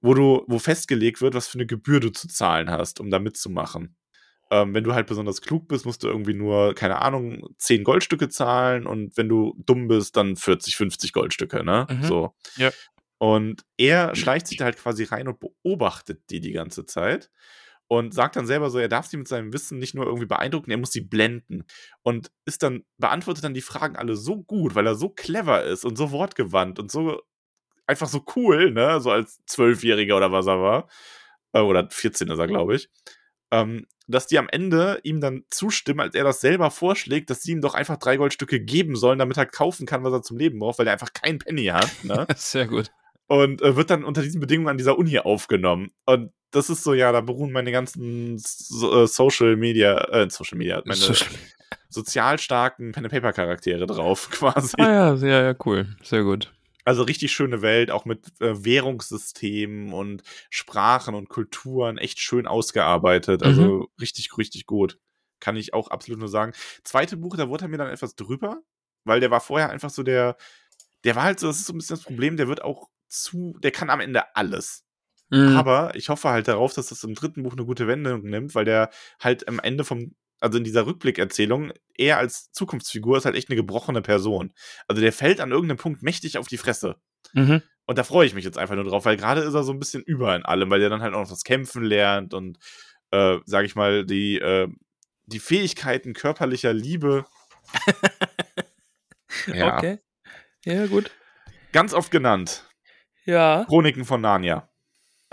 wo 0.00 0.14
du, 0.14 0.44
wo 0.46 0.58
festgelegt 0.58 1.20
wird, 1.20 1.34
was 1.34 1.48
für 1.48 1.58
eine 1.58 1.66
Gebühr 1.66 2.00
du 2.00 2.10
zu 2.10 2.28
zahlen 2.28 2.70
hast, 2.70 2.98
um 2.98 3.10
da 3.10 3.18
mitzumachen. 3.18 3.94
Ähm, 4.50 4.74
wenn 4.74 4.84
du 4.84 4.94
halt 4.94 5.06
besonders 5.06 5.40
klug 5.40 5.66
bist, 5.66 5.86
musst 5.86 6.02
du 6.04 6.08
irgendwie 6.08 6.34
nur, 6.34 6.74
keine 6.74 7.00
Ahnung, 7.02 7.48
10 7.58 7.82
Goldstücke 7.82 8.28
zahlen 8.28 8.86
und 8.86 9.16
wenn 9.16 9.28
du 9.28 9.54
dumm 9.58 9.88
bist, 9.88 10.16
dann 10.16 10.36
40, 10.36 10.76
50 10.76 11.12
Goldstücke, 11.12 11.64
ne? 11.64 11.86
Mhm. 11.90 12.02
So. 12.04 12.34
Ja. 12.56 12.70
Und 13.18 13.62
er 13.76 14.14
schleicht 14.14 14.46
sich 14.46 14.58
da 14.58 14.66
halt 14.66 14.76
quasi 14.76 15.04
rein 15.04 15.26
und 15.26 15.40
beobachtet 15.40 16.22
die 16.30 16.40
die 16.40 16.52
ganze 16.52 16.84
Zeit 16.84 17.30
und 17.88 18.14
sagt 18.14 18.36
dann 18.36 18.46
selber 18.46 18.70
so, 18.70 18.78
er 18.78 18.88
darf 18.88 19.06
sie 19.06 19.16
mit 19.16 19.28
seinem 19.28 19.52
Wissen 19.52 19.78
nicht 19.78 19.94
nur 19.94 20.06
irgendwie 20.06 20.26
beeindrucken, 20.26 20.70
er 20.70 20.76
muss 20.76 20.92
sie 20.92 21.00
blenden. 21.00 21.64
Und 22.02 22.30
ist 22.44 22.62
dann, 22.62 22.84
beantwortet 22.98 23.44
dann 23.44 23.54
die 23.54 23.62
Fragen 23.62 23.96
alle 23.96 24.16
so 24.16 24.42
gut, 24.42 24.74
weil 24.74 24.86
er 24.86 24.96
so 24.96 25.08
clever 25.08 25.64
ist 25.64 25.84
und 25.84 25.96
so 25.96 26.10
wortgewandt 26.10 26.78
und 26.78 26.90
so 26.90 27.22
einfach 27.86 28.08
so 28.08 28.24
cool, 28.36 28.70
ne? 28.72 29.00
So 29.00 29.10
als 29.10 29.40
Zwölfjähriger 29.46 30.16
oder 30.16 30.32
was 30.32 30.46
er 30.46 30.60
war. 30.60 30.88
Äh, 31.52 31.60
Oder 31.60 31.88
14 31.90 32.28
ist 32.28 32.38
er, 32.38 32.46
glaube 32.46 32.76
ich. 32.76 32.90
Ähm, 33.50 33.86
dass 34.08 34.26
die 34.26 34.38
am 34.38 34.48
Ende 34.48 35.00
ihm 35.02 35.20
dann 35.20 35.44
zustimmen, 35.50 36.00
als 36.00 36.14
er 36.14 36.24
das 36.24 36.40
selber 36.40 36.70
vorschlägt, 36.70 37.30
dass 37.30 37.42
sie 37.42 37.52
ihm 37.52 37.60
doch 37.60 37.74
einfach 37.74 37.96
drei 37.96 38.16
Goldstücke 38.16 38.60
geben 38.60 38.96
sollen, 38.96 39.18
damit 39.18 39.36
er 39.36 39.46
kaufen 39.46 39.86
kann, 39.86 40.04
was 40.04 40.12
er 40.12 40.22
zum 40.22 40.36
Leben 40.38 40.58
braucht, 40.58 40.78
weil 40.78 40.86
er 40.86 40.92
einfach 40.92 41.12
kein 41.12 41.38
Penny 41.38 41.66
hat. 41.66 41.90
Ne? 42.04 42.26
Sehr 42.36 42.66
gut. 42.66 42.90
und 43.26 43.60
äh, 43.62 43.74
wird 43.76 43.90
dann 43.90 44.04
unter 44.04 44.22
diesen 44.22 44.40
Bedingungen 44.40 44.68
an 44.68 44.78
dieser 44.78 44.96
Uni 44.98 45.18
aufgenommen. 45.18 45.90
Und 46.04 46.32
das 46.52 46.70
ist 46.70 46.84
so, 46.84 46.94
ja, 46.94 47.10
da 47.12 47.20
beruhen 47.20 47.50
meine 47.52 47.72
ganzen 47.72 48.38
so, 48.38 49.02
äh, 49.02 49.06
Social 49.08 49.56
Media, 49.56 49.96
äh, 50.10 50.30
Social 50.30 50.56
Media, 50.58 50.80
meine 50.84 50.98
Social- 51.00 51.28
sozial 51.88 52.38
starken 52.38 52.92
Pen-and-Paper-Charaktere 52.92 53.86
drauf, 53.86 54.30
quasi. 54.30 54.74
Ah 54.78 54.92
ja, 54.92 55.16
sehr, 55.16 55.42
ja, 55.42 55.54
cool. 55.64 55.86
Sehr 56.02 56.22
gut. 56.22 56.52
Also 56.86 57.02
richtig 57.02 57.32
schöne 57.32 57.62
Welt, 57.62 57.90
auch 57.90 58.04
mit 58.04 58.40
äh, 58.40 58.64
Währungssystemen 58.64 59.92
und 59.92 60.22
Sprachen 60.50 61.16
und 61.16 61.28
Kulturen, 61.28 61.98
echt 61.98 62.20
schön 62.20 62.46
ausgearbeitet. 62.46 63.42
Also 63.42 63.88
richtig, 64.00 64.38
richtig 64.38 64.66
gut. 64.66 65.00
Kann 65.40 65.56
ich 65.56 65.74
auch 65.74 65.88
absolut 65.88 66.20
nur 66.20 66.28
sagen. 66.28 66.52
Zweite 66.84 67.16
Buch, 67.16 67.36
da 67.36 67.48
wurde 67.48 67.64
er 67.64 67.68
mir 67.68 67.78
dann 67.78 67.90
etwas 67.90 68.14
drüber, 68.14 68.62
weil 69.02 69.18
der 69.18 69.32
war 69.32 69.40
vorher 69.40 69.70
einfach 69.70 69.90
so 69.90 70.04
der, 70.04 70.36
der 71.02 71.16
war 71.16 71.24
halt 71.24 71.40
so, 71.40 71.48
das 71.48 71.56
ist 71.56 71.66
so 71.66 71.72
ein 71.72 71.78
bisschen 71.78 71.96
das 71.96 72.04
Problem, 72.04 72.36
der 72.36 72.46
wird 72.46 72.62
auch 72.62 72.88
zu, 73.08 73.58
der 73.64 73.72
kann 73.72 73.90
am 73.90 73.98
Ende 73.98 74.36
alles. 74.36 74.84
Mhm. 75.30 75.56
Aber 75.56 75.92
ich 75.96 76.08
hoffe 76.08 76.28
halt 76.28 76.46
darauf, 76.46 76.72
dass 76.72 76.86
das 76.86 77.02
im 77.02 77.16
dritten 77.16 77.42
Buch 77.42 77.54
eine 77.54 77.64
gute 77.64 77.88
Wendung 77.88 78.22
nimmt, 78.22 78.54
weil 78.54 78.64
der 78.64 78.90
halt 79.18 79.48
am 79.48 79.58
Ende 79.58 79.82
vom, 79.82 80.14
also 80.46 80.58
in 80.58 80.64
dieser 80.64 80.86
Rückblickerzählung, 80.86 81.72
er 81.96 82.18
als 82.18 82.52
Zukunftsfigur 82.52 83.18
ist 83.18 83.24
halt 83.24 83.34
echt 83.34 83.50
eine 83.50 83.56
gebrochene 83.56 84.00
Person. 84.00 84.52
Also 84.86 85.02
der 85.02 85.12
fällt 85.12 85.40
an 85.40 85.50
irgendeinem 85.50 85.78
Punkt 85.78 86.02
mächtig 86.02 86.38
auf 86.38 86.46
die 86.46 86.56
Fresse. 86.56 86.96
Mhm. 87.32 87.62
Und 87.84 87.98
da 87.98 88.04
freue 88.04 88.26
ich 88.26 88.34
mich 88.34 88.44
jetzt 88.44 88.58
einfach 88.58 88.76
nur 88.76 88.84
drauf, 88.84 89.04
weil 89.04 89.16
gerade 89.16 89.40
ist 89.40 89.54
er 89.54 89.64
so 89.64 89.72
ein 89.72 89.80
bisschen 89.80 90.02
über 90.04 90.36
in 90.36 90.44
allem, 90.44 90.70
weil 90.70 90.80
er 90.82 90.88
dann 90.88 91.02
halt 91.02 91.14
auch 91.14 91.20
noch 91.22 91.28
das 91.28 91.42
Kämpfen 91.42 91.82
lernt 91.82 92.32
und, 92.32 92.58
äh, 93.10 93.38
sag 93.44 93.64
ich 93.64 93.74
mal, 93.74 94.06
die, 94.06 94.38
äh, 94.38 94.68
die 95.26 95.40
Fähigkeiten 95.40 96.12
körperlicher 96.12 96.72
Liebe. 96.72 97.24
ja. 99.48 99.76
Okay. 99.76 99.98
Ja, 100.64 100.86
gut. 100.86 101.10
Ganz 101.72 101.92
oft 101.92 102.12
genannt. 102.12 102.64
Ja. 103.24 103.64
Chroniken 103.68 104.04
von 104.04 104.20
Narnia. 104.20 104.68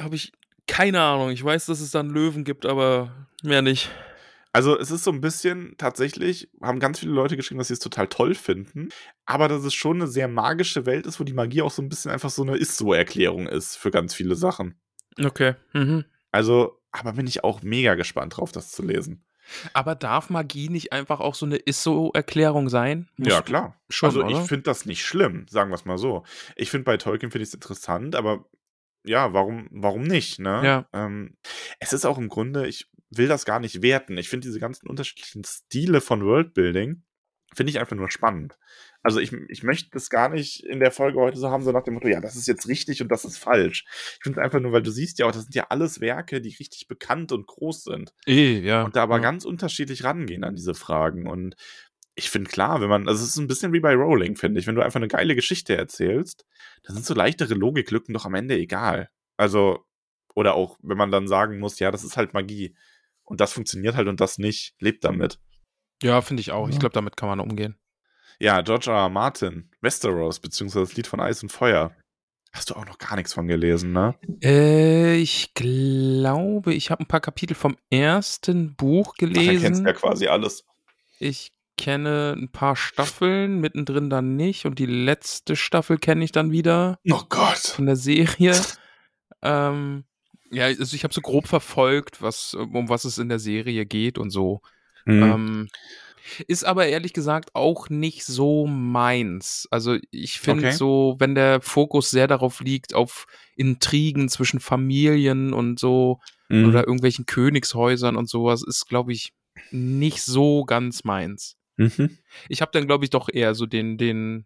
Habe 0.01 0.15
ich 0.15 0.31
keine 0.65 1.01
Ahnung. 1.01 1.29
Ich 1.29 1.43
weiß, 1.43 1.67
dass 1.67 1.81
es 1.81 1.91
dann 1.91 2.09
Löwen 2.09 2.43
gibt, 2.43 2.65
aber 2.65 3.27
mehr 3.43 3.61
nicht. 3.61 3.91
Also 4.55 4.77
es 4.77 4.91
ist 4.91 5.03
so 5.03 5.11
ein 5.11 5.19
bisschen 5.19 5.73
tatsächlich, 5.77 6.47
haben 6.61 6.79
ganz 6.79 6.99
viele 6.99 7.11
Leute 7.11 7.35
geschrieben, 7.35 7.57
dass 7.57 7.69
sie 7.69 7.73
es 7.73 7.79
total 7.79 8.07
toll 8.07 8.35
finden, 8.35 8.89
aber 9.25 9.47
dass 9.47 9.63
es 9.63 9.73
schon 9.73 9.97
eine 9.97 10.07
sehr 10.07 10.27
magische 10.27 10.85
Welt 10.85 11.07
ist, 11.07 11.19
wo 11.19 11.23
die 11.23 11.33
Magie 11.33 11.63
auch 11.63 11.71
so 11.71 11.81
ein 11.81 11.89
bisschen 11.89 12.11
einfach 12.11 12.29
so 12.29 12.43
eine 12.43 12.55
Ist-so-Erklärung 12.55 13.47
ist 13.47 13.75
für 13.75 13.89
ganz 13.89 14.13
viele 14.13 14.35
Sachen. 14.35 14.79
Okay. 15.19 15.55
Mhm. 15.73 16.05
Also, 16.31 16.79
aber 16.91 17.13
bin 17.13 17.25
ich 17.25 17.43
auch 17.43 17.63
mega 17.63 17.95
gespannt 17.95 18.37
drauf, 18.37 18.51
das 18.51 18.71
zu 18.71 18.83
lesen. 18.83 19.25
Aber 19.73 19.95
darf 19.95 20.29
Magie 20.29 20.69
nicht 20.69 20.93
einfach 20.93 21.19
auch 21.19 21.35
so 21.35 21.45
eine 21.47 21.57
Ist-so-Erklärung 21.57 22.69
sein? 22.69 23.09
Muss- 23.17 23.29
ja, 23.29 23.41
klar. 23.41 23.81
schon, 23.89 24.07
also 24.09 24.27
ich 24.27 24.47
finde 24.47 24.63
das 24.63 24.85
nicht 24.85 25.03
schlimm, 25.03 25.47
sagen 25.49 25.71
wir 25.71 25.75
es 25.75 25.85
mal 25.85 25.97
so. 25.97 26.23
Ich 26.55 26.69
finde 26.69 26.85
bei 26.85 26.97
Tolkien 26.97 27.31
finde 27.31 27.43
ich 27.43 27.49
es 27.49 27.55
interessant, 27.55 28.15
aber 28.15 28.45
ja, 29.03 29.33
warum, 29.33 29.67
warum 29.71 30.03
nicht, 30.03 30.39
ne? 30.39 30.61
Ja. 30.63 30.85
Ähm, 30.93 31.35
es 31.79 31.91
ist 31.91 32.05
auch 32.05 32.17
im 32.17 32.29
Grunde, 32.29 32.67
ich 32.67 32.87
will 33.17 33.27
das 33.27 33.45
gar 33.45 33.59
nicht 33.59 33.81
werten. 33.81 34.17
Ich 34.17 34.29
finde 34.29 34.47
diese 34.47 34.59
ganzen 34.59 34.87
unterschiedlichen 34.87 35.43
Stile 35.43 36.01
von 36.01 36.23
Worldbuilding, 36.23 37.03
finde 37.53 37.69
ich 37.69 37.79
einfach 37.79 37.95
nur 37.95 38.09
spannend. 38.09 38.57
Also 39.03 39.19
ich, 39.19 39.33
ich 39.49 39.63
möchte 39.63 39.89
das 39.91 40.09
gar 40.09 40.29
nicht 40.29 40.63
in 40.63 40.79
der 40.79 40.91
Folge 40.91 41.19
heute 41.19 41.37
so 41.37 41.49
haben, 41.49 41.63
so 41.63 41.71
nach 41.71 41.83
dem 41.83 41.95
Motto, 41.95 42.07
ja, 42.07 42.21
das 42.21 42.35
ist 42.35 42.47
jetzt 42.47 42.67
richtig 42.67 43.01
und 43.01 43.09
das 43.09 43.25
ist 43.25 43.37
falsch. 43.37 43.85
Ich 44.17 44.23
finde 44.23 44.39
es 44.39 44.43
einfach 44.43 44.59
nur, 44.59 44.71
weil 44.71 44.81
du 44.81 44.91
siehst 44.91 45.19
ja 45.19 45.25
auch, 45.25 45.31
das 45.31 45.43
sind 45.43 45.55
ja 45.55 45.67
alles 45.69 45.99
Werke, 45.99 46.41
die 46.41 46.55
richtig 46.55 46.87
bekannt 46.87 47.31
und 47.31 47.45
groß 47.45 47.83
sind. 47.83 48.13
Eh, 48.25 48.59
ja. 48.59 48.83
Und 48.83 48.95
da 48.95 49.03
aber 49.03 49.17
ja. 49.17 49.21
ganz 49.21 49.45
unterschiedlich 49.45 50.03
rangehen 50.03 50.43
an 50.43 50.55
diese 50.55 50.73
Fragen. 50.73 51.27
Und 51.27 51.55
ich 52.15 52.29
finde 52.29 52.49
klar, 52.49 52.81
wenn 52.81 52.89
man, 52.89 53.07
also 53.07 53.23
es 53.23 53.31
ist 53.31 53.37
ein 53.37 53.47
bisschen 53.47 53.73
wie 53.73 53.79
bei 53.79 53.93
Rowling, 53.93 54.35
finde 54.35 54.59
ich, 54.59 54.67
wenn 54.67 54.75
du 54.75 54.81
einfach 54.81 54.99
eine 54.99 55.07
geile 55.07 55.35
Geschichte 55.35 55.75
erzählst, 55.75 56.45
dann 56.83 56.95
sind 56.95 57.05
so 57.05 57.13
leichtere 57.13 57.55
Logiklücken 57.55 58.13
doch 58.13 58.25
am 58.25 58.35
Ende 58.35 58.55
egal. 58.55 59.09
Also, 59.35 59.85
oder 60.35 60.53
auch, 60.55 60.77
wenn 60.81 60.97
man 60.97 61.11
dann 61.11 61.27
sagen 61.27 61.59
muss, 61.59 61.79
ja, 61.79 61.91
das 61.91 62.03
ist 62.03 62.17
halt 62.17 62.33
Magie. 62.33 62.75
Und 63.23 63.39
das 63.41 63.53
funktioniert 63.53 63.95
halt 63.95 64.07
und 64.07 64.19
das 64.21 64.37
nicht, 64.37 64.75
lebt 64.79 65.03
damit. 65.03 65.39
Ja, 66.01 66.21
finde 66.21 66.41
ich 66.41 66.51
auch. 66.51 66.67
Ich 66.67 66.75
Ja. 66.75 66.79
glaube, 66.81 66.93
damit 66.93 67.15
kann 67.17 67.29
man 67.29 67.39
umgehen. 67.39 67.77
Ja, 68.39 68.61
George 68.61 68.91
R. 68.91 68.97
R. 68.97 69.09
Martin, 69.09 69.71
Westeros, 69.81 70.39
beziehungsweise 70.39 70.85
das 70.85 70.95
Lied 70.95 71.07
von 71.07 71.19
Eis 71.21 71.41
und 71.43 71.51
Feuer. 71.51 71.95
Hast 72.51 72.69
du 72.69 72.75
auch 72.75 72.85
noch 72.85 72.97
gar 72.97 73.15
nichts 73.15 73.33
von 73.33 73.47
gelesen, 73.47 73.93
ne? 73.93 74.15
Äh, 74.43 75.15
ich 75.15 75.53
glaube, 75.55 76.73
ich 76.73 76.91
habe 76.91 77.03
ein 77.03 77.07
paar 77.07 77.21
Kapitel 77.21 77.55
vom 77.55 77.77
ersten 77.89 78.75
Buch 78.75 79.13
Ach, 79.13 79.17
dann 79.19 79.33
gelesen. 79.33 79.61
kennst 79.61 79.81
du 79.81 79.87
ja 79.87 79.93
quasi 79.93 80.27
alles. 80.27 80.65
Ich 81.19 81.51
kenne 81.77 82.35
ein 82.37 82.51
paar 82.51 82.75
Staffeln, 82.75 83.59
mittendrin 83.59 84.09
dann 84.09 84.35
nicht. 84.35 84.65
Und 84.65 84.77
die 84.77 84.85
letzte 84.85 85.55
Staffel 85.55 85.97
kenne 85.97 86.23
ich 86.23 86.31
dann 86.31 86.51
wieder 86.51 86.99
Oh 87.09 87.23
Gott. 87.29 87.57
von 87.57 87.85
der 87.87 87.95
Serie. 87.95 88.53
ähm, 89.41 90.03
ja, 90.53 90.65
also 90.65 90.95
ich 90.95 91.03
habe 91.03 91.13
so 91.13 91.21
grob 91.21 91.47
verfolgt, 91.47 92.21
was, 92.21 92.53
um 92.53 92.89
was 92.89 93.05
es 93.05 93.17
in 93.17 93.29
der 93.29 93.39
Serie 93.39 93.85
geht 93.85 94.17
und 94.17 94.29
so. 94.29 94.61
Mhm. 95.05 95.23
Ähm, 95.23 95.67
ist 96.47 96.63
aber 96.63 96.87
ehrlich 96.87 97.13
gesagt 97.13 97.53
auch 97.53 97.89
nicht 97.89 98.23
so 98.23 98.65
meins. 98.65 99.67
Also 99.71 99.97
ich 100.11 100.39
finde 100.39 100.67
Okay. 100.67 100.77
so, 100.77 101.15
wenn 101.19 101.35
der 101.35 101.61
Fokus 101.61 102.09
sehr 102.09 102.27
darauf 102.27 102.61
liegt, 102.61 102.93
auf 102.93 103.25
Intrigen 103.55 104.29
zwischen 104.29 104.59
Familien 104.59 105.53
und 105.53 105.79
so 105.79 106.19
Mhm. 106.49 106.65
oder 106.67 106.79
irgendwelchen 106.81 107.25
Königshäusern 107.25 108.15
und 108.15 108.29
sowas, 108.29 108.63
ist, 108.63 108.87
glaube 108.87 109.11
ich, 109.11 109.33
nicht 109.71 110.21
so 110.21 110.63
ganz 110.63 111.03
meins. 111.03 111.55
Mhm. 111.77 112.17
Ich 112.47 112.61
habe 112.61 112.71
dann, 112.71 112.87
glaube 112.87 113.03
ich, 113.05 113.09
doch 113.09 113.29
eher 113.31 113.55
so 113.55 113.65
den, 113.65 113.97
den, 113.97 114.45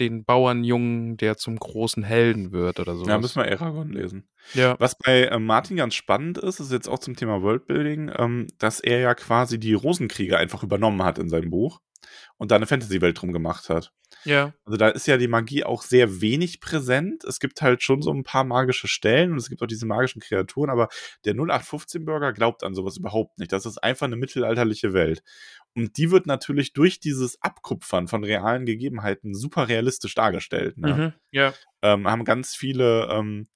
den 0.00 0.24
Bauernjungen, 0.24 1.16
der 1.16 1.36
zum 1.36 1.56
großen 1.56 2.02
Helden 2.02 2.52
wird 2.52 2.80
oder 2.80 2.96
so. 2.96 3.04
Ja, 3.04 3.18
müssen 3.18 3.42
wir 3.42 3.50
Aragon 3.50 3.92
lesen. 3.92 4.28
ja. 4.54 4.76
Was 4.78 4.96
bei 4.96 5.24
äh, 5.24 5.38
Martin 5.38 5.76
ganz 5.76 5.94
spannend 5.94 6.38
ist, 6.38 6.60
ist 6.60 6.72
jetzt 6.72 6.88
auch 6.88 6.98
zum 6.98 7.16
Thema 7.16 7.42
Worldbuilding, 7.42 8.12
ähm, 8.16 8.46
dass 8.58 8.80
er 8.80 9.00
ja 9.00 9.14
quasi 9.14 9.58
die 9.58 9.74
Rosenkriege 9.74 10.36
einfach 10.38 10.62
übernommen 10.62 11.02
hat 11.02 11.18
in 11.18 11.28
seinem 11.28 11.50
Buch 11.50 11.80
und 12.38 12.50
da 12.50 12.56
eine 12.56 12.66
Fantasy-Welt 12.66 13.20
drum 13.20 13.32
gemacht 13.32 13.68
hat. 13.68 13.92
Ja. 14.24 14.52
Also 14.64 14.76
da 14.76 14.88
ist 14.88 15.06
ja 15.06 15.16
die 15.16 15.28
Magie 15.28 15.64
auch 15.64 15.82
sehr 15.82 16.20
wenig 16.20 16.60
präsent. 16.60 17.24
Es 17.24 17.40
gibt 17.40 17.62
halt 17.62 17.82
schon 17.82 18.02
so 18.02 18.12
ein 18.12 18.24
paar 18.24 18.44
magische 18.44 18.88
Stellen 18.88 19.32
und 19.32 19.38
es 19.38 19.48
gibt 19.48 19.62
auch 19.62 19.66
diese 19.66 19.86
magischen 19.86 20.20
Kreaturen, 20.20 20.70
aber 20.70 20.88
der 21.24 21.34
0815-Bürger 21.34 22.32
glaubt 22.32 22.62
an 22.62 22.74
sowas 22.74 22.96
überhaupt 22.96 23.38
nicht. 23.38 23.52
Das 23.52 23.66
ist 23.66 23.78
einfach 23.78 24.06
eine 24.06 24.16
mittelalterliche 24.16 24.92
Welt. 24.92 25.22
Und 25.74 25.96
die 25.96 26.10
wird 26.10 26.26
natürlich 26.26 26.72
durch 26.72 27.00
dieses 27.00 27.40
Abkupfern 27.40 28.08
von 28.08 28.24
realen 28.24 28.66
Gegebenheiten 28.66 29.34
super 29.34 29.68
realistisch 29.68 30.14
dargestellt. 30.14 30.76
Ne? 30.76 30.94
Mhm. 30.94 31.12
Ja. 31.30 31.54
ähm, 31.80 32.06
haben 32.06 32.24
ganz 32.24 32.54
viele 32.54 33.08
ähm, 33.10 33.48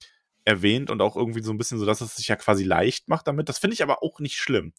erwähnt 0.45 0.91
und 0.91 1.03
auch 1.03 1.17
irgendwie 1.17 1.43
so 1.43 1.53
ein 1.53 1.59
bisschen 1.59 1.79
so, 1.79 1.85
dass 1.85 2.01
es 2.01 2.17
sich 2.17 2.29
ja 2.29 2.37
quasi 2.37 2.65
leicht 2.65 3.09
macht 3.09 3.27
damit. 3.27 3.49
Das 3.49 3.59
finde 3.59 3.75
ich 3.75 3.83
aber 3.83 4.03
auch 4.03 4.21
nicht 4.21 4.37
schlimm. 4.37 4.73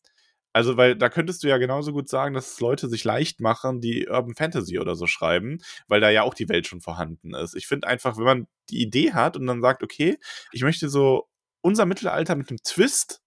Also, 0.54 0.76
weil 0.76 0.96
da 0.96 1.10
könntest 1.10 1.44
du 1.44 1.48
ja 1.48 1.58
genauso 1.58 1.94
gut 1.94 2.10
sagen, 2.10 2.34
dass 2.34 2.60
Leute 2.60 2.90
sich 2.90 3.04
leicht 3.04 3.42
machen, 3.42 3.80
die 3.80 4.08
Urban 4.08 4.34
Fantasy 4.34 4.80
oder 4.80 4.96
so 4.96 5.06
schreiben, 5.06 5.60
weil 5.88 6.02
da 6.02 6.10
ja 6.10 6.24
auch 6.24 6.34
die 6.34 6.50
Welt 6.50 6.66
schon 6.66 6.82
vorhanden 6.82 7.36
ist. 7.36 7.54
Ich 7.54 7.68
finde 7.68 7.88
einfach, 7.88 8.18
wenn 8.18 8.24
man 8.24 8.48
die 8.72 8.82
Idee 8.82 9.14
hat 9.14 9.38
und 9.38 9.46
dann 9.46 9.62
sagt, 9.62 9.84
okay, 9.84 10.18
ich 10.52 10.64
möchte 10.64 10.90
so 10.90 11.28
unser 11.62 11.86
Mittelalter 11.86 12.36
mit 12.36 12.50
einem 12.50 12.58
Twist, 12.64 13.22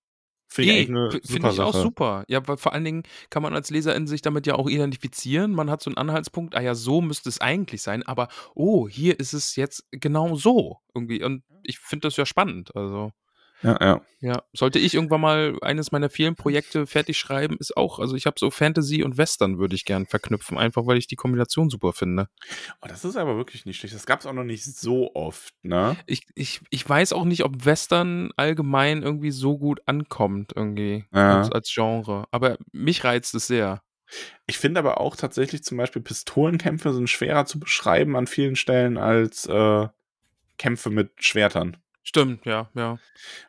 finde 0.52 0.72
ich 0.72 0.76
eigentlich 0.76 0.88
eine 0.90 1.06
f- 1.06 1.12
super 1.12 1.26
Finde 1.32 1.48
ich 1.50 1.60
auch 1.60 1.74
super. 1.74 2.24
Ja, 2.28 2.46
weil 2.48 2.56
vor 2.56 2.72
allen 2.72 2.84
Dingen 2.84 3.02
kann 3.30 3.42
man 3.42 3.54
als 3.54 3.70
Leserin 3.70 4.06
sich 4.06 4.20
damit 4.20 4.46
ja 4.46 4.56
auch 4.56 4.68
identifizieren. 4.68 5.52
Man 5.52 5.70
hat 5.70 5.82
so 5.82 5.90
einen 5.90 5.96
Anhaltspunkt, 5.96 6.54
ah 6.56 6.60
ja, 6.60 6.74
so 6.74 7.00
müsste 7.00 7.28
es 7.28 7.40
eigentlich 7.40 7.82
sein, 7.82 8.02
aber 8.02 8.28
oh, 8.54 8.88
hier 8.88 9.18
ist 9.20 9.32
es 9.32 9.54
jetzt 9.56 9.86
genau 9.92 10.34
so 10.34 10.78
irgendwie. 10.94 11.22
Und 11.22 11.44
ich 11.62 11.78
finde 11.78 12.08
das 12.08 12.16
ja 12.16 12.26
spannend. 12.26 12.74
Also, 12.74 13.12
Ja, 13.62 13.76
ja. 13.80 14.00
ja, 14.20 14.42
sollte 14.52 14.78
ich 14.78 14.94
irgendwann 14.94 15.20
mal 15.20 15.58
eines 15.60 15.92
meiner 15.92 16.08
vielen 16.08 16.34
Projekte 16.34 16.86
fertig 16.86 17.18
schreiben, 17.18 17.56
ist 17.58 17.76
auch, 17.76 17.98
also 17.98 18.16
ich 18.16 18.26
habe 18.26 18.36
so 18.38 18.50
Fantasy 18.50 19.02
und 19.02 19.18
Western 19.18 19.58
würde 19.58 19.74
ich 19.74 19.84
gern 19.84 20.06
verknüpfen, 20.06 20.56
einfach 20.56 20.86
weil 20.86 20.96
ich 20.96 21.06
die 21.06 21.16
Kombination 21.16 21.68
super 21.68 21.92
finde. 21.92 22.28
Oh, 22.80 22.86
das 22.88 23.04
ist 23.04 23.16
aber 23.16 23.36
wirklich 23.36 23.66
nicht 23.66 23.78
schlecht. 23.78 23.94
Das 23.94 24.06
gab 24.06 24.20
es 24.20 24.26
auch 24.26 24.32
noch 24.32 24.44
nicht 24.44 24.64
so 24.64 25.14
oft, 25.14 25.52
ne? 25.62 25.96
Ich, 26.06 26.22
ich, 26.34 26.60
ich 26.70 26.88
weiß 26.88 27.12
auch 27.12 27.24
nicht, 27.24 27.44
ob 27.44 27.64
Western 27.64 28.30
allgemein 28.36 29.02
irgendwie 29.02 29.30
so 29.30 29.58
gut 29.58 29.80
ankommt, 29.86 30.52
irgendwie 30.56 31.04
Ja. 31.12 31.38
als, 31.38 31.52
als 31.52 31.70
Genre. 31.72 32.24
Aber 32.30 32.56
mich 32.72 33.04
reizt 33.04 33.34
es 33.34 33.46
sehr. 33.46 33.82
Ich 34.46 34.58
finde 34.58 34.80
aber 34.80 35.00
auch 35.00 35.16
tatsächlich 35.16 35.62
zum 35.62 35.76
Beispiel 35.78 36.02
Pistolenkämpfe 36.02 36.92
sind 36.92 37.08
schwerer 37.08 37.46
zu 37.46 37.60
beschreiben 37.60 38.16
an 38.16 38.26
vielen 38.26 38.56
Stellen 38.56 38.96
als 38.98 39.46
äh, 39.46 39.86
Kämpfe 40.58 40.90
mit 40.90 41.12
Schwertern. 41.22 41.76
Stimmt, 42.10 42.44
ja, 42.44 42.68
ja. 42.74 42.98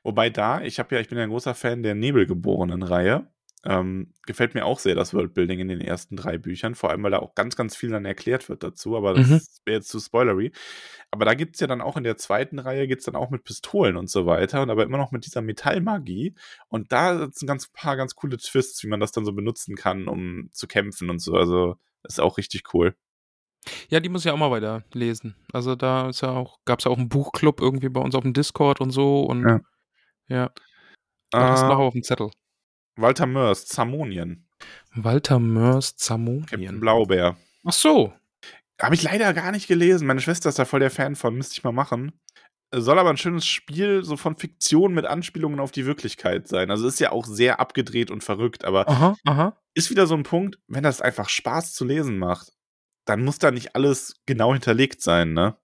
Wobei 0.03 0.29
da, 0.29 0.61
ich 0.61 0.77
habe 0.77 0.93
ja, 0.93 1.01
ich 1.01 1.09
bin 1.09 1.17
ja 1.17 1.23
ein 1.23 1.31
großer 1.31 1.55
Fan 1.55 1.81
der 1.81 1.95
Nebelgeborenen-Reihe. 1.95 3.27
Ähm, 3.63 4.13
gefällt 4.27 4.53
mir 4.55 4.65
auch 4.65 4.77
sehr 4.79 4.93
das 4.93 5.13
Worldbuilding 5.15 5.59
in 5.59 5.67
den 5.67 5.81
ersten 5.81 6.15
drei 6.15 6.37
Büchern, 6.37 6.75
vor 6.75 6.91
allem 6.91 7.01
weil 7.03 7.09
da 7.11 7.19
auch 7.19 7.33
ganz, 7.33 7.55
ganz 7.55 7.75
viel 7.75 7.89
dann 7.89 8.05
erklärt 8.05 8.49
wird 8.49 8.61
dazu, 8.63 8.95
aber 8.97 9.15
das 9.15 9.29
Mhm. 9.29 9.41
wäre 9.65 9.77
jetzt 9.77 9.89
zu 9.89 9.99
spoilery. 9.99 10.51
Aber 11.11 11.25
da 11.25 11.33
gibt 11.33 11.55
es 11.55 11.59
ja 11.61 11.67
dann 11.67 11.81
auch 11.81 11.97
in 11.97 12.03
der 12.03 12.17
zweiten 12.17 12.59
Reihe, 12.59 12.87
geht 12.87 12.99
es 12.99 13.05
dann 13.05 13.15
auch 13.15 13.31
mit 13.31 13.43
Pistolen 13.43 13.97
und 13.97 14.09
so 14.11 14.27
weiter 14.27 14.61
und 14.61 14.69
aber 14.69 14.83
immer 14.83 14.97
noch 14.99 15.11
mit 15.11 15.25
dieser 15.25 15.41
Metallmagie. 15.41 16.35
Und 16.69 16.91
da 16.91 17.29
sind 17.31 17.47
ganz 17.47 17.67
paar 17.69 17.97
ganz 17.97 18.15
coole 18.15 18.37
Twists, 18.37 18.83
wie 18.83 18.87
man 18.87 18.99
das 18.99 19.11
dann 19.11 19.25
so 19.25 19.33
benutzen 19.33 19.75
kann, 19.75 20.07
um 20.07 20.49
zu 20.53 20.67
kämpfen 20.67 21.09
und 21.09 21.19
so. 21.19 21.33
Also 21.35 21.77
ist 22.03 22.19
auch 22.21 22.37
richtig 22.37 22.73
cool. 22.75 22.95
Ja, 23.89 23.99
die 23.99 24.09
muss 24.09 24.25
ich 24.25 24.31
auch 24.31 24.37
mal 24.37 24.51
weiter 24.51 24.83
lesen. 24.93 25.35
Also 25.53 25.75
da 25.75 26.09
ist 26.09 26.21
ja 26.21 26.31
auch, 26.31 26.59
gab 26.65 26.79
es 26.79 26.85
ja 26.85 26.91
auch 26.91 26.97
einen 26.97 27.09
Buchclub 27.09 27.61
irgendwie 27.61 27.89
bei 27.89 28.01
uns 28.01 28.15
auf 28.15 28.23
dem 28.23 28.33
Discord 28.33 28.81
und 28.81 28.91
so 28.91 29.21
und 29.23 29.47
Ja. 29.47 29.59
ja. 30.27 30.51
Da 31.31 31.49
hast 31.51 31.61
du 31.61 31.67
Äh, 31.67 31.69
noch 31.69 31.79
auf 31.79 31.93
dem 31.93 32.03
Zettel. 32.03 32.31
Walter 32.97 33.25
Mörs, 33.25 33.65
Zamonien, 33.67 34.47
Walter 34.93 35.39
Mörs 35.39 35.91
Captain 35.91 35.99
Zamonien. 35.99 36.79
Blaubeer. 36.79 37.37
Ach 37.65 37.71
so. 37.73 38.13
Habe 38.81 38.95
ich 38.95 39.03
leider 39.03 39.33
gar 39.33 39.51
nicht 39.51 39.67
gelesen. 39.67 40.07
Meine 40.07 40.21
Schwester 40.21 40.49
ist 40.49 40.57
da 40.59 40.65
voll 40.65 40.79
der 40.79 40.89
Fan 40.91 41.15
von, 41.15 41.35
müsste 41.35 41.53
ich 41.53 41.63
mal 41.63 41.71
machen. 41.71 42.19
Soll 42.73 42.97
aber 42.99 43.09
ein 43.11 43.17
schönes 43.17 43.45
Spiel 43.45 44.03
so 44.03 44.17
von 44.17 44.37
Fiktion 44.37 44.93
mit 44.93 45.05
Anspielungen 45.05 45.59
auf 45.59 45.71
die 45.71 45.85
Wirklichkeit 45.85 46.47
sein. 46.47 46.71
Also 46.71 46.87
ist 46.87 46.99
ja 46.99 47.11
auch 47.11 47.25
sehr 47.25 47.59
abgedreht 47.59 48.09
und 48.11 48.23
verrückt, 48.23 48.65
aber 48.65 48.87
Aha, 48.89 49.15
aha. 49.25 49.57
ist 49.73 49.89
wieder 49.91 50.07
so 50.07 50.15
ein 50.15 50.23
Punkt, 50.23 50.57
wenn 50.67 50.83
das 50.83 51.01
einfach 51.01 51.29
Spaß 51.29 51.73
zu 51.73 51.85
lesen 51.85 52.17
macht, 52.17 52.51
dann 53.05 53.23
muss 53.23 53.39
da 53.39 53.51
nicht 53.51 53.75
alles 53.75 54.15
genau 54.25 54.53
hinterlegt 54.53 55.01
sein, 55.01 55.33
ne? 55.33 55.57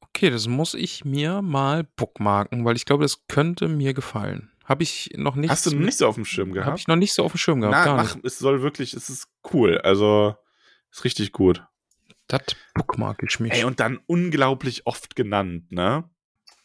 Okay, 0.00 0.30
das 0.30 0.48
muss 0.48 0.74
ich 0.74 1.04
mir 1.04 1.42
mal 1.42 1.84
bookmarken, 1.96 2.64
weil 2.64 2.76
ich 2.76 2.84
glaube, 2.84 3.04
das 3.04 3.26
könnte 3.28 3.68
mir 3.68 3.94
gefallen. 3.94 4.50
Habe 4.64 4.82
ich 4.82 5.10
noch 5.16 5.34
nicht. 5.34 5.50
Hast 5.50 5.66
du 5.66 5.76
nicht 5.76 5.98
so 5.98 6.06
auf 6.06 6.14
dem 6.14 6.24
Schirm 6.24 6.50
Habe 6.50 6.60
gehabt? 6.60 6.78
ich 6.80 6.88
noch 6.88 6.96
nicht 6.96 7.12
so 7.12 7.24
auf 7.24 7.32
dem 7.32 7.38
Schirm 7.38 7.60
gehabt. 7.60 7.76
Na, 7.76 7.84
gar 7.84 7.96
mach, 7.96 8.16
es 8.22 8.38
soll 8.38 8.62
wirklich, 8.62 8.94
es 8.94 9.10
ist 9.10 9.28
cool. 9.52 9.78
Also, 9.78 10.36
ist 10.90 11.04
richtig 11.04 11.32
gut. 11.32 11.64
Das 12.28 12.42
bookmark 12.74 13.24
ich 13.28 13.40
mich. 13.40 13.52
Ey, 13.52 13.64
und 13.64 13.80
dann 13.80 13.98
unglaublich 14.06 14.86
oft 14.86 15.16
genannt, 15.16 15.72
ne? 15.72 16.08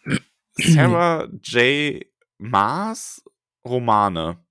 Sarah 0.54 1.28
J. 1.44 2.06
Maas 2.38 3.24
Romane. 3.66 4.46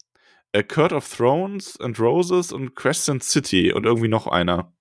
A 0.53 0.63
Court 0.63 0.93
of 0.93 1.09
Thrones 1.09 1.79
and 1.81 1.99
Roses 2.01 2.53
und 2.53 2.75
Crescent 2.75 3.23
City 3.23 3.73
und 3.73 3.87
irgendwie 3.87 4.09
noch 4.09 4.27
einer. 4.27 4.74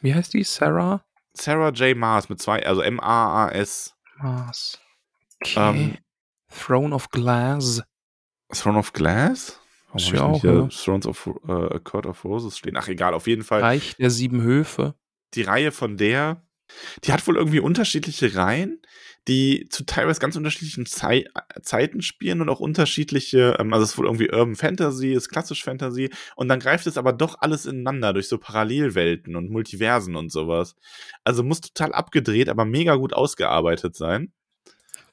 Wie 0.00 0.14
heißt 0.14 0.34
die? 0.34 0.44
Sarah 0.44 1.02
Sarah 1.34 1.70
J. 1.70 1.96
Maas 1.96 2.28
mit 2.28 2.40
zwei, 2.40 2.64
also 2.66 2.80
M-A-A-S. 2.82 3.94
Mars. 4.18 4.78
Okay. 5.40 5.54
Ähm, 5.56 5.98
Throne 6.52 6.94
of 6.94 7.10
Glass. 7.10 7.82
Throne 8.52 8.78
of 8.78 8.92
Glass? 8.92 9.60
Warum 9.88 9.98
Ist 9.98 10.10
ja 10.10 10.22
auch, 10.22 10.42
ja. 10.44 10.68
Thrones 10.68 11.06
of 11.06 11.30
äh, 11.46 11.52
A 11.52 11.78
Court 11.78 12.06
of 12.06 12.24
Roses 12.24 12.58
stehen? 12.58 12.76
Ach, 12.76 12.88
egal, 12.88 13.14
auf 13.14 13.26
jeden 13.26 13.44
Fall. 13.44 13.60
Reich 13.60 13.94
der 13.96 14.10
sieben 14.10 14.42
Höfe. 14.42 14.94
die 15.34 15.42
Reihe 15.42 15.70
von 15.72 15.96
der, 15.96 16.42
die 17.04 17.12
hat 17.12 17.26
wohl 17.26 17.36
irgendwie 17.36 17.60
unterschiedliche 17.60 18.34
Reihen, 18.34 18.82
die 19.28 19.68
zu 19.68 19.84
teilweise 19.84 20.20
ganz 20.20 20.36
unterschiedlichen 20.36 20.86
Zei 20.86 21.26
Zeiten 21.62 22.02
spielen 22.02 22.40
und 22.40 22.48
auch 22.48 22.60
unterschiedliche, 22.60 23.56
ähm, 23.58 23.72
also 23.72 23.84
es 23.84 23.90
ist 23.90 23.98
wohl 23.98 24.06
irgendwie 24.06 24.30
Urban 24.30 24.56
Fantasy, 24.56 25.12
ist 25.12 25.28
klassisch 25.28 25.62
Fantasy 25.62 26.10
und 26.34 26.48
dann 26.48 26.60
greift 26.60 26.86
es 26.86 26.96
aber 26.96 27.12
doch 27.12 27.36
alles 27.40 27.66
ineinander 27.66 28.12
durch 28.12 28.28
so 28.28 28.38
Parallelwelten 28.38 29.36
und 29.36 29.50
Multiversen 29.50 30.16
und 30.16 30.32
sowas. 30.32 30.74
Also 31.24 31.42
muss 31.42 31.60
total 31.60 31.92
abgedreht, 31.92 32.48
aber 32.48 32.64
mega 32.64 32.96
gut 32.96 33.12
ausgearbeitet 33.12 33.94
sein. 33.94 34.32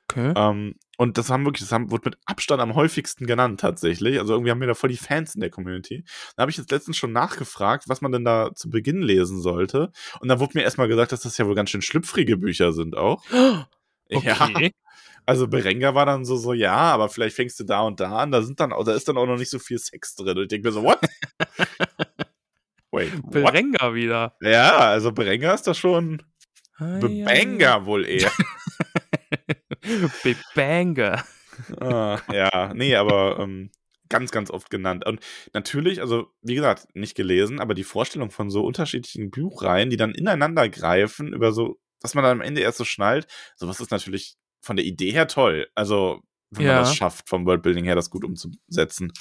Okay. 0.07 0.33
Ähm, 0.35 0.75
und 0.97 1.17
das 1.17 1.29
haben 1.29 1.45
wirklich, 1.45 1.61
das 1.61 1.71
haben, 1.71 1.91
wurde 1.91 2.09
mit 2.09 2.17
Abstand 2.25 2.61
am 2.61 2.75
häufigsten 2.75 3.25
genannt 3.25 3.59
tatsächlich. 3.59 4.19
Also 4.19 4.33
irgendwie 4.33 4.51
haben 4.51 4.61
wir 4.61 4.67
da 4.67 4.75
voll 4.75 4.89
die 4.89 4.97
Fans 4.97 5.35
in 5.35 5.41
der 5.41 5.49
Community. 5.49 6.05
Da 6.35 6.41
habe 6.41 6.51
ich 6.51 6.57
jetzt 6.57 6.71
letztens 6.71 6.95
schon 6.95 7.11
nachgefragt, 7.11 7.85
was 7.87 8.01
man 8.01 8.11
denn 8.11 8.23
da 8.23 8.51
zu 8.55 8.69
Beginn 8.69 9.01
lesen 9.01 9.41
sollte. 9.41 9.91
Und 10.19 10.29
dann 10.29 10.39
wurde 10.39 10.57
mir 10.57 10.63
erstmal 10.63 10.87
gesagt, 10.87 11.11
dass 11.11 11.21
das 11.21 11.37
ja 11.37 11.47
wohl 11.47 11.55
ganz 11.55 11.71
schön 11.71 11.81
schlüpfrige 11.81 12.37
Bücher 12.37 12.71
sind 12.71 12.95
auch. 12.95 13.23
Ja. 14.23 14.49
Okay. 14.49 14.71
Also 15.25 15.47
Berenga 15.47 15.95
war 15.95 16.05
dann 16.05 16.23
so, 16.23 16.37
so, 16.37 16.53
ja, 16.53 16.75
aber 16.75 17.09
vielleicht 17.09 17.35
fängst 17.35 17.59
du 17.59 17.63
da 17.63 17.81
und 17.81 17.99
da 17.99 18.19
an. 18.19 18.31
Da 18.31 18.43
sind 18.43 18.59
dann, 18.59 18.69
da 18.69 18.93
ist 18.93 19.07
dann 19.07 19.17
auch 19.17 19.25
noch 19.25 19.37
nicht 19.37 19.49
so 19.49 19.57
viel 19.57 19.79
Sex 19.79 20.15
drin. 20.15 20.37
Und 20.37 20.43
ich 20.43 20.47
denke 20.49 20.67
mir 20.67 20.71
so, 20.71 20.83
what? 20.83 20.99
Wait, 22.91 23.11
what? 23.23 23.31
Berenga 23.31 23.95
wieder. 23.95 24.35
Ja, 24.41 24.77
also 24.77 25.11
Berenga 25.11 25.53
ist 25.55 25.63
da 25.63 25.73
schon 25.73 26.21
Ah, 26.77 26.99
Bebenga 26.99 27.85
wohl 27.85 28.05
eher. 28.05 28.31
Bebanger. 30.23 31.23
ah, 31.79 32.19
ja, 32.33 32.73
nee, 32.73 32.95
aber 32.95 33.39
ähm, 33.39 33.71
ganz, 34.09 34.31
ganz 34.31 34.51
oft 34.51 34.69
genannt. 34.69 35.05
Und 35.05 35.21
natürlich, 35.53 36.01
also 36.01 36.27
wie 36.41 36.55
gesagt, 36.55 36.87
nicht 36.93 37.15
gelesen, 37.15 37.61
aber 37.61 37.75
die 37.75 37.85
Vorstellung 37.85 38.29
von 38.29 38.49
so 38.49 38.65
unterschiedlichen 38.65 39.31
Buchreihen, 39.31 39.89
die 39.89 39.97
dann 39.97 40.13
ineinander 40.13 40.67
greifen, 40.67 41.33
über 41.33 41.53
so, 41.53 41.79
dass 42.01 42.13
man 42.13 42.23
dann 42.23 42.39
am 42.39 42.41
Ende 42.41 42.61
erst 42.61 42.77
so 42.77 42.85
schnallt, 42.85 43.27
sowas 43.55 43.79
ist 43.79 43.91
natürlich 43.91 44.35
von 44.61 44.75
der 44.75 44.85
Idee 44.85 45.11
her 45.11 45.27
toll. 45.27 45.67
Also, 45.75 46.21
wenn 46.51 46.65
Ja. 46.65 46.73
man 46.75 46.83
das 46.83 46.95
schafft, 46.95 47.27
vom 47.29 47.45
Worldbuilding 47.45 47.85
her, 47.85 47.95
das 47.95 48.09
gut 48.09 48.23
umzusetzen. 48.23 49.11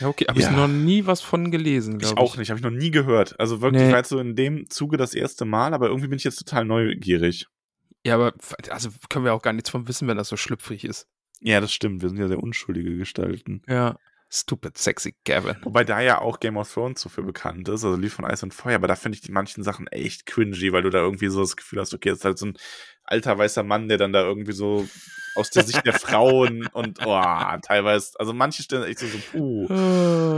Ja, 0.00 0.08
okay. 0.08 0.26
Habe 0.28 0.40
Ja. 0.40 0.50
ich 0.50 0.56
noch 0.56 0.68
nie 0.68 1.06
was 1.06 1.20
von 1.20 1.50
gelesen, 1.50 1.94
Ich 1.94 2.00
glaube 2.06 2.20
auch 2.20 2.36
nicht, 2.36 2.50
habe 2.50 2.58
ich 2.58 2.64
noch 2.64 2.70
nie 2.70 2.90
gehört. 2.90 3.38
Also 3.40 3.60
wirklich, 3.60 3.82
Nee. 3.82 3.90
war 3.90 3.98
jetzt 3.98 4.08
so 4.10 4.18
in 4.18 4.36
dem 4.36 4.68
Zuge 4.70 4.96
das 4.96 5.14
erste 5.14 5.44
Mal, 5.44 5.74
aber 5.74 5.88
irgendwie 5.88 6.08
bin 6.08 6.18
ich 6.18 6.24
jetzt 6.24 6.38
total 6.38 6.64
neugierig. 6.64 7.46
Ja, 8.04 8.14
aber 8.14 8.34
also 8.70 8.90
können 9.08 9.24
wir 9.24 9.34
auch 9.34 9.42
gar 9.42 9.52
nichts 9.52 9.70
von 9.70 9.88
wissen, 9.88 10.06
wenn 10.08 10.16
das 10.16 10.28
so 10.28 10.36
schlüpfrig 10.36 10.84
ist. 10.84 11.08
Ja, 11.40 11.60
das 11.60 11.72
stimmt. 11.72 12.02
Wir 12.02 12.08
sind 12.08 12.18
ja 12.18 12.28
sehr 12.28 12.42
unschuldige 12.42 12.96
Gestalten. 12.96 13.62
Ja. 13.68 13.98
Stupid 14.36 14.76
sexy 14.76 15.16
Gavin. 15.24 15.56
Wobei 15.62 15.84
da 15.84 16.00
ja 16.00 16.20
auch 16.20 16.40
Game 16.40 16.56
of 16.56 16.72
Thrones 16.72 17.00
so 17.00 17.08
für 17.08 17.22
bekannt 17.22 17.68
ist, 17.68 17.84
also 17.84 17.96
Lied 17.96 18.12
von 18.12 18.24
Eis 18.24 18.42
und 18.42 18.52
Feuer, 18.54 18.76
aber 18.76 18.88
da 18.88 18.96
finde 18.96 19.16
ich 19.16 19.22
die 19.22 19.32
manchen 19.32 19.64
Sachen 19.64 19.86
echt 19.88 20.26
cringy, 20.26 20.72
weil 20.72 20.82
du 20.82 20.90
da 20.90 20.98
irgendwie 20.98 21.28
so 21.28 21.40
das 21.40 21.56
Gefühl 21.56 21.80
hast, 21.80 21.94
okay, 21.94 22.10
das 22.10 22.18
ist 22.18 22.24
halt 22.24 22.38
so 22.38 22.46
ein 22.46 22.58
alter 23.04 23.38
weißer 23.38 23.62
Mann, 23.62 23.88
der 23.88 23.98
dann 23.98 24.12
da 24.12 24.22
irgendwie 24.22 24.52
so 24.52 24.86
aus 25.34 25.50
der 25.50 25.64
Sicht 25.64 25.84
der 25.86 25.92
Frauen 25.98 26.66
und 26.72 26.98
oh, 27.04 27.22
teilweise, 27.62 28.18
also 28.18 28.32
manche 28.32 28.62
Stellen 28.62 28.84
echt 28.84 28.98
so, 28.98 29.06
so 29.06 29.18
puh, 29.32 29.66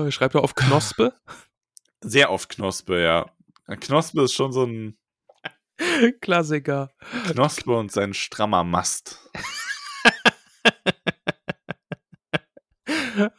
Äh, 0.06 0.12
schreibt 0.12 0.34
er 0.34 0.44
auf 0.44 0.54
Knospe? 0.54 1.14
sehr 2.00 2.30
oft 2.30 2.48
Knospe, 2.48 3.00
ja. 3.02 3.30
Knospe 3.80 4.22
ist 4.22 4.32
schon 4.32 4.52
so 4.52 4.64
ein 4.64 4.96
Klassiker. 6.20 6.90
Knospe 7.30 7.72
und 7.76 7.92
sein 7.92 8.14
strammer 8.14 8.64
Mast. 8.64 9.30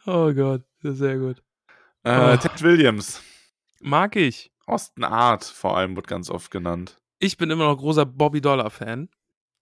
Oh 0.06 0.32
Gott, 0.32 0.62
sehr 0.82 1.18
gut. 1.18 1.42
Äh, 2.02 2.10
Ah. 2.10 2.36
Ted 2.36 2.62
Williams, 2.62 3.22
Mag 3.80 4.16
ich. 4.16 4.50
Austin 4.66 5.04
Art 5.04 5.44
vor 5.44 5.76
allem 5.76 5.96
wird 5.96 6.06
ganz 6.06 6.30
oft 6.30 6.50
genannt. 6.50 6.96
Ich 7.18 7.36
bin 7.36 7.50
immer 7.50 7.64
noch 7.64 7.76
großer 7.78 8.06
Bobby 8.06 8.40
Dollar-Fan. 8.40 9.08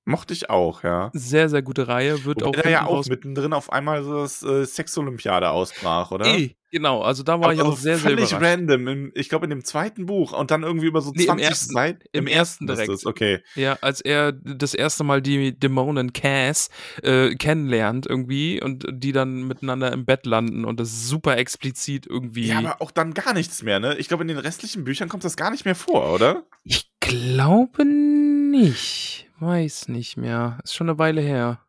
Mochte 0.09 0.33
ich 0.33 0.49
auch, 0.49 0.83
ja. 0.85 1.11
Sehr, 1.13 1.51
sehr 1.51 1.61
gute 1.61 1.87
Reihe. 1.87 2.25
Wird 2.25 2.41
Wobei 2.41 2.59
auch 2.59 2.63
da 2.63 2.71
ja 2.71 2.87
auch 2.87 3.05
mittendrin 3.07 3.53
auf 3.53 3.71
einmal 3.71 4.03
so 4.03 4.15
das 4.23 4.43
äh, 4.43 4.65
Sexolympiade 4.65 5.51
ausbrach, 5.51 6.13
oder? 6.13 6.25
Eh, 6.27 6.57
genau, 6.73 7.03
also 7.03 7.23
da 7.23 7.35
war 7.35 7.45
Aber 7.45 7.53
ich 7.55 7.61
auch 7.61 7.67
also 7.67 7.77
sehr, 7.77 7.99
sehr 7.99 8.11
völlig 8.11 8.31
überrascht. 8.33 8.43
random. 8.43 8.89
Im, 8.89 9.13
ich 9.15 9.29
glaube 9.29 9.45
in 9.45 9.51
dem 9.51 9.65
zweiten 9.65 10.07
Buch 10.07 10.33
und 10.33 10.51
dann 10.51 10.63
irgendwie 10.63 10.87
über 10.87 11.03
so 11.03 11.11
Nee, 11.15 11.25
im 11.25 11.27
20 11.29 11.47
ersten. 11.47 11.73
Seiten. 11.75 12.05
Im 12.13 12.27
ersten 12.27 12.67
ist 12.69 12.77
direkt. 12.77 12.91
es, 12.95 13.05
okay. 13.05 13.41
Ja, 13.55 13.77
als 13.83 14.01
er 14.01 14.33
das 14.33 14.73
erste 14.73 15.05
Mal 15.05 15.21
die 15.21 15.59
Dämonen 15.59 16.15
Cass 16.15 16.71
äh, 17.03 17.35
kennenlernt 17.35 18.07
irgendwie 18.07 18.63
und 18.63 18.87
die 18.91 19.13
dann 19.13 19.47
miteinander 19.47 19.93
im 19.93 20.07
Bett 20.07 20.25
landen 20.25 20.65
und 20.65 20.81
das 20.81 21.07
super 21.07 21.37
explizit 21.37 22.07
irgendwie. 22.07 22.47
Ja, 22.47 22.59
aber 22.61 22.81
auch 22.81 22.91
dann 22.93 23.13
gar 23.13 23.35
nichts 23.35 23.63
mehr, 23.63 23.79
ne? 23.79 23.95
Ich 23.99 24.09
glaube, 24.09 24.23
in 24.25 24.29
den 24.29 24.39
restlichen 24.39 24.85
Büchern 24.85 25.11
kommt 25.11 25.25
das 25.25 25.37
gar 25.37 25.51
nicht 25.51 25.67
mehr 25.67 25.75
vor, 25.75 26.15
oder? 26.15 26.45
ich 26.65 26.91
glaube 27.01 27.85
nicht. 27.85 29.28
Weiß 29.41 29.89
nicht 29.89 30.17
mehr. 30.17 30.59
Ist 30.65 30.75
schon 30.75 30.89
eine 30.89 30.99
Weile 30.99 31.21
her. 31.21 31.65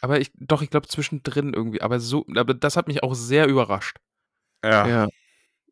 Aber 0.00 0.20
ich, 0.20 0.30
doch, 0.34 0.62
ich 0.62 0.70
glaube 0.70 0.88
zwischendrin 0.88 1.54
irgendwie. 1.54 1.80
Aber 1.80 2.00
so, 2.00 2.26
aber 2.36 2.54
das 2.54 2.76
hat 2.76 2.88
mich 2.88 3.02
auch 3.02 3.14
sehr 3.14 3.46
überrascht. 3.46 3.98
Ja. 4.64 4.86
Ja. 4.86 5.08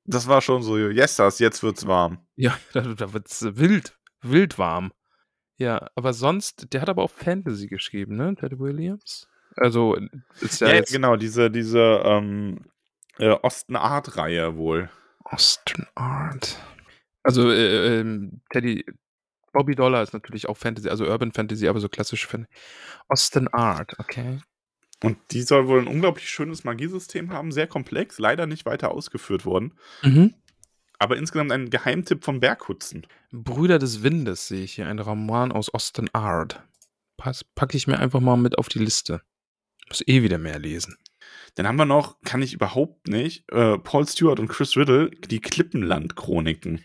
Das 0.04 0.26
war 0.26 0.40
schon 0.40 0.62
so, 0.62 0.76
yes, 0.76 1.16
das, 1.16 1.38
jetzt 1.38 1.62
wird's 1.62 1.86
warm. 1.86 2.18
Ja, 2.36 2.56
da, 2.72 2.80
da 2.80 3.12
wird's 3.12 3.42
wild, 3.42 3.96
wild 4.20 4.58
warm. 4.58 4.92
Ja, 5.58 5.88
aber 5.94 6.12
sonst, 6.12 6.72
der 6.72 6.80
hat 6.80 6.88
aber 6.88 7.02
auch 7.02 7.10
Fantasy 7.10 7.68
geschrieben, 7.68 8.16
ne? 8.16 8.34
Ted 8.34 8.58
Williams. 8.58 9.28
Also, 9.56 9.96
ist 10.40 10.60
ja, 10.60 10.68
Ja, 10.68 10.74
jetzt 10.74 10.92
genau, 10.92 11.16
diese, 11.16 11.50
diese 11.50 12.02
ähm, 12.04 12.64
äh, 13.18 13.30
Osten-Art-Reihe 13.30 14.56
wohl. 14.56 14.90
Austin 15.24 15.86
Art. 15.94 16.56
Also, 17.22 17.50
äh, 17.50 18.00
ähm, 18.00 18.40
Teddy, 18.50 18.84
Bobby 19.52 19.74
Dollar 19.74 20.02
ist 20.02 20.12
natürlich 20.12 20.48
auch 20.48 20.56
Fantasy, 20.56 20.88
also 20.88 21.06
Urban 21.06 21.32
Fantasy, 21.32 21.68
aber 21.68 21.80
so 21.80 21.88
klassisch 21.88 22.26
Fantasy. 22.26 22.52
Austin 23.08 23.48
Art, 23.48 23.98
okay. 23.98 24.40
Und 25.02 25.18
die 25.32 25.42
soll 25.42 25.66
wohl 25.66 25.80
ein 25.80 25.88
unglaublich 25.88 26.28
schönes 26.28 26.64
Magiesystem 26.64 27.32
haben, 27.32 27.52
sehr 27.52 27.66
komplex, 27.66 28.18
leider 28.18 28.46
nicht 28.46 28.66
weiter 28.66 28.92
ausgeführt 28.92 29.44
worden. 29.44 29.74
Mhm. 30.02 30.34
Aber 30.98 31.16
insgesamt 31.16 31.50
ein 31.50 31.70
Geheimtipp 31.70 32.24
von 32.24 32.38
Berghutzen. 32.38 33.06
Brüder 33.32 33.80
des 33.80 34.04
Windes 34.04 34.46
sehe 34.46 34.62
ich 34.62 34.74
hier, 34.74 34.86
ein 34.86 35.00
Roman 35.00 35.50
aus 35.50 35.74
Austin 35.74 36.08
Art. 36.12 36.62
Pass, 37.16 37.42
packe 37.42 37.76
ich 37.76 37.88
mir 37.88 37.98
einfach 37.98 38.20
mal 38.20 38.36
mit 38.36 38.56
auf 38.58 38.68
die 38.68 38.78
Liste. 38.78 39.22
Muss 39.88 40.06
eh 40.06 40.22
wieder 40.22 40.38
mehr 40.38 40.60
lesen. 40.60 40.96
Dann 41.56 41.66
haben 41.66 41.76
wir 41.76 41.84
noch, 41.84 42.20
kann 42.22 42.42
ich 42.42 42.54
überhaupt 42.54 43.08
nicht, 43.08 43.50
äh, 43.50 43.78
Paul 43.78 44.06
Stewart 44.06 44.40
und 44.40 44.48
Chris 44.48 44.76
Riddle, 44.76 45.10
die 45.10 45.40
Klippenland-Chroniken. 45.40 46.84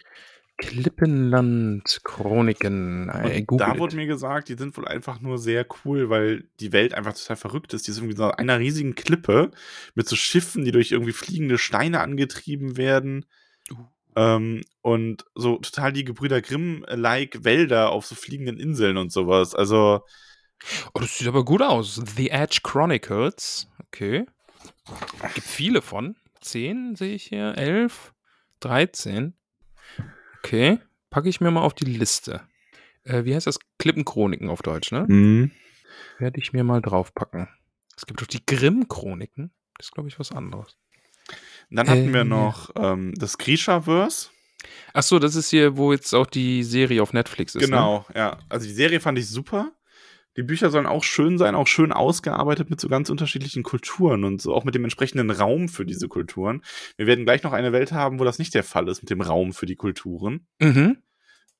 Klippenland, 0.57 1.99
Chroniken, 2.03 3.09
äh, 3.09 3.45
Und 3.47 3.59
da 3.59 3.77
wurde 3.77 3.93
it. 3.93 3.97
mir 3.97 4.07
gesagt, 4.07 4.49
die 4.49 4.55
sind 4.55 4.75
wohl 4.75 4.87
einfach 4.87 5.21
nur 5.21 5.37
sehr 5.37 5.65
cool, 5.85 6.09
weil 6.09 6.49
die 6.59 6.71
Welt 6.73 6.93
einfach 6.95 7.13
total 7.13 7.35
verrückt 7.35 7.73
ist. 7.73 7.85
Die 7.87 7.91
ist 7.91 7.97
irgendwie 7.97 8.15
so 8.17 8.31
einer 8.31 8.59
riesigen 8.59 8.95
Klippe 8.95 9.51
mit 9.93 10.07
so 10.07 10.15
Schiffen, 10.15 10.65
die 10.65 10.71
durch 10.71 10.91
irgendwie 10.91 11.13
fliegende 11.13 11.57
Steine 11.57 12.01
angetrieben 12.01 12.75
werden. 12.75 13.25
Uh. 13.71 13.85
Ähm, 14.15 14.61
und 14.81 15.25
so 15.35 15.57
total 15.57 15.93
die 15.93 16.03
Gebrüder 16.03 16.41
Grimm-like 16.41 17.43
Wälder 17.43 17.91
auf 17.91 18.07
so 18.07 18.15
fliegenden 18.15 18.59
Inseln 18.59 18.97
und 18.97 19.11
sowas. 19.11 19.53
Also, 19.53 20.01
Oh, 20.93 20.99
das 20.99 21.17
sieht 21.17 21.27
aber 21.27 21.45
gut 21.45 21.61
aus. 21.61 22.01
The 22.15 22.31
Edge 22.31 22.61
Chronicles. 22.63 23.67
Okay. 23.87 24.25
Gibt 25.35 25.47
viele 25.47 25.81
von. 25.81 26.15
Zehn 26.41 26.95
sehe 26.95 27.13
ich 27.15 27.25
hier. 27.25 27.55
Elf. 27.57 28.13
13. 28.61 29.36
Okay. 30.47 30.79
Packe 31.09 31.29
ich 31.29 31.41
mir 31.41 31.51
mal 31.51 31.61
auf 31.61 31.73
die 31.73 31.85
Liste. 31.85 32.41
Äh, 33.03 33.23
wie 33.25 33.35
heißt 33.35 33.47
das? 33.47 33.59
Klippenchroniken 33.79 34.49
auf 34.49 34.61
Deutsch, 34.61 34.91
ne? 34.91 35.05
mh. 35.07 35.49
Werde 36.19 36.39
ich 36.39 36.53
mir 36.53 36.63
mal 36.63 36.81
draufpacken. 36.81 37.47
Es 37.95 38.05
gibt 38.05 38.21
doch 38.21 38.27
die 38.27 38.45
Grimm-Chroniken. 38.45 39.51
Das 39.77 39.87
ist, 39.87 39.93
glaube 39.93 40.09
ich, 40.09 40.19
was 40.19 40.31
anderes. 40.31 40.75
dann 41.69 41.87
hatten 41.89 42.13
wir 42.13 42.21
Ähm, 42.21 42.29
noch 42.29 42.71
ähm, 42.75 43.13
das 43.15 43.37
Grisha-Verse. 43.37 44.29
Ach 44.93 45.03
so, 45.03 45.19
das 45.19 45.35
ist 45.35 45.49
hier, 45.49 45.77
wo 45.77 45.91
jetzt 45.93 46.13
auch 46.13 46.25
die 46.25 46.63
Serie 46.63 47.01
auf 47.01 47.13
Netflix 47.13 47.55
ist. 47.55 47.61
Ne? 47.61 47.67
Genau, 47.67 48.05
ja. 48.15 48.39
Also 48.49 48.67
die 48.67 48.73
Serie 48.73 48.99
fand 48.99 49.17
ich 49.19 49.27
super. 49.29 49.71
Die 50.37 50.43
Bücher 50.43 50.69
sollen 50.69 50.85
auch 50.85 51.03
schön 51.03 51.37
sein, 51.37 51.55
auch 51.55 51.67
schön 51.67 51.91
ausgearbeitet 51.91 52.69
mit 52.69 52.79
so 52.79 52.87
ganz 52.87 53.09
unterschiedlichen 53.09 53.63
Kulturen 53.63 54.23
und 54.23 54.41
so 54.41 54.53
auch 54.53 54.63
mit 54.63 54.75
dem 54.75 54.83
entsprechenden 54.83 55.31
Raum 55.31 55.67
für 55.67 55.85
diese 55.85 56.07
Kulturen. 56.07 56.61
Wir 56.95 57.07
werden 57.07 57.25
gleich 57.25 57.43
noch 57.43 57.53
eine 57.53 57.71
Welt 57.71 57.91
haben, 57.91 58.19
wo 58.19 58.23
das 58.23 58.37
nicht 58.39 58.53
der 58.53 58.63
Fall 58.63 58.87
ist 58.87 59.01
mit 59.01 59.09
dem 59.09 59.21
Raum 59.21 59.51
für 59.53 59.65
die 59.65 59.75
Kulturen. 59.75 60.45
Mhm. 60.59 60.97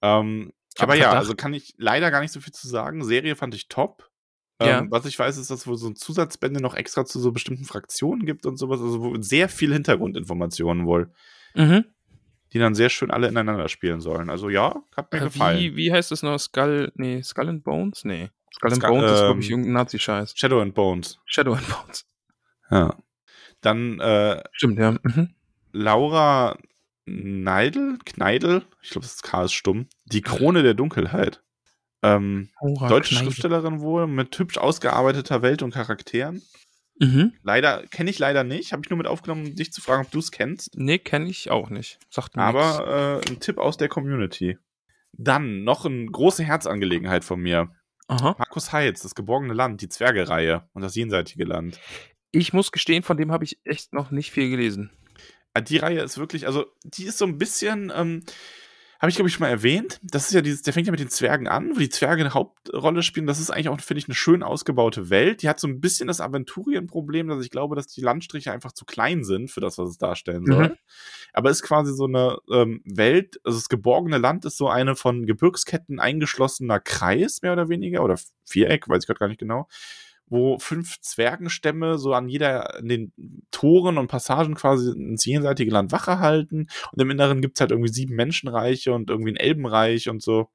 Ähm, 0.03 0.53
aber 0.77 0.93
ja, 0.95 1.11
also 1.13 1.33
kann 1.33 1.55
ich 1.55 1.73
leider 1.77 2.11
gar 2.11 2.21
nicht 2.21 2.31
so 2.31 2.39
viel 2.39 2.53
zu 2.53 2.67
sagen. 2.67 3.03
Serie 3.03 3.35
fand 3.35 3.55
ich 3.55 3.67
top. 3.67 4.11
Ja. 4.61 4.79
Ähm, 4.79 4.91
was 4.91 5.05
ich 5.05 5.17
weiß, 5.17 5.37
ist, 5.37 5.49
dass 5.49 5.61
es 5.61 5.67
wohl 5.67 5.77
so 5.77 5.91
Zusatzbände 5.91 6.61
noch 6.61 6.75
extra 6.75 7.03
zu 7.05 7.19
so 7.19 7.31
bestimmten 7.31 7.65
Fraktionen 7.65 8.25
gibt 8.25 8.45
und 8.45 8.57
sowas. 8.57 8.79
Also 8.81 9.01
wo 9.01 9.19
sehr 9.21 9.49
viel 9.49 9.73
Hintergrundinformationen 9.73 10.85
wohl, 10.85 11.11
Mhm. 11.55 11.85
die 12.53 12.59
dann 12.59 12.75
sehr 12.75 12.89
schön 12.89 13.09
alle 13.11 13.27
ineinander 13.27 13.69
spielen 13.69 14.01
sollen. 14.01 14.29
Also 14.29 14.49
ja, 14.49 14.83
hat 14.95 15.11
mir 15.11 15.19
Äh, 15.21 15.23
gefallen. 15.25 15.59
wie, 15.59 15.75
wie 15.75 15.91
heißt 15.91 16.11
das 16.11 16.21
noch? 16.21 16.37
Skull, 16.39 16.91
nee, 16.95 17.21
Skull 17.23 17.49
and 17.49 17.63
Bones? 17.63 18.03
Nee. 18.03 18.29
Skull 18.57 18.73
and 18.73 18.81
Skull- 18.81 18.89
Bones 18.91 19.11
ist, 19.11 19.19
glaube 19.19 19.39
ich, 19.39 19.45
ähm, 19.47 19.51
irgendein 19.51 19.73
Nazi-Scheiß. 19.73 20.33
Shadow 20.35 20.61
and 20.61 20.73
Bones. 20.75 21.19
Shadow 21.25 21.53
and 21.53 21.67
Bones. 21.69 22.05
Ja. 22.69 22.97
Dann 23.61 23.99
äh, 23.99 24.43
Stimmt, 24.51 24.77
ja. 24.77 24.91
Mhm. 25.03 25.29
Laura 25.71 26.57
Neidl, 27.05 27.97
Kneidl, 28.05 28.63
ich 28.81 28.89
glaube, 28.89 29.07
das 29.07 29.21
K 29.21 29.43
ist 29.45 29.53
stumm. 29.53 29.87
Die 30.05 30.21
Krone 30.21 30.61
der 30.63 30.73
Dunkelheit. 30.73 31.41
Ähm, 32.03 32.49
Laura 32.61 32.87
deutsche 32.89 33.15
Kneidl. 33.15 33.25
Schriftstellerin 33.25 33.79
wohl, 33.79 34.07
mit 34.07 34.37
hübsch 34.37 34.57
ausgearbeiteter 34.57 35.41
Welt 35.41 35.63
und 35.63 35.73
Charakteren. 35.73 36.41
Mhm. 36.99 37.33
Leider, 37.43 37.83
kenne 37.87 38.09
ich 38.09 38.19
leider 38.19 38.43
nicht. 38.43 38.73
Habe 38.73 38.81
ich 38.83 38.89
nur 38.89 38.97
mit 38.97 39.07
aufgenommen, 39.07 39.55
dich 39.55 39.71
zu 39.71 39.81
fragen, 39.81 40.03
ob 40.05 40.11
du 40.11 40.19
es 40.19 40.31
kennst. 40.31 40.71
Nee, 40.75 40.97
kenne 40.97 41.29
ich 41.29 41.49
auch 41.51 41.69
nicht. 41.69 41.99
Sagt 42.09 42.35
mir. 42.35 42.41
Aber 42.43 43.21
äh, 43.23 43.29
ein 43.29 43.39
Tipp 43.39 43.57
aus 43.59 43.77
der 43.77 43.87
Community. 43.87 44.57
Dann 45.13 45.63
noch 45.63 45.85
eine 45.85 46.07
große 46.07 46.43
Herzangelegenheit 46.43 47.23
von 47.23 47.39
mir. 47.39 47.69
Aha. 48.07 48.35
Markus 48.37 48.71
Heitz, 48.71 49.01
das 49.01 49.15
geborgene 49.15 49.53
Land, 49.53 49.81
die 49.81 49.89
Zwergereihe 49.89 50.67
und 50.73 50.81
das 50.81 50.95
jenseitige 50.95 51.43
Land. 51.43 51.79
Ich 52.31 52.53
muss 52.53 52.71
gestehen, 52.71 53.03
von 53.03 53.17
dem 53.17 53.31
habe 53.31 53.43
ich 53.43 53.59
echt 53.63 53.93
noch 53.93 54.11
nicht 54.11 54.31
viel 54.31 54.49
gelesen. 54.49 54.91
Ah, 55.53 55.61
Die 55.61 55.77
Reihe 55.77 56.01
ist 56.01 56.17
wirklich, 56.17 56.45
also 56.45 56.65
die 56.83 57.05
ist 57.05 57.17
so 57.17 57.25
ein 57.25 57.37
bisschen, 57.37 57.91
ähm, 57.95 58.23
habe 58.99 59.09
ich 59.09 59.15
glaube 59.15 59.29
ich 59.29 59.35
schon 59.35 59.43
mal 59.43 59.49
erwähnt. 59.49 59.99
Das 60.03 60.27
ist 60.27 60.33
ja 60.33 60.41
dieses, 60.41 60.61
der 60.61 60.73
fängt 60.73 60.87
ja 60.87 60.91
mit 60.91 60.99
den 60.99 61.09
Zwergen 61.09 61.47
an, 61.47 61.75
wo 61.75 61.79
die 61.79 61.89
Zwerge 61.89 62.21
eine 62.21 62.33
Hauptrolle 62.33 63.03
spielen. 63.03 63.27
Das 63.27 63.39
ist 63.39 63.49
eigentlich 63.49 63.69
auch, 63.69 63.79
finde 63.79 63.99
ich, 63.99 64.07
eine 64.07 64.15
schön 64.15 64.43
ausgebaute 64.43 65.09
Welt. 65.09 65.41
Die 65.41 65.49
hat 65.49 65.59
so 65.59 65.67
ein 65.67 65.79
bisschen 65.79 66.07
das 66.07 66.21
Aventurienproblem, 66.21 67.27
dass 67.27 67.43
ich 67.43 67.51
glaube, 67.51 67.75
dass 67.75 67.87
die 67.87 68.01
Landstriche 68.01 68.51
einfach 68.51 68.71
zu 68.71 68.85
klein 68.85 69.23
sind 69.23 69.51
für 69.51 69.61
das, 69.61 69.77
was 69.77 69.89
es 69.89 69.97
darstellen 69.97 70.45
soll. 70.45 70.69
Mhm. 70.69 70.75
Aber 71.33 71.49
ist 71.49 71.63
quasi 71.63 71.93
so 71.93 72.05
eine 72.05 72.37
ähm, 72.51 72.81
Welt, 72.85 73.39
also 73.43 73.57
das 73.57 73.69
geborgene 73.69 74.17
Land 74.17 74.45
ist 74.45 74.57
so 74.57 74.69
eine 74.69 74.95
von 74.95 75.25
Gebirgsketten 75.25 75.99
eingeschlossener 75.99 76.79
Kreis, 76.79 77.41
mehr 77.41 77.53
oder 77.53 77.69
weniger, 77.69 78.03
oder 78.03 78.17
Viereck, 78.45 78.87
weiß 78.87 79.03
ich 79.03 79.07
gerade 79.07 79.19
gar 79.19 79.27
nicht 79.27 79.39
genau, 79.39 79.67
wo 80.29 80.59
fünf 80.59 80.99
Zwergenstämme 81.01 81.97
so 81.97 82.13
an 82.13 82.27
jeder, 82.29 82.77
in 82.79 82.87
den 82.89 83.13
Toren 83.51 83.97
und 83.97 84.07
Passagen 84.07 84.55
quasi 84.55 84.91
ins 84.91 85.25
jenseitige 85.25 85.71
Land 85.71 85.91
Wache 85.91 86.19
halten. 86.19 86.67
Und 86.91 87.01
im 87.01 87.09
Inneren 87.09 87.41
gibt's 87.41 87.61
halt 87.61 87.71
irgendwie 87.71 87.93
sieben 87.93 88.15
Menschenreiche 88.15 88.93
und 88.93 89.09
irgendwie 89.09 89.31
ein 89.31 89.37
Elbenreich 89.37 90.09
und 90.09 90.21
so. 90.21 90.49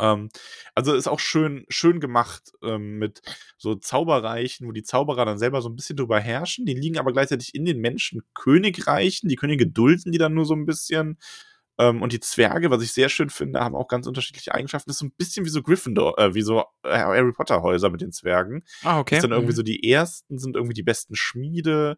Ähm, 0.00 0.30
also 0.74 0.94
ist 0.94 1.08
auch 1.08 1.20
schön, 1.20 1.64
schön 1.68 2.00
gemacht 2.00 2.52
ähm, 2.62 2.98
mit 2.98 3.20
so 3.58 3.74
Zauberreichen, 3.74 4.66
wo 4.66 4.72
die 4.72 4.82
Zauberer 4.82 5.24
dann 5.24 5.38
selber 5.38 5.60
so 5.62 5.68
ein 5.68 5.76
bisschen 5.76 5.96
drüber 5.96 6.18
herrschen. 6.20 6.66
Die 6.66 6.74
liegen 6.74 6.98
aber 6.98 7.12
gleichzeitig 7.12 7.54
in 7.54 7.64
den 7.64 7.80
Menschenkönigreichen. 7.80 9.28
Die 9.28 9.36
Könige 9.36 9.66
dulden 9.66 10.12
die 10.12 10.18
dann 10.18 10.34
nur 10.34 10.46
so 10.46 10.54
ein 10.54 10.66
bisschen. 10.66 11.18
Ähm, 11.80 12.02
und 12.02 12.12
die 12.12 12.20
Zwerge, 12.20 12.70
was 12.70 12.82
ich 12.82 12.92
sehr 12.92 13.08
schön 13.08 13.30
finde, 13.30 13.60
haben 13.60 13.74
auch 13.74 13.88
ganz 13.88 14.06
unterschiedliche 14.06 14.54
Eigenschaften. 14.54 14.90
Das 14.90 14.96
ist 14.96 15.00
so 15.00 15.06
ein 15.06 15.14
bisschen 15.16 15.46
wie 15.46 15.50
so 15.50 15.62
Gryffindor, 15.62 16.18
äh, 16.18 16.34
wie 16.34 16.42
so 16.42 16.60
äh, 16.82 16.98
Harry 16.98 17.32
Potter 17.32 17.62
Häuser 17.62 17.88
mit 17.88 18.02
den 18.02 18.12
Zwergen. 18.12 18.64
Ah, 18.82 18.98
okay. 19.00 19.16
Ist 19.16 19.22
dann 19.24 19.32
irgendwie 19.32 19.52
Mhm. 19.52 19.56
so 19.56 19.62
die 19.62 19.90
ersten 19.90 20.38
sind 20.38 20.56
irgendwie 20.56 20.74
die 20.74 20.82
besten 20.82 21.16
Schmiede. 21.16 21.96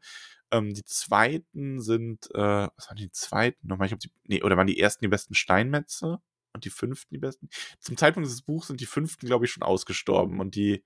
Ähm, 0.53 0.73
die 0.73 0.85
zweiten 0.85 1.81
sind, 1.81 2.27
äh, 2.33 2.39
was 2.77 2.89
waren 2.89 2.97
die 2.97 3.11
zweiten 3.11 3.67
nochmal? 3.67 3.87
Ich 3.87 3.91
glaube, 3.91 4.03
die, 4.03 4.13
nee, 4.29 4.43
oder 4.43 4.57
waren 4.57 4.69
die 4.69 4.79
ersten 4.79 5.05
die 5.05 5.09
besten 5.09 5.35
Steinmetze 5.35 6.19
und 6.55 6.65
die 6.65 6.71
fünften 6.71 7.15
die 7.15 7.19
besten? 7.21 7.49
Zum 7.81 7.97
Zeitpunkt 7.97 8.29
des 8.29 8.43
Buchs 8.43 8.69
sind 8.69 8.81
die 8.81 8.87
fünften, 8.87 9.27
glaube 9.27 9.47
ich, 9.47 9.51
schon 9.51 9.65
ausgestorben 9.65 10.39
und 10.39 10.55
die 10.55 10.85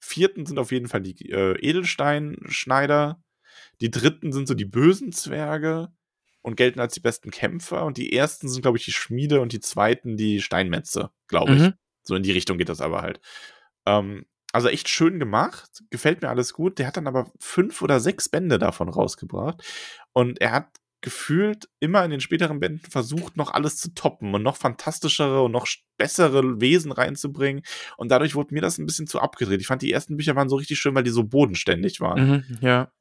vierten 0.00 0.46
sind 0.46 0.58
auf 0.58 0.72
jeden 0.72 0.88
Fall 0.88 1.02
die 1.02 1.30
äh, 1.30 1.56
Edelsteinschneider. 1.60 3.22
Die 3.80 3.90
dritten 3.90 4.32
sind 4.32 4.48
so 4.48 4.54
die 4.54 4.64
bösen 4.64 5.12
Zwerge 5.12 5.92
und 6.42 6.56
gelten 6.56 6.80
als 6.80 6.94
die 6.94 7.00
besten 7.00 7.30
Kämpfer 7.30 7.84
und 7.84 7.96
die 7.96 8.12
ersten 8.12 8.48
sind, 8.48 8.62
glaube 8.62 8.78
ich, 8.78 8.84
die 8.84 8.92
Schmiede 8.92 9.40
und 9.40 9.52
die 9.52 9.60
zweiten 9.60 10.16
die 10.16 10.40
Steinmetze, 10.40 11.10
glaube 11.28 11.54
ich. 11.54 11.62
Mhm. 11.62 11.74
So 12.02 12.14
in 12.14 12.22
die 12.22 12.32
Richtung 12.32 12.58
geht 12.58 12.68
das 12.68 12.80
aber 12.80 13.02
halt. 13.02 13.20
Ähm, 13.86 14.26
also 14.52 14.68
echt 14.68 14.88
schön 14.88 15.18
gemacht, 15.18 15.82
gefällt 15.90 16.20
mir 16.20 16.28
alles 16.28 16.52
gut. 16.52 16.78
Der 16.78 16.86
hat 16.86 16.96
dann 16.96 17.06
aber 17.06 17.30
fünf 17.38 17.80
oder 17.80 18.00
sechs 18.00 18.28
Bände 18.28 18.58
davon 18.58 18.88
rausgebracht. 18.88 19.62
Und 20.12 20.40
er 20.40 20.52
hat 20.52 20.68
gefühlt 21.00 21.68
immer 21.80 22.04
in 22.04 22.10
den 22.10 22.20
späteren 22.20 22.60
Bänden 22.60 22.88
versucht, 22.90 23.36
noch 23.36 23.52
alles 23.52 23.76
zu 23.76 23.92
toppen 23.92 24.34
und 24.34 24.42
noch 24.42 24.56
fantastischere 24.56 25.42
und 25.42 25.50
noch 25.50 25.66
bessere 25.96 26.60
Wesen 26.60 26.92
reinzubringen. 26.92 27.62
Und 27.96 28.10
dadurch 28.10 28.34
wurde 28.34 28.54
mir 28.54 28.60
das 28.60 28.78
ein 28.78 28.86
bisschen 28.86 29.06
zu 29.06 29.20
abgedreht. 29.20 29.60
Ich 29.60 29.66
fand, 29.66 29.82
die 29.82 29.90
ersten 29.90 30.16
Bücher 30.16 30.36
waren 30.36 30.48
so 30.48 30.56
richtig 30.56 30.78
schön, 30.78 30.94
weil 30.94 31.02
die 31.02 31.10
so 31.10 31.24
bodenständig 31.24 32.00
waren. 32.00 32.28
Mhm, 32.28 32.58
ja. 32.60 32.92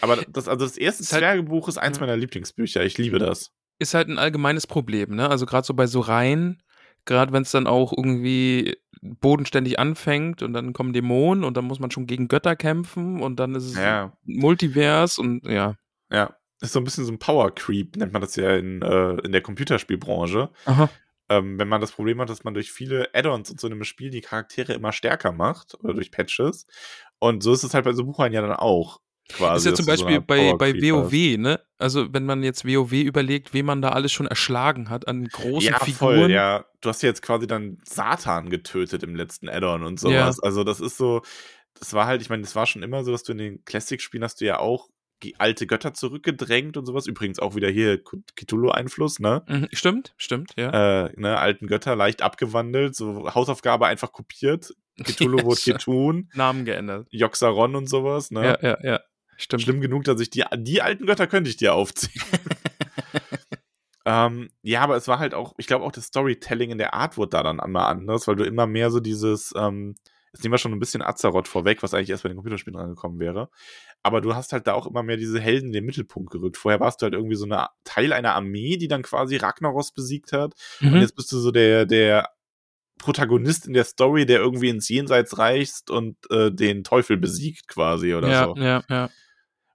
Aber 0.00 0.16
das, 0.16 0.48
also 0.48 0.64
das 0.64 0.76
erste 0.76 1.02
Ist 1.02 1.12
halt- 1.12 1.22
Zwergebuch 1.22 1.68
ist 1.68 1.78
eins 1.78 2.00
meiner 2.00 2.16
Lieblingsbücher. 2.16 2.84
Ich 2.84 2.96
liebe 2.98 3.18
das. 3.18 3.50
Ist 3.78 3.94
halt 3.94 4.08
ein 4.08 4.18
allgemeines 4.18 4.66
Problem, 4.66 5.14
ne? 5.16 5.28
Also 5.28 5.46
gerade 5.46 5.66
so 5.66 5.74
bei 5.74 5.86
so 5.86 6.00
Reihen, 6.00 6.62
gerade 7.06 7.32
wenn 7.32 7.42
es 7.42 7.50
dann 7.50 7.66
auch 7.66 7.92
irgendwie 7.96 8.76
bodenständig 9.02 9.78
anfängt 9.78 10.42
und 10.42 10.52
dann 10.52 10.72
kommen 10.74 10.92
Dämonen 10.92 11.44
und 11.44 11.56
dann 11.56 11.64
muss 11.64 11.80
man 11.80 11.90
schon 11.90 12.06
gegen 12.06 12.28
Götter 12.28 12.56
kämpfen 12.56 13.20
und 13.22 13.36
dann 13.40 13.54
ist 13.54 13.64
es 13.64 13.76
Ja. 13.76 14.12
Multivers 14.24 15.18
und 15.18 15.46
ja. 15.46 15.76
Ja. 16.12 16.36
Ist 16.60 16.72
so 16.74 16.78
ein 16.80 16.84
bisschen 16.84 17.06
so 17.06 17.12
ein 17.12 17.18
Power 17.18 17.54
Creep, 17.54 17.96
nennt 17.96 18.12
man 18.12 18.20
das 18.20 18.36
ja 18.36 18.54
in, 18.54 18.82
äh, 18.82 19.12
in 19.24 19.32
der 19.32 19.40
Computerspielbranche. 19.40 20.50
Aha. 20.66 20.90
ähm, 21.30 21.58
wenn 21.58 21.68
man 21.68 21.80
das 21.80 21.92
Problem 21.92 22.20
hat, 22.20 22.28
dass 22.28 22.42
man 22.44 22.54
durch 22.54 22.72
viele 22.72 23.08
Add-ons 23.14 23.50
und 23.50 23.60
so 23.60 23.66
in 23.68 23.72
einem 23.72 23.84
Spiel 23.84 24.10
die 24.10 24.20
Charaktere 24.20 24.72
immer 24.74 24.92
stärker 24.92 25.30
macht 25.32 25.74
oder 25.80 25.94
durch 25.94 26.10
Patches. 26.10 26.66
Und 27.20 27.42
so 27.42 27.52
ist 27.52 27.62
es 27.62 27.72
halt 27.72 27.84
bei 27.84 27.92
so 27.92 28.04
Buchreihen 28.04 28.32
ja 28.32 28.42
dann 28.42 28.52
auch. 28.52 29.00
Quasi, 29.32 29.68
ist 29.68 29.72
ja 29.72 29.74
zum 29.74 29.84
so 29.86 29.90
Beispiel 29.90 30.16
eine 30.16 30.20
bei, 30.20 30.54
bei 30.54 30.72
hast. 30.72 30.82
WoW, 30.82 31.36
ne? 31.38 31.60
Also 31.78 32.12
wenn 32.12 32.26
man 32.26 32.42
jetzt 32.42 32.64
WoW 32.66 32.92
überlegt, 32.92 33.54
wen 33.54 33.66
man 33.66 33.82
da 33.82 33.90
alles 33.90 34.12
schon 34.12 34.26
erschlagen 34.26 34.90
hat 34.90 35.08
an 35.08 35.24
großen 35.28 35.70
Ja, 35.70 35.78
Figuren. 35.78 36.16
voll, 36.20 36.30
ja. 36.30 36.64
Du 36.80 36.88
hast 36.88 37.02
ja 37.02 37.08
jetzt 37.08 37.22
quasi 37.22 37.46
dann 37.46 37.78
Satan 37.84 38.50
getötet 38.50 39.02
im 39.02 39.14
letzten 39.14 39.48
Add-on 39.48 39.82
und 39.82 40.00
sowas. 40.00 40.40
Also 40.40 40.64
das 40.64 40.80
ist 40.80 40.96
so, 40.96 41.22
das 41.78 41.92
war 41.94 42.06
halt, 42.06 42.22
ich 42.22 42.30
meine, 42.30 42.42
das 42.42 42.54
war 42.56 42.66
schon 42.66 42.82
immer 42.82 43.04
so, 43.04 43.12
dass 43.12 43.22
du 43.22 43.32
in 43.32 43.38
den 43.38 43.64
Classic-Spielen 43.64 44.24
hast 44.24 44.40
du 44.40 44.44
ja 44.46 44.58
auch 44.58 44.88
alte 45.38 45.66
Götter 45.66 45.92
zurückgedrängt 45.92 46.76
und 46.76 46.86
sowas. 46.86 47.06
Übrigens 47.06 47.38
auch 47.38 47.54
wieder 47.54 47.68
hier 47.68 48.00
Cthulhu-Einfluss, 48.36 49.20
ne? 49.20 49.42
Mhm, 49.48 49.68
stimmt, 49.72 50.14
stimmt, 50.16 50.52
ja. 50.56 51.04
Äh, 51.06 51.12
ne, 51.16 51.38
alten 51.38 51.66
Götter 51.66 51.94
leicht 51.96 52.22
abgewandelt, 52.22 52.96
so 52.96 53.32
Hausaufgabe 53.34 53.86
einfach 53.86 54.12
kopiert. 54.12 54.74
Cthulhu 55.04 55.38
Ja, 55.38 55.44
wurde. 55.44 55.60
Ketun, 55.60 56.30
Namen 56.34 56.64
geändert. 56.64 57.06
Joxaron 57.10 57.74
und 57.76 57.88
sowas, 57.88 58.30
ne? 58.30 58.58
Ja, 58.62 58.68
ja, 58.70 58.78
ja. 58.82 59.00
Stimmt. 59.40 59.62
Schlimm 59.62 59.80
genug, 59.80 60.04
dass 60.04 60.20
ich 60.20 60.30
die, 60.30 60.44
die 60.56 60.82
alten 60.82 61.06
Götter 61.06 61.26
könnte 61.26 61.48
ich 61.50 61.56
dir 61.56 61.74
aufziehen. 61.74 62.22
ähm, 64.04 64.50
ja, 64.62 64.82
aber 64.82 64.96
es 64.96 65.08
war 65.08 65.18
halt 65.18 65.34
auch, 65.34 65.54
ich 65.58 65.66
glaube 65.66 65.84
auch 65.84 65.92
das 65.92 66.06
Storytelling 66.06 66.70
in 66.70 66.78
der 66.78 66.94
Art 66.94 67.16
wurde 67.16 67.30
da 67.30 67.42
dann 67.42 67.60
einmal 67.60 67.90
anders, 67.90 68.26
weil 68.28 68.36
du 68.36 68.44
immer 68.44 68.66
mehr 68.66 68.90
so 68.90 69.00
dieses, 69.00 69.52
ähm, 69.56 69.94
jetzt 70.32 70.42
nehmen 70.42 70.52
wir 70.52 70.58
schon 70.58 70.72
ein 70.72 70.78
bisschen 70.78 71.02
Azeroth 71.02 71.48
vorweg, 71.48 71.82
was 71.82 71.94
eigentlich 71.94 72.10
erst 72.10 72.22
bei 72.22 72.28
den 72.28 72.36
Computerspielen 72.36 72.78
rangekommen 72.78 73.18
wäre. 73.18 73.50
Aber 74.02 74.20
du 74.20 74.34
hast 74.34 74.52
halt 74.52 74.66
da 74.66 74.74
auch 74.74 74.86
immer 74.86 75.02
mehr 75.02 75.16
diese 75.16 75.40
Helden 75.40 75.66
in 75.68 75.72
den 75.72 75.84
Mittelpunkt 75.84 76.30
gerückt. 76.30 76.56
Vorher 76.56 76.80
warst 76.80 77.00
du 77.00 77.04
halt 77.04 77.14
irgendwie 77.14 77.36
so 77.36 77.44
eine 77.44 77.68
Teil 77.84 78.12
einer 78.12 78.34
Armee, 78.34 78.76
die 78.76 78.88
dann 78.88 79.02
quasi 79.02 79.36
Ragnaros 79.36 79.92
besiegt 79.92 80.32
hat. 80.32 80.54
Und 80.80 80.92
Mhm. 80.92 81.00
jetzt 81.00 81.16
bist 81.16 81.30
du 81.32 81.38
so 81.38 81.50
der, 81.50 81.84
der 81.84 82.30
Protagonist 82.98 83.66
in 83.66 83.72
der 83.74 83.84
Story, 83.84 84.26
der 84.26 84.40
irgendwie 84.40 84.68
ins 84.68 84.88
Jenseits 84.88 85.38
reist 85.38 85.90
und 85.90 86.16
äh, 86.30 86.50
den 86.50 86.84
Teufel 86.84 87.16
besiegt 87.16 87.66
quasi 87.68 88.14
oder 88.14 88.28
ja, 88.28 88.44
so. 88.44 88.56
ja, 88.56 88.82
ja. 88.88 89.10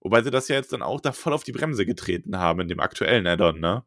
Wobei 0.06 0.22
sie 0.22 0.30
das 0.30 0.48
ja 0.50 0.56
jetzt 0.56 0.72
dann 0.72 0.84
auch 0.84 1.02
da 1.02 1.12
voll 1.14 1.34
auf 1.34 1.44
die 1.44 1.52
Bremse 1.52 1.84
getreten 1.84 2.38
haben 2.38 2.60
in 2.60 2.68
dem 2.68 2.80
aktuellen 2.80 3.26
Add-on, 3.26 3.60
ne? 3.60 3.84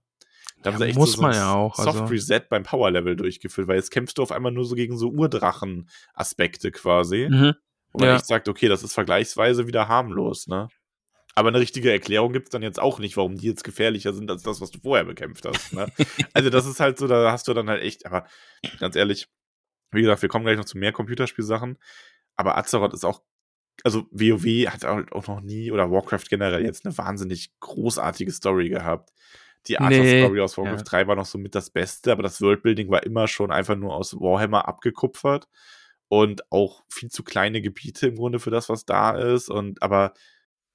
Da 0.65 0.73
haben 0.73 0.81
Ja, 0.81 0.87
sie 0.87 0.91
echt 0.91 0.99
muss 0.99 1.13
so, 1.13 1.17
so 1.19 1.23
man 1.23 1.31
ein 1.31 1.37
ja 1.37 1.55
auch, 1.55 1.77
Soft 1.77 2.01
also. 2.01 2.05
Reset 2.07 2.41
beim 2.51 2.65
Power 2.65 2.91
Level 2.91 3.15
durchgeführt, 3.15 3.69
weil 3.69 3.77
jetzt 3.77 3.93
kämpfst 3.93 4.19
du 4.19 4.23
auf 4.25 4.33
einmal 4.33 4.51
nur 4.51 4.65
so 4.65 4.75
gegen 4.75 4.99
so 4.99 5.11
Urdrachen-Aspekte 5.11 6.73
quasi. 6.73 7.29
Mhm. 7.31 7.55
Man 7.93 8.09
Ja. 8.09 8.17
echt 8.17 8.27
sagt, 8.27 8.49
okay, 8.49 8.67
das 8.67 8.83
ist 8.83 8.95
vergleichsweise 8.95 9.69
wieder 9.69 9.87
harmlos, 9.87 10.49
ne? 10.49 10.69
Aber 11.37 11.51
eine 11.51 11.61
richtige 11.61 11.93
Erklärung 11.93 12.33
gibt's 12.33 12.51
dann 12.51 12.63
jetzt 12.63 12.81
auch 12.81 12.99
nicht, 12.99 13.17
warum 13.17 13.37
die 13.37 13.47
jetzt 13.47 13.63
gefährlicher 13.63 14.13
sind 14.13 14.29
als 14.29 14.43
das, 14.43 14.61
was 14.61 14.73
du 14.73 14.81
vorher 14.81 15.05
bekämpft 15.05 15.47
hast. 15.47 15.73
Ne? 15.73 15.87
also, 16.33 16.51
das 16.51 16.67
ist 16.67 16.81
halt 16.81 16.99
so, 16.99 17.07
da 17.07 17.31
hast 17.31 17.47
du 17.47 17.55
dann 17.55 17.71
halt 17.71 17.81
echt, 17.85 18.07
aber 18.07 18.27
ganz 18.81 18.97
ehrlich, 18.97 19.29
wie 19.93 20.01
gesagt, 20.01 20.21
wir 20.23 20.29
kommen 20.29 20.45
gleich 20.45 20.57
noch 20.59 20.65
zu 20.65 20.79
mehr 20.79 20.91
Computerspielsachen. 20.91 21.79
Aber 22.35 22.59
Azeroth 22.59 22.93
ist 22.93 23.05
auch, 23.05 23.23
also 23.85 24.07
WoW 24.11 24.67
hat 24.67 24.85
halt 24.85 25.13
auch 25.13 25.27
noch 25.29 25.41
nie 25.41 25.71
oder 25.71 25.91
Warcraft 25.91 26.25
generell 26.29 26.65
jetzt 26.65 26.85
eine 26.85 26.97
wahnsinnig 26.99 27.51
großartige 27.61 28.33
Story 28.33 28.69
gehabt. 28.69 29.11
Die 29.67 29.79
Art 29.79 29.91
Nee, 29.91 30.23
Story 30.23 30.41
aus 30.41 30.57
Warcraft 30.57 30.79
ja. 30.79 30.85
3 30.85 31.07
war 31.09 31.17
noch 31.17 31.27
so 31.27 31.39
mit 31.39 31.55
das 31.55 31.71
Beste, 31.71 32.13
aber 32.13 32.23
das 32.23 32.41
Worldbuilding 32.41 32.91
war 32.91 33.03
immer 33.05 33.29
schon 33.29 33.51
einfach 33.51 33.77
nur 33.77 33.95
aus 33.95 34.15
Warhammer 34.15 34.67
abgekupfert 34.67 35.49
und 36.09 36.51
auch 36.51 36.85
viel 36.89 37.11
zu 37.11 37.23
kleine 37.23 37.61
Gebiete 37.61 38.09
im 38.09 38.17
Grunde 38.17 38.41
für 38.41 38.51
das, 38.51 38.69
was 38.69 38.85
da 38.85 39.13
ist. 39.13 39.51
Und 39.51 39.83
aber 39.83 40.15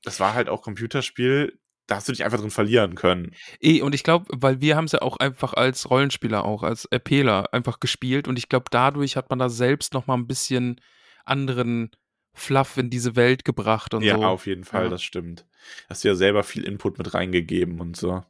das 0.03 0.19
war 0.19 0.34
halt 0.34 0.49
auch 0.49 0.61
Computerspiel, 0.61 1.59
da 1.88 1.95
hast 1.95 2.07
du 2.07 2.11
dich 2.11 2.23
einfach 2.23 2.39
drin 2.39 2.51
verlieren 2.51 2.95
können. 2.95 3.31
Eh, 3.59 3.81
und 3.81 3.95
ich 3.95 4.03
glaube, 4.03 4.25
weil 4.30 4.61
wir 4.61 4.75
haben 4.75 4.85
es 4.85 4.93
ja 4.93 5.01
auch 5.01 5.17
einfach 5.17 5.53
als 5.53 5.89
Rollenspieler 5.89 6.45
auch, 6.45 6.63
als 6.63 6.88
RPler 6.91 7.53
einfach 7.53 7.80
gespielt 7.80 8.27
und 8.27 8.38
ich 8.38 8.49
glaube, 8.49 8.65
dadurch 8.69 9.17
hat 9.17 9.30
man 9.30 9.39
da 9.39 9.49
selbst 9.49 9.93
noch 9.93 10.07
mal 10.07 10.15
ein 10.15 10.27
bisschen 10.27 10.80
anderen 11.25 11.91
Fluff 12.34 12.77
in 12.77 12.89
diese 12.89 13.15
Welt 13.15 13.45
gebracht 13.45 13.93
und 13.93 14.01
ja, 14.03 14.15
so. 14.15 14.23
auf 14.23 14.47
jeden 14.47 14.64
Fall, 14.64 14.85
Ja. 14.85 14.89
das 14.89 15.03
stimmt. 15.03 15.45
Hast 15.89 16.03
du 16.03 16.07
ja 16.10 16.15
selber 16.15 16.43
viel 16.43 16.64
Input 16.65 16.97
mit 16.97 17.14
reingegeben 17.14 17.80
und 17.80 17.95
so. 17.95 18.23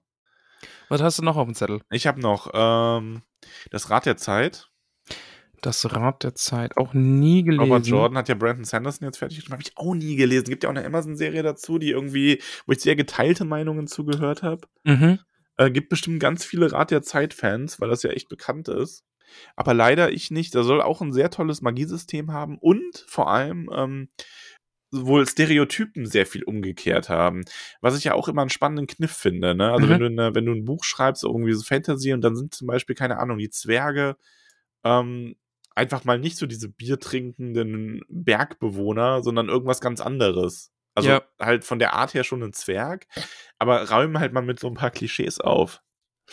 Was 0.90 1.02
hast 1.02 1.20
du 1.20 1.24
noch 1.24 1.38
auf 1.38 1.46
dem 1.46 1.56
Zettel? 1.56 1.82
Ich 1.90 2.06
habe 2.08 2.20
noch 2.22 2.52
ähm, 2.54 3.22
das 3.72 3.90
Rad 3.90 4.06
der 4.06 4.18
Zeit. 4.18 4.70
Das 5.62 5.94
Rad 5.96 6.24
der 6.24 6.36
Zeit, 6.36 6.76
auch 6.76 6.94
nie 6.94 7.44
gelesen. 7.44 7.62
Robert 7.64 7.88
Jordan 7.88 8.18
hat 8.18 8.28
ja 8.28 8.36
Brandon 8.36 8.66
Sanderson 8.66 9.06
jetzt 9.08 9.18
fertig 9.18 9.38
geschrieben. 9.38 9.54
Habe 9.54 9.64
ich 9.64 9.78
auch 9.78 9.96
nie 9.96 10.18
gelesen. 10.18 10.50
Gibt 10.50 10.64
ja 10.64 10.70
auch 10.70 10.76
eine 10.76 10.86
Amazon-Serie 10.86 11.42
dazu, 11.42 11.80
die 11.80 11.92
irgendwie, 11.92 12.42
wo 12.66 12.74
ich 12.74 12.82
sehr 12.82 12.98
geteilte 12.98 13.46
Meinungen 13.46 13.88
zugehört 13.88 14.44
habe. 14.44 14.68
Mhm. 14.84 15.20
Äh, 15.56 15.72
gibt 15.72 15.88
bestimmt 15.88 16.20
ganz 16.20 16.44
viele 16.44 16.70
Rat 16.72 16.92
der 16.92 17.02
Zeit-Fans, 17.02 17.80
weil 17.80 17.90
das 17.90 18.04
ja 18.04 18.10
echt 18.10 18.28
bekannt 18.28 18.68
ist. 18.68 19.06
Aber 19.56 19.74
leider 19.74 20.12
ich 20.12 20.32
nicht. 20.32 20.54
Da 20.56 20.64
soll 20.64 20.82
auch 20.82 21.02
ein 21.02 21.14
sehr 21.14 21.30
tolles 21.30 21.62
Magiesystem 21.62 22.32
haben 22.32 22.58
und 22.60 23.06
vor 23.08 23.32
allem 23.32 23.70
ähm, 23.74 24.10
wohl 24.92 25.28
Stereotypen 25.28 26.06
sehr 26.06 26.26
viel 26.26 26.44
umgekehrt 26.44 27.10
haben. 27.10 27.44
Was 27.82 27.98
ich 27.98 28.04
ja 28.04 28.14
auch 28.14 28.28
immer 28.28 28.42
einen 28.42 28.50
spannenden 28.52 28.88
Kniff 28.88 29.12
finde. 29.12 29.56
Ne? 29.56 29.72
Also 29.72 29.88
Mhm. 29.88 29.90
wenn, 29.92 30.00
du 30.00 30.06
eine, 30.06 30.36
wenn 30.36 30.46
du 30.46 30.52
ein 30.54 30.66
Buch 30.66 30.84
schreibst, 30.84 31.24
irgendwie 31.24 31.54
so 31.54 31.64
Fantasy 31.64 32.14
und 32.14 32.22
dann 32.22 32.36
sind 32.36 32.54
zum 32.54 32.68
Beispiel, 32.68 32.96
keine 32.96 33.18
Ahnung, 33.18 33.38
die 33.40 33.50
Zwerge 33.50 34.18
ähm, 34.84 35.36
einfach 35.76 36.04
mal 36.04 36.20
nicht 36.20 36.38
so 36.38 36.46
diese 36.46 36.70
biertrinkenden 36.70 38.02
Bergbewohner, 38.08 39.24
sondern 39.24 39.50
irgendwas 39.50 39.82
ganz 39.82 40.02
anderes. 40.02 40.72
Also 40.94 41.10
Ja. 41.10 41.24
halt 41.40 41.64
von 41.64 41.80
der 41.80 41.94
Art 41.94 42.14
her 42.14 42.24
schon 42.24 42.44
ein 42.44 42.54
Zwerg, 42.54 43.08
aber 43.58 43.90
räumen 43.90 44.20
halt 44.20 44.34
mal 44.34 44.42
mit 44.44 44.60
so 44.60 44.68
ein 44.68 44.76
paar 44.76 44.92
Klischees 44.92 45.40
auf. 45.40 45.82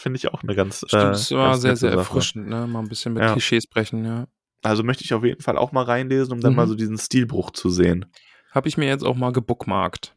Finde 0.00 0.16
ich 0.16 0.28
auch 0.32 0.42
eine 0.42 0.54
ganz. 0.54 0.78
Stimmt, 0.86 0.94
äh, 1.02 1.10
das 1.10 1.30
war 1.32 1.58
sehr, 1.58 1.76
sehr 1.76 1.90
Sache. 1.90 1.98
erfrischend, 2.00 2.48
ne? 2.48 2.66
Mal 2.66 2.78
ein 2.78 2.88
bisschen 2.88 3.12
mit 3.12 3.22
Ja. 3.22 3.32
Klischees 3.32 3.66
brechen, 3.66 4.02
ja. 4.06 4.26
Also 4.62 4.82
möchte 4.82 5.04
ich 5.04 5.12
auf 5.12 5.22
jeden 5.24 5.42
Fall 5.42 5.58
auch 5.58 5.72
mal 5.72 5.84
reinlesen, 5.84 6.32
um 6.32 6.40
dann 6.40 6.52
Mhm. 6.52 6.56
mal 6.56 6.66
so 6.68 6.74
diesen 6.74 6.96
Stilbruch 6.96 7.50
zu 7.50 7.68
sehen. 7.68 8.06
Habe 8.50 8.68
ich 8.68 8.78
mir 8.78 8.86
jetzt 8.86 9.04
auch 9.04 9.14
mal 9.14 9.30
gebookmarkt. 9.32 10.16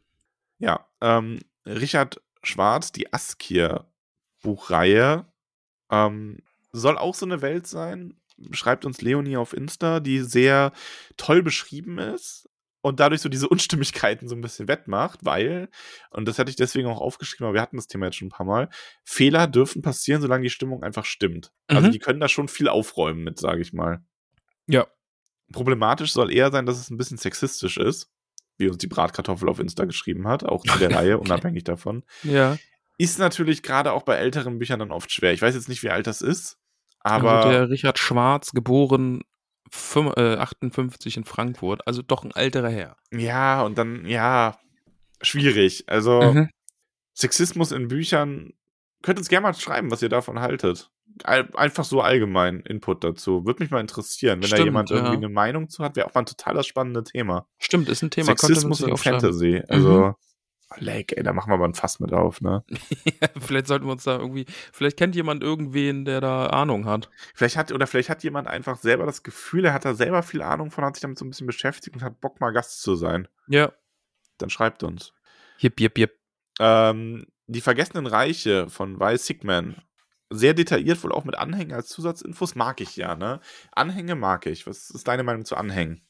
Ja, 0.58 0.86
ähm, 1.02 1.40
Richard 1.66 2.22
Schwarz, 2.42 2.92
die 2.92 3.12
Askir-Buchreihe, 4.42 5.26
ähm, 5.90 6.38
soll 6.72 6.96
auch 6.98 7.14
so 7.14 7.26
eine 7.26 7.42
Welt 7.42 7.66
sein, 7.66 8.14
schreibt 8.52 8.84
uns 8.84 9.00
Leonie 9.02 9.36
auf 9.36 9.52
Insta, 9.52 10.00
die 10.00 10.20
sehr 10.20 10.72
toll 11.16 11.42
beschrieben 11.42 11.98
ist 11.98 12.48
und 12.84 13.00
dadurch 13.00 13.22
so 13.22 13.30
diese 13.30 13.48
Unstimmigkeiten 13.48 14.28
so 14.28 14.34
ein 14.34 14.42
bisschen 14.42 14.68
wettmacht, 14.68 15.20
weil, 15.24 15.68
und 16.10 16.26
das 16.28 16.38
hatte 16.38 16.50
ich 16.50 16.56
deswegen 16.56 16.86
auch 16.86 17.00
aufgeschrieben, 17.00 17.46
aber 17.46 17.54
wir 17.54 17.62
hatten 17.62 17.76
das 17.76 17.86
Thema 17.86 18.06
jetzt 18.06 18.16
schon 18.16 18.28
ein 18.28 18.30
paar 18.30 18.44
Mal, 18.44 18.68
Fehler 19.04 19.46
dürfen 19.46 19.80
passieren, 19.80 20.20
solange 20.20 20.42
die 20.42 20.50
Stimmung 20.50 20.82
einfach 20.82 21.06
stimmt. 21.06 21.50
Also 21.66 21.88
Mhm. 21.88 21.92
die 21.92 21.98
können 21.98 22.20
da 22.20 22.28
schon 22.28 22.46
viel 22.48 22.68
aufräumen 22.68 23.24
mit, 23.24 23.38
sage 23.40 23.62
ich 23.62 23.72
mal. 23.72 24.04
Ja. 24.66 24.86
Problematisch 25.50 26.12
soll 26.12 26.30
eher 26.30 26.50
sein, 26.50 26.66
dass 26.66 26.78
es 26.78 26.90
ein 26.90 26.98
bisschen 26.98 27.16
sexistisch 27.16 27.78
ist, 27.78 28.10
wie 28.58 28.68
uns 28.68 28.78
die 28.78 28.86
Bratkartoffel 28.86 29.48
auf 29.48 29.60
Insta 29.60 29.86
geschrieben 29.86 30.28
hat, 30.28 30.44
auch 30.44 30.62
zu 30.62 30.78
der 30.78 30.90
Reihe, 30.94 31.18
unabhängig 31.18 31.64
davon. 31.64 32.04
Ja. 32.22 32.58
Ist 32.98 33.18
natürlich 33.18 33.62
gerade 33.62 33.92
auch 33.92 34.02
bei 34.02 34.16
älteren 34.16 34.58
Büchern 34.58 34.78
dann 34.80 34.92
oft 34.92 35.10
schwer. 35.10 35.32
Ich 35.32 35.40
weiß 35.42 35.54
jetzt 35.54 35.70
nicht, 35.70 35.82
wie 35.82 35.90
alt 35.90 36.06
das 36.06 36.20
ist, 36.20 36.58
aber 37.00 37.32
also 37.36 37.48
der 37.50 37.70
Richard 37.70 37.98
Schwarz, 37.98 38.52
geboren 38.52 39.22
fünf- 39.70 40.16
äh, 40.16 40.36
58 40.36 41.16
in 41.16 41.24
Frankfurt, 41.24 41.86
also 41.86 42.02
doch 42.02 42.24
ein 42.24 42.30
älterer 42.32 42.70
Herr. 42.70 42.96
ja, 43.12 43.62
und 43.62 43.78
dann, 43.78 44.06
ja, 44.06 44.58
schwierig. 45.22 45.84
Also 45.88 46.20
Mhm. 46.22 46.50
Sexismus 47.14 47.72
in 47.72 47.88
Büchern, 47.88 48.52
könnt 49.02 49.18
uns 49.18 49.28
gerne 49.28 49.44
mal 49.44 49.54
schreiben, 49.54 49.90
was 49.90 50.02
ihr 50.02 50.08
davon 50.08 50.40
haltet. 50.40 50.90
Einfach 51.22 51.84
so 51.84 52.00
allgemein 52.00 52.60
Input 52.60 53.04
dazu. 53.04 53.46
Würde 53.46 53.62
mich 53.62 53.70
mal 53.70 53.80
interessieren, 53.80 54.36
wenn 54.42 54.50
da 54.50 54.56
Stimmt, 54.56 54.64
jemand 54.64 54.90
irgendwie 54.90 55.12
ja. 55.12 55.18
eine 55.18 55.28
Meinung 55.28 55.68
zu 55.68 55.84
hat, 55.84 55.94
wäre 55.94 56.08
auch 56.08 56.14
mal 56.14 56.22
ein 56.22 56.26
total 56.26 56.54
das 56.54 56.66
spannende 56.66 57.04
Thema. 57.04 57.46
Stimmt, 57.58 57.88
ist 57.88 58.02
ein 58.02 58.10
Thema. 58.10 58.26
Sexismus 58.26 58.80
in. 58.80 58.96
Fantasy. 58.96 59.62
Also, 59.68 60.06
oh, 60.06 60.14
leck, 60.78 61.12
ey, 61.16 61.22
da 61.22 61.32
machen 61.32 61.50
wir 61.50 61.56
mal 61.56 61.66
ein 61.66 61.74
Fass 61.74 62.00
mit 62.00 62.12
auf, 62.12 62.40
ne? 62.40 62.64
vielleicht 63.40 63.66
sollten 63.66 63.86
wir 63.86 63.92
uns 63.92 64.04
da 64.04 64.18
irgendwie, 64.18 64.46
vielleicht 64.72 64.96
kennt 64.96 65.14
jemand 65.14 65.42
irgendwen, 65.42 66.04
der 66.04 66.20
da 66.20 66.46
Ahnung 66.46 66.86
hat. 66.86 67.10
Vielleicht 67.34 67.56
hat, 67.56 67.72
oder 67.72 67.86
vielleicht 67.86 68.10
hat 68.10 68.22
jemand 68.22 68.48
einfach 68.48 68.78
selber 68.78 69.06
das 69.06 69.22
Gefühl, 69.22 69.64
er 69.64 69.72
hat 69.72 69.84
da 69.84 69.94
selber 69.94 70.22
viel 70.22 70.42
Ahnung 70.42 70.70
von, 70.70 70.84
hat 70.84 70.96
sich 70.96 71.02
damit 71.02 71.18
so 71.18 71.24
ein 71.24 71.30
bisschen 71.30 71.46
beschäftigt 71.46 71.96
und 71.96 72.02
hat 72.02 72.20
Bock, 72.20 72.40
mal 72.40 72.52
Gast 72.52 72.82
zu 72.82 72.94
sein. 72.94 73.28
Ja. 73.48 73.72
Dann 74.38 74.50
schreibt 74.50 74.82
uns. 74.82 75.12
Jip, 75.58 75.80
jip, 75.80 75.98
jip. 75.98 76.18
Ähm, 76.58 77.26
die 77.46 77.60
Vergessenen 77.60 78.06
Reiche 78.06 78.68
von 78.68 78.98
Weiss 78.98 79.26
Hickman. 79.26 79.82
Sehr 80.30 80.54
detailliert, 80.54 81.02
wohl 81.04 81.12
auch 81.12 81.24
mit 81.24 81.36
Anhängen 81.36 81.72
als 81.72 81.88
Zusatzinfos. 81.88 82.54
Mag 82.54 82.80
ich 82.80 82.96
ja, 82.96 83.14
ne? 83.14 83.40
Anhänge 83.72 84.14
mag 84.14 84.46
ich. 84.46 84.66
Was 84.66 84.90
ist 84.90 85.06
deine 85.06 85.22
Meinung 85.22 85.44
zu 85.44 85.56
Anhängen? 85.56 86.02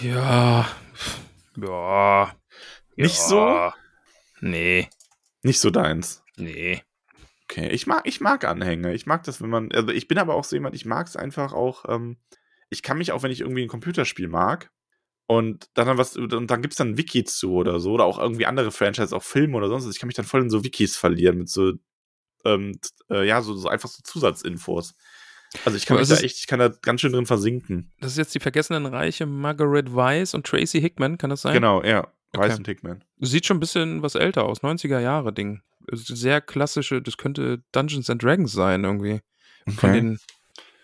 Ja. 0.00 0.68
Ja. 1.56 2.32
Nicht 3.02 3.20
so? 3.20 3.72
Nee. 4.40 4.88
Nicht 5.42 5.60
so 5.60 5.70
deins. 5.70 6.22
Nee. 6.36 6.82
Okay, 7.44 7.68
ich 7.68 7.86
mag, 7.86 8.02
ich 8.04 8.20
mag 8.20 8.44
Anhänge. 8.44 8.94
Ich 8.94 9.06
mag 9.06 9.24
das, 9.24 9.42
wenn 9.42 9.50
man. 9.50 9.70
Also 9.72 9.88
ich 9.88 10.08
bin 10.08 10.18
aber 10.18 10.34
auch 10.34 10.44
so 10.44 10.56
jemand, 10.56 10.74
ich 10.74 10.84
mag 10.84 11.06
es 11.06 11.16
einfach 11.16 11.52
auch. 11.52 11.84
Ähm, 11.88 12.16
ich 12.70 12.82
kann 12.82 12.98
mich 12.98 13.12
auch, 13.12 13.22
wenn 13.22 13.30
ich 13.30 13.40
irgendwie 13.40 13.62
ein 13.62 13.68
Computerspiel 13.68 14.28
mag 14.28 14.70
und 15.26 15.68
dann, 15.74 15.98
was, 15.98 16.16
und 16.16 16.50
dann 16.50 16.62
gibt 16.62 16.72
es 16.72 16.78
dann 16.78 16.96
Wiki 16.96 17.24
zu 17.24 17.52
oder 17.52 17.80
so, 17.80 17.92
oder 17.92 18.04
auch 18.04 18.18
irgendwie 18.18 18.46
andere 18.46 18.70
Franchises, 18.70 19.12
auch 19.12 19.22
Filme 19.22 19.56
oder 19.56 19.68
sonst 19.68 19.86
was. 19.86 19.94
Ich 19.94 20.00
kann 20.00 20.06
mich 20.06 20.16
dann 20.16 20.24
voll 20.24 20.42
in 20.42 20.50
so 20.50 20.64
Wikis 20.64 20.96
verlieren 20.96 21.38
mit 21.38 21.48
so, 21.48 21.72
ähm, 22.44 22.78
äh, 23.10 23.26
ja, 23.26 23.42
so, 23.42 23.54
so 23.54 23.68
einfach 23.68 23.88
so 23.88 24.02
Zusatzinfos. 24.02 24.94
Also 25.64 25.76
ich 25.76 25.84
kann 25.84 25.98
da 25.98 26.16
echt, 26.16 26.38
ich 26.38 26.46
kann 26.46 26.58
da 26.58 26.68
ganz 26.68 27.02
schön 27.02 27.12
drin 27.12 27.26
versinken. 27.26 27.92
Das 28.00 28.12
ist 28.12 28.18
jetzt 28.18 28.34
die 28.34 28.40
vergessenen 28.40 28.86
Reiche 28.86 29.26
Margaret 29.26 29.94
Weiss 29.94 30.34
und 30.34 30.46
Tracy 30.46 30.80
Hickman, 30.80 31.18
kann 31.18 31.30
das 31.30 31.42
sein? 31.42 31.52
Genau, 31.52 31.82
ja. 31.82 32.10
Weiß 32.34 32.52
Okay. 32.52 32.56
und 32.58 32.66
Hickman. 32.66 33.04
Sieht 33.18 33.46
schon 33.46 33.58
ein 33.58 33.60
bisschen 33.60 34.02
was 34.02 34.14
älter 34.14 34.44
aus, 34.44 34.62
90er 34.62 34.98
Jahre 35.00 35.32
Ding. 35.32 35.62
Sehr 35.90 36.40
klassische, 36.40 37.02
das 37.02 37.16
könnte 37.16 37.62
Dungeons 37.72 38.08
and 38.08 38.22
Dragons 38.22 38.52
sein 38.52 38.84
irgendwie. 38.84 39.20
Von 39.76 39.90
Okay. 39.90 40.00
den 40.00 40.18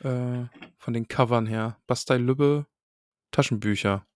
äh, 0.01 0.47
von 0.79 0.95
den 0.95 1.09
Covern 1.09 1.47
her. 1.47 1.79
Bastei 1.87 2.19
Lübbe, 2.19 2.67
Taschenbücher. 3.33 4.07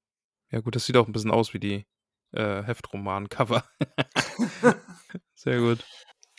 Ja 0.50 0.60
gut, 0.60 0.76
das 0.76 0.86
sieht 0.86 0.96
auch 0.96 1.06
ein 1.06 1.12
bisschen 1.12 1.30
aus 1.30 1.54
wie 1.54 1.58
die 1.58 1.86
äh, 2.32 2.62
Heftroman-Cover. 2.62 3.64
Sehr 5.34 5.58
gut. 5.58 5.84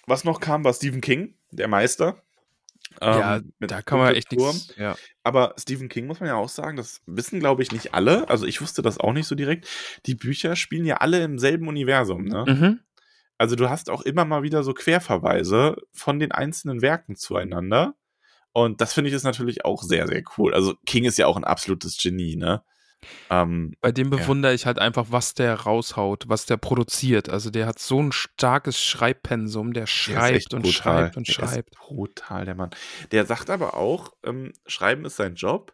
Was 0.06 0.24
noch 0.24 0.40
kam, 0.40 0.64
war 0.64 0.74
Stephen 0.74 1.02
King, 1.02 1.36
der 1.52 1.68
Meister. 1.68 2.22
Ja, 3.02 3.38
Ähm, 3.38 3.54
mit 3.60 3.72
da 3.72 3.82
kann 3.82 4.00
man 4.00 4.16
echt 4.16 4.32
nichts. 4.32 4.74
Ja. 4.78 4.96
Aber 5.24 5.54
Stephen 5.58 5.90
King 5.90 6.08
muss 6.08 6.20
man 6.20 6.28
ja 6.28 6.36
auch 6.36 6.50
sagen, 6.50 6.78
das 6.78 7.02
wissen, 7.06 7.40
glaube 7.40 7.64
ich, 7.64 7.72
nicht 7.72 7.94
alle. 7.94 8.30
Also 8.30 8.46
ich 8.46 8.62
wusste 8.62 8.82
das 8.82 8.98
auch 8.98 9.14
nicht 9.14 9.28
so 9.28 9.36
direkt. 9.36 9.68
Die 10.06 10.16
Bücher 10.16 10.56
spielen 10.56 10.86
ja 10.86 10.98
alle 10.98 11.24
im 11.24 11.40
selben 11.40 11.68
Universum. 11.68 12.26
Ne? 12.26 12.46
Mhm. 12.48 12.80
Also 13.38 13.56
du 13.56 13.70
hast 13.70 13.90
auch 13.90 14.02
immer 14.02 14.26
mal 14.26 14.44
wieder 14.44 14.64
so 14.64 14.74
Querverweise 14.74 15.78
von 15.92 16.20
den 16.20 16.32
einzelnen 16.32 16.82
Werken 16.82 17.16
zueinander. 17.16 17.96
Und 18.52 18.82
das 18.82 18.94
finde 18.94 19.10
ich 19.10 19.16
ist 19.16 19.24
natürlich 19.24 19.66
auch 19.66 19.82
sehr, 19.82 20.08
sehr 20.08 20.24
cool. 20.38 20.54
Also 20.54 20.76
King 20.86 21.06
ist 21.06 21.18
ja 21.18 21.26
auch 21.28 21.38
ein 21.38 21.44
absolutes 21.44 21.98
Genie, 21.98 22.36
ne? 22.36 22.64
Ähm, 23.30 23.74
Bei 23.82 23.92
dem 23.92 24.10
bewundere 24.10 24.54
ich 24.54 24.66
halt 24.66 24.80
einfach, 24.80 25.08
was 25.10 25.34
der 25.34 25.54
raushaut, 25.56 26.26
was 26.28 26.46
der 26.46 26.58
produziert. 26.58 27.30
Also 27.30 27.50
der 27.50 27.66
hat 27.66 27.80
so 27.80 28.02
ein 28.02 28.12
starkes 28.12 28.80
Schreibpensum, 28.82 29.74
der 29.74 29.84
der 29.84 29.88
schreibt 29.88 30.36
echt 30.38 30.54
und 30.54 30.62
brutal. 30.64 30.74
schreibt 31.04 31.18
und 31.18 31.28
Der 31.28 31.34
schreibt. 31.34 31.72
Brutal, 31.78 32.46
der 32.46 32.56
Mann. 32.56 32.70
Der 33.12 33.26
sagt 33.26 33.50
aber 33.50 33.76
auch, 33.76 34.14
ähm, 34.24 34.54
Schreiben 34.66 35.06
ist 35.06 35.16
sein 35.18 35.36
Job. 35.36 35.74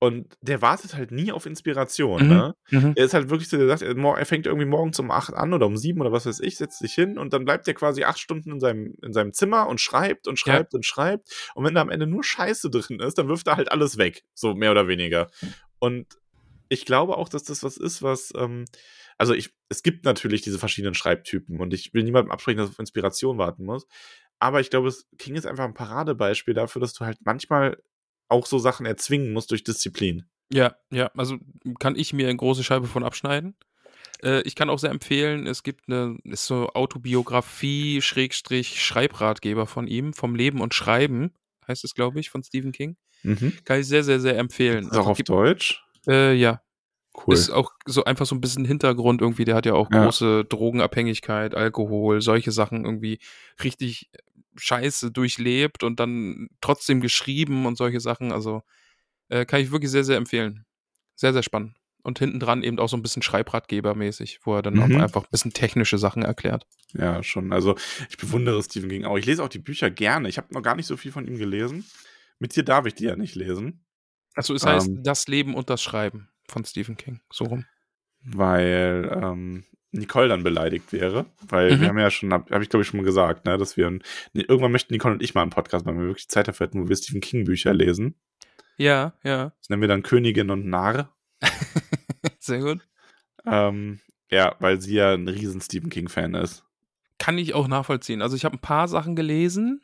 Und 0.00 0.36
der 0.42 0.60
wartet 0.60 0.94
halt 0.96 1.12
nie 1.12 1.32
auf 1.32 1.46
Inspiration, 1.46 2.24
Mhm. 2.24 2.28
ne? 2.28 2.54
Mhm. 2.70 2.92
Er 2.94 3.04
ist 3.06 3.14
halt 3.14 3.30
wirklich 3.30 3.48
so, 3.48 3.56
der 3.56 3.68
sagt, 3.68 3.80
er 3.80 4.26
fängt 4.26 4.44
irgendwie 4.44 4.66
morgens 4.66 4.98
um 4.98 5.10
8 5.10 5.32
an 5.32 5.54
oder 5.54 5.64
um 5.66 5.78
7 5.78 5.98
oder 6.00 6.12
was 6.12 6.26
weiß 6.26 6.40
ich, 6.40 6.58
setzt 6.58 6.80
sich 6.80 6.92
hin 6.92 7.16
und 7.16 7.32
dann 7.32 7.46
bleibt 7.46 7.66
er 7.68 7.74
quasi 7.74 8.04
8 8.04 8.18
Stunden 8.18 8.50
in 8.52 8.60
seinem, 8.60 8.96
in 9.02 9.14
seinem 9.14 9.32
Zimmer 9.32 9.66
und 9.66 9.80
schreibt 9.80 10.26
und 10.28 10.38
schreibt 10.38 10.74
und 10.74 10.84
schreibt. 10.84 11.28
Und 11.54 11.64
wenn 11.64 11.74
da 11.74 11.80
am 11.80 11.88
Ende 11.90 12.06
nur 12.06 12.22
Scheiße 12.22 12.68
drin 12.68 13.00
ist, 13.00 13.16
dann 13.16 13.28
wirft 13.28 13.46
er 13.46 13.56
halt 13.56 13.72
alles 13.72 13.96
weg. 13.96 14.24
So 14.34 14.54
mehr 14.54 14.72
oder 14.72 14.88
weniger. 14.88 15.30
Und 15.78 16.06
ich 16.74 16.84
glaube 16.84 17.16
auch, 17.16 17.28
dass 17.28 17.42
das 17.44 17.62
was 17.62 17.76
ist, 17.76 18.02
was, 18.02 18.32
ähm, 18.36 18.64
also 19.18 19.32
ich, 19.32 19.54
es 19.68 19.82
gibt 19.82 20.04
natürlich 20.04 20.42
diese 20.42 20.58
verschiedenen 20.58 20.94
Schreibtypen 20.94 21.60
und 21.60 21.72
ich 21.72 21.94
will 21.94 22.02
niemandem 22.02 22.30
absprechen, 22.32 22.58
dass 22.58 22.68
er 22.68 22.72
auf 22.72 22.78
Inspiration 22.78 23.38
warten 23.38 23.64
muss. 23.64 23.86
Aber 24.38 24.60
ich 24.60 24.68
glaube, 24.70 24.88
es- 24.88 25.06
King 25.18 25.36
ist 25.36 25.46
einfach 25.46 25.64
ein 25.64 25.74
Paradebeispiel 25.74 26.52
dafür, 26.54 26.80
dass 26.80 26.92
du 26.92 27.04
halt 27.04 27.18
manchmal 27.24 27.82
auch 28.28 28.46
so 28.46 28.58
Sachen 28.58 28.84
erzwingen 28.86 29.32
musst 29.32 29.50
durch 29.50 29.64
Disziplin. 29.64 30.24
Ja, 30.52 30.76
ja, 30.90 31.10
also 31.16 31.38
kann 31.78 31.96
ich 31.96 32.12
mir 32.12 32.28
eine 32.28 32.36
große 32.36 32.62
Scheibe 32.64 32.86
von 32.86 33.04
abschneiden. 33.04 33.56
Äh, 34.22 34.42
ich 34.42 34.54
kann 34.54 34.68
auch 34.70 34.78
sehr 34.78 34.90
empfehlen, 34.90 35.46
es 35.46 35.62
gibt 35.62 35.88
eine, 35.88 36.18
ist 36.24 36.46
so 36.46 36.68
Autobiografie, 36.74 38.02
Schrägstrich, 38.02 38.82
Schreibratgeber 38.84 39.66
von 39.66 39.86
ihm, 39.86 40.12
vom 40.12 40.34
Leben 40.34 40.60
und 40.60 40.74
Schreiben, 40.74 41.32
heißt 41.68 41.84
es, 41.84 41.94
glaube 41.94 42.20
ich, 42.20 42.30
von 42.30 42.42
Stephen 42.42 42.72
King. 42.72 42.96
Mhm. 43.22 43.54
Kann 43.64 43.80
ich 43.80 43.86
sehr, 43.86 44.04
sehr, 44.04 44.20
sehr 44.20 44.36
empfehlen. 44.36 44.84
Ist 44.88 44.96
auch 44.98 45.06
auf 45.06 45.16
gibt, 45.16 45.30
Deutsch. 45.30 45.82
äh, 46.06 46.34
ja, 46.34 46.60
Cool. 47.16 47.34
ist 47.34 47.50
auch 47.50 47.72
so 47.86 48.04
einfach 48.04 48.26
so 48.26 48.34
ein 48.34 48.40
bisschen 48.40 48.64
Hintergrund 48.64 49.20
irgendwie. 49.20 49.44
Der 49.44 49.54
hat 49.54 49.66
ja 49.66 49.74
auch 49.74 49.88
Ja. 49.92 50.04
große 50.04 50.44
Drogenabhängigkeit, 50.46 51.54
Alkohol, 51.54 52.20
solche 52.20 52.50
Sachen 52.50 52.84
irgendwie 52.84 53.18
richtig 53.62 54.10
scheiße 54.56 55.10
durchlebt 55.12 55.82
und 55.82 56.00
dann 56.00 56.48
trotzdem 56.60 57.00
geschrieben 57.00 57.66
und 57.66 57.76
solche 57.76 58.00
Sachen. 58.00 58.32
Also 58.32 58.62
äh, 59.28 59.44
kann 59.46 59.60
ich 59.60 59.70
wirklich 59.70 59.90
sehr, 59.90 60.04
sehr 60.04 60.16
empfehlen. 60.16 60.64
Sehr, 61.16 61.32
sehr 61.32 61.42
spannend. 61.42 61.76
Und 62.02 62.18
hinten 62.18 62.38
dran 62.40 62.62
eben 62.62 62.78
auch 62.78 62.88
so 62.88 62.96
ein 62.96 63.02
bisschen 63.02 63.22
Schreibratgebermäßig, 63.22 64.40
wo 64.44 64.56
er 64.56 64.62
dann 64.62 64.78
auch 64.82 64.88
Mhm. 64.88 65.00
einfach 65.00 65.22
ein 65.24 65.30
bisschen 65.30 65.52
technische 65.54 65.96
Sachen 65.98 66.22
erklärt. 66.22 66.66
Ja, 66.92 67.22
schon. 67.22 67.52
Also 67.52 67.76
ich 68.10 68.16
bewundere 68.18 68.62
Stephen 68.62 68.90
King 68.90 69.04
auch. 69.04 69.16
Ich 69.16 69.24
lese 69.26 69.42
auch 69.42 69.48
die 69.48 69.58
Bücher 69.58 69.90
gerne. 69.90 70.28
Ich 70.28 70.36
habe 70.36 70.52
noch 70.52 70.62
gar 70.62 70.76
nicht 70.76 70.86
so 70.86 70.96
viel 70.96 71.12
von 71.12 71.26
ihm 71.26 71.38
gelesen. 71.38 71.84
Mit 72.38 72.54
dir 72.54 72.64
darf 72.64 72.84
ich 72.86 72.94
die 72.94 73.04
ja 73.04 73.16
nicht 73.16 73.34
lesen, 73.36 73.84
Also 74.34 74.52
es 74.54 74.66
heißt 74.66 74.88
Ähm. 74.88 75.02
Das 75.02 75.26
Leben 75.28 75.54
und 75.54 75.70
das 75.70 75.82
Schreiben 75.82 76.28
von 76.48 76.64
Stephen 76.64 76.96
King. 76.96 77.20
So 77.32 77.44
rum. 77.46 77.64
weil 78.26 79.10
ähm, 79.22 79.64
Nicole 79.92 80.28
dann 80.28 80.42
beleidigt 80.42 80.92
wäre. 80.92 81.26
Weil 81.46 81.76
Mhm. 81.76 81.80
wir 81.82 81.88
haben 81.88 81.98
ja 81.98 82.10
schon, 82.10 82.32
habe 82.32 82.52
hab 82.54 82.62
ich 82.62 82.68
glaube 82.70 82.82
ich 82.82 82.88
schon 82.88 82.98
mal 83.00 83.04
gesagt, 83.06 83.44
ne, 83.44 83.58
dass 83.58 83.76
wir 83.76 83.90
nee, 83.90 84.00
irgendwann 84.42 84.72
möchten 84.72 84.92
Nicole 84.94 85.14
und 85.14 85.22
ich 85.22 85.34
mal 85.34 85.42
einen 85.42 85.50
Podcast 85.50 85.84
machen, 85.84 85.96
wenn 85.96 86.04
wir 86.04 86.10
wirklich 86.10 86.28
Zeit 86.28 86.48
dafür 86.48 86.66
hätten, 86.66 86.82
wo 86.82 86.88
wir 86.88 86.96
Stephen 86.96 87.20
King 87.20 87.44
Bücher 87.44 87.74
lesen. 87.74 88.14
Ja, 88.76 89.12
ja. 89.22 89.52
Das 89.60 89.68
nennen 89.68 89.82
wir 89.82 89.88
dann 89.88 90.02
Königin 90.02 90.50
und 90.50 90.66
Narr. 90.66 91.14
Sehr 92.38 92.60
gut. 92.60 92.80
Ähm, 93.46 94.00
ja, 94.30 94.56
weil 94.58 94.80
sie 94.80 94.94
ja 94.94 95.12
ein 95.14 95.28
riesen 95.28 95.60
Stephen 95.60 95.90
King 95.90 96.08
Fan 96.08 96.34
ist. 96.34 96.64
Kann 97.18 97.38
ich 97.38 97.54
auch 97.54 97.68
nachvollziehen. 97.68 98.22
Also 98.22 98.36
ich 98.36 98.44
habe 98.44 98.56
ein 98.56 98.60
paar 98.60 98.88
Sachen 98.88 99.14
gelesen, 99.16 99.82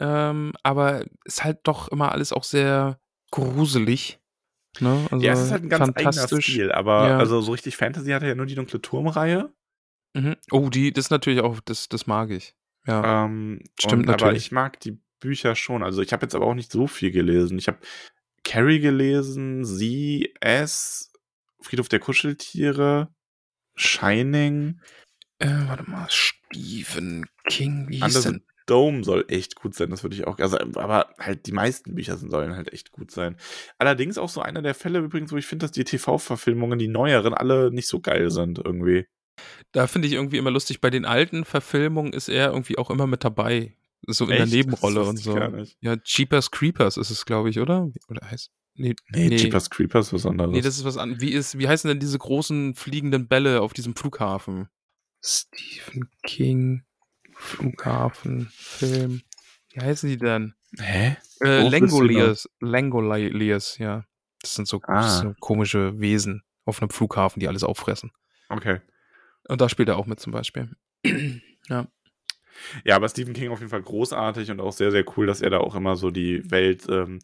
ähm, 0.00 0.52
aber 0.62 1.04
ist 1.24 1.44
halt 1.44 1.60
doch 1.62 1.88
immer 1.88 2.12
alles 2.12 2.32
auch 2.32 2.44
sehr 2.44 3.00
gruselig. 3.30 4.18
Ne? 4.80 5.06
Also 5.10 5.24
ja, 5.24 5.32
es 5.32 5.40
ist 5.40 5.50
halt 5.52 5.62
ein 5.64 5.68
ganz 5.68 5.96
eigener. 5.96 6.40
Stil, 6.42 6.72
aber 6.72 7.08
Ja. 7.08 7.18
also 7.18 7.40
so 7.40 7.52
richtig 7.52 7.76
Fantasy 7.76 8.10
hat 8.10 8.22
er 8.22 8.28
ja 8.28 8.34
nur 8.34 8.46
die 8.46 8.54
dunkle 8.54 8.80
Turmreihe. 8.80 9.52
Mhm. 10.14 10.36
Oh, 10.50 10.68
die, 10.70 10.92
das 10.92 11.06
ist 11.06 11.10
natürlich 11.10 11.40
auch, 11.40 11.60
das, 11.60 11.88
das 11.88 12.06
mag 12.06 12.30
ich. 12.30 12.54
Ja. 12.86 13.24
Ähm, 13.24 13.60
Stimmt 13.78 13.92
und, 14.04 14.08
Aber 14.08 14.12
natürlich. 14.24 14.46
ich 14.46 14.52
mag 14.52 14.80
die 14.80 14.98
Bücher 15.20 15.54
schon. 15.54 15.82
Also 15.82 16.00
ich 16.02 16.12
habe 16.12 16.24
jetzt 16.24 16.34
aber 16.34 16.46
auch 16.46 16.54
nicht 16.54 16.72
so 16.72 16.86
viel 16.86 17.10
gelesen. 17.10 17.58
Ich 17.58 17.68
habe 17.68 17.78
Carrie 18.44 18.80
gelesen, 18.80 19.64
Sie, 19.64 20.32
S, 20.40 21.12
Friedhof 21.60 21.88
der 21.88 21.98
Kuscheltiere, 22.00 23.12
Shining, 23.76 24.80
Äh, 25.40 25.68
warte 25.68 25.88
mal, 25.88 26.06
Stephen 26.10 27.26
King, 27.48 27.86
wie 27.88 27.96
hieß 28.02 28.16
Under 28.16 28.20
the 28.22 28.28
denn? 28.30 28.42
Dome 28.68 29.02
soll 29.04 29.24
echt 29.28 29.56
gut 29.56 29.74
sein. 29.74 29.90
Das 29.90 30.02
würde 30.02 30.14
ich 30.16 30.26
auch. 30.26 30.38
Also, 30.38 30.58
aber 30.58 31.08
halt 31.18 31.46
die 31.46 31.52
meisten 31.52 31.94
Bücher 31.94 32.16
sind- 32.16 32.30
sollen 32.30 32.54
halt 32.54 32.72
echt 32.72 32.92
gut 32.92 33.10
sein. 33.10 33.36
Allerdings 33.78 34.18
auch 34.18 34.28
so 34.28 34.40
einer 34.42 34.62
der 34.62 34.74
Fälle 34.74 34.98
übrigens, 35.00 35.32
wo 35.32 35.36
ich 35.36 35.46
finde, 35.46 35.64
dass 35.64 35.72
die 35.72 35.84
TV-Verfilmungen, 35.84 36.78
die 36.78 36.88
neueren, 36.88 37.34
alle 37.34 37.70
nicht 37.70 37.88
so 37.88 38.00
geil 38.00 38.30
sind 38.30 38.58
irgendwie. 38.64 39.06
Da 39.72 39.86
finde 39.86 40.08
ich 40.08 40.14
irgendwie 40.14 40.38
immer 40.38 40.50
lustig, 40.50 40.80
bei 40.80 40.90
den 40.90 41.04
alten 41.04 41.44
Verfilmungen 41.44 42.12
ist 42.12 42.28
er 42.28 42.48
irgendwie 42.50 42.78
auch 42.78 42.90
immer 42.90 43.06
mit 43.06 43.24
dabei. 43.24 43.76
So 44.06 44.24
in 44.24 44.30
der 44.30 44.40
Echt? 44.42 44.52
Nebenrolle 44.52 45.00
Das 45.00 45.08
und 45.08 45.16
so. 45.18 45.34
gar 45.34 45.50
nicht. 45.50 45.76
Ja, 45.80 45.96
Jeepers 46.04 46.50
Creepers 46.50 46.96
ist 46.96 47.10
es, 47.10 47.24
glaube 47.24 47.50
ich, 47.50 47.58
oder? 47.60 47.88
Oder 48.08 48.28
heißt. 48.30 48.50
Nee, 48.74 48.94
Nee, 49.12 49.28
Jeepers 49.36 49.70
Creepers 49.70 50.12
was 50.12 50.24
anderes. 50.24 50.52
Nee, 50.52 50.60
das 50.60 50.76
ist 50.78 50.84
was 50.84 50.96
an. 50.96 51.20
Wie, 51.20 51.32
ist, 51.32 51.58
wie 51.58 51.66
heißen 51.66 51.88
denn 51.88 51.98
diese 51.98 52.18
großen 52.18 52.74
fliegenden 52.76 53.26
Bälle 53.26 53.60
auf 53.60 53.72
diesem 53.72 53.96
Flughafen? 53.96 54.68
Stephen 55.20 56.08
King, 56.22 56.82
Flughafen, 57.38 58.48
Film. 58.52 59.22
Wie 59.72 59.80
heißen 59.80 60.08
die 60.08 60.16
denn? 60.18 60.54
Hä? 60.78 61.16
Äh, 61.40 61.68
Langoliers. 61.68 62.48
Langoliers, 62.60 63.78
ja. 63.78 64.04
Das 64.42 64.54
sind 64.54 64.68
so, 64.68 64.80
Ah. 64.86 65.02
so 65.08 65.34
komische 65.40 65.98
Wesen 66.00 66.42
auf 66.64 66.80
einem 66.82 66.90
Flughafen, 66.90 67.40
die 67.40 67.48
alles 67.48 67.64
auffressen. 67.64 68.12
Okay. 68.48 68.80
Und 69.48 69.60
da 69.60 69.68
spielt 69.68 69.88
er 69.88 69.96
auch 69.96 70.06
mit 70.06 70.20
zum 70.20 70.32
Beispiel. 70.32 70.70
ja. 71.68 71.86
Ja, 72.84 72.96
aber 72.96 73.08
Stephen 73.08 73.34
King 73.34 73.50
auf 73.50 73.60
jeden 73.60 73.70
Fall 73.70 73.82
großartig 73.82 74.50
und 74.50 74.60
auch 74.60 74.72
sehr, 74.72 74.90
sehr 74.90 75.04
cool, 75.16 75.26
dass 75.26 75.40
er 75.40 75.50
da 75.50 75.58
auch 75.58 75.74
immer 75.76 75.96
so 75.96 76.10
die 76.10 76.50
Welt 76.50 76.86
ähm, 76.88 77.20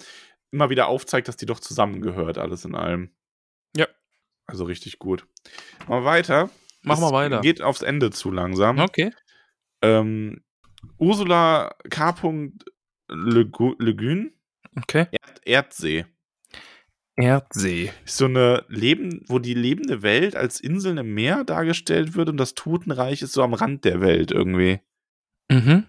immer 0.52 0.70
wieder 0.70 0.86
aufzeigt, 0.86 1.26
dass 1.26 1.36
die 1.36 1.46
doch 1.46 1.58
zusammengehört, 1.58 2.38
alles 2.38 2.64
in 2.64 2.74
allem. 2.76 3.10
Ja. 3.76 3.88
Also 4.46 4.64
richtig 4.64 4.98
gut. 5.00 5.26
Mal 5.88 6.04
weiter. 6.04 6.50
Mach 6.82 7.00
mal 7.00 7.06
Es 7.06 7.12
weiter. 7.12 7.40
Geht 7.40 7.62
aufs 7.62 7.82
Ende 7.82 8.10
zu 8.10 8.30
langsam. 8.30 8.78
Okay. 8.78 9.12
Ähm, 9.85 10.43
Ursula 10.98 11.74
K. 11.90 12.11
Legu- 13.11 13.82
Legün, 13.82 14.32
Okay. 14.77 15.06
Erd 15.12 15.40
Erdsee. 15.44 16.06
Erdsee. 17.16 17.93
Ist 18.05 18.16
so 18.16 18.24
eine 18.24 18.65
Leben, 18.69 19.20
wo 19.28 19.39
die 19.39 19.55
lebende 19.55 20.02
Welt 20.02 20.35
als 20.35 20.59
Inseln 20.59 20.98
im 20.98 21.15
Meer 21.15 21.44
dargestellt 21.44 22.16
wird 22.16 22.28
und 22.28 22.39
das 22.39 22.55
Totenreich 22.55 23.23
ist 23.23 23.32
so 23.32 23.43
am 23.44 23.55
Rand 23.55 23.85
der 23.85 24.01
Welt 24.01 24.32
irgendwie. 24.32 24.81
Mhm. 25.48 25.86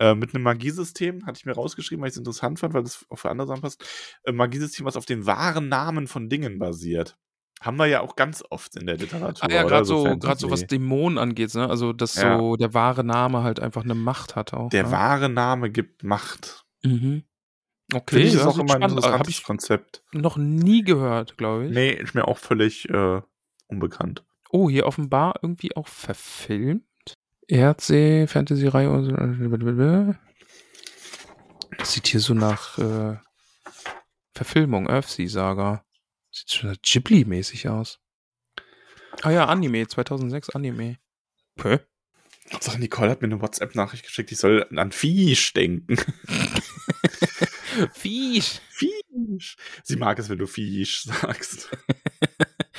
Äh, 0.00 0.14
mit 0.14 0.32
einem 0.34 0.44
Magiesystem, 0.44 1.26
hatte 1.26 1.38
ich 1.40 1.46
mir 1.46 1.54
rausgeschrieben, 1.54 2.00
weil 2.02 2.08
ich 2.08 2.14
es 2.14 2.18
interessant 2.18 2.60
fand, 2.60 2.74
weil 2.74 2.84
das 2.84 3.04
auch 3.08 3.18
für 3.18 3.30
andere 3.30 3.48
Sachen 3.48 3.62
passt. 3.62 3.82
Äh, 4.22 4.30
Magiesystem, 4.30 4.86
was 4.86 4.96
auf 4.96 5.06
den 5.06 5.26
wahren 5.26 5.68
Namen 5.68 6.06
von 6.06 6.28
Dingen 6.28 6.60
basiert. 6.60 7.18
Haben 7.60 7.76
wir 7.76 7.86
ja 7.86 8.00
auch 8.00 8.14
ganz 8.14 8.44
oft 8.50 8.76
in 8.76 8.86
der 8.86 8.96
Literatur. 8.96 9.48
Ah 9.48 9.52
ja, 9.52 9.62
gerade 9.64 9.84
so, 9.84 10.04
so 10.36 10.50
was 10.50 10.66
Dämonen 10.66 11.18
angeht, 11.18 11.54
ne? 11.54 11.68
Also, 11.68 11.92
dass 11.92 12.14
Ja. 12.14 12.38
so 12.38 12.56
der 12.56 12.72
wahre 12.74 13.02
Name 13.04 13.42
halt 13.42 13.58
einfach 13.60 13.84
eine 13.84 13.94
Macht 13.94 14.36
hat 14.36 14.54
auch. 14.54 14.70
Der 14.70 14.84
ne? 14.84 14.90
wahre 14.92 15.28
Name 15.28 15.70
gibt 15.70 16.04
Macht. 16.04 16.64
Mhm. 16.84 17.24
Okay, 17.92 18.16
Finde 18.16 18.28
ich 18.28 18.34
ja, 18.34 18.40
ist 18.40 18.46
auch 18.46 18.58
immer 18.58 18.74
ein 18.74 18.82
spannend. 18.82 18.84
Hab 18.84 18.90
interessantes 18.98 19.28
ich 19.38 19.44
Konzept. 19.44 20.02
noch 20.12 20.36
nie 20.36 20.82
gehört, 20.84 21.38
glaube 21.38 21.66
ich. 21.66 21.72
Nee, 21.72 21.90
ist 21.92 22.14
mir 22.14 22.28
auch 22.28 22.38
völlig 22.38 22.88
äh, 22.90 23.22
unbekannt. 23.66 24.24
Oh, 24.50 24.68
hier 24.68 24.86
offenbar 24.86 25.36
irgendwie 25.42 25.74
auch 25.74 25.88
verfilmt. 25.88 26.84
Erdsee, 27.46 28.26
Fantasy-Reihe 28.26 28.90
und 28.90 29.04
so. 29.06 30.14
Das 31.78 31.92
sieht 31.92 32.06
hier 32.08 32.20
so 32.20 32.34
nach 32.34 32.78
äh, 32.78 33.16
Verfilmung, 34.34 34.88
Earthsea-Saga. 34.88 35.82
Sieht 36.30 36.52
schon 36.52 36.72
Ghibli-mäßig 36.82 37.68
aus. 37.68 38.00
Ah 39.22 39.30
ja, 39.30 39.46
Anime, 39.46 39.86
2006 39.86 40.50
Anime. 40.50 40.98
Okay. 41.58 41.80
Hauptsache 42.52 42.78
Nicole 42.78 43.10
hat 43.10 43.20
mir 43.20 43.26
eine 43.26 43.40
WhatsApp-Nachricht 43.40 44.04
geschickt, 44.04 44.32
ich 44.32 44.38
soll 44.38 44.66
an 44.74 44.92
Fisch 44.92 45.52
denken. 45.52 45.96
Fisch. 47.92 48.60
Fisch. 48.70 49.56
Sie 49.82 49.96
mag 49.96 50.18
es, 50.18 50.28
wenn 50.28 50.38
du 50.38 50.46
Fisch 50.46 51.04
sagst. 51.04 51.70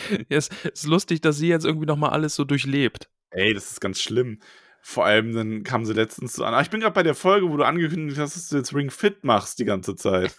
Ja, 0.09 0.17
es 0.37 0.49
ist 0.49 0.87
lustig, 0.87 1.21
dass 1.21 1.37
sie 1.37 1.49
jetzt 1.49 1.65
irgendwie 1.65 1.85
nochmal 1.85 2.11
alles 2.11 2.35
so 2.35 2.43
durchlebt. 2.43 3.09
Ey, 3.31 3.53
das 3.53 3.71
ist 3.71 3.81
ganz 3.81 4.01
schlimm. 4.01 4.39
Vor 4.81 5.05
allem, 5.05 5.33
dann 5.33 5.63
kam 5.63 5.85
sie 5.85 5.93
letztens 5.93 6.33
so 6.33 6.43
an. 6.43 6.53
Ah, 6.53 6.61
ich 6.61 6.69
bin 6.69 6.79
gerade 6.79 6.93
bei 6.93 7.03
der 7.03 7.15
Folge, 7.15 7.49
wo 7.49 7.57
du 7.57 7.63
angekündigt 7.63 8.17
hast, 8.17 8.35
dass 8.35 8.49
du 8.49 8.57
jetzt 8.57 8.73
Ring 8.73 8.89
Fit 8.89 9.23
machst 9.23 9.59
die 9.59 9.65
ganze 9.65 9.95
Zeit. 9.95 10.35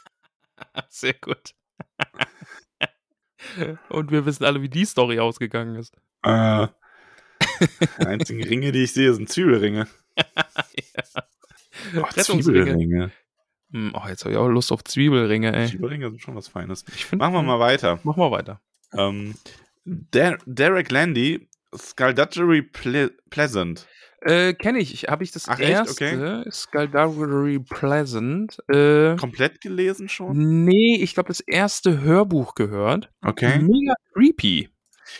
Sehr 0.88 1.14
gut. 1.14 1.54
Und 3.88 4.10
wir 4.10 4.26
wissen 4.26 4.44
alle, 4.44 4.62
wie 4.62 4.68
die 4.68 4.84
Story 4.84 5.18
ausgegangen 5.18 5.76
ist. 5.76 5.94
Äh, 6.22 6.66
die 8.00 8.06
einzigen 8.06 8.42
Ringe, 8.44 8.72
die 8.72 8.84
ich 8.84 8.92
sehe, 8.92 9.12
sind 9.14 9.28
Zwiebelringe. 9.28 9.86
Oh, 11.96 12.00
Rettungsringe. 12.02 12.42
Zwiebelringe. 12.64 13.10
Hm, 13.72 13.92
Oh, 13.94 14.06
jetzt 14.08 14.24
habe 14.24 14.32
ich 14.32 14.36
auch 14.38 14.48
Lust 14.48 14.70
auf 14.70 14.84
Zwiebelringe, 14.84 15.54
ey. 15.56 15.66
Zwiebelringe 15.68 16.10
sind 16.10 16.20
schon 16.20 16.36
was 16.36 16.48
Feines. 16.48 16.82
Find, 16.82 17.20
Machen 17.20 17.32
wir 17.34 17.42
mal 17.42 17.58
weiter. 17.58 17.98
Mach 18.02 18.16
mal 18.16 18.30
weiter. 18.30 18.60
Ähm, 18.92 19.34
Der 19.84 20.38
Derek 20.44 20.90
Landy, 20.90 21.48
Skullduggery 21.74 22.62
Ple 22.62 23.12
Pleasant. 23.30 23.86
Äh, 24.22 24.54
kenne 24.54 24.78
ich. 24.78 25.08
Habe 25.08 25.24
ich 25.24 25.32
das 25.32 25.48
Ach, 25.48 25.58
echt? 25.58 25.70
erste? 25.70 26.44
Skullduggery 26.50 27.58
Pleasant. 27.58 28.58
Äh, 28.68 29.16
Komplett 29.16 29.60
gelesen 29.60 30.08
schon? 30.08 30.64
nee, 30.64 30.96
ich 30.96 31.14
glaube, 31.14 31.28
das 31.28 31.40
erste 31.40 32.00
Hörbuch 32.00 32.54
gehört. 32.54 33.10
Okay. 33.22 33.58
Mega 33.58 33.94
creepy. 34.12 34.68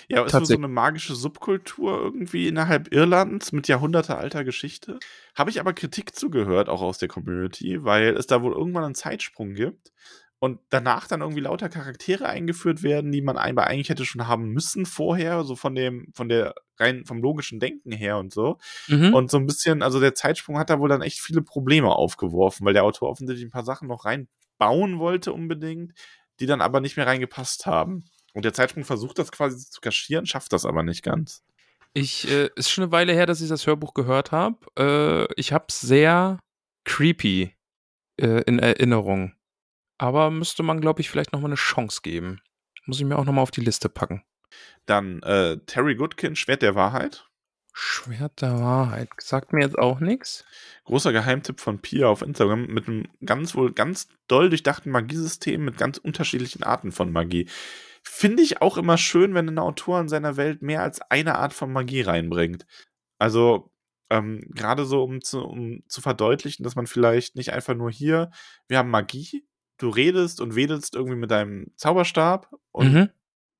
Ja, 0.09 0.25
ist 0.25 0.47
so 0.47 0.55
eine 0.55 0.69
magische 0.69 1.17
Subkultur 1.17 2.01
irgendwie 2.01 2.47
innerhalb 2.47 2.93
Irlands 2.93 3.51
mit 3.51 3.67
jahrhundertealter 3.67 4.45
Geschichte. 4.45 5.01
Habe 5.35 5.51
ich 5.51 5.59
aber 5.59 5.73
Kritik 5.73 6.15
zugehört, 6.15 6.69
auch 6.69 6.83
aus 6.83 6.99
der 6.99 7.09
Community, 7.09 7.83
weil 7.83 8.17
es 8.17 8.29
da 8.29 8.41
wohl 8.43 8.53
irgendwann 8.53 8.85
einen 8.85 8.95
Zeitsprung 8.95 9.55
gibt 9.55 9.93
und 10.41 10.59
danach 10.71 11.07
dann 11.07 11.21
irgendwie 11.21 11.43
lauter 11.43 11.69
Charaktere 11.69 12.27
eingeführt 12.27 12.83
werden, 12.83 13.13
die 13.13 13.21
man 13.21 13.37
aber 13.37 13.67
eigentlich 13.67 13.91
hätte 13.91 14.07
schon 14.07 14.27
haben 14.27 14.49
müssen 14.49 14.87
vorher, 14.87 15.45
so 15.45 15.55
von 15.55 15.75
dem, 15.75 16.09
von 16.15 16.31
der 16.31 16.55
rein 16.79 17.05
vom 17.05 17.21
logischen 17.21 17.61
Denken 17.61 17.93
her 17.93 18.17
und 18.17 18.33
so. 18.33 18.57
Mhm. 18.89 19.13
Und 19.15 19.31
so 19.31 19.37
ein 19.37 19.45
bisschen, 19.45 19.83
also 19.83 20.01
der 20.01 20.15
Zeitsprung 20.15 20.59
hat 20.59 20.71
da 20.71 20.81
wohl 20.81 20.89
dann 20.89 21.03
echt 21.03 21.21
viele 21.21 21.43
Probleme 21.43 21.91
aufgeworfen, 21.91 22.65
weil 22.65 22.73
der 22.73 22.85
Autor 22.85 23.11
offensichtlich 23.11 23.47
ein 23.47 23.53
paar 23.53 23.67
Sachen 23.67 23.87
noch 23.87 24.07
reinbauen 24.07 24.99
wollte 24.99 25.35
unbedingt, 25.35 25.93
die 26.41 26.47
dann 26.47 26.63
aber 26.63 26.81
nicht 26.81 26.97
mehr 26.97 27.07
reingepasst 27.07 27.67
haben. 27.67 28.07
Und 28.33 28.47
der 28.47 28.55
Zeitsprung 28.55 28.85
versucht 28.85 29.19
das 29.19 29.33
quasi 29.33 29.59
zu 29.69 29.83
kaschieren, 29.83 30.25
schafft 30.25 30.55
das 30.55 30.65
aber 30.65 30.83
nicht 30.83 31.03
ganz. 31.03 31.43
Ich, 31.93 32.31
äh, 32.31 32.49
ist 32.57 32.71
schon 32.71 32.85
eine 32.85 32.93
Weile 32.93 33.13
her, 33.13 33.27
dass 33.27 33.43
ich 33.43 33.49
das 33.51 33.67
Hörbuch 33.67 33.93
gehört 33.93 34.33
habe. 34.33 34.57
Äh, 34.79 35.35
ich 35.37 35.53
habe 35.53 35.67
es 35.69 35.81
sehr 35.81 36.39
creepy 36.85 37.55
äh, 38.17 38.43
in 38.45 38.59
Erinnerung. 38.59 39.35
Aber 40.01 40.31
müsste 40.31 40.63
man, 40.63 40.81
glaube 40.81 41.03
ich, 41.03 41.11
vielleicht 41.11 41.35
nochmal 41.35 41.51
eine 41.51 41.57
Chance 41.57 42.01
geben. 42.03 42.41
Muss 42.87 42.99
ich 42.99 43.05
mir 43.05 43.19
auch 43.19 43.27
nochmal 43.27 43.43
auf 43.43 43.51
die 43.51 43.61
Liste 43.61 43.91
packen. 43.91 44.25
Dann 44.87 45.23
äh, 45.23 45.59
Terry 45.67 45.95
Goodkin, 45.95 46.37
Schwert 46.37 46.63
der 46.63 46.75
Wahrheit. 46.75 47.29
Schwert 47.75 48.41
der 48.41 48.59
Wahrheit. 48.59 49.11
Sagt 49.19 49.53
mir 49.53 49.61
jetzt 49.61 49.79
auch 49.79 50.01
nichts. 50.01 50.47
Großer 50.85 51.13
Geheimtipp 51.13 51.61
von 51.61 51.81
Pia 51.83 52.07
auf 52.07 52.23
Instagram 52.23 52.65
mit 52.69 52.89
einem 52.89 53.09
ganz 53.27 53.55
wohl 53.55 53.73
ganz 53.75 54.09
doll 54.27 54.49
durchdachten 54.49 54.91
Magiesystem 54.91 55.63
mit 55.63 55.77
ganz 55.77 55.99
unterschiedlichen 55.99 56.63
Arten 56.63 56.93
von 56.93 57.13
Magie. 57.13 57.47
Finde 58.03 58.43
ich 58.43 58.63
auch 58.63 58.79
immer 58.79 58.97
schön, 58.97 59.35
wenn 59.35 59.51
ein 59.51 59.59
Autor 59.59 60.01
in 60.01 60.09
seiner 60.09 60.39
Welt 60.39 60.63
mehr 60.63 60.83
als 60.83 61.03
eine 61.11 61.35
Art 61.35 61.53
von 61.53 61.71
Magie 61.75 62.01
reinbringt. 62.01 62.65
Also 63.19 63.71
ähm, 64.09 64.41
gerade 64.49 64.87
so, 64.87 65.03
um 65.03 65.21
zu, 65.21 65.45
um 65.45 65.83
zu 65.89 66.01
verdeutlichen, 66.01 66.65
dass 66.65 66.75
man 66.75 66.87
vielleicht 66.87 67.37
nicht 67.37 67.53
einfach 67.53 67.75
nur 67.75 67.91
hier, 67.91 68.31
wir 68.67 68.79
haben 68.79 68.89
Magie, 68.89 69.45
du 69.83 69.89
redest 69.91 70.41
und 70.41 70.55
wedelst 70.57 70.95
irgendwie 70.95 71.17
mit 71.17 71.31
deinem 71.31 71.67
Zauberstab 71.77 72.51
und 72.73 72.93
Mhm. 72.93 73.11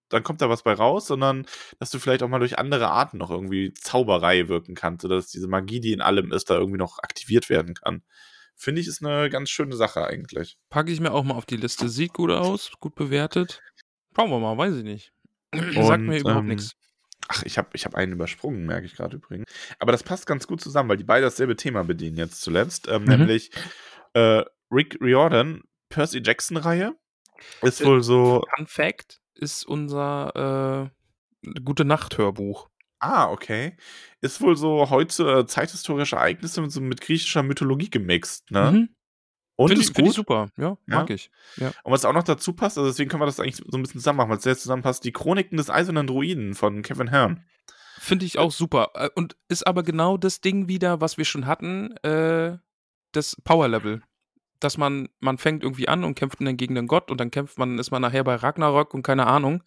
dann 0.09 0.23
kommt 0.23 0.41
da 0.41 0.49
was 0.49 0.63
bei 0.63 0.73
raus, 0.73 1.07
sondern 1.07 1.47
dass 1.79 1.91
du 1.91 1.99
vielleicht 1.99 2.23
auch 2.23 2.29
mal 2.29 2.39
durch 2.41 2.59
andere 2.59 2.89
Arten 2.91 3.19
noch 3.19 3.31
irgendwie 3.31 3.73
Zauberei 3.75 4.49
wirken 4.49 4.75
kannst 4.75 5.05
oder 5.05 5.17
dass 5.17 5.29
diese 5.31 5.49
Magie, 5.49 5.81
die 5.81 5.93
in 5.93 6.01
allem 6.01 6.33
ist, 6.33 6.51
da 6.51 6.55
irgendwie 6.57 6.79
noch 6.79 6.99
aktiviert 6.99 7.49
werden 7.49 7.75
kann. 7.75 8.03
Finde 8.57 8.81
ich, 8.81 8.89
ist 8.89 9.05
eine 9.05 9.31
ganz 9.31 9.49
schöne 9.51 9.75
Sache 9.77 10.05
eigentlich. 10.07 10.59
Packe 10.69 10.91
ich 10.93 11.01
mir 11.01 11.13
auch 11.13 11.25
mal 11.25 11.35
auf 11.35 11.47
die 11.47 11.57
Liste. 11.57 11.89
Sieht 11.89 12.13
gut 12.13 12.31
aus, 12.31 12.73
gut 12.81 12.95
bewertet. 12.95 13.63
Schauen 14.15 14.31
wir 14.31 14.39
mal, 14.39 14.59
weiß 14.59 14.77
ich 14.77 14.85
nicht. 14.85 15.13
Sagt 15.55 16.03
mir 16.03 16.15
Und, 16.17 16.21
überhaupt 16.21 16.43
ähm, 16.43 16.49
nichts. 16.49 16.73
Ach, 17.29 17.43
ich 17.45 17.57
habe 17.59 17.69
ich 17.75 17.85
hab 17.85 17.95
einen 17.95 18.13
übersprungen, 18.13 18.67
merke 18.67 18.87
ich 18.87 18.97
gerade 18.97 19.17
übrigens. 19.17 19.47
Aber 19.79 19.93
das 19.93 20.03
passt 20.03 20.27
ganz 20.27 20.47
gut 20.49 20.61
zusammen, 20.61 20.89
weil 20.89 20.97
die 20.97 21.05
beide 21.05 21.25
dasselbe 21.27 21.55
Thema 21.57 21.85
bedienen 21.85 22.17
jetzt 22.17 22.41
zuletzt. 22.43 22.89
Ähm, 22.89 23.05
Mhm. 23.05 23.09
Nämlich 23.11 23.51
äh, 24.15 24.43
Rick 24.73 24.99
Riordan, 25.01 25.63
Percy 25.91 26.23
Jackson-Reihe. 26.25 26.95
Ist 27.63 27.81
Äh, 27.83 27.85
wohl 27.87 28.03
so. 28.03 28.43
Fun 28.57 28.67
Fact 28.67 29.21
ist 29.35 29.65
unser 29.67 30.91
äh, 31.45 31.61
Gute 31.65 31.85
Nacht 31.85 32.17
Hörbuch. 32.19 32.69
Ah, 32.99 33.31
okay. 33.31 33.77
Ist 34.21 34.41
wohl 34.43 34.57
so 34.57 34.91
heute 34.91 35.39
äh, 35.41 35.47
zeithistorische 35.47 36.17
Ereignisse 36.17 36.61
mit, 36.61 36.71
so 36.71 36.81
mit 36.83 37.01
griechischer 37.01 37.43
Mythologie 37.43 37.89
gemixt, 37.91 38.51
ne? 38.51 38.73
Mhm. 38.73 38.89
Und 39.57 39.69
Finde 39.69 39.83
ich, 39.83 39.89
ist 39.89 39.97
find 39.97 40.09
ich 40.09 40.15
gut. 40.17 40.17
super. 40.17 40.49
Ja, 40.57 40.69
Ja. 40.69 40.77
mag 40.87 41.11
ich. 41.11 41.31
Und 41.59 41.93
was 41.93 42.05
auch 42.07 42.13
noch 42.15 42.23
dazu 42.25 42.55
passt, 42.55 42.79
also 42.79 42.89
deswegen 42.91 43.11
können 43.11 43.21
wir 43.23 43.27
das 43.27 43.41
eigentlich 43.41 43.57
so 43.57 43.77
ein 43.77 43.83
bisschen 43.83 44.01
zusammen 44.01 44.17
machen, 44.19 44.31
weil 44.31 44.39
es 44.39 44.43
sehr 44.43 44.57
zusammenpasst, 44.57 45.05
die 45.05 45.13
Chroniken 45.13 45.57
des 45.59 45.69
Eisernen 45.71 46.07
Druiden 46.07 46.55
von 46.55 46.81
Kevin 46.83 47.11
Hearn. 47.11 47.45
Finde 47.99 48.25
ich 48.25 48.39
auch 48.39 48.53
super. 48.53 48.91
Äh, 48.95 49.11
Und 49.15 49.37
ist 49.49 49.67
aber 49.67 49.83
genau 49.83 50.17
das 50.17 50.41
Ding 50.41 50.69
wieder, 50.69 51.01
was 51.03 51.19
wir 51.19 51.25
schon 51.27 51.47
hatten, 51.47 51.95
äh, 51.99 52.57
das 53.13 53.37
Power 53.45 53.69
Level. 53.69 54.03
Dass 54.61 54.79
man, 54.79 55.09
man 55.19 55.39
fängt 55.39 55.63
irgendwie 55.63 55.89
an 55.89 56.05
und 56.05 56.15
kämpft 56.15 56.41
dann 56.41 56.57
gegen 56.57 56.75
den 56.75 56.87
Gott 56.87 57.11
und 57.11 57.19
dann 57.19 57.31
kämpft 57.31 57.59
man, 57.59 57.79
ist 57.79 57.91
man 57.91 58.03
nachher 58.03 58.25
bei 58.25 58.35
Ragnarok 58.37 58.95
und 58.95 59.03
keine 59.03 59.27
Ahnung. 59.27 59.63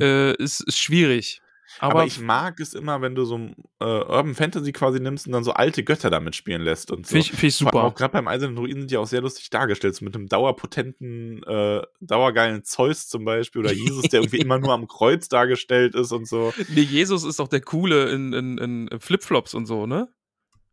Äh, 0.00 0.34
ist, 0.36 0.60
ist 0.60 0.78
schwierig. 0.78 1.42
Aber, 1.78 1.94
Aber, 1.94 2.06
ich 2.06 2.20
mag 2.20 2.60
es 2.60 2.74
immer, 2.74 3.00
wenn 3.00 3.14
du 3.14 3.24
so 3.24 3.36
äh, 3.80 3.84
Urban 3.84 4.34
Fantasy 4.34 4.72
quasi 4.72 5.00
nimmst 5.00 5.26
und 5.26 5.32
dann 5.32 5.44
so 5.44 5.52
alte 5.52 5.82
Götter 5.84 6.10
damit 6.10 6.36
spielen 6.36 6.62
lässt 6.62 6.90
und 6.90 7.06
so. 7.06 7.12
finde 7.12 7.26
ich, 7.26 7.30
find 7.30 7.44
ich 7.44 7.56
super. 7.56 7.84
Auch 7.84 7.94
gerade 7.94 8.12
beim 8.12 8.28
Eisernen 8.28 8.56
Druiden 8.56 8.82
sind 8.82 8.90
die 8.90 8.96
auch 8.96 9.06
sehr 9.06 9.22
lustig 9.22 9.50
dargestellt, 9.50 9.94
so 9.94 10.04
mit 10.04 10.14
einem 10.14 10.28
dauerpotenten, 10.28 11.42
äh, 11.44 11.82
dauergeilen 12.00 12.64
Zeus 12.64 13.08
zum 13.08 13.24
Beispiel 13.24 13.60
oder 13.60 13.72
Jesus, 13.72 14.02
der 14.08 14.20
irgendwie 14.20 14.38
immer 14.38 14.58
nur 14.58 14.72
am 14.72 14.86
Kreuz 14.86 15.28
dargestellt 15.28 15.94
ist 15.94 16.12
und 16.12 16.26
so. 16.26 16.52
Nee, 16.68 16.82
Jesus 16.82 17.24
ist 17.24 17.38
doch 17.38 17.48
der 17.48 17.60
Coole 17.60 18.10
in, 18.10 18.32
in, 18.32 18.58
in 18.58 19.00
Flipflops 19.00 19.54
und 19.54 19.66
so, 19.66 19.86
ne? 19.86 20.08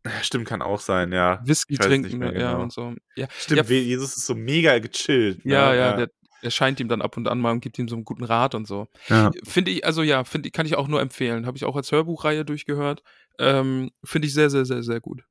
Stimmt, 0.22 0.46
kann 0.48 0.62
auch 0.62 0.80
sein, 0.80 1.12
ja. 1.12 1.40
Whisky 1.44 1.76
trinken, 1.76 2.22
ja, 2.22 2.30
genau. 2.30 2.62
und 2.62 2.72
so. 2.72 2.94
Ja, 3.16 3.26
Stimmt, 3.38 3.68
ja, 3.68 3.76
Jesus 3.76 4.16
ist 4.16 4.26
so 4.26 4.34
mega 4.34 4.78
gechillt. 4.78 5.44
ne? 5.44 5.52
ja, 5.54 5.74
ja, 5.74 5.96
der 5.96 6.10
erscheint 6.42 6.80
ihm 6.80 6.88
dann 6.88 7.02
ab 7.02 7.18
und 7.18 7.28
an 7.28 7.38
mal 7.38 7.50
und 7.50 7.60
gibt 7.60 7.78
ihm 7.78 7.86
so 7.88 7.94
einen 7.96 8.04
guten 8.06 8.24
Rat 8.24 8.54
und 8.54 8.66
so. 8.66 8.88
ja. 9.08 9.30
Finde 9.44 9.70
ich, 9.72 9.84
also 9.84 10.02
ja, 10.02 10.24
finde 10.24 10.48
ich, 10.48 10.54
kann 10.54 10.64
ich 10.64 10.74
auch 10.74 10.88
nur 10.88 11.00
empfehlen. 11.02 11.44
Habe 11.44 11.58
ich 11.58 11.66
auch 11.66 11.76
als 11.76 11.92
Hörbuchreihe 11.92 12.46
durchgehört. 12.46 13.02
Ähm, 13.38 13.90
Finde 14.04 14.26
ich 14.26 14.32
sehr, 14.34 14.48
sehr, 14.48 14.64
sehr, 14.64 14.82
sehr 14.82 15.00
gut. 15.00 15.22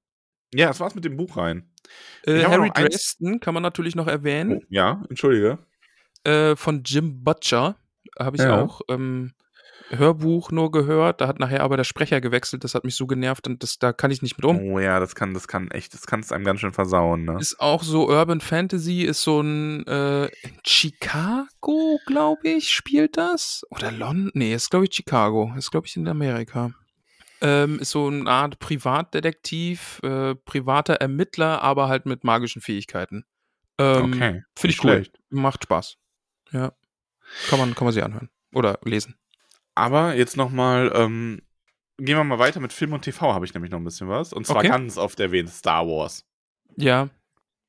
ja, 0.54 0.68
das 0.68 0.80
war's 0.80 0.94
mit 0.96 1.06
dem 1.06 1.18
Buch 1.18 1.36
rein. 1.38 1.68
Äh, 2.28 2.44
Harry 2.44 2.70
eins- 2.76 2.90
Dresden 2.92 3.40
kann 3.40 3.56
man 3.56 3.64
natürlich 3.64 3.96
noch 3.96 4.06
Oh, 4.06 4.12
erwähnen. 4.12 4.62
ja, 4.70 5.02
entschuldige. 5.10 5.58
Äh, 6.24 6.56
von 6.56 6.84
Jim 6.86 7.24
Butcher 7.24 7.76
habe 8.20 8.38
ich 8.38 8.44
auch. 8.46 8.82
Ähm, 8.90 9.34
Hörbuch 9.90 10.52
nur 10.52 10.72
gehört. 10.72 11.22
Da 11.22 11.28
hat 11.28 11.40
nachher 11.40 11.62
aber 11.62 11.78
der 11.78 11.84
Sprecher 11.84 12.22
gewechselt. 12.22 12.64
Das 12.64 12.76
hat 12.76 12.84
mich 12.84 12.96
so 12.96 13.08
genervt 13.08 13.48
und 13.48 13.64
das, 13.64 13.80
da 13.80 13.94
kann 13.94 14.12
ich 14.12 14.22
nicht 14.22 14.38
mit 14.38 14.46
um. 14.46 14.60
Oh 14.60 14.80
ja, 14.80 15.00
das 15.00 15.16
kann, 15.16 15.34
das 15.34 15.48
kann 15.48 15.72
echt, 15.72 15.94
das 15.94 16.06
kann 16.06 16.20
es 16.20 16.32
einem 16.32 16.46
ganz 16.46 16.60
schön 16.60 16.74
versauen, 16.74 17.26
ne? 17.26 17.38
Ist 17.40 17.60
auch 17.60 17.84
so 17.84 18.08
Urban 18.08 18.42
Fantasy, 18.42 19.02
ist 19.02 19.24
so 19.24 19.42
ein 19.42 19.86
äh, 19.88 20.30
Chicago, 20.66 22.00
glaube 22.06 22.50
ich, 22.50 22.72
spielt 22.72 23.18
das? 23.18 23.64
Oder 23.70 23.92
London? 23.92 24.32
Nee, 24.34 24.54
ist 24.54 24.70
glaube 24.70 24.86
ich 24.86 24.94
Chicago. 24.94 25.54
Ist 25.58 25.72
glaube 25.72 25.88
ich 25.88 25.96
in 25.96 26.08
Amerika. 26.08 26.72
Ähm, 27.42 27.80
ist 27.80 27.92
so 27.92 28.08
eine 28.08 28.30
Art 28.30 28.60
Privatdetektiv, 28.60 30.00
äh, 30.04 30.36
privater 30.36 30.96
Ermittler, 30.96 31.62
aber 31.62 31.88
halt 31.88 32.06
mit 32.06 32.24
magischen 32.24 32.62
Fähigkeiten. 32.62 33.24
Ähm, 33.78 34.14
Okay, 34.14 34.44
Finde 34.58 34.74
ich 34.74 34.84
cool. 34.84 35.08
Macht 35.30 35.64
Spaß. 35.64 35.96
Ja. 36.52 36.74
Kann 37.50 37.60
man, 37.60 37.76
kann 37.76 37.86
man 37.86 37.94
sich 37.94 38.04
anhören. 38.04 38.30
Oder 38.54 38.80
lesen. 38.84 39.16
Aber 39.76 40.16
jetzt 40.16 40.38
nochmal, 40.38 40.92
ähm, 40.94 41.42
gehen 41.98 42.18
wir 42.18 42.24
mal 42.24 42.40
weiter 42.40 42.60
mit 42.60 42.74
Film 42.74 42.94
und 42.94 43.02
TV, 43.02 43.34
habe 43.34 43.46
ich 43.46 43.54
nämlich 43.54 43.72
noch 43.72 43.80
ein 43.80 43.84
bisschen 43.86 44.10
was. 44.10 44.34
Und 44.34 44.46
zwar 44.48 44.58
Okay. 44.58 44.70
ganz 44.70 44.98
oft 44.98 45.20
erwähnt, 45.20 45.50
Star 45.50 45.86
Wars. 45.88 46.26
Ja. 46.76 47.10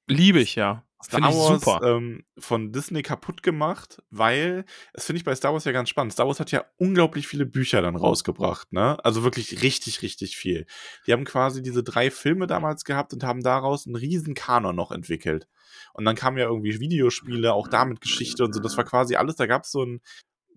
Liebe 0.07 0.41
ich 0.41 0.55
ja. 0.57 0.85
Star 1.03 1.21
ich 1.21 1.35
Wars 1.35 1.63
super. 1.63 1.81
Ähm, 1.83 2.25
von 2.39 2.73
Disney 2.73 3.03
kaputt 3.03 3.43
gemacht, 3.43 4.03
weil, 4.11 4.67
das 4.93 5.07
finde 5.07 5.19
ich 5.19 5.25
bei 5.25 5.35
Star 5.35 5.53
Wars 5.55 5.65
ja 5.65 5.73
ganz 5.73 5.89
spannend. 5.89 6.13
Star 6.13 6.27
Wars 6.27 6.41
hat 6.41 6.51
ja 6.53 6.65
unglaublich 6.77 7.27
viele 7.27 7.47
Bücher 7.47 7.81
dann 7.81 7.97
rausgebracht, 7.97 8.71
ne? 8.73 9.03
Also 9.03 9.23
wirklich 9.25 9.63
richtig, 9.63 10.03
richtig 10.03 10.37
viel. 10.37 10.67
Die 11.07 11.13
haben 11.13 11.25
quasi 11.25 11.63
diese 11.63 11.83
drei 11.83 12.11
Filme 12.11 12.47
damals 12.47 12.85
gehabt 12.85 13.15
und 13.15 13.25
haben 13.25 13.43
daraus 13.43 13.87
einen 13.87 13.97
riesen 13.97 14.35
Kanon 14.35 14.77
noch 14.77 14.91
entwickelt. 14.91 15.49
Und 15.95 16.05
dann 16.05 16.17
kamen 16.17 16.37
ja 16.37 16.45
irgendwie 16.45 16.79
Videospiele, 16.81 17.55
auch 17.55 17.69
damit 17.69 18.03
Geschichte 18.03 18.45
und 18.45 18.53
so. 18.53 18.61
Das 18.61 18.77
war 18.77 18.85
quasi 18.85 19.17
alles, 19.17 19.37
da 19.37 19.47
gab 19.47 19.65
es 19.65 19.71
so 19.71 19.83
ein, 19.83 20.01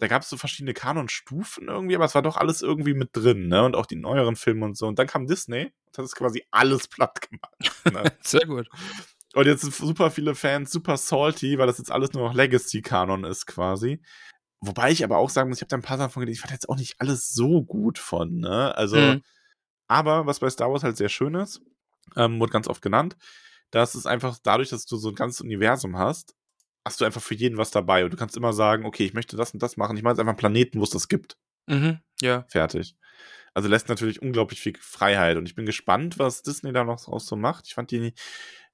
da 0.04 0.08
gab 0.08 0.22
es 0.24 0.30
so 0.30 0.38
verschiedene 0.38 0.74
Kanonstufen 0.74 1.70
irgendwie, 1.70 1.96
aber 1.96 2.06
es 2.06 2.14
war 2.14 2.22
doch 2.22 2.36
alles 2.38 2.62
irgendwie 2.62 2.94
mit 2.94 3.12
drin, 3.14 3.48
ne? 3.48 3.64
Und 3.64 3.76
auch 3.76 3.86
die 3.86 3.96
neueren 3.96 4.36
Filme 4.36 4.66
und 4.66 4.78
so. 4.78 4.86
Und 4.88 5.00
dann 5.00 5.08
kam 5.08 5.28
Disney 5.28 5.72
und 5.86 5.98
hat 5.98 6.06
es 6.06 6.14
quasi 6.16 6.46
alles 6.52 6.88
platt 6.90 7.22
gemacht. 7.22 7.82
Ne? 7.90 8.12
Sehr 8.22 8.46
gut. 8.46 8.68
Und 9.34 9.48
jetzt 9.48 9.62
sind 9.62 9.74
super 9.74 10.12
viele 10.12 10.36
Fans 10.36 10.72
super 10.72 10.98
salty, 10.98 11.58
weil 11.58 11.68
das 11.68 11.78
jetzt 11.78 11.92
alles 11.92 12.14
nur 12.14 12.28
noch 12.28 12.36
Legacy-Kanon 12.36 13.24
ist 13.24 13.46
quasi. 13.48 14.02
Wobei 14.60 14.92
ich 14.92 15.04
aber 15.04 15.18
auch 15.18 15.30
sagen 15.30 15.50
muss, 15.50 15.58
ich 15.58 15.62
habe 15.62 15.70
da 15.70 15.78
ein 15.78 15.82
paar 15.82 15.98
Sachen 15.98 16.12
von 16.12 16.22
gelesen, 16.22 16.36
ich 16.38 16.42
fand 16.42 16.52
jetzt 16.54 16.70
auch 16.70 16.78
nicht 16.78 17.00
alles 17.00 17.32
so 17.34 17.64
gut 17.64 17.98
von, 17.98 18.36
ne? 18.40 18.76
Also, 18.78 18.98
Mhm. 18.98 19.24
aber 19.88 20.26
was 20.26 20.40
bei 20.40 20.50
Star 20.50 20.72
Wars 20.72 20.84
halt 20.84 20.98
sehr 20.98 21.10
schön 21.10 21.36
ist, 21.36 21.62
ähm, 22.16 22.40
wurde 22.40 22.52
ganz 22.52 22.68
oft 22.68 22.82
genannt, 22.82 23.18
dass 23.72 23.96
es 23.96 24.06
einfach 24.06 24.38
dadurch, 24.44 24.70
dass 24.70 24.86
du 24.86 24.98
so 24.98 25.10
ein 25.10 25.16
ganzes 25.16 25.42
Universum 25.42 25.98
hast, 25.98 26.36
hast 26.86 27.02
du 27.02 27.06
einfach 27.06 27.22
für 27.22 27.36
jeden 27.36 27.58
was 27.58 27.72
dabei 27.72 28.04
und 28.04 28.12
du 28.12 28.18
kannst 28.18 28.38
immer 28.38 28.54
sagen, 28.54 28.86
okay, 28.86 29.06
ich 29.06 29.14
möchte 29.14 29.38
das 29.38 29.54
und 29.54 29.64
das 29.64 29.78
machen. 29.78 29.96
Ich 29.98 30.04
mache 30.04 30.14
jetzt 30.14 30.20
einfach 30.20 30.32
einen 30.32 30.38
Planeten, 30.38 30.80
wo 30.80 30.84
es 30.84 30.90
das 30.90 31.08
gibt. 31.08 31.38
Mhm. 31.68 32.00
Ja. 32.22 32.46
Fertig. 32.50 32.96
Also 33.54 33.70
lässt 33.70 33.88
natürlich 33.90 34.22
unglaublich 34.22 34.60
viel 34.60 34.74
Freiheit 34.80 35.38
und 35.38 35.48
ich 35.48 35.56
bin 35.56 35.66
gespannt, 35.66 36.18
was 36.18 36.42
Disney 36.42 36.74
da 36.74 36.84
noch 36.84 37.04
draus 37.04 37.26
so 37.26 37.36
macht. 37.36 37.68
Ich 37.68 37.76
fand 37.76 37.92
die 37.92 38.14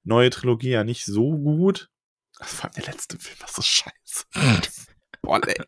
neue 0.02 0.30
Trilogie 0.30 0.70
ja 0.70 0.84
nicht 0.84 1.04
so 1.04 1.36
gut. 1.36 1.90
Vor 2.40 2.64
allem 2.64 2.74
der 2.74 2.92
letzte 2.92 3.18
Film 3.18 3.38
war 3.40 3.48
so 3.48 3.62
scheiße. 3.62 4.24
Boah, 5.22 5.38
leck. 5.40 5.66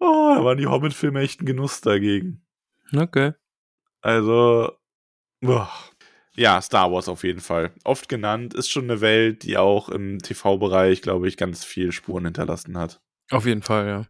Oh, 0.00 0.34
da 0.36 0.44
waren 0.44 0.58
die 0.58 0.66
Hobbit-Filme 0.66 1.20
echt 1.20 1.40
ein 1.40 1.46
Genuss 1.46 1.80
dagegen. 1.80 2.44
Okay. 2.94 3.32
Also, 4.00 4.72
boah. 5.40 5.70
Ja, 6.38 6.62
Star 6.62 6.92
Wars 6.92 7.08
auf 7.08 7.24
jeden 7.24 7.40
Fall. 7.40 7.72
Oft 7.84 8.08
genannt, 8.08 8.54
ist 8.54 8.70
schon 8.70 8.84
eine 8.84 9.00
Welt, 9.00 9.42
die 9.42 9.56
auch 9.56 9.88
im 9.88 10.18
TV-Bereich, 10.20 11.02
glaube 11.02 11.28
ich, 11.28 11.36
ganz 11.36 11.64
viel 11.64 11.92
Spuren 11.92 12.24
hinterlassen 12.24 12.78
hat. 12.78 13.00
Auf 13.30 13.44
jeden 13.44 13.62
Fall, 13.62 13.86
ja. 13.86 14.06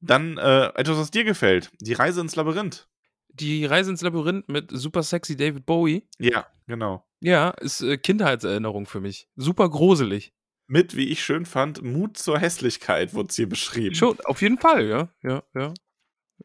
Dann 0.00 0.36
äh, 0.36 0.66
etwas, 0.74 0.98
was 0.98 1.10
dir 1.10 1.24
gefällt. 1.24 1.70
Die 1.80 1.94
Reise 1.94 2.20
ins 2.20 2.36
Labyrinth. 2.36 2.88
Die 3.28 3.64
Reise 3.64 3.90
ins 3.90 4.02
Labyrinth 4.02 4.48
mit 4.48 4.70
super 4.70 5.02
sexy 5.02 5.36
David 5.36 5.64
Bowie. 5.64 6.06
Ja, 6.18 6.46
genau. 6.66 7.04
Ja, 7.20 7.50
ist 7.50 7.80
äh, 7.80 7.96
Kindheitserinnerung 7.96 8.86
für 8.86 9.00
mich. 9.00 9.28
Super 9.36 9.70
gruselig. 9.70 10.34
Mit, 10.66 10.96
wie 10.96 11.08
ich 11.08 11.22
schön 11.22 11.46
fand, 11.46 11.82
Mut 11.82 12.16
zur 12.18 12.38
Hässlichkeit 12.38 13.14
wurde 13.14 13.32
hier 13.32 13.48
beschrieben. 13.48 13.94
Schon, 13.94 14.18
auf 14.24 14.42
jeden 14.42 14.58
Fall, 14.58 14.86
ja. 14.86 15.08
Ja, 15.22 15.42
ja. 15.54 15.72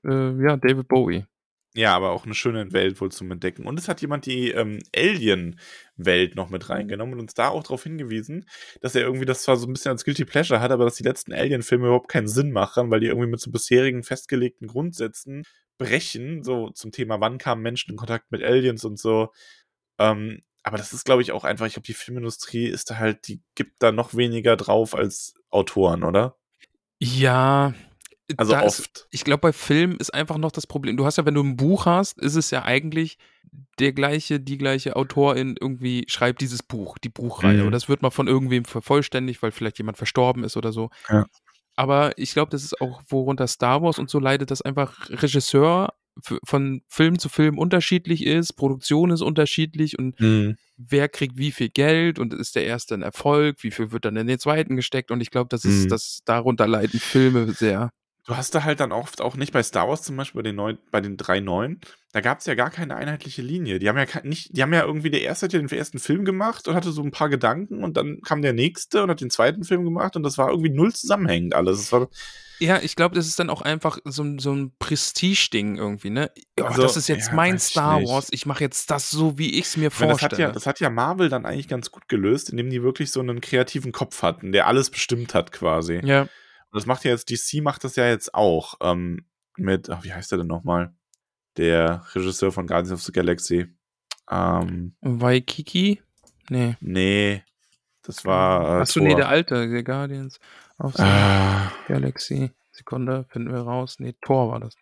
Äh, 0.05 0.43
ja, 0.43 0.57
David 0.57 0.87
Bowie. 0.87 1.25
Ja, 1.77 1.95
aber 1.95 2.09
auch 2.09 2.25
eine 2.25 2.33
schöne 2.33 2.73
Welt 2.73 2.99
wohl 2.99 3.11
zum 3.11 3.29
Entdecken. 3.29 3.67
Und 3.67 3.79
es 3.79 3.87
hat 3.87 4.01
jemand 4.01 4.25
die 4.25 4.49
ähm, 4.49 4.79
Alien-Welt 4.95 6.33
noch 6.33 6.49
mit 6.49 6.71
reingenommen 6.71 7.13
und 7.13 7.19
uns 7.19 7.35
da 7.35 7.49
auch 7.49 7.61
darauf 7.61 7.83
hingewiesen, 7.83 8.49
dass 8.81 8.95
er 8.95 9.03
irgendwie 9.03 9.27
das 9.27 9.43
zwar 9.43 9.57
so 9.57 9.67
ein 9.67 9.73
bisschen 9.73 9.91
als 9.91 10.03
Guilty 10.03 10.25
Pleasure 10.25 10.59
hat, 10.59 10.71
aber 10.71 10.85
dass 10.85 10.95
die 10.95 11.03
letzten 11.03 11.33
Alien-Filme 11.33 11.85
überhaupt 11.85 12.09
keinen 12.09 12.27
Sinn 12.27 12.51
machen, 12.51 12.89
weil 12.89 12.99
die 12.99 13.05
irgendwie 13.05 13.29
mit 13.29 13.39
so 13.39 13.51
bisherigen 13.51 14.01
festgelegten 14.01 14.67
Grundsätzen 14.67 15.43
brechen, 15.77 16.43
so 16.43 16.71
zum 16.71 16.91
Thema, 16.91 17.21
wann 17.21 17.37
kamen 17.37 17.61
Menschen 17.61 17.91
in 17.91 17.97
Kontakt 17.97 18.31
mit 18.31 18.41
Aliens 18.41 18.83
und 18.83 18.97
so. 18.97 19.31
Ähm, 19.99 20.41
aber 20.63 20.77
das 20.77 20.93
ist, 20.93 21.05
glaube 21.05 21.21
ich, 21.21 21.31
auch 21.31 21.43
einfach, 21.43 21.67
ich 21.67 21.73
glaube, 21.73 21.85
die 21.85 21.93
Filmindustrie 21.93 22.65
ist 22.65 22.89
da 22.89 22.97
halt, 22.97 23.27
die 23.27 23.43
gibt 23.53 23.83
da 23.83 23.91
noch 23.91 24.15
weniger 24.15 24.57
drauf 24.57 24.95
als 24.95 25.35
Autoren, 25.51 26.03
oder? 26.03 26.37
Ja. 26.97 27.75
Also 28.35 28.51
da 28.51 28.61
ist- 28.61 28.79
oft. 28.81 29.07
ich 29.11 29.23
glaube, 29.23 29.39
bei 29.41 29.53
Filmen 29.53 29.97
ist 29.97 30.13
einfach 30.13 30.37
noch 30.37 30.51
das 30.51 30.67
Problem. 30.67 30.97
Du 30.97 31.05
hast 31.05 31.17
ja, 31.17 31.25
wenn 31.25 31.33
du 31.35 31.43
ein 31.43 31.55
Buch 31.55 31.85
hast, 31.85 32.17
ist 32.19 32.35
es 32.35 32.51
ja 32.51 32.63
eigentlich 32.63 33.17
der 33.79 33.93
gleiche, 33.93 34.39
die 34.41 34.57
gleiche 34.57 34.97
Autorin 34.97 35.55
irgendwie 35.59 36.03
schreibt 36.09 36.41
dieses 36.41 36.61
Buch, 36.63 36.97
die 36.97 37.09
Buchreihe. 37.09 37.61
Mhm. 37.61 37.67
Und 37.67 37.71
das 37.71 37.87
wird 37.87 38.01
mal 38.01 38.09
von 38.11 38.27
irgendwem 38.27 38.65
vervollständigt, 38.65 39.41
weil 39.41 39.51
vielleicht 39.51 39.77
jemand 39.77 39.97
verstorben 39.97 40.43
ist 40.43 40.57
oder 40.57 40.73
so. 40.73 40.89
Ja. 41.09 41.25
Aber 41.75 42.17
ich 42.17 42.33
glaube, 42.33 42.49
das 42.51 42.63
ist 42.63 42.81
auch, 42.81 43.01
worunter 43.07 43.47
Star 43.47 43.81
Wars 43.81 43.99
und 43.99 44.09
so 44.09 44.19
leidet, 44.19 44.51
dass 44.51 44.61
einfach 44.61 45.09
Regisseur 45.09 45.93
von 46.43 46.81
Film 46.87 47.19
zu 47.19 47.29
Film 47.29 47.59
unterschiedlich 47.59 48.25
ist, 48.25 48.53
Produktion 48.53 49.11
ist 49.11 49.21
unterschiedlich 49.21 49.99
und 49.99 50.19
Mhm. 50.19 50.57
wer 50.75 51.07
kriegt 51.09 51.37
wie 51.37 51.51
viel 51.51 51.69
Geld 51.69 52.17
und 52.17 52.33
ist 52.33 52.55
der 52.55 52.65
erste 52.65 52.95
ein 52.95 53.03
Erfolg, 53.03 53.61
wie 53.63 53.69
viel 53.69 53.91
wird 53.91 54.03
dann 54.05 54.17
in 54.17 54.25
den 54.25 54.39
zweiten 54.39 54.75
gesteckt 54.75 55.11
und 55.11 55.21
ich 55.21 55.29
glaube, 55.29 55.49
das 55.49 55.63
ist, 55.63 55.85
Mhm. 55.85 55.89
das 55.89 56.21
darunter 56.25 56.67
leiden 56.67 56.99
Filme 56.99 57.51
sehr. 57.53 57.91
Du 58.27 58.35
hast 58.35 58.53
da 58.53 58.63
halt 58.65 58.81
dann 58.81 58.91
oft 58.91 59.21
auch 59.21 59.37
nicht 59.37 59.53
bei 59.53 59.63
Star 59.63 59.87
Wars 59.87 60.01
zum 60.03 60.17
Beispiel 60.17 60.39
bei 60.39 60.49
den, 60.49 60.57
neun, 60.57 60.77
bei 60.91 60.99
den 60.99 61.15
drei 61.15 61.39
neuen, 61.39 61.79
da 62.11 62.19
gab 62.19 62.39
es 62.39 62.45
ja 62.45 62.55
gar 62.55 62.69
keine 62.69 62.97
einheitliche 62.97 63.41
Linie. 63.41 63.79
Die 63.79 63.87
haben 63.87 63.97
ja 63.97 64.05
nicht, 64.23 64.55
die 64.55 64.61
haben 64.61 64.73
ja 64.73 64.83
irgendwie, 64.83 65.09
der 65.09 65.21
erste 65.21 65.45
hat 65.45 65.53
ja 65.53 65.59
den 65.59 65.69
ersten 65.69 65.97
Film 65.97 66.25
gemacht 66.25 66.67
und 66.67 66.75
hatte 66.75 66.91
so 66.91 67.01
ein 67.01 67.11
paar 67.11 67.29
Gedanken 67.29 67.85
und 67.85 67.95
dann 67.95 68.19
kam 68.21 68.41
der 68.41 68.51
nächste 68.51 69.01
und 69.01 69.09
hat 69.09 69.21
den 69.21 69.29
zweiten 69.29 69.63
Film 69.63 69.85
gemacht 69.85 70.17
und 70.17 70.23
das 70.23 70.37
war 70.37 70.49
irgendwie 70.49 70.71
null 70.71 70.93
zusammenhängend 70.93 71.55
alles. 71.55 71.89
Ja, 72.59 72.81
ich 72.81 72.95
glaube, 72.97 73.15
das 73.15 73.27
ist 73.27 73.39
dann 73.39 73.49
auch 73.49 73.61
einfach 73.61 73.99
so, 74.03 74.23
ein- 74.23 74.39
so 74.39 74.51
ein 74.51 74.73
Prestige-Ding 74.77 75.77
irgendwie, 75.77 76.09
ne? 76.09 76.29
Oh, 76.59 76.63
Also, 76.63 76.81
das 76.81 76.97
ist 76.97 77.07
jetzt 77.07 77.29
ja, 77.29 77.35
mein 77.35 77.59
Star 77.59 77.99
nicht. 77.99 78.09
Wars, 78.09 78.27
ich 78.31 78.45
mache 78.45 78.61
jetzt 78.63 78.91
das 78.91 79.09
so, 79.09 79.37
wie 79.37 79.51
ich 79.57 79.67
es 79.67 79.77
mir 79.77 79.89
meine, 79.99 80.11
das, 80.11 80.21
hat 80.21 80.31
vorstelle. 80.31 80.41
ja, 80.41 80.51
das 80.51 80.65
hat 80.65 80.79
ja 80.81 80.89
Marvel 80.89 81.29
dann 81.29 81.45
eigentlich 81.45 81.67
ganz 81.69 81.91
gut 81.91 82.09
gelöst, 82.09 82.49
indem 82.49 82.69
die 82.71 82.83
wirklich 82.83 83.11
so 83.11 83.19
einen 83.21 83.39
kreativen 83.39 83.91
Kopf 83.93 84.21
hatten, 84.23 84.51
der 84.51 84.67
alles 84.67 84.89
bestimmt 84.89 85.33
hat 85.33 85.51
quasi. 85.53 86.01
ja, 86.03 86.27
Und 86.71 86.75
das 86.79 86.85
macht 86.85 87.03
ja 87.05 87.11
jetzt, 87.11 87.29
DC 87.29 87.61
macht 87.61 87.83
das 87.83 87.95
ja 87.95 88.07
jetzt 88.07 88.33
auch 88.33 88.75
ähm, 88.81 89.25
mit, 89.57 89.89
ach, 89.89 90.03
wie 90.03 90.13
heißt 90.13 90.31
der 90.31 90.39
denn 90.39 90.47
nochmal? 90.47 90.93
Der 91.57 92.05
Regisseur 92.13 92.51
von 92.51 92.67
Guardians 92.67 92.91
of 92.91 93.01
the 93.01 93.11
Galaxy. 93.11 93.67
Ähm, 94.29 94.95
Waikiki? 95.01 96.01
Nee. 96.49 96.75
Nee, 96.79 97.43
das 98.03 98.25
war. 98.25 98.79
Äh, 98.79 98.81
Achso, 98.81 98.99
nee, 98.99 99.15
der 99.15 99.29
alte, 99.29 99.67
der 99.69 99.83
Guardians 99.83 100.39
of 100.77 100.93
the 100.95 101.03
Ah, 101.03 101.71
Galaxy. 101.87 102.51
Sekunde, 102.71 103.25
finden 103.29 103.51
wir 103.51 103.61
raus. 103.61 103.95
Nee, 103.99 104.13
Thor 104.21 104.51
war 104.51 104.59
das. 104.59 104.75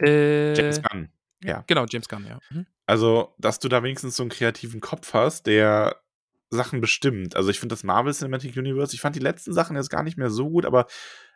Äh, 0.00 0.54
James 0.54 0.80
Gunn. 0.82 1.08
Ja. 1.42 1.64
Genau, 1.66 1.84
James 1.86 2.08
Gunn, 2.08 2.26
ja. 2.26 2.38
Mhm. 2.50 2.66
Also, 2.86 3.34
dass 3.38 3.58
du 3.58 3.68
da 3.68 3.82
wenigstens 3.82 4.16
so 4.16 4.22
einen 4.22 4.30
kreativen 4.30 4.80
Kopf 4.80 5.12
hast, 5.14 5.46
der 5.46 6.01
Sachen 6.56 6.80
bestimmt. 6.80 7.36
Also, 7.36 7.50
ich 7.50 7.58
finde 7.60 7.72
das 7.74 7.84
Marvel 7.84 8.12
Cinematic 8.12 8.56
Universe, 8.56 8.94
ich 8.94 9.00
fand 9.00 9.16
die 9.16 9.20
letzten 9.20 9.52
Sachen 9.52 9.76
jetzt 9.76 9.90
gar 9.90 10.02
nicht 10.02 10.16
mehr 10.18 10.30
so 10.30 10.48
gut, 10.50 10.64
aber 10.66 10.86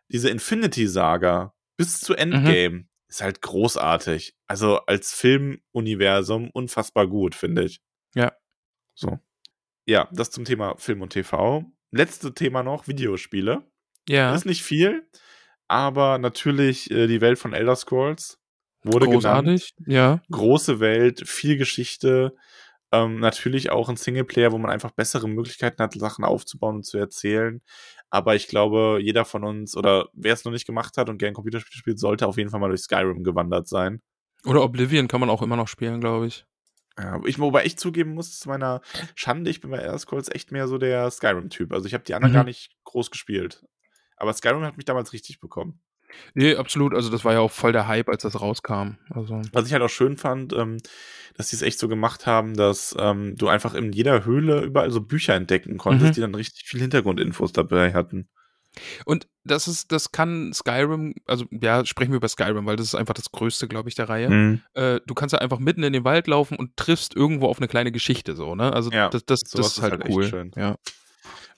diese 0.09 0.29
Infinity-Saga 0.31 1.55
bis 1.77 2.01
zu 2.01 2.15
Endgame 2.15 2.87
ist 3.09 3.23
halt 3.23 3.43
großartig. 3.43 4.35
Also, 4.47 4.79
als 4.87 5.13
Filmuniversum 5.15 6.51
unfassbar 6.51 7.07
gut, 7.07 7.35
finde 7.35 7.65
ich. 7.65 7.81
Ja. 8.15 8.33
So. 8.95 9.19
Ja, 9.87 10.09
das 10.13 10.31
zum 10.31 10.45
Thema 10.45 10.77
Film 10.79 11.03
und 11.03 11.11
TV. 11.11 11.65
Letzte 11.93 12.35
Thema 12.35 12.63
noch: 12.63 12.89
Videospiele. 12.89 13.63
Ja, 14.09 14.35
Ist 14.35 14.47
nicht 14.47 14.63
viel, 14.63 15.09
aber 15.69 16.19
natürlich 16.19 16.91
äh, 16.91 17.07
die 17.09 17.21
Welt 17.21 17.39
von 17.39 17.53
Elder 17.53 17.75
Scrolls 17.77 18.39
wurde 18.83 19.07
genannt. 19.07 19.49
großartig. 19.49 19.75
Ja, 19.87 20.23
Große 20.31 20.81
Welt, 20.81 21.29
viel 21.29 21.57
Geschichte. 21.57 22.35
Ähm, 23.05 23.19
natürlich 23.21 23.71
auch 23.71 23.89
ein 23.89 23.97
Singleplayer, 23.97 24.53
wo 24.53 24.59
man 24.59 24.71
einfach 24.71 24.91
bessere 24.93 25.29
Möglichkeiten 25.29 25.83
hat, 25.83 25.95
Sachen 25.95 26.25
aufzubauen 26.25 26.77
und 26.77 26.85
zu 26.85 26.99
erzählen. 26.99 27.63
Aber 28.11 28.35
ich 28.37 28.49
glaube, 28.49 28.99
jeder 29.03 29.25
von 29.25 29.45
uns 29.45 29.77
oder 29.77 30.09
wer 30.15 30.33
es 30.35 30.45
noch 30.45 30.53
nicht 30.53 30.67
gemacht 30.67 30.97
hat 30.97 31.09
und 31.09 31.19
gern 31.19 31.35
Computerspiele 31.35 31.79
spielt, 31.79 31.99
sollte 31.99 32.27
auf 32.27 32.37
jeden 32.39 32.51
Fall 32.51 32.61
mal 32.61 32.69
durch 32.69 32.83
Skyrim 32.83 33.25
gewandert 33.25 33.69
sein. 33.69 34.03
oder 34.47 34.63
Oblivion 34.63 35.09
kann 35.09 35.21
man 35.21 35.29
auch 35.31 35.43
immer 35.43 35.57
noch 35.57 35.69
spielen, 35.69 36.01
glaube 36.01 36.27
ich. 36.27 36.47
Ja, 36.99 37.21
ich, 37.27 37.39
wobei 37.39 37.65
ich 37.67 37.77
zugeben 37.79 38.15
muss, 38.15 38.39
zu 38.39 38.49
meiner 38.49 38.81
Schande, 39.15 39.51
ich 39.51 39.61
bin 39.61 39.71
bei 39.71 39.79
Elder 39.79 39.99
Scrolls 39.99 40.31
echt 40.31 40.51
mehr 40.51 40.67
so 40.67 40.79
der 40.79 41.11
Skyrim-Typ. 41.11 41.73
Also 41.73 41.87
ich 41.87 41.93
habe 41.95 42.05
die 42.05 42.15
anderen 42.15 42.33
Mhm. 42.33 42.35
gar 42.35 42.45
nicht 42.45 42.75
groß 42.85 43.11
gespielt. 43.11 43.65
Aber 44.17 44.33
Skyrim 44.33 44.63
hat 44.63 44.77
mich 44.79 44.87
damals 44.87 45.13
richtig 45.13 45.41
bekommen. 45.41 45.83
Nee, 46.35 46.57
absolut. 46.57 46.95
Also 46.95 47.11
das 47.11 47.25
war 47.25 47.33
ja 47.33 47.41
auch 47.41 47.51
voll 47.51 47.73
der 47.73 47.87
Hype, 47.89 48.09
als 48.09 48.23
das 48.23 48.41
rauskam. 48.41 48.97
Also. 49.11 49.41
Was 49.53 49.67
ich 49.67 49.73
halt 49.73 49.83
auch 49.83 49.89
schön 49.91 50.17
fand, 50.17 50.53
ähm, 50.53 50.79
dass 51.37 51.49
die 51.51 51.57
es 51.57 51.63
echt 51.63 51.79
so 51.79 51.89
gemacht 51.89 52.27
haben, 52.27 52.55
dass 52.55 52.95
ähm, 52.99 53.35
du 53.37 53.49
einfach 53.49 53.75
in 53.75 53.93
jeder 53.93 54.25
Höhle 54.25 54.63
überall 54.63 54.91
so 54.91 55.01
Bücher 55.01 55.35
entdecken 55.35 55.77
konntest, 55.79 56.11
Mhm. 56.11 56.15
die 56.15 56.21
dann 56.21 56.35
richtig 56.35 56.65
viel 56.69 56.81
Hintergrundinfos 56.81 57.53
dabei 57.53 57.93
hatten. 57.95 58.29
Und 59.07 59.27
das 59.45 59.69
ist, 59.69 59.91
das 59.91 60.13
kann 60.13 60.53
Skyrim, 60.53 61.15
also 61.25 61.47
ja, 61.51 61.85
sprechen 61.87 62.13
wir 62.13 62.19
über 62.19 62.29
Skyrim, 62.29 62.67
weil 62.67 62.77
das 62.77 62.89
ist 62.89 62.95
einfach 62.95 63.15
das 63.15 63.33
Größte, 63.33 63.69
glaube 63.69 63.89
ich, 63.89 63.95
der 63.95 64.09
Reihe. 64.11 64.29
Mhm. 64.29 64.61
Äh, 64.75 65.01
du 65.07 65.15
kannst 65.15 65.33
ja 65.33 65.39
einfach 65.39 65.59
mitten 65.59 65.83
in 65.83 65.95
den 65.95 66.05
Wald 66.05 66.27
laufen 66.27 66.57
und 66.59 66.77
triffst 66.77 67.17
irgendwo 67.17 67.47
auf 67.47 67.59
eine 67.59 67.69
kleine 67.69 67.91
Geschichte 67.91 68.37
so, 68.37 68.55
ne? 68.55 68.73
Also 68.75 68.91
Ja, 68.91 69.09
das, 69.09 69.25
das, 69.25 69.41
das 69.41 69.69
ist 69.79 69.83
halt, 69.83 69.93
halt 69.95 70.09
cool. 70.11 70.25
schön. 70.27 70.51
Ja. 70.57 70.77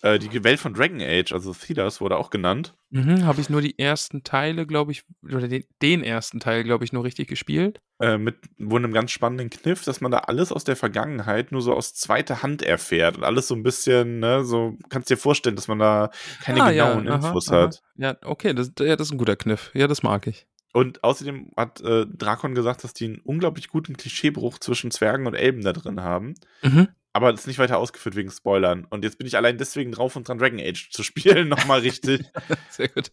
Äh, 0.00 0.18
die 0.20 0.44
Welt 0.44 0.60
von 0.60 0.74
Dragon 0.74 1.00
Age, 1.00 1.32
also 1.32 1.52
Thedas, 1.52 2.00
wurde 2.00 2.16
auch 2.18 2.30
genannt. 2.30 2.74
Mhm, 2.90 3.24
Habe 3.24 3.40
ich 3.40 3.50
nur 3.50 3.60
die 3.60 3.78
ersten 3.78 4.22
Teile, 4.22 4.64
glaube 4.66 4.92
ich, 4.92 5.02
oder 5.24 5.48
den, 5.48 5.64
den 5.82 6.04
ersten 6.04 6.38
Teil, 6.38 6.62
glaube 6.62 6.84
ich, 6.84 6.92
nur 6.92 7.02
richtig 7.04 7.28
gespielt. 7.28 7.80
Äh, 8.00 8.16
mit 8.16 8.36
wohl 8.58 8.78
einem 8.78 8.92
ganz 8.92 9.10
spannenden 9.10 9.50
Kniff, 9.50 9.82
dass 9.84 10.00
man 10.00 10.12
da 10.12 10.18
alles 10.18 10.52
aus 10.52 10.62
der 10.62 10.76
Vergangenheit 10.76 11.50
nur 11.50 11.62
so 11.62 11.74
aus 11.74 11.94
zweiter 11.94 12.42
Hand 12.44 12.62
erfährt 12.62 13.16
und 13.16 13.24
alles 13.24 13.48
so 13.48 13.56
ein 13.56 13.64
bisschen, 13.64 14.20
ne, 14.20 14.44
so 14.44 14.78
kannst 14.88 15.10
dir 15.10 15.16
vorstellen, 15.16 15.56
dass 15.56 15.66
man 15.66 15.80
da 15.80 16.10
keine 16.42 16.62
Ah, 16.62 16.70
genauen 16.70 17.04
ja, 17.06 17.14
aha, 17.14 17.26
Infos 17.26 17.50
aha. 17.50 17.62
hat. 17.62 17.82
Ja, 17.96 18.16
okay, 18.22 18.54
das, 18.54 18.72
ja, 18.78 18.94
das 18.94 19.08
ist 19.08 19.12
ein 19.12 19.18
guter 19.18 19.36
Kniff. 19.36 19.72
Ja, 19.74 19.88
das 19.88 20.04
mag 20.04 20.28
ich. 20.28 20.46
Und 20.72 21.02
außerdem 21.02 21.50
hat 21.56 21.80
äh, 21.80 22.06
Drakon 22.06 22.54
gesagt, 22.54 22.84
dass 22.84 22.94
die 22.94 23.06
einen 23.06 23.20
unglaublich 23.24 23.68
guten 23.68 23.96
Klischeebruch 23.96 24.58
zwischen 24.58 24.90
Zwergen 24.92 25.26
und 25.26 25.34
Elben 25.34 25.62
da 25.62 25.72
drin 25.72 26.02
haben. 26.02 26.34
Mhm. 26.62 26.88
Aber 27.18 27.32
das 27.32 27.40
ist 27.40 27.46
nicht 27.48 27.58
weiter 27.58 27.78
ausgeführt 27.78 28.14
wegen 28.14 28.30
Spoilern. 28.30 28.86
Und 28.90 29.02
jetzt 29.02 29.18
bin 29.18 29.26
ich 29.26 29.36
allein 29.36 29.58
deswegen 29.58 29.90
drauf 29.90 30.14
und 30.14 30.28
dran, 30.28 30.38
Dragon 30.38 30.60
Age 30.60 30.88
zu 30.92 31.02
spielen, 31.02 31.48
nochmal 31.48 31.80
richtig. 31.80 32.24
Sehr 32.70 32.86
gut. 32.86 33.10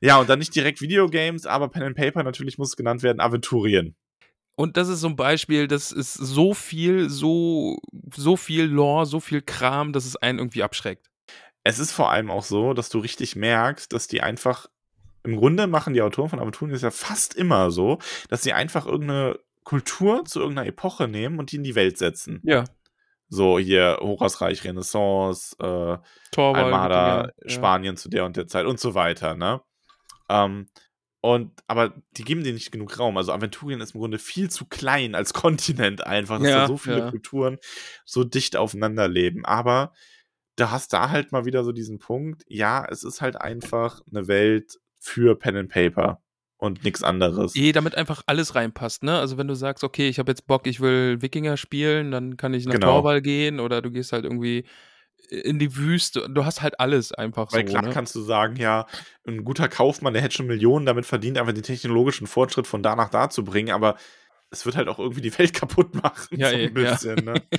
ja, 0.00 0.18
und 0.18 0.28
dann 0.28 0.40
nicht 0.40 0.52
direkt 0.52 0.80
Videogames, 0.80 1.46
aber 1.46 1.68
Pen 1.68 1.84
and 1.84 1.96
Paper, 1.96 2.24
natürlich 2.24 2.58
muss 2.58 2.74
genannt 2.74 3.04
werden, 3.04 3.20
Aventurien. 3.20 3.94
Und 4.56 4.76
das 4.76 4.88
ist 4.88 4.98
so 4.98 5.06
ein 5.06 5.14
Beispiel, 5.14 5.68
das 5.68 5.92
ist 5.92 6.14
so 6.14 6.54
viel, 6.54 7.08
so, 7.08 7.78
so 8.12 8.36
viel 8.36 8.64
Lore, 8.64 9.06
so 9.06 9.20
viel 9.20 9.42
Kram, 9.42 9.92
dass 9.92 10.06
es 10.06 10.16
einen 10.16 10.40
irgendwie 10.40 10.64
abschreckt. 10.64 11.08
Es 11.62 11.78
ist 11.78 11.92
vor 11.92 12.10
allem 12.10 12.32
auch 12.32 12.42
so, 12.42 12.74
dass 12.74 12.88
du 12.88 12.98
richtig 12.98 13.36
merkst, 13.36 13.92
dass 13.92 14.08
die 14.08 14.22
einfach, 14.22 14.66
im 15.22 15.36
Grunde 15.36 15.68
machen 15.68 15.94
die 15.94 16.02
Autoren 16.02 16.30
von 16.30 16.40
Aventurien 16.40 16.72
das 16.72 16.82
ja 16.82 16.90
fast 16.90 17.36
immer 17.36 17.70
so, 17.70 18.00
dass 18.28 18.42
sie 18.42 18.54
einfach 18.54 18.86
irgendeine 18.86 19.38
Kultur 19.62 20.24
zu 20.24 20.40
irgendeiner 20.40 20.66
Epoche 20.66 21.06
nehmen 21.06 21.38
und 21.38 21.52
die 21.52 21.56
in 21.56 21.64
die 21.64 21.76
Welt 21.76 21.96
setzen. 21.96 22.40
Ja. 22.42 22.64
So 23.28 23.58
hier 23.58 23.98
Horasreich, 24.00 24.62
Renaissance, 24.64 25.56
äh, 25.58 25.98
Torwald. 26.30 26.64
Almada, 26.64 27.30
ja. 27.42 27.48
Spanien 27.48 27.96
zu 27.96 28.08
der 28.08 28.24
und 28.24 28.36
der 28.36 28.46
Zeit 28.46 28.66
und 28.66 28.78
so 28.78 28.94
weiter, 28.94 29.34
ne? 29.34 29.60
Ähm, 30.28 30.68
und, 31.20 31.50
aber 31.66 31.92
die 32.16 32.22
geben 32.22 32.44
dir 32.44 32.52
nicht 32.52 32.70
genug 32.70 33.00
Raum. 33.00 33.16
Also 33.16 33.32
Aventurien 33.32 33.80
ist 33.80 33.94
im 33.94 34.00
Grunde 34.00 34.18
viel 34.18 34.48
zu 34.48 34.66
klein 34.66 35.16
als 35.16 35.32
Kontinent 35.34 36.06
einfach, 36.06 36.38
dass 36.38 36.48
Ja, 36.48 36.58
da 36.58 36.66
so 36.68 36.76
viele 36.76 36.98
ja. 36.98 37.10
Kulturen 37.10 37.58
so 38.04 38.22
dicht 38.22 38.56
aufeinander 38.56 39.08
leben. 39.08 39.44
Aber 39.44 39.92
da 40.54 40.70
hast 40.70 40.92
da 40.92 41.10
halt 41.10 41.32
mal 41.32 41.44
wieder 41.44 41.64
so 41.64 41.72
diesen 41.72 41.98
Punkt, 41.98 42.44
ja, 42.46 42.86
es 42.88 43.02
ist 43.02 43.22
halt 43.22 43.40
einfach 43.40 44.00
eine 44.08 44.28
Welt 44.28 44.78
für 44.98 45.36
Pen 45.36 45.56
and 45.56 45.70
Paper 45.70 46.22
und 46.66 46.84
nichts 46.84 47.02
anderes. 47.02 47.56
Eh, 47.56 47.72
damit 47.72 47.94
einfach 47.94 48.22
alles 48.26 48.54
reinpasst, 48.54 49.02
ne? 49.02 49.18
Also 49.18 49.38
wenn 49.38 49.48
du 49.48 49.54
sagst, 49.54 49.84
okay, 49.84 50.08
ich 50.08 50.18
habe 50.18 50.30
jetzt 50.30 50.46
Bock, 50.46 50.66
ich 50.66 50.80
will 50.80 51.22
Wikinger 51.22 51.56
spielen, 51.56 52.10
dann 52.10 52.36
kann 52.36 52.52
ich 52.54 52.66
nach 52.66 52.74
Genau. 52.74 52.98
Torwall 52.98 53.22
gehen 53.22 53.60
oder 53.60 53.80
du 53.82 53.90
gehst 53.90 54.12
halt 54.12 54.24
irgendwie 54.24 54.64
in 55.30 55.58
die 55.58 55.74
Wüste. 55.76 56.28
Du 56.28 56.44
hast 56.44 56.62
halt 56.62 56.78
alles 56.78 57.12
einfach 57.12 57.52
Weil 57.52 57.66
so. 57.66 57.72
klar 57.72 57.82
ne? 57.82 57.90
kannst 57.90 58.14
du 58.14 58.20
sagen, 58.20 58.56
ja, 58.56 58.86
ein 59.26 59.44
guter 59.44 59.68
Kaufmann, 59.68 60.12
der 60.12 60.22
hätte 60.22 60.36
schon 60.36 60.46
Millionen 60.46 60.86
damit 60.86 61.06
verdient, 61.06 61.38
einfach 61.38 61.52
den 61.54 61.62
technologischen 61.62 62.26
Fortschritt 62.26 62.66
von 62.66 62.82
da 62.82 62.94
nach 62.94 63.08
da 63.10 63.28
zu 63.30 63.44
bringen, 63.44 63.70
aber 63.70 63.96
es 64.50 64.64
wird 64.66 64.76
halt 64.76 64.88
auch 64.88 64.98
irgendwie 64.98 65.22
die 65.22 65.36
Welt 65.38 65.52
kaputt 65.54 65.94
machen, 65.94 66.38
Ja, 66.38 66.50
so 66.50 66.56
eh, 66.56 66.66
ein 66.66 66.74
bisschen, 66.74 67.24
ne? 67.24 67.34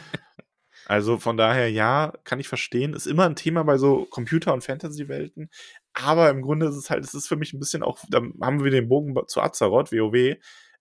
Also 0.90 1.18
von 1.18 1.36
daher, 1.36 1.70
ja, 1.70 2.14
kann 2.24 2.40
ich 2.40 2.48
verstehen. 2.48 2.94
Ist 2.94 3.08
immer 3.08 3.26
ein 3.26 3.36
Thema 3.36 3.64
bei 3.64 3.78
so 3.78 4.06
Computer- 4.10 4.54
und 4.54 4.64
Fantasy-Welten. 4.64 5.50
Aber 6.00 6.30
im 6.30 6.42
Grunde 6.44 6.68
ist 6.68 6.76
es 6.76 6.90
halt, 6.92 7.04
es 7.04 7.14
ist 7.16 7.28
für 7.28 7.36
mich 7.38 7.54
ein 7.54 7.60
bisschen 7.60 7.82
auch, 7.82 7.98
da 8.10 8.22
haben 8.42 8.64
wir 8.64 8.70
den 8.72 8.88
Bogen 8.88 9.16
zu 9.28 9.42
Azeroth, 9.42 9.92
WoW. 9.92 10.36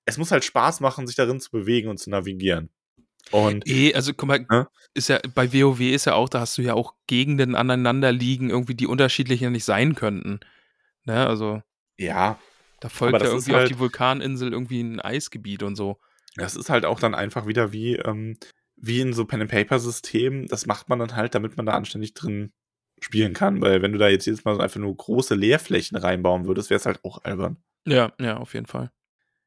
Es 0.05 0.18
muss 0.18 0.30
halt 0.30 0.44
Spaß 0.44 0.80
machen, 0.80 1.06
sich 1.06 1.16
darin 1.16 1.40
zu 1.40 1.51
bewegen 1.51 1.88
und 1.88 1.98
zu 1.98 2.10
navigieren. 2.10 2.68
Und 3.30 3.66
Eh, 3.66 3.94
also 3.94 4.12
guck 4.14 4.28
mal, 4.28 4.47
Ja? 4.51 4.68
ist 4.94 5.09
ja 5.09 5.18
bei 5.34 5.52
WoW 5.52 5.80
ist 5.80 6.05
ja 6.05 6.14
auch, 6.14 6.28
da 6.28 6.40
hast 6.40 6.59
du 6.59 6.62
ja 6.62 6.74
auch 6.74 6.94
Gegenden 7.06 7.55
aneinander 7.55 8.12
liegen, 8.12 8.51
irgendwie 8.51 8.74
die 8.74 8.86
unterschiedlich 8.86 9.40
ja 9.40 9.51
nicht 9.51 9.64
sein 9.64 9.94
könnten. 9.94 10.40
Ne, 11.06 11.26
also 11.26 11.62
ja, 11.98 12.38
da 12.80 12.88
folgt 12.88 13.20
ja 13.22 13.26
irgendwie 13.28 13.52
auf 13.52 13.56
halt- 13.60 13.70
die 13.70 13.78
Vulkaninsel 13.78 14.52
irgendwie 14.52 14.80
ein 14.82 15.01
Eisgebiet 15.01 15.62
und 15.62 15.76
so. 15.76 15.98
Das 16.36 16.56
ist 16.56 16.68
halt 16.68 16.84
auch 16.84 17.01
dann 17.01 17.14
einfach 17.14 17.47
wieder 17.47 17.72
wie, 17.72 17.94
ähm, 17.97 18.36
wie 18.76 19.01
in 19.01 19.14
so 19.14 19.24
Pen-and-Paper-Systemen. 19.24 20.47
Das 20.48 20.66
macht 20.66 20.88
man 20.90 20.98
dann 20.98 21.16
halt, 21.16 21.34
damit 21.34 21.56
man 21.56 21.64
da 21.64 21.72
anständig 21.72 22.12
drin 22.14 22.52
spielen 23.01 23.32
kann. 23.35 23.60
Weil 23.60 23.82
wenn 23.82 23.93
du 23.93 23.98
da 23.98 24.09
jetzt 24.09 24.27
jedes 24.27 24.44
Mal 24.44 24.55
so 24.55 24.60
einfach 24.60 24.81
nur 24.81 24.97
große 24.97 25.35
Leerflächen 25.35 25.97
reinbauen 25.97 26.47
würdest, 26.47 26.70
wäre 26.70 26.78
es 26.78 26.86
halt 26.86 27.01
auch 27.05 27.24
albern. 27.24 27.56
Ja, 27.86 28.12
ja, 28.20 28.36
auf 28.39 28.55
jeden 28.55 28.66
Fall. 28.66 28.90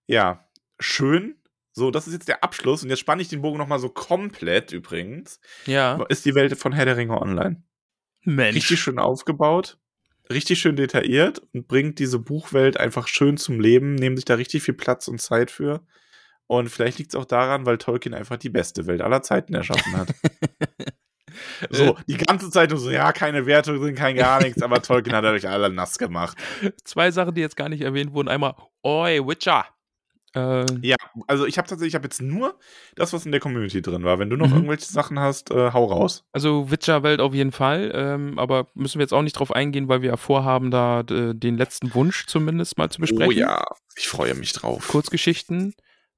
Ja, 0.07 0.47
schön. 0.79 1.35
So, 1.71 1.91
das 1.91 2.07
ist 2.07 2.13
jetzt 2.13 2.27
der 2.27 2.43
Abschluss. 2.43 2.83
Und 2.83 2.89
jetzt 2.89 2.99
spanne 2.99 3.21
ich 3.21 3.29
den 3.29 3.41
Bogen 3.41 3.57
nochmal 3.57 3.79
so 3.79 3.89
komplett 3.89 4.71
übrigens. 4.71 5.39
Ja, 5.65 6.03
Ist 6.09 6.25
die 6.25 6.35
Welt 6.35 6.57
von 6.57 6.73
Herr 6.73 6.85
der 6.85 6.97
Ringe 6.97 7.19
online. 7.21 7.63
Mensch. 8.23 8.55
Richtig 8.55 8.79
schön 8.79 8.99
aufgebaut. 8.99 9.77
Richtig 10.31 10.59
schön 10.59 10.75
detailliert 10.75 11.41
und 11.53 11.67
bringt 11.67 11.97
diese 11.97 12.19
Buchwelt 12.19 12.79
einfach 12.79 13.07
schön 13.07 13.37
zum 13.37 13.59
Leben, 13.59 13.95
nehmen 13.95 14.15
sich 14.15 14.25
da 14.25 14.35
richtig 14.35 14.61
viel 14.61 14.75
Platz 14.75 15.07
und 15.07 15.19
Zeit 15.19 15.49
für. 15.49 15.83
Und 16.45 16.69
vielleicht 16.69 16.99
liegt 16.99 17.13
es 17.13 17.19
auch 17.19 17.25
daran, 17.25 17.65
weil 17.65 17.77
Tolkien 17.77 18.13
einfach 18.13 18.37
die 18.37 18.49
beste 18.49 18.85
Welt 18.87 19.01
aller 19.01 19.21
Zeiten 19.21 19.53
erschaffen 19.53 19.97
hat. 19.97 20.13
So, 21.69 21.97
die 22.07 22.17
ganze 22.17 22.49
Zeit 22.49 22.69
nur 22.69 22.79
so, 22.79 22.89
ja, 22.89 23.11
keine 23.11 23.45
Wertung 23.45 23.81
sind, 23.83 23.95
kein 23.95 24.15
gar 24.15 24.39
nichts, 24.43 24.61
aber 24.61 24.81
Tolkien 24.81 25.15
hat 25.15 25.25
euch 25.25 25.47
alle 25.47 25.69
nass 25.69 25.97
gemacht. 25.97 26.37
Zwei 26.83 27.11
Sachen, 27.11 27.33
die 27.35 27.41
jetzt 27.41 27.55
gar 27.57 27.69
nicht 27.69 27.81
erwähnt 27.81 28.13
wurden. 28.13 28.27
Einmal, 28.29 28.55
oi, 28.83 29.19
Witcher. 29.25 29.65
Äh, 30.35 30.65
Ja, 30.87 30.95
also 31.27 31.45
ich 31.47 31.57
habe 31.57 31.67
tatsächlich, 31.67 31.91
ich 31.93 31.95
habe 31.95 32.05
jetzt 32.05 32.21
nur 32.21 32.57
das, 32.95 33.13
was 33.13 33.25
in 33.25 33.31
der 33.31 33.41
Community 33.41 33.81
drin 33.81 34.03
war. 34.03 34.19
Wenn 34.19 34.29
du 34.29 34.37
noch 34.37 34.47
Mhm. 34.49 34.53
irgendwelche 34.57 34.85
Sachen 34.85 35.19
hast, 35.19 35.49
äh, 35.49 35.71
hau 35.73 35.85
raus. 35.85 36.23
also 36.33 36.69
Witcher-Welt 36.69 37.19
auf 37.19 37.33
jeden 37.33 37.51
Fall. 37.51 37.91
Ähm, 37.95 38.37
aber 38.37 38.67
müssen 38.75 38.99
wir 38.99 39.03
jetzt 39.03 39.13
auch 39.13 39.23
nicht 39.23 39.33
drauf 39.33 39.51
eingehen, 39.51 39.87
weil 39.87 40.03
wir 40.03 40.09
ja 40.11 40.17
vorhaben, 40.17 40.69
da 40.69 40.99
äh, 41.01 41.33
den 41.33 41.57
letzten 41.57 41.95
Wunsch 41.95 42.27
zumindest 42.27 42.77
mal 42.77 42.89
zu 42.91 43.01
besprechen. 43.01 43.27
Oh 43.27 43.31
ja, 43.31 43.63
ich 43.97 44.07
freue 44.07 44.35
mich 44.35 44.53
drauf. 44.53 44.87
Kurzgeschichten, 44.87 45.73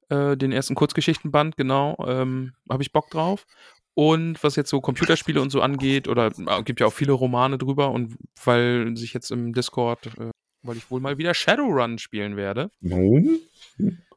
äh, 0.09 0.35
den 0.35 0.51
ersten 0.51 0.75
Kurzgeschichtenband, 0.75 1.55
genau, 1.55 1.95
ähm, 2.05 2.51
habe 2.69 2.83
ich 2.83 2.91
Bock 2.91 3.09
drauf. 3.11 3.45
Und 3.93 4.41
was 4.43 4.55
jetzt 4.55 4.69
so 4.69 4.79
Computerspiele 4.79 5.41
und 5.41 5.49
so 5.49 5.61
angeht, 5.61 6.07
oder 6.07 6.27
äh, 6.47 6.63
gibt 6.63 6.79
ja 6.79 6.87
auch 6.87 6.93
viele 6.93 7.11
Romane 7.11 7.57
drüber 7.57 7.91
und 7.91 8.15
weil 8.43 8.95
sich 8.95 9.13
jetzt 9.13 9.31
im 9.31 9.53
Discord, 9.53 10.05
äh, 10.17 10.31
weil 10.63 10.77
ich 10.77 10.89
wohl 10.89 11.01
mal 11.01 11.17
wieder 11.17 11.33
Shadowrun 11.33 11.97
spielen 11.97 12.37
werde. 12.37 12.69
Nun? 12.79 13.39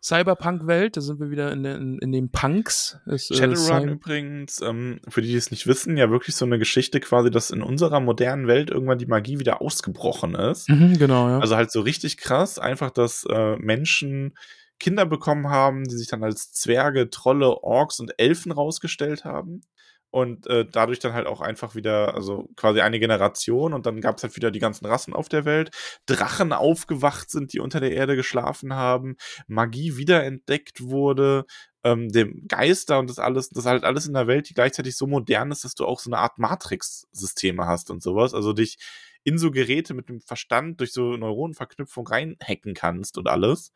Cyberpunk-Welt, 0.03 0.99
da 0.99 1.01
sind 1.01 1.19
wir 1.19 1.31
wieder 1.31 1.51
in, 1.51 1.65
in, 1.65 1.99
in 1.99 2.13
den 2.13 2.31
Punks. 2.31 2.99
Ist, 3.07 3.31
äh, 3.31 3.37
Shadowrun 3.37 3.89
Cy- 3.89 3.93
übrigens, 3.93 4.61
ähm, 4.61 5.01
für 5.09 5.23
die, 5.23 5.29
die 5.29 5.37
es 5.37 5.51
nicht 5.51 5.67
wissen, 5.67 5.97
ja 5.97 6.11
wirklich 6.11 6.37
so 6.37 6.45
eine 6.45 6.59
Geschichte 6.59 7.01
quasi, 7.01 7.31
dass 7.31 7.51
in 7.51 7.63
unserer 7.63 8.01
modernen 8.01 8.47
Welt 8.47 8.71
irgendwann 8.71 8.99
die 8.99 9.07
Magie 9.07 9.39
wieder 9.39 9.63
ausgebrochen 9.63 10.35
ist. 10.35 10.69
Mhm, 10.69 10.99
genau, 10.99 11.29
ja. 11.29 11.39
Also 11.39 11.57
halt 11.57 11.73
so 11.73 11.81
richtig 11.81 12.19
krass, 12.19 12.59
einfach, 12.59 12.91
dass 12.91 13.25
äh, 13.31 13.57
Menschen 13.57 14.35
Kinder 14.79 15.07
bekommen 15.07 15.49
haben, 15.49 15.85
die 15.85 15.97
sich 15.97 16.09
dann 16.09 16.25
als 16.25 16.53
Zwerge, 16.53 17.11
Trolle, 17.11 17.63
Orks 17.63 18.01
und 18.01 18.19
Elfen 18.19 18.53
rausgestellt 18.53 19.25
haben. 19.25 19.63
Und 20.11 20.47
äh, 20.47 20.65
dadurch 20.71 21.01
dann 21.01 21.13
halt 21.13 21.27
auch 21.27 21.41
einfach 21.41 21.75
wieder, 21.75 22.15
also 22.15 22.49
quasi 22.55 22.81
eine 22.81 23.01
Generation 23.01 23.73
und 23.73 23.85
dann 23.85 24.01
gab 24.01 24.17
es 24.17 24.23
halt 24.23 24.37
wieder 24.37 24.53
die 24.53 24.61
ganzen 24.61 24.87
Rassen 24.87 25.13
auf 25.13 25.29
der 25.29 25.45
Welt. 25.45 25.71
Drachen 26.07 26.53
aufgewacht 26.53 27.31
sind, 27.33 27.53
die 27.53 27.59
unter 27.59 27.81
der 27.81 27.91
Erde 27.91 28.15
geschlafen 28.15 28.75
haben, 28.75 29.17
Magie 29.49 29.97
wiederentdeckt 29.97 30.83
wurde, 30.83 31.47
ähm, 31.83 32.11
dem 32.11 32.47
Geister 32.47 33.01
und 33.01 33.11
das 33.11 33.19
alles, 33.19 33.51
das 33.51 33.67
halt 33.67 33.83
alles 33.83 34.07
in 34.07 34.15
der 34.15 34.29
Welt, 34.29 34.49
die 34.49 34.55
gleichzeitig 34.55 34.97
so 34.97 35.09
modern 35.09 35.51
ist, 35.51 35.65
dass 35.65 35.75
du 35.75 35.85
auch 35.85 35.99
so 35.99 36.11
eine 36.11 36.19
Art 36.19 36.39
Matrix-Systeme 36.39 37.67
hast 37.67 37.91
und 37.91 38.01
sowas. 38.01 38.35
Also 38.35 38.53
dich 38.53 38.79
in 39.25 39.39
so 39.39 39.51
Geräte 39.51 39.95
mit 39.95 40.09
dem 40.09 40.21
Verstand 40.21 40.81
durch 40.81 40.93
so 40.93 41.17
Neuronenverknüpfung 41.17 42.07
reinhacken 42.07 42.75
kannst 42.75 43.19
und 43.19 43.29
alles. 43.29 43.73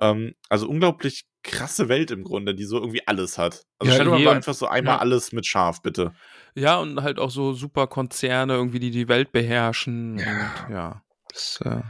Ähm, 0.00 0.34
also 0.48 0.68
unglaublich 0.68 1.24
krasse 1.42 1.88
Welt 1.88 2.10
im 2.10 2.24
Grunde, 2.24 2.54
die 2.54 2.64
so 2.64 2.78
irgendwie 2.78 3.06
alles 3.06 3.38
hat. 3.38 3.62
Also 3.78 3.92
Ja, 3.92 3.98
Shadowrun 3.98 4.24
war 4.24 4.34
einfach 4.34 4.54
so 4.54 4.66
einmal 4.66 4.96
ja. 4.96 5.00
alles 5.00 5.32
mit 5.32 5.46
Schaf, 5.46 5.80
bitte. 5.82 6.12
Ja, 6.54 6.78
und 6.78 7.02
halt 7.02 7.18
auch 7.18 7.30
so 7.30 7.52
super 7.52 7.86
Konzerne 7.86 8.54
irgendwie, 8.54 8.80
die 8.80 8.90
die 8.90 9.08
Welt 9.08 9.32
beherrschen. 9.32 10.18
Ja. 10.18 10.24
Und, 10.66 10.74
ja. 10.74 11.02
Das, 11.32 11.60
äh, 11.64 11.82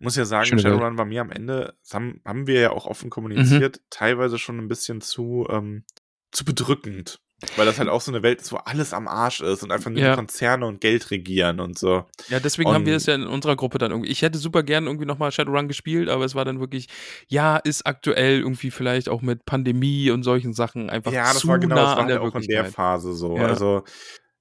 Muss 0.00 0.16
ja 0.16 0.24
sagen, 0.24 0.46
Schöne 0.46 0.62
Welt. 0.64 0.72
Shadowrun 0.72 0.98
war 0.98 1.04
mir 1.04 1.20
am 1.20 1.30
Ende, 1.30 1.74
das 1.82 1.94
haben, 1.94 2.20
haben 2.24 2.46
wir 2.46 2.60
ja 2.60 2.70
auch 2.70 2.86
offen 2.86 3.10
kommuniziert, 3.10 3.80
teilweise 3.90 4.38
schon 4.38 4.58
ein 4.58 4.68
bisschen 4.68 5.00
zu, 5.00 5.46
ähm, 5.50 5.84
zu 6.30 6.44
bedrückend. 6.44 7.20
Weil 7.56 7.66
das 7.66 7.78
halt 7.78 7.90
auch 7.90 8.00
so 8.00 8.10
eine 8.10 8.22
Welt 8.22 8.40
ist, 8.40 8.50
wo 8.50 8.56
alles 8.56 8.94
am 8.94 9.06
Arsch 9.08 9.42
ist 9.42 9.62
und 9.62 9.70
einfach 9.70 9.90
nur 9.90 10.00
Ja. 10.00 10.14
Konzerne 10.14 10.64
und 10.66 10.80
Geld 10.80 11.10
regieren 11.10 11.60
und 11.60 11.78
so. 11.78 12.06
Ja, 12.28 12.40
deswegen 12.40 12.70
haben 12.70 12.86
wir 12.86 12.94
Und- 12.94 12.96
es 12.96 13.06
ja 13.06 13.14
in 13.14 13.26
unserer 13.26 13.56
Gruppe 13.56 13.76
dann 13.76 13.90
irgendwie. 13.90 14.10
Ich 14.10 14.22
hätte 14.22 14.38
super 14.38 14.62
gern 14.62 14.86
irgendwie 14.86 15.04
nochmal 15.04 15.30
Shadowrun 15.32 15.68
gespielt, 15.68 16.08
aber 16.08 16.24
es 16.24 16.34
war 16.34 16.46
dann 16.46 16.60
wirklich, 16.60 16.88
ja, 17.28 17.58
ist 17.58 17.86
aktuell 17.86 18.38
irgendwie 18.40 18.70
vielleicht 18.70 19.10
auch 19.10 19.20
mit 19.20 19.44
Pandemie 19.44 20.10
und 20.10 20.22
solchen 20.22 20.54
Sachen 20.54 20.88
einfach 20.88 21.12
ja, 21.12 21.24
das 21.32 21.40
zu 21.40 21.48
war 21.48 21.58
genau, 21.58 21.74
nah 21.74 21.82
das 21.82 21.90
war 21.90 21.98
an 21.98 22.08
der 22.08 22.20
halt 22.22 22.32
auch 22.32 22.36
in 22.36 22.46
der. 22.46 22.64
Phase 22.64 23.12
so. 23.12 23.36
Ja. 23.36 23.46
Also, 23.46 23.84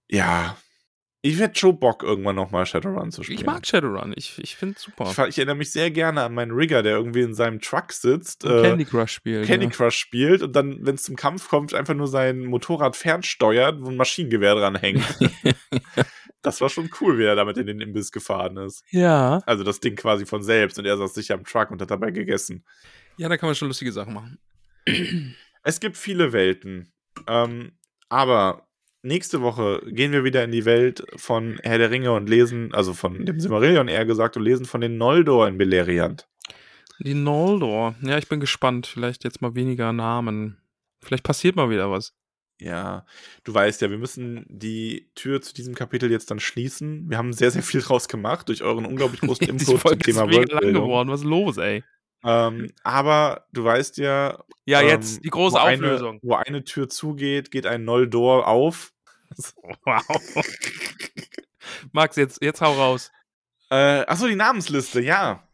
ja. 0.10 0.56
Ich 1.26 1.40
hätte 1.40 1.60
schon 1.60 1.80
Bock, 1.80 2.04
irgendwann 2.04 2.36
nochmal 2.36 2.68
Shadowrun 2.68 3.10
zu 3.10 3.24
spielen. 3.24 3.40
Ich 3.40 3.46
mag 3.48 3.66
Shadowrun, 3.66 4.14
ich, 4.16 4.38
ich 4.38 4.56
finde 4.56 4.76
es 4.78 4.84
super. 4.84 5.06
Ich, 5.10 5.18
ich 5.18 5.38
erinnere 5.40 5.56
mich 5.56 5.72
sehr 5.72 5.90
gerne 5.90 6.22
an 6.22 6.36
meinen 6.36 6.52
Rigger, 6.52 6.84
der 6.84 6.98
irgendwie 6.98 7.22
in 7.22 7.34
seinem 7.34 7.60
Truck 7.60 7.94
sitzt, 7.94 8.46
Und 8.46 8.60
äh, 8.60 8.62
Candy 8.62 8.86
Crush 8.86 9.14
spielen. 9.14 9.44
Candy 9.44 9.66
ja. 9.66 9.72
Crush 9.72 9.96
spielt 9.96 10.44
und 10.44 10.56
dann, 10.56 10.86
wenn 10.86 10.94
es 10.94 11.02
zum 11.02 11.16
Kampf 11.16 11.50
kommt, 11.50 11.74
einfach 11.74 11.96
nur 11.96 12.08
sein 12.08 12.46
Motorrad 12.46 12.96
fernsteuert, 12.96 13.82
wo 13.82 13.90
ein 13.90 13.96
Maschinengewehr 13.96 14.54
dran 14.54 14.76
hängt. 14.76 15.04
das 16.44 16.62
war 16.62 16.70
schon 16.70 16.92
cool, 17.02 17.18
wie 17.18 17.24
er 17.24 17.36
damit 17.36 17.58
in 17.58 17.66
den 17.66 17.82
Imbiss 17.82 18.12
gefahren 18.12 18.58
ist. 18.58 18.84
ja. 18.92 19.42
Also 19.48 19.64
das 19.64 19.80
Ding 19.80 19.96
quasi 19.96 20.28
von 20.28 20.44
selbst 20.44 20.78
und 20.78 20.86
er 20.86 20.96
saß 20.96 21.16
sicher 21.16 21.34
am 21.34 21.44
Truck 21.44 21.72
und 21.72 21.82
hat 21.82 21.90
dabei 21.90 22.12
gegessen. 22.12 22.64
Ja, 23.18 23.30
da 23.30 23.38
kann 23.38 23.50
man 23.50 23.56
schon 23.56 23.70
lustige 23.70 23.92
Sachen 23.92 24.14
machen. 24.14 24.38
Es 25.64 25.80
gibt 25.80 25.98
viele 25.98 26.34
Welten. 26.34 26.94
Ähm, 27.26 27.72
aber 28.10 28.65
nächste 29.06 29.42
Woche 29.42 29.82
gehen 29.86 30.12
wir 30.12 30.24
wieder 30.24 30.44
in 30.44 30.52
die 30.52 30.66
Welt 30.66 31.06
von 31.16 31.60
Herr 31.64 31.78
der 31.78 31.92
Ringe 31.92 32.12
und 32.12 32.30
lesen, 32.30 32.74
also 32.74 32.94
von 32.94 33.26
dem 33.26 33.40
Silmarillion 33.40 33.88
eher 33.88 34.06
gesagt, 34.06 34.36
und 34.36 34.44
lesen 34.44 34.66
von 34.66 34.82
den 34.82 34.98
Noldor 34.98 35.48
in 35.48 35.58
Beleriand. 35.58 36.28
Die 37.00 37.14
Noldor. 37.14 37.96
Ja, 38.02 38.18
ich 38.18 38.28
bin 38.28 38.40
gespannt. 38.40 38.88
Vielleicht 38.88 39.24
jetzt 39.24 39.42
mal 39.42 39.56
weniger 39.56 39.94
Namen. 39.94 40.58
Vielleicht 41.02 41.24
passiert 41.24 41.56
mal 41.56 41.70
wieder 41.70 41.92
was. 41.92 42.14
Ja, 42.58 43.06
du 43.44 43.54
weißt 43.54 43.82
ja, 43.82 43.90
wir 43.90 43.98
müssen 43.98 44.46
die 44.48 45.12
Tür 45.14 45.42
zu 45.42 45.54
diesem 45.54 45.76
Kapitel 45.76 46.10
jetzt 46.10 46.32
dann 46.32 46.40
schließen. 46.40 47.10
Wir 47.10 47.18
haben 47.18 47.34
sehr, 47.34 47.52
sehr 47.52 47.64
viel 47.64 47.82
draus 47.82 48.08
gemacht 48.08 48.48
durch 48.48 48.64
euren 48.64 48.86
unglaublich 48.86 49.22
großen 49.22 49.48
Input 49.48 49.82
zum 49.82 49.92
ist 49.92 50.04
Thema 50.04 50.26
mega 50.26 50.60
lang 50.60 50.74
geworden. 50.74 51.10
Was 51.10 51.22
ist 51.22 51.28
los, 51.28 51.58
ey? 51.58 51.84
Ähm, 52.24 52.72
aber 52.84 53.46
du 53.52 53.64
weißt 53.64 53.98
ja, 53.98 54.44
Ja, 54.66 54.82
ähm, 54.82 54.88
jetzt 54.88 55.24
die 55.24 55.30
große 55.30 55.58
wo 55.58 55.60
Auflösung. 55.60 56.12
Eine, 56.12 56.20
wo 56.24 56.34
eine 56.36 56.64
Tür 56.64 56.90
zugeht, 56.90 57.52
geht 57.52 57.68
ein 57.68 57.84
Noldor 57.84 58.48
auf. 58.48 58.94
Wow. 59.86 60.46
Max, 61.92 62.16
jetzt, 62.16 62.42
jetzt 62.42 62.62
hau 62.62 62.74
raus. 62.74 63.12
Äh, 63.70 64.06
achso, 64.06 64.28
die 64.28 64.36
Namensliste, 64.36 65.02
ja. 65.02 65.48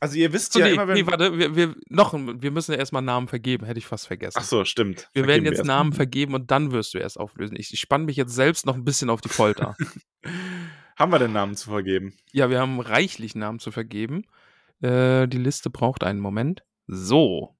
Also 0.00 0.16
ihr 0.16 0.32
wisst 0.32 0.54
So, 0.54 0.60
ja 0.60 0.66
nee, 0.66 0.72
immer, 0.72 0.88
wenn... 0.88 0.94
nee, 0.94 1.06
warte, 1.06 1.38
wir, 1.38 1.54
wir, 1.54 1.74
noch, 1.90 2.14
wir 2.14 2.50
müssen 2.50 2.72
ja 2.72 2.78
erstmal 2.78 3.02
Namen 3.02 3.28
vergeben, 3.28 3.66
hätte 3.66 3.78
ich 3.78 3.86
fast 3.86 4.06
vergessen. 4.06 4.38
Achso, 4.38 4.64
stimmt. 4.64 5.10
wir 5.12 5.26
werden 5.26 5.42
Vergeben 5.42 5.46
jetzt 5.46 5.58
erst. 5.58 5.66
Namen 5.66 5.92
vergeben 5.92 6.34
und 6.34 6.50
dann 6.50 6.72
wirst 6.72 6.94
du 6.94 6.98
erst 6.98 7.20
auflösen. 7.20 7.56
Ich, 7.58 7.72
ich 7.72 7.80
spanne 7.80 8.04
mich 8.04 8.16
jetzt 8.16 8.34
selbst 8.34 8.64
noch 8.64 8.74
ein 8.74 8.84
bisschen 8.84 9.10
auf 9.10 9.20
die 9.20 9.28
Folter. 9.28 9.76
Haben 10.98 11.12
wir 11.12 11.18
den 11.18 11.32
Namen 11.32 11.54
zu 11.54 11.70
vergeben? 11.70 12.14
ja, 12.32 12.50
wir 12.50 12.60
haben 12.60 12.78
reichlich 12.78 13.34
Namen 13.34 13.58
zu 13.58 13.70
vergeben. 13.70 14.24
Äh, 14.82 15.28
die 15.28 15.38
Liste 15.38 15.70
braucht 15.70 16.04
einen 16.04 16.20
Moment. 16.20 16.62
So, 16.86 17.56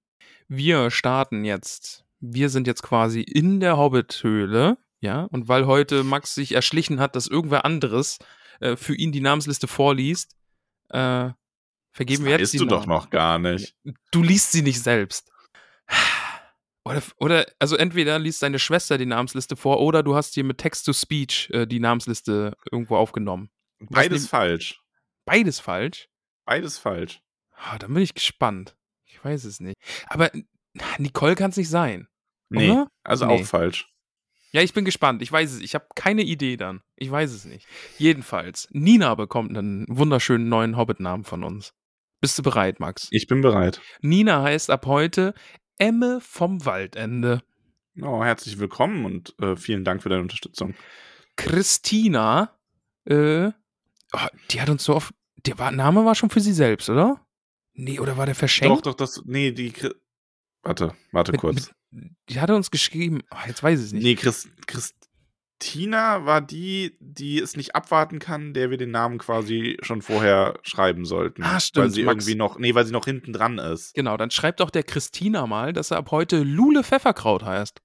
wir 0.49 0.91
starten 0.91 1.45
jetzt. 1.45 2.05
Wir 2.21 2.51
sind 2.51 2.67
jetzt 2.67 2.83
quasi 2.83 3.23
in 3.23 3.61
der 3.61 3.79
Hobbit-Höhle, 3.79 4.77
ja, 5.01 5.23
und 5.25 5.49
weil 5.49 5.67
heute 5.67 6.05
Max 6.05 6.35
sich 6.35 6.53
erschlichen 6.53 7.01
hat, 7.01 7.17
dass 7.17 7.27
irgendwer 7.27 7.65
anderes 7.65 8.19
äh, 8.61 8.77
für 8.77 8.95
ihn 8.95 9.13
die 9.13 9.21
Namensliste 9.21 9.67
vorliest, 9.69 10.37
äh, 10.91 11.31
vergeben 11.93 12.25
das 12.25 12.31
wir 12.31 12.39
jetzt 12.39 12.53
die 12.53 12.59
du 12.59 12.67
doch 12.67 12.87
Namen. 12.87 12.99
noch 12.99 13.11
gar 13.11 13.39
nicht. 13.39 13.75
Du 14.13 14.23
liest 14.23 14.53
sie 14.53 14.63
nicht 14.63 14.83
selbst. 14.83 15.31
Oder, 16.85 17.03
oder, 17.19 17.47
also 17.59 17.77
entweder 17.77 18.19
liest 18.19 18.43
deine 18.43 18.59
Schwester 18.59 18.97
die 18.97 19.07
Namensliste 19.07 19.55
vor 19.57 19.81
oder 19.81 20.03
du 20.03 20.15
hast 20.15 20.35
dir 20.35 20.45
mit 20.45 20.59
Text-to-Speech 20.59 21.51
äh, 21.53 21.67
die 21.67 21.79
Namensliste 21.79 22.57
irgendwo 22.73 22.97
aufgenommen. 22.97 23.51
Beides 23.81 24.27
falsch. 24.29 24.81
Beides 25.27 25.61
falsch. 25.61 26.09
Beides 26.47 26.79
falsch. 26.79 27.21
Ah, 27.55 27.79
dann 27.79 27.93
bin 27.93 28.03
ich 28.03 28.15
gespannt. 28.15 28.77
Ich 29.05 29.23
weiß 29.23 29.45
es 29.45 29.61
nicht. 29.61 29.77
Aber 30.07 30.31
Nicole 30.99 31.35
kann 31.35 31.51
es 31.51 31.57
nicht 31.59 31.69
sein. 31.69 32.09
Nee, 32.49 32.71
Oder? 32.71 32.89
also 33.05 33.27
Nee. 33.27 33.43
auch 33.43 33.45
falsch. 33.47 33.93
Ja, 34.53 34.63
ich 34.63 34.73
bin 34.73 34.85
gespannt. 34.85 35.23
Ich 35.23 35.31
weiß 35.31 35.53
es. 35.53 35.61
Ich 35.61 35.75
habe 35.75 35.87
keine 35.95 36.23
Idee 36.23 36.57
dann. 36.57 36.83
Ich 36.97 37.11
weiß 37.11 37.33
es 37.33 37.45
nicht. 37.45 37.67
Jedenfalls, 37.99 38.69
Nina 38.73 39.15
bekommt 39.15 39.57
einen 39.57 39.87
wunderschönen 39.89 40.49
neuen 40.49 40.77
Hobbit-Namen 40.77 41.25
von 41.25 41.45
uns. 41.45 41.73
Bist 42.21 42.37
du 42.39 42.43
bereit, 42.43 42.81
Max? 42.81 43.09
Ich 43.13 43.27
bin 43.29 43.41
bereit. 43.43 43.81
Nina 44.01 44.43
heißt 44.43 44.71
ab 44.71 44.87
heute 44.87 45.35
Emme 45.79 46.21
vom 46.21 46.65
Waldende. 46.67 47.43
Oh, 48.03 48.23
herzlich 48.25 48.59
willkommen 48.59 49.05
und 49.05 49.35
äh, 49.41 49.57
vielen 49.57 49.85
Dank 49.85 50.03
für 50.03 50.09
deine 50.09 50.23
Unterstützung. 50.23 50.75
Christina, 51.37 52.59
äh, 53.05 53.47
oh, 54.13 54.27
die 54.51 54.61
hat 54.61 54.69
uns 54.69 54.85
so 54.85 54.95
oft. 54.95 55.15
Der 55.47 55.59
war, 55.59 55.71
Name 55.71 56.05
war 56.05 56.15
schon 56.15 56.29
für 56.31 56.41
sie 56.41 56.53
selbst, 56.53 56.91
oder? 56.91 57.25
Nee, 57.73 57.99
oder 57.99 58.17
war 58.17 58.27
der 58.27 58.35
verschenkt? 58.35 58.77
Doch, 58.77 58.83
doch, 58.83 58.95
das. 58.95 59.23
Nee, 59.25 59.53
die. 59.53 59.73
Warte, 60.63 60.95
warte 61.13 61.33
Mit- 61.33 61.41
kurz. 61.41 61.67
Mit, 61.69 61.75
die 61.91 62.41
hatte 62.41 62.55
uns 62.55 62.71
geschrieben. 62.71 63.21
Oh, 63.31 63.37
jetzt 63.47 63.63
weiß 63.63 63.81
ich 63.81 63.87
es 63.87 63.93
nicht. 63.93 64.03
Nee, 64.03 64.15
Chris, 64.15 64.49
Christina 65.61 66.25
war 66.25 66.41
die, 66.41 66.97
die 67.01 67.39
es 67.39 67.57
nicht 67.57 67.75
abwarten 67.75 68.19
kann, 68.19 68.55
der 68.55 68.71
wir 68.71 68.79
den 68.79 68.91
Namen 68.91 69.19
quasi 69.19 69.77
schon 69.83 70.01
vorher 70.01 70.59
schreiben 70.63 71.05
sollten. 71.05 71.43
Ah, 71.43 71.61
stimmt, 71.61 71.85
Weil 71.85 71.91
sie 71.91 72.03
Max. 72.05 72.25
irgendwie 72.25 72.39
noch. 72.39 72.59
Nee, 72.59 72.75
weil 72.75 72.87
sie 72.87 72.93
noch 72.93 73.05
hinten 73.05 73.33
dran 73.33 73.59
ist. 73.59 73.93
Genau, 73.95 74.17
dann 74.17 74.31
schreibt 74.31 74.61
doch 74.61 74.71
der 74.71 74.85
Christina 74.85 75.47
mal, 75.47 75.73
dass 75.73 75.91
er 75.91 75.99
ab 75.99 76.11
heute 76.11 76.43
Lule 76.43 76.83
Pfefferkraut 76.83 77.43
heißt. 77.45 77.81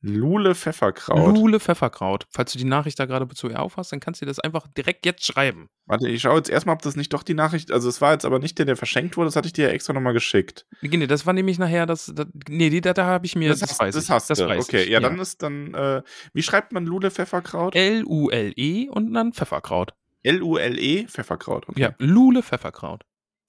Lule 0.00 0.54
Pfefferkraut. 0.54 1.34
Lule 1.34 1.58
Pfefferkraut. 1.58 2.26
Falls 2.30 2.52
du 2.52 2.58
die 2.58 2.64
Nachricht 2.64 3.00
da 3.00 3.06
gerade 3.06 3.26
zu 3.28 3.48
ihr 3.48 3.60
aufhast, 3.60 3.90
dann 3.90 3.98
kannst 3.98 4.20
du 4.20 4.24
dir 4.24 4.30
das 4.30 4.38
einfach 4.38 4.68
direkt 4.68 5.04
jetzt 5.04 5.26
schreiben. 5.26 5.68
Warte, 5.86 6.08
ich 6.08 6.22
schaue 6.22 6.36
jetzt 6.36 6.50
erstmal, 6.50 6.76
ob 6.76 6.82
das 6.82 6.94
nicht 6.94 7.12
doch 7.12 7.24
die 7.24 7.34
Nachricht. 7.34 7.72
Also, 7.72 7.88
es 7.88 8.00
war 8.00 8.12
jetzt 8.12 8.24
aber 8.24 8.38
nicht 8.38 8.58
der, 8.58 8.66
der 8.66 8.76
verschenkt 8.76 9.16
wurde, 9.16 9.26
das 9.26 9.36
hatte 9.36 9.46
ich 9.46 9.54
dir 9.54 9.66
ja 9.68 9.72
extra 9.72 9.92
nochmal 9.92 10.12
geschickt. 10.12 10.66
Nee, 10.82 11.06
das 11.06 11.26
war 11.26 11.32
nämlich 11.32 11.58
nachher 11.58 11.86
das. 11.86 12.12
das 12.14 12.26
nee, 12.48 12.70
die, 12.70 12.80
da, 12.80 12.94
da 12.94 13.06
habe 13.06 13.26
ich 13.26 13.34
mir. 13.34 13.48
Das, 13.48 13.62
hast, 13.62 13.80
weiß 13.80 13.94
das 13.94 14.04
ich. 14.04 14.10
hast 14.10 14.30
das 14.30 14.38
du. 14.38 14.46
weiß 14.46 14.64
okay, 14.64 14.84
ich, 14.84 14.90
ja, 14.90 15.00
dann 15.00 15.18
ist 15.18 15.42
dann. 15.42 15.74
Äh, 15.74 16.02
wie 16.32 16.42
schreibt 16.42 16.72
man 16.72 16.86
Lule 16.86 17.10
Pfefferkraut? 17.10 17.74
L-U-L-E 17.74 18.88
und 18.90 19.12
dann 19.12 19.32
Pfefferkraut. 19.32 19.94
L-U-L-E 20.22 21.06
Pfefferkraut. 21.06 21.68
Okay. 21.68 21.80
Ja, 21.80 21.94
Lule 21.98 22.42
Pfefferkraut. 22.42 23.04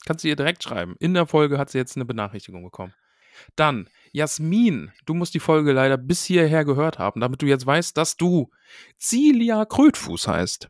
Kannst 0.06 0.24
du 0.24 0.30
ihr 0.30 0.36
direkt 0.36 0.64
schreiben. 0.64 0.96
In 1.00 1.14
der 1.14 1.28
Folge 1.28 1.58
hat 1.58 1.70
sie 1.70 1.78
jetzt 1.78 1.96
eine 1.96 2.06
Benachrichtigung 2.06 2.64
bekommen. 2.64 2.94
Dann, 3.56 3.90
Jasmin, 4.12 4.92
du 5.06 5.14
musst 5.14 5.34
die 5.34 5.40
Folge 5.40 5.72
leider 5.72 5.98
bis 5.98 6.24
hierher 6.26 6.66
gehört 6.66 6.98
haben, 7.00 7.22
damit 7.22 7.42
du 7.42 7.46
jetzt 7.46 7.66
weißt, 7.66 7.96
dass 7.98 8.18
du 8.18 8.50
Cilia 9.00 9.66
Krötfuß 9.66 10.28
heißt. 10.28 10.70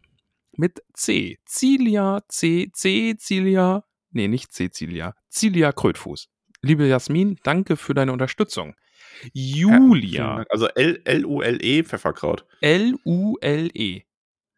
Mit 0.57 0.83
C. 0.93 1.37
Cilia, 1.45 2.21
C, 2.27 2.69
C, 2.73 3.15
Cilia. 3.17 3.85
Nee, 4.11 4.27
nicht 4.27 4.51
C, 4.51 4.69
Cilia. 4.69 5.15
Cilia 5.31 5.71
Krötfuß. 5.71 6.27
Liebe 6.61 6.85
Jasmin, 6.87 7.37
danke 7.43 7.77
für 7.77 7.93
deine 7.93 8.11
Unterstützung. 8.11 8.75
Julia. 9.33 10.43
Also 10.49 10.67
L- 10.67 11.01
L-U-L-E 11.05 11.83
Pfefferkraut. 11.83 12.45
L-U-L-E. 12.61 14.01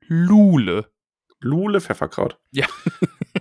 Lule. 0.08 0.92
Lule 1.40 1.82
Pfefferkraut. 1.82 2.40
Ja. 2.52 2.68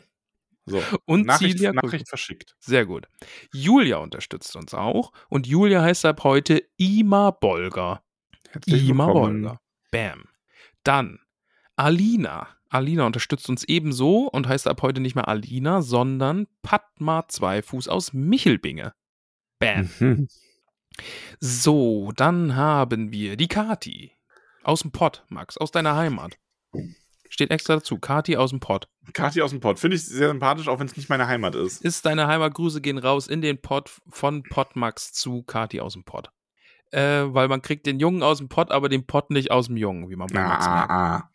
So. 0.67 0.83
Und 1.05 1.27
Nachricht, 1.27 1.57
Cilia 1.57 1.73
Nachricht 1.73 2.09
verschickt. 2.09 2.55
Sehr 2.61 2.87
gut. 2.87 3.09
Julia 3.53 3.97
unterstützt 3.99 4.55
uns 4.57 4.75
auch. 4.75 5.13
Und 5.29 5.47
Julia 5.47 5.83
heißt 5.83 6.05
ab 6.05 6.23
heute 6.25 6.63
Ima 6.77 7.31
Bolger. 7.31 8.03
Herzlich 8.51 8.89
Ima 8.89 9.07
willkommen. 9.07 9.43
Bolger. 9.43 9.61
Bam. 9.91 10.25
Dann 10.85 11.19
Alina. 11.77 12.49
Alina 12.69 13.05
unterstützt 13.05 13.49
uns 13.49 13.65
ebenso 13.65 14.29
und 14.29 14.47
heißt 14.47 14.69
ab 14.69 14.83
heute 14.83 15.01
nicht 15.01 15.17
mehr 15.17 15.27
Alina, 15.27 15.83
sondern 15.83 16.47
Padma 16.63 17.27
Zweifuß 17.27 17.89
aus 17.89 18.13
Michelbinge. 18.13 18.93
Bam. 19.59 19.91
Mhm. 19.99 20.29
So, 21.41 22.13
dann 22.15 22.55
haben 22.55 23.11
wir 23.11 23.37
die 23.37 23.49
Kati. 23.49 24.13
Aus 24.63 24.83
dem 24.83 24.93
Pott, 24.93 25.25
Max, 25.29 25.57
aus 25.57 25.71
deiner 25.71 25.97
Heimat. 25.97 26.39
Steht 27.31 27.53
extra 27.53 27.77
dazu. 27.77 27.97
Kati 27.97 28.37
aus 28.37 28.51
dem 28.51 28.59
Pott. 28.59 28.89
Kathi 29.13 29.41
aus 29.41 29.51
dem 29.51 29.61
Pott. 29.61 29.79
Finde 29.79 29.97
ich 29.97 30.05
sehr 30.05 30.29
sympathisch, 30.29 30.67
auch 30.67 30.81
wenn 30.81 30.87
es 30.89 30.97
nicht 30.97 31.09
meine 31.09 31.29
Heimat 31.29 31.55
ist. 31.55 31.81
ist 31.81 32.05
deine 32.05 32.27
Heimatgrüße 32.27 32.81
gehen 32.81 32.99
raus 32.99 33.29
in 33.29 33.41
den 33.41 33.63
Pott 33.63 33.89
von 34.09 34.43
Pottmax 34.43 35.13
zu 35.13 35.45
Kati 35.45 35.81
aus 35.81 35.93
dem 35.93 36.03
Pott. 36.03 36.31
Äh, 36.91 37.23
weil 37.29 37.47
man 37.47 37.63
kriegt 37.63 37.87
den 37.87 38.01
Jungen 38.01 38.25
aus 38.25 38.39
dem 38.39 38.49
Pott, 38.49 38.73
aber 38.73 38.89
den 38.89 39.07
Pott 39.07 39.31
nicht 39.31 39.53
aus 39.53 39.69
dem 39.69 39.77
Jungen, 39.77 40.11
wie 40.11 40.17
man 40.17 40.27
bei 40.27 40.43
Max. 40.43 40.67
Ah, 40.67 40.87
ah. 40.89 41.31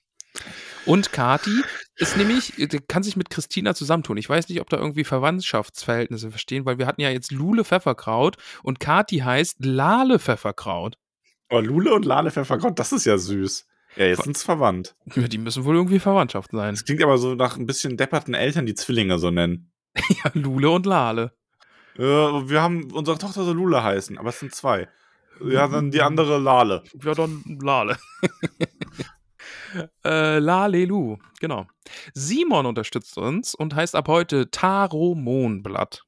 Und 0.86 1.14
Kati 1.14 1.64
ist 1.96 2.18
nämlich, 2.18 2.54
kann 2.90 3.02
sich 3.02 3.16
mit 3.16 3.30
Christina 3.30 3.74
zusammentun. 3.74 4.18
Ich 4.18 4.30
weiß 4.30 4.50
nicht, 4.50 4.60
ob 4.60 4.70
da 4.70 4.78
irgendwie 4.78 5.06
Verwandtschaftsverhältnisse 5.06 6.30
verstehen, 6.30 6.66
weil 6.66 6.78
wir 6.78 6.88
hatten 6.88 7.00
ja 7.00 7.10
jetzt 7.10 7.32
Lule 7.32 7.64
Pfefferkraut 7.64 8.36
und 8.64 8.82
Kati 8.82 9.20
heißt 9.20 9.64
Lale 9.64 10.20
Pfefferkraut. 10.20 10.98
Oh, 11.50 11.60
Lule 11.60 11.94
und 11.94 12.04
Lale 12.04 12.32
Pfefferkraut, 12.32 12.78
das 12.78 12.92
ist 12.92 13.06
ja 13.06 13.18
süß. 13.18 13.66
Ja, 13.96 14.06
jetzt 14.06 14.24
sind's 14.24 14.44
verwandt. 14.44 14.96
Ja, 15.16 15.28
die 15.28 15.38
müssen 15.38 15.64
wohl 15.64 15.76
irgendwie 15.76 16.00
Verwandtschaft 16.00 16.52
sein. 16.52 16.74
Das 16.74 16.84
klingt 16.84 17.02
aber 17.04 17.18
so 17.18 17.36
nach 17.36 17.58
ein 17.58 17.66
bisschen 17.66 17.98
depperten 17.98 18.34
Eltern, 18.34 18.66
die 18.66 18.76
Zwillinge 18.76 19.20
so 19.20 19.32
nennen. 19.32 19.72
Ja, 20.24 20.32
Lule 20.34 20.70
und 20.72 20.86
Lale. 20.86 21.32
Äh, 21.98 22.02
wir 22.02 22.62
haben 22.62 22.92
unsere 22.92 23.18
Tochter 23.18 23.46
so 23.46 23.54
Lule 23.54 23.82
heißen, 23.82 24.18
aber 24.18 24.30
es 24.30 24.40
sind 24.40 24.54
zwei. 24.54 24.90
Ja, 25.42 25.68
dann 25.68 25.92
die 25.92 26.02
andere 26.02 26.38
Lale. 26.38 26.84
Ja, 27.02 27.14
dann 27.14 27.44
Lale. 27.62 27.98
äh, 30.06 30.40
Lalelu, 30.40 31.18
genau. 31.40 31.68
Simon 32.14 32.66
unterstützt 32.66 33.18
uns 33.18 33.56
und 33.56 33.76
heißt 33.76 33.96
ab 33.96 34.08
heute 34.10 34.52
Taromonblatt. 34.52 36.04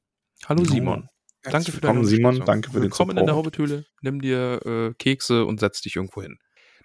Hallo 0.48 0.64
Simon. 0.66 1.10
Danke 1.44 1.72
für 1.72 1.82
deine 1.82 2.02
Willkommen, 2.02 2.06
Simon. 2.06 2.46
Danke 2.46 2.70
für 2.70 2.78
den 2.80 2.84
Willkommen 2.84 3.12
in 3.12 3.26
der 3.26 3.36
Support. 3.36 3.58
Hobbithöhle. 3.58 3.86
Nimm 4.02 4.22
dir 4.22 4.66
äh, 4.66 4.94
Kekse 4.96 5.46
und 5.46 5.60
setz 5.60 5.82
dich 5.82 5.96
irgendwo 5.96 6.22
hin. 6.22 6.40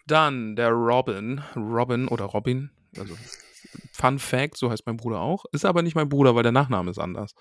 Dann 0.07 0.57
der 0.57 0.71
Robin. 0.71 1.43
Robin 1.57 2.09
oder 2.09 2.25
Robin. 2.27 2.71
Also 2.99 3.17
Fun 3.93 4.19
Fact, 4.19 4.57
so 4.57 4.71
heißt 4.71 4.87
mein 4.87 4.97
Bruder 4.97 5.21
auch. 5.21 5.45
Ist 5.53 5.65
aber 5.65 5.83
nicht 5.83 5.95
mein 5.95 6.09
Bruder, 6.09 6.35
weil 6.35 6.43
der 6.43 6.53
Nachname 6.53 6.91
ist 6.91 6.99
anders. 6.99 7.33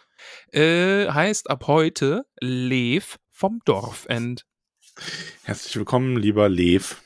Äh, 0.52 1.08
heißt 1.08 1.50
ab 1.50 1.68
heute 1.68 2.24
Lev 2.40 3.18
vom 3.30 3.60
Dorfend. 3.66 4.46
Herzlich 5.44 5.76
willkommen, 5.76 6.16
lieber 6.18 6.48
Lev. 6.50 7.02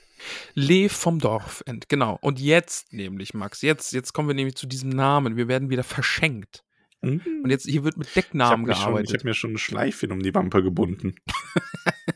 Lev 0.54 0.92
vom 0.94 1.20
Dorfend, 1.20 1.88
genau. 1.88 2.18
Und 2.22 2.40
jetzt 2.40 2.92
nämlich, 2.92 3.34
Max, 3.34 3.62
jetzt, 3.62 3.94
jetzt 3.94 4.14
kommen 4.14 4.28
wir 4.28 4.36
nämlich 4.36 4.56
zu 4.56 4.68
diesem 4.68 4.90
Namen. 4.90 5.38
Wir 5.38 5.48
werden 5.48 5.70
wieder 5.70 5.84
verschenkt. 5.84 6.64
Und 7.02 7.50
jetzt, 7.52 7.68
hier 7.68 7.84
wird 7.84 7.98
mit 7.98 8.08
ich 8.08 8.16
habe 8.16 8.22
Decknamen 8.24 8.66
mir, 8.66 8.74
schon- 8.74 8.82
ich 8.82 8.86
gearbeitet. 8.88 9.14
hab 9.20 9.24
mir 9.26 9.34
schon 9.36 9.52
eine 9.52 9.60
Schleife 9.60 10.08
um 10.08 10.24
die 10.24 10.34
Wampe 10.34 10.64
gebunden. 10.64 11.16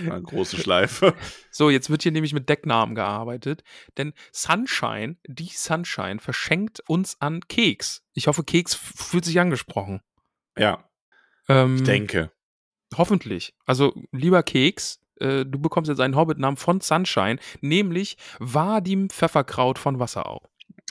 eine 0.00 0.22
große 0.22 0.56
Schleife. 0.58 1.14
So, 1.50 1.70
jetzt 1.70 1.90
wird 1.90 2.04
hier 2.04 2.12
nämlich 2.12 2.32
mit 2.32 2.48
Decknamen 2.48 2.94
gearbeitet, 2.94 3.64
denn 3.96 4.12
Sunshine, 4.30 5.16
die 5.26 5.48
Sunshine, 5.52 6.20
verschenkt 6.20 6.80
uns 6.86 7.16
an 7.20 7.40
Keks. 7.48 8.02
Ich 8.12 8.28
hoffe, 8.28 8.44
Keks 8.44 8.74
fühlt 8.74 9.24
sich 9.24 9.40
angesprochen. 9.40 10.00
Ja, 10.56 10.84
Ähm, 11.48 11.76
ich 11.76 11.82
denke. 11.82 12.30
Hoffentlich. 12.96 13.54
Also, 13.66 13.92
lieber 14.12 14.44
Keks, 14.44 15.00
äh, 15.20 15.44
du 15.44 15.58
bekommst 15.58 15.88
jetzt 15.88 16.00
einen 16.00 16.14
Hobbit-Namen 16.14 16.56
von 16.56 16.80
Sunshine, 16.80 17.38
nämlich 17.60 18.16
Vadim 18.38 19.10
Pfefferkraut 19.10 19.78
von 19.80 19.98
Wasserau. 19.98 20.40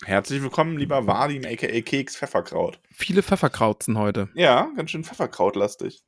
Herzlich 0.03 0.41
willkommen, 0.41 0.77
lieber 0.77 1.07
Vadim, 1.07 1.45
a.k.a. 1.45 1.81
Keks 1.81 2.17
Pfefferkraut. 2.17 2.79
Viele 2.91 3.23
Pfefferkrautzen 3.23 3.97
heute. 3.97 4.27
Ja, 4.35 4.69
ganz 4.75 4.91
schön 4.91 5.03
Pfefferkrautlastig. 5.05 6.03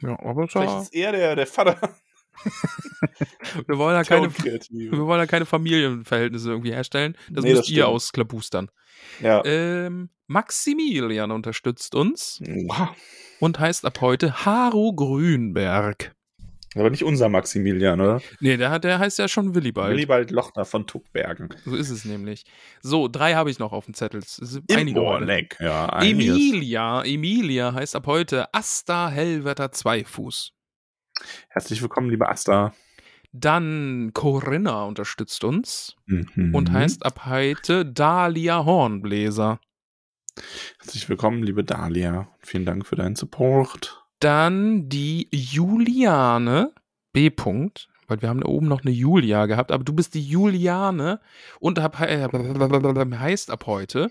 Ja, 0.00 0.18
aber 0.20 0.46
Vielleicht 0.48 0.82
ist 0.82 0.94
er 0.94 1.12
der, 1.12 1.34
der 1.36 1.46
Vater. 1.46 1.96
wir 3.66 3.78
wollen 3.78 3.94
ja 3.96 4.04
keine, 4.04 4.32
wir 4.34 4.98
wollen 5.06 5.20
ja 5.20 5.26
keine 5.26 5.46
Familienverhältnisse 5.46 6.50
irgendwie 6.50 6.72
herstellen. 6.72 7.16
Das 7.30 7.44
Nee, 7.44 7.50
müsst 7.52 7.62
das 7.64 7.70
ihr 7.70 7.88
ausklabustern. 7.88 8.70
Ja. 9.20 9.44
Ähm, 9.44 10.10
Maximilian 10.26 11.30
unterstützt 11.30 11.94
uns. 11.94 12.40
Wow. 12.44 12.88
und 13.40 13.58
heißt 13.58 13.84
ab 13.84 14.00
heute 14.00 14.44
Haru 14.44 14.94
Grünberg. 14.94 16.12
Aber 16.76 16.90
nicht 16.90 17.04
unser 17.04 17.28
Maximilian, 17.28 18.00
oder? 18.00 18.20
Nee, 18.40 18.56
der, 18.56 18.70
hat- 18.70 18.82
der 18.82 18.98
heißt 18.98 19.20
ja 19.20 19.28
schon 19.28 19.54
Willibald. 19.54 19.92
Willibald 19.92 20.32
Lochner 20.32 20.64
von 20.64 20.88
Tuckbergen. 20.88 21.50
So 21.64 21.76
ist 21.76 21.90
es 21.90 22.04
nämlich. 22.04 22.44
So, 22.82 23.06
drei 23.06 23.34
habe 23.34 23.48
ich 23.50 23.60
noch 23.60 23.72
auf 23.72 23.84
dem 23.84 23.94
Zettel. 23.94 24.22
Im. 24.66 24.96
Ohrleck, 24.96 25.56
ja. 25.60 25.86
einiges. 25.86 26.34
Emilia, 26.34 27.02
Emilia 27.04 27.72
heißt 27.74 27.94
ab 27.94 28.08
heute 28.08 28.52
Asta 28.52 29.08
Hellwetter 29.08 29.70
Zweifuß. 29.70 30.50
Herzlich 31.48 31.80
willkommen, 31.82 32.10
lieber 32.10 32.28
Asta. 32.30 32.72
Dann 33.32 34.12
Corinna 34.14 34.84
unterstützt 34.84 35.42
uns 35.44 35.96
Mhm. 36.06 36.54
und 36.54 36.70
heißt 36.72 37.04
ab 37.04 37.26
heute 37.26 37.84
Dahlia 37.84 38.64
Hornbläser. 38.64 39.60
Herzlich 40.78 41.08
willkommen, 41.08 41.42
liebe 41.42 41.64
Dalia. 41.64 42.28
Vielen 42.40 42.64
Dank 42.64 42.86
für 42.86 42.96
deinen 42.96 43.16
Support. 43.16 44.04
Dann 44.20 44.88
die 44.88 45.28
Juliane 45.32 46.72
B. 47.12 47.28
-Punkt, 47.28 47.86
weil 48.08 48.20
wir 48.22 48.28
haben 48.28 48.40
da 48.40 48.46
oben 48.48 48.66
noch 48.66 48.82
eine 48.82 48.90
Julia 48.90 49.46
gehabt, 49.46 49.70
aber 49.72 49.84
du 49.84 49.92
bist 49.92 50.14
die 50.14 50.22
Juliane 50.26 51.20
und 51.60 51.80
hab, 51.80 52.00
äh, 52.00 52.28
heißt 52.28 53.50
ab 53.50 53.66
heute 53.66 54.10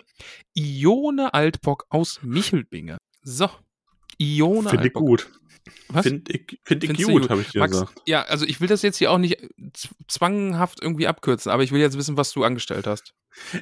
Ione 0.54 1.34
Altbock 1.34 1.86
aus 1.90 2.20
Michelbinge. 2.24 2.98
So, 3.22 3.50
Ione 4.18 4.70
Finde 4.70 4.88
ich 4.88 4.96
Altbock. 4.96 5.06
gut. 5.06 5.32
Was? 5.90 6.08
Finde 6.08 6.32
ich, 6.32 6.60
find 6.64 6.84
ich 6.84 6.94
gut, 6.94 7.22
gut? 7.22 7.30
habe 7.30 7.42
ich 7.42 7.52
dir 7.52 7.60
Max, 7.60 7.72
gesagt. 7.72 8.02
ja, 8.06 8.24
also 8.24 8.46
ich 8.46 8.62
will 8.62 8.68
das 8.68 8.82
jetzt 8.82 8.98
hier 8.98 9.12
auch 9.12 9.18
nicht 9.18 9.38
zwanghaft 10.08 10.82
irgendwie 10.82 11.08
abkürzen, 11.08 11.52
aber 11.52 11.64
ich 11.64 11.72
will 11.72 11.82
jetzt 11.82 11.98
wissen, 11.98 12.18
was 12.18 12.32
du 12.32 12.44
angestellt 12.44 12.88
hast. 12.88 13.14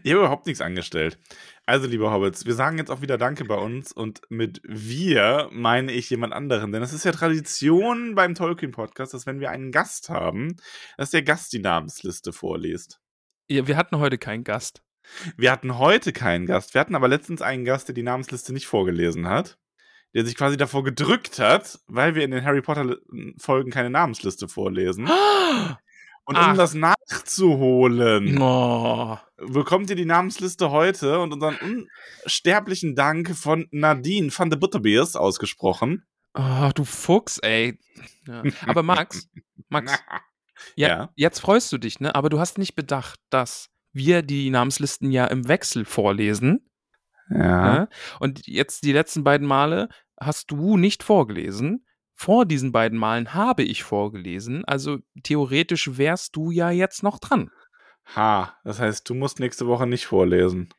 Ich 0.03 0.11
habe 0.11 0.21
überhaupt 0.21 0.45
nichts 0.45 0.61
angestellt. 0.61 1.17
Also, 1.65 1.87
liebe 1.87 2.11
Hobbits, 2.11 2.45
wir 2.45 2.55
sagen 2.55 2.77
jetzt 2.77 2.91
auch 2.91 3.01
wieder 3.01 3.17
Danke 3.17 3.45
bei 3.45 3.55
uns 3.55 3.91
und 3.91 4.21
mit 4.29 4.61
wir 4.63 5.49
meine 5.51 5.91
ich 5.91 6.09
jemand 6.09 6.33
anderen, 6.33 6.71
denn 6.71 6.83
es 6.83 6.93
ist 6.93 7.05
ja 7.05 7.11
Tradition 7.11 8.15
beim 8.15 8.35
Tolkien-Podcast, 8.35 9.13
dass 9.13 9.25
wenn 9.25 9.39
wir 9.39 9.49
einen 9.49 9.71
Gast 9.71 10.09
haben, 10.09 10.57
dass 10.97 11.11
der 11.11 11.23
Gast 11.23 11.53
die 11.53 11.59
Namensliste 11.59 12.33
vorliest. 12.33 12.99
Ja, 13.49 13.67
wir 13.67 13.77
hatten 13.77 13.97
heute 13.97 14.17
keinen 14.17 14.43
Gast. 14.43 14.81
Wir 15.37 15.51
hatten 15.51 15.77
heute 15.77 16.13
keinen 16.13 16.45
Gast, 16.45 16.73
wir 16.73 16.81
hatten 16.81 16.95
aber 16.95 17.07
letztens 17.07 17.41
einen 17.41 17.65
Gast, 17.65 17.87
der 17.87 17.95
die 17.95 18.03
Namensliste 18.03 18.53
nicht 18.53 18.67
vorgelesen 18.67 19.27
hat, 19.27 19.57
der 20.13 20.25
sich 20.25 20.35
quasi 20.35 20.57
davor 20.57 20.83
gedrückt 20.83 21.39
hat, 21.39 21.79
weil 21.87 22.15
wir 22.15 22.23
in 22.23 22.31
den 22.31 22.43
Harry 22.43 22.61
Potter-Folgen 22.61 23.71
keine 23.71 23.89
Namensliste 23.89 24.47
vorlesen. 24.47 25.09
Und 26.25 26.35
um 26.37 26.41
Ach. 26.43 26.55
das 26.55 26.75
nachzuholen, 26.75 28.37
Oh. 28.39 29.17
bekommt 29.37 29.89
ihr 29.89 29.95
die 29.95 30.05
Namensliste 30.05 30.69
heute 30.69 31.19
und 31.19 31.33
unseren 31.33 31.57
unsterblichen 32.23 32.95
Dank 32.95 33.35
von 33.35 33.67
Nadine 33.71 34.29
van 34.35 34.49
de 34.51 34.59
Butterbeers 34.59 35.15
ausgesprochen. 35.15 36.05
Oh, 36.35 36.69
du 36.75 36.85
Fuchs, 36.85 37.39
ey. 37.39 37.77
Ja. 38.27 38.43
Aber 38.67 38.83
Max, 38.83 39.29
Max, 39.69 39.91
ja, 40.75 40.87
Ja. 40.87 41.09
jetzt 41.15 41.39
freust 41.39 41.71
du 41.73 41.77
dich, 41.79 41.99
ne? 41.99 42.13
Aber 42.15 42.29
du 42.29 42.39
hast 42.39 42.57
nicht 42.59 42.75
bedacht, 42.75 43.19
dass 43.29 43.69
wir 43.91 44.21
die 44.21 44.49
Namenslisten 44.51 45.11
ja 45.11 45.25
im 45.25 45.47
Wechsel 45.47 45.85
vorlesen. 45.85 46.69
Ja. 47.33 47.73
Ne? 47.73 47.89
Und 48.19 48.47
jetzt 48.47 48.83
die 48.83 48.93
letzten 48.93 49.23
beiden 49.23 49.47
Male 49.47 49.89
hast 50.19 50.51
du 50.51 50.77
nicht 50.77 51.03
vorgelesen. 51.03 51.85
Vor 52.13 52.45
diesen 52.45 52.71
beiden 52.71 52.99
Malen 52.99 53.33
habe 53.33 53.63
ich 53.63 53.83
vorgelesen. 53.83 54.63
Also 54.65 54.99
theoretisch 55.23 55.97
wärst 55.97 56.35
du 56.35 56.51
ja 56.51 56.69
jetzt 56.69 57.01
noch 57.01 57.19
dran. 57.19 57.49
Ha, 58.15 58.55
das 58.63 58.79
heißt, 58.79 59.09
du 59.09 59.13
musst 59.15 59.39
nächste 59.39 59.67
Woche 59.67 59.87
nicht 59.87 60.05
vorlesen. 60.05 60.69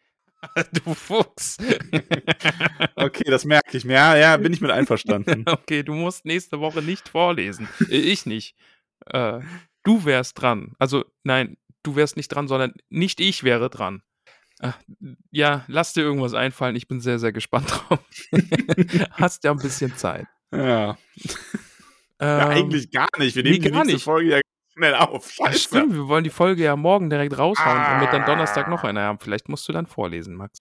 Du 0.85 0.95
Fuchs. 0.95 1.57
Okay, 2.97 3.25
das 3.25 3.45
merke 3.45 3.77
ich 3.77 3.85
mir. 3.85 3.95
Ja, 3.95 4.17
ja, 4.17 4.37
bin 4.37 4.53
ich 4.53 4.61
mit 4.61 4.71
einverstanden. 4.71 5.45
okay, 5.49 5.83
du 5.83 5.95
musst 5.95 6.25
nächste 6.25 6.61
Woche 6.61 6.83
nicht 6.83 7.09
vorlesen. 7.09 7.69
Äh, 7.89 7.97
Ich 7.97 8.27
nicht. 8.27 8.57
Äh, 9.07 9.41
du 9.83 10.05
wärst 10.05 10.41
dran. 10.41 10.75
Also, 10.79 11.05
nein, 11.23 11.57
du 11.83 11.97
wärst 11.97 12.17
nicht 12.17 12.29
dran, 12.29 12.49
sondern 12.49 12.75
nicht 12.89 13.21
ich 13.21 13.45
wäre 13.45 13.71
dran. 13.71 14.03
Ach, 14.65 14.79
ja, 15.31 15.65
lass 15.67 15.93
dir 15.93 16.03
irgendwas 16.03 16.35
einfallen. 16.35 16.77
Ich 16.77 16.89
bin 16.89 17.01
sehr, 17.01 17.19
sehr 17.19 17.33
gespannt 17.33 17.69
drauf. 17.89 17.99
Hast 19.13 19.45
ja 19.45 19.51
ein 19.51 19.59
bisschen 19.59 19.97
Zeit. 19.97 20.27
Ja. 20.55 20.97
Ähm, 22.21 22.29
ja 22.39 22.49
eigentlich 22.51 22.91
gar 22.93 23.09
nicht. 23.19 23.35
Wir 23.35 23.43
nee, 23.43 23.51
nehmen 23.51 23.63
die 23.63 23.71
gar 23.73 23.79
nächste 23.81 23.95
nicht. 23.95 24.05
Folge 24.05 24.31
ja 24.31 24.41
schnell 24.75 24.95
auf. 24.95 25.29
Scheiße. 25.29 25.59
stimmt, 25.59 25.93
wir 25.93 26.07
wollen 26.07 26.23
die 26.23 26.31
Folge 26.31 26.63
ja 26.63 26.77
morgen 26.77 27.11
direkt 27.11 27.37
raushauen, 27.37 27.83
damit 27.83 28.13
dann 28.13 28.23
Ah. 28.23 28.27
Donnerstag 28.27 28.69
noch 28.69 28.85
einer 28.85 29.01
haben. 29.01 29.19
Vielleicht 29.19 29.49
musst 29.49 29.67
du 29.69 29.73
dann 29.73 29.87
vorlesen, 29.87 30.37
Max. 30.37 30.59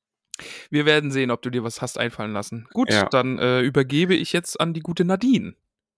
Wir 0.72 0.88
werden 0.88 1.12
sehen, 1.12 1.30
ob 1.30 1.44
du 1.44 1.52
dir 1.52 1.64
was 1.64 1.80
hast 1.84 2.00
einfallen 2.00 2.34
lassen. 2.34 2.68
Gut, 2.74 2.90
Ja. 2.92 3.08
dann 3.10 3.38
äh, 3.38 3.62
übergebe 3.62 4.16
ich 4.16 4.34
jetzt 4.34 4.60
an 4.60 4.74
die 4.74 4.80
gute 4.80 5.06
Nadine, 5.06 5.54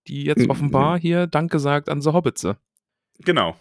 die 0.08 0.26
jetzt 0.26 0.42
Mhm. 0.44 0.50
offenbar 0.50 1.00
hier 1.00 1.28
Danke 1.28 1.60
sagt 1.60 1.88
an 1.88 2.02
The 2.02 2.10
Hobbitze. 2.12 2.58
Genau. 3.20 3.56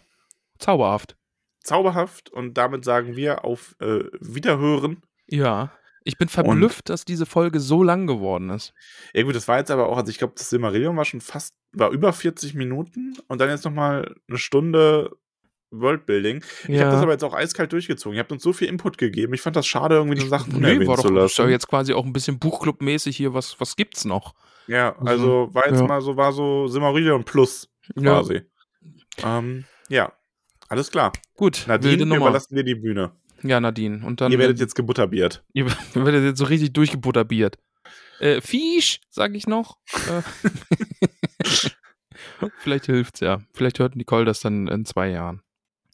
Zauberhaft. 0.58 1.14
Zauberhaft 1.62 2.30
und 2.30 2.54
damit 2.58 2.84
sagen 2.84 3.16
wir 3.16 3.44
auf 3.44 3.74
äh, 3.80 4.04
Wiederhören. 4.20 5.02
Ja. 5.26 5.72
Ich 6.04 6.18
bin 6.18 6.28
verblüfft, 6.28 6.88
dass 6.88 7.04
diese 7.04 7.26
Folge 7.26 7.60
so 7.60 7.82
lang 7.82 8.08
geworden 8.08 8.50
ist. 8.50 8.74
Ja 9.14 9.22
gut, 9.22 9.36
das 9.36 9.46
war 9.46 9.58
jetzt 9.58 9.70
aber 9.70 9.88
auch, 9.88 9.96
also 9.96 10.10
ich 10.10 10.18
glaube, 10.18 10.34
das 10.36 10.50
Silmarillion 10.50 10.96
war 10.96 11.04
schon 11.04 11.20
fast, 11.20 11.54
war 11.72 11.90
über 11.90 12.12
40 12.12 12.54
Minuten 12.54 13.16
und 13.28 13.40
dann 13.40 13.48
jetzt 13.48 13.64
nochmal 13.64 14.12
eine 14.28 14.38
Stunde 14.38 15.16
Worldbuilding. 15.72 16.44
Ich 16.68 16.80
habe 16.80 16.90
das 16.90 17.02
aber 17.02 17.12
jetzt 17.12 17.24
auch 17.24 17.34
eiskalt 17.34 17.72
durchgezogen. 17.72 18.16
Ihr 18.16 18.20
habt 18.20 18.30
uns 18.30 18.42
so 18.42 18.52
viel 18.52 18.68
Input 18.68 18.98
gegeben. 18.98 19.32
Ich 19.32 19.40
fand 19.40 19.56
das 19.56 19.66
schade, 19.66 19.96
irgendwie 19.96 20.20
so 20.20 20.28
Sachen 20.28 20.50
nee, 20.52 20.58
unerwähnt 20.58 20.86
war 20.86 20.96
zu 20.96 21.08
doch, 21.08 21.24
ist 21.24 21.38
ja 21.38 21.44
lassen. 21.44 21.50
jetzt 21.50 21.68
quasi 21.68 21.94
auch 21.94 22.04
ein 22.04 22.12
bisschen 22.12 22.38
Buchclub-mäßig 22.38 23.16
hier. 23.16 23.32
Was, 23.32 23.58
was 23.58 23.74
gibt's 23.74 24.04
noch? 24.04 24.34
Ja, 24.66 24.96
also 25.00 25.48
war 25.52 25.66
jetzt 25.68 25.80
ja. 25.80 25.86
mal 25.86 26.00
so, 26.02 26.16
war 26.16 26.32
so 26.32 26.66
Silmarillion 26.66 27.24
Plus 27.24 27.68
Ja. 27.96 28.20
quasi. 28.20 28.42
Ähm, 29.24 29.64
ja, 29.88 30.12
alles 30.72 30.90
klar. 30.90 31.12
Gut, 31.36 31.64
Nadine, 31.68 32.08
wir 32.08 32.16
überlassen 32.16 32.56
dir 32.56 32.64
die 32.64 32.74
Bühne. 32.74 33.12
Ja, 33.42 33.60
Nadine. 33.60 34.06
Und 34.06 34.22
dann, 34.22 34.32
Ihr 34.32 34.38
werdet 34.38 34.58
jetzt 34.58 34.74
gebutterbiert. 34.74 35.44
Ihr 35.52 35.66
werdet 35.66 36.24
jetzt 36.24 36.38
so 36.38 36.46
richtig 36.46 36.72
durchgebutterbiert. 36.72 37.58
Äh, 38.20 38.40
Fisch, 38.40 39.00
sag 39.10 39.34
ich 39.34 39.46
noch. 39.46 39.76
Äh, 40.08 40.22
Vielleicht 42.60 42.86
hilft's 42.86 43.20
ja. 43.20 43.42
Vielleicht 43.52 43.80
hört 43.80 43.96
Nicole 43.96 44.24
das 44.24 44.40
dann 44.40 44.66
in 44.66 44.86
zwei 44.86 45.10
Jahren. 45.10 45.42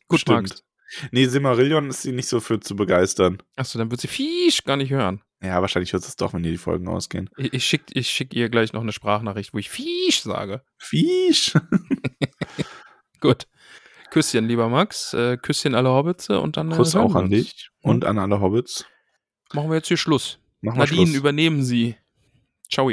Gut, 0.06 0.20
Stimmt. 0.20 0.48
Max. 0.48 0.62
Nee, 1.10 1.26
Silmarillion 1.26 1.90
ist 1.90 2.02
sie 2.02 2.12
nicht 2.12 2.28
so 2.28 2.38
für 2.38 2.60
zu 2.60 2.76
begeistern. 2.76 3.42
Achso, 3.56 3.80
dann 3.80 3.90
wird 3.90 4.00
sie 4.00 4.06
Fisch 4.06 4.62
gar 4.62 4.76
nicht 4.76 4.90
hören. 4.90 5.22
Ja, 5.42 5.60
wahrscheinlich 5.60 5.92
hört 5.92 6.04
es 6.04 6.14
doch, 6.14 6.34
wenn 6.34 6.44
dir 6.44 6.52
die 6.52 6.56
Folgen 6.56 6.86
ausgehen. 6.86 7.28
Ich, 7.36 7.52
ich 7.52 7.66
schicke 7.66 7.98
ich 7.98 8.08
schick 8.08 8.32
ihr 8.32 8.48
gleich 8.48 8.72
noch 8.72 8.82
eine 8.82 8.92
Sprachnachricht, 8.92 9.52
wo 9.52 9.58
ich 9.58 9.70
Fisch 9.70 10.22
sage. 10.22 10.62
Fisch. 10.78 11.52
Gut. 13.20 13.48
Küsschen, 14.10 14.46
lieber 14.48 14.68
Max. 14.68 15.12
Äh, 15.14 15.36
Küsschen 15.36 15.74
alle 15.74 15.90
Hobbits 15.90 16.28
und 16.30 16.56
dann. 16.56 16.70
Äh, 16.72 16.76
Kuss 16.76 16.96
auch 16.96 17.14
an 17.14 17.30
dich 17.30 17.70
und 17.82 18.04
an 18.04 18.18
alle 18.18 18.40
Hobbits. 18.40 18.84
Machen 19.52 19.70
wir 19.70 19.76
jetzt 19.76 19.88
hier 19.88 19.96
Schluss. 19.96 20.38
Machen 20.60 20.76
wir 20.78 20.84
Nadine, 20.86 21.06
Schluss. 21.06 21.16
übernehmen 21.16 21.62
Sie. 21.62 21.96
Ciao. 22.70 22.90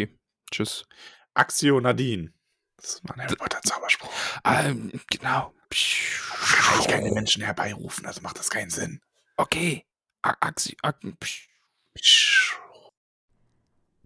Tschüss. 0.52 0.86
Axio 1.34 1.80
Nadine. 1.82 2.32
Das 2.78 3.02
war 3.04 3.16
ein 3.18 3.24
Harry 3.24 3.36
Potter 3.36 3.62
Zauberspruch. 3.62 4.12
Ähm, 4.46 4.92
genau. 5.10 5.54
Kann 5.70 6.80
ich 6.80 6.88
keine 6.88 7.12
Menschen 7.12 7.42
herbeirufen, 7.44 8.06
also 8.06 8.22
macht 8.22 8.38
das 8.40 8.50
keinen 8.50 8.70
Sinn. 8.70 9.02
Okay. 9.38 9.86
A- 10.22 10.36
Axi. 10.40 10.78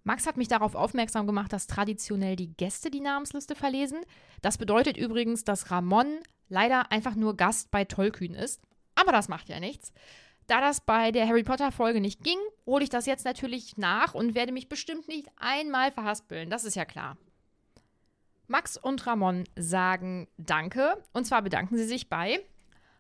Max 0.10 0.26
hat 0.26 0.38
mich 0.38 0.48
darauf 0.48 0.74
aufmerksam 0.74 1.28
gemacht, 1.28 1.54
dass 1.54 1.68
traditionell 1.68 2.36
die 2.36 2.52
Gäste 2.56 2.90
die 2.90 3.00
Namensliste 3.00 3.54
verlesen. 3.54 4.00
Das 4.42 4.58
bedeutet 4.58 4.98
übrigens, 4.98 5.44
dass 5.44 5.70
Ramon 5.70 6.08
leider 6.48 6.92
einfach 6.92 7.14
nur 7.14 7.38
Gast 7.38 7.70
bei 7.70 7.86
Tollkühn 7.86 8.34
ist. 8.34 8.60
Aber 8.96 9.12
das 9.12 9.28
macht 9.28 9.50
ja 9.50 9.60
nichts. 9.60 9.94
Da 10.48 10.62
das 10.62 10.82
bei 10.82 11.12
der 11.12 11.28
Harry 11.28 11.44
Potter 11.44 11.72
Folge 11.72 12.02
nicht 12.02 12.24
ging, 12.24 12.40
hole 12.66 12.84
ich 12.84 12.90
das 12.90 13.06
jetzt 13.06 13.24
natürlich 13.24 13.78
nach 13.78 14.16
und 14.16 14.34
werde 14.34 14.52
mich 14.52 14.68
bestimmt 14.68 15.08
nicht 15.08 15.28
einmal 15.38 15.92
verhaspeln. 15.92 16.50
Das 16.50 16.64
ist 16.64 16.76
ja 16.76 16.86
klar. 16.86 17.16
Max 18.48 18.78
und 18.78 19.06
Ramon 19.06 19.44
sagen 19.56 20.28
Danke. 20.38 21.04
Und 21.14 21.26
zwar 21.26 21.44
bedanken 21.44 21.78
sie 21.78 21.86
sich 21.86 22.10
bei 22.10 22.40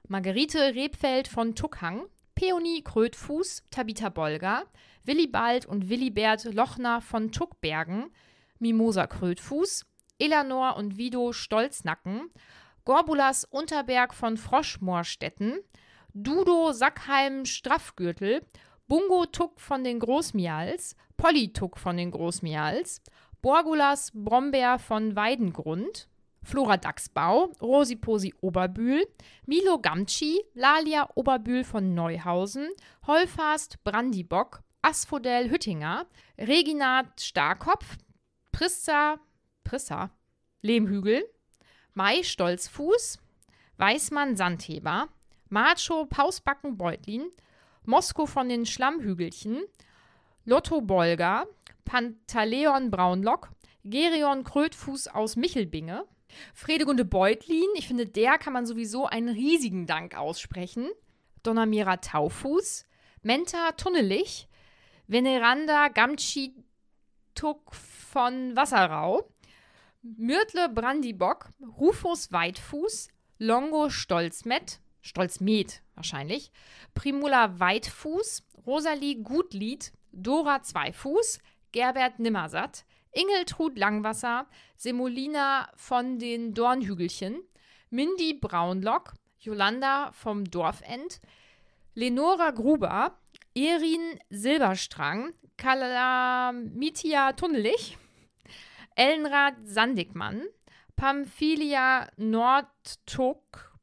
Margarete 0.07 0.75
Rebfeld 0.75 1.27
von 1.27 1.55
Tuckhang, 1.55 2.03
Peony 2.39 2.81
Krötfuß, 2.85 3.63
Tabitha 3.69 4.07
Bolger, 4.07 4.63
Willibald 5.03 5.65
und 5.65 5.89
Willibert 5.89 6.45
Lochner 6.45 7.01
von 7.01 7.33
Tuckbergen, 7.33 8.11
Mimosa 8.59 9.07
Krötfuß, 9.07 9.85
Eleanor 10.19 10.77
und 10.77 10.97
Vido 10.97 11.33
Stolznacken, 11.33 12.29
Gorbulas 12.85 13.43
Unterberg 13.43 14.13
von 14.13 14.37
Froschmoorstetten, 14.37 15.59
Dudo 16.13 16.71
Sackheim 16.71 17.43
Straffgürtel, 17.43 18.45
Bungo 18.87 19.25
Tuck 19.25 19.59
von 19.59 19.83
den 19.83 19.99
Großmials, 19.99 20.95
Polly 21.17 21.51
Tuck 21.51 21.77
von 21.77 21.97
den 21.97 22.09
Großmials, 22.09 23.01
Borgulas 23.41 24.11
Brombeer 24.13 24.79
von 24.79 25.13
Weidengrund, 25.17 26.07
Flora 26.43 26.77
Dachsbau, 26.77 27.51
Rosi 27.61 27.95
Posi 27.95 28.33
Oberbühl, 28.41 29.05
Milo 29.45 29.79
Gamtschi, 29.79 30.41
Lalia 30.53 31.07
Oberbühl 31.15 31.63
von 31.63 31.93
Neuhausen, 31.93 32.69
Holfast 33.05 33.83
Brandibock, 33.83 34.61
Asphodel 34.81 35.49
Hüttinger, 35.49 36.05
Reginat 36.37 37.21
Starkopf, 37.21 37.97
Prissa, 38.51 39.19
Prissa, 39.63 40.11
Lehmhügel, 40.61 41.23
Mai 41.93 42.23
Stolzfuß, 42.23 43.19
Weißmann 43.77 44.35
Sandheber, 44.35 45.09
Macho 45.49 46.05
Pausbacken 46.05 46.77
Beutlin, 46.77 47.29
Mosko 47.83 48.25
von 48.25 48.49
den 48.49 48.65
Schlammhügelchen, 48.65 49.63
Lotto 50.45 50.81
Bolger, 50.81 51.47
Pantaleon 51.85 52.91
Braunlock, 52.91 53.49
Gerion 53.83 54.43
Krötfuß 54.43 55.07
aus 55.07 55.35
Michelbinge, 55.35 56.05
Fredegunde 56.53 57.05
Beutlin, 57.05 57.67
ich 57.75 57.87
finde, 57.87 58.05
der 58.05 58.37
kann 58.37 58.53
man 58.53 58.65
sowieso 58.65 59.05
einen 59.05 59.29
riesigen 59.29 59.87
Dank 59.87 60.17
aussprechen. 60.17 60.89
Donamira 61.43 61.97
Taufuß, 61.97 62.85
Menta 63.21 63.71
Tunnelich, 63.73 64.47
Veneranda 65.07 65.87
Gamtschi 65.87 66.53
Tuck 67.35 67.73
von 67.73 68.55
Wasserrau, 68.55 69.29
Myrtle 70.01 70.69
Brandibock, 70.69 71.49
Rufus 71.79 72.31
Weitfuß, 72.31 73.09
Longo 73.37 73.89
Stolzmet, 73.89 74.79
Stolzmet 75.01 75.81
wahrscheinlich, 75.95 76.51
Primula 76.93 77.59
Weitfuß, 77.59 78.43
Rosalie 78.65 79.17
Gutlied, 79.23 79.91
Dora 80.11 80.61
Zweifuß, 80.61 81.39
Gerbert 81.71 82.19
Nimmersatt, 82.19 82.85
Ingeltrud 83.11 83.77
Langwasser, 83.77 84.47
Semolina 84.75 85.69
von 85.75 86.19
den 86.19 86.53
Dornhügelchen, 86.53 87.41
Mindy 87.89 88.33
Braunlock, 88.33 89.13
Jolanda 89.39 90.11
vom 90.11 90.45
Dorfend, 90.45 91.19
Lenora 91.95 92.51
Gruber, 92.51 93.17
Erin 93.55 94.19
Silberstrang, 94.29 95.33
Kalamitia 95.57 97.33
Tunnelich, 97.33 97.97
Ellenrad 98.95 99.55
Sandigmann, 99.63 100.43
Pamphilia 100.95 102.09
Nordtuck, 102.17 103.77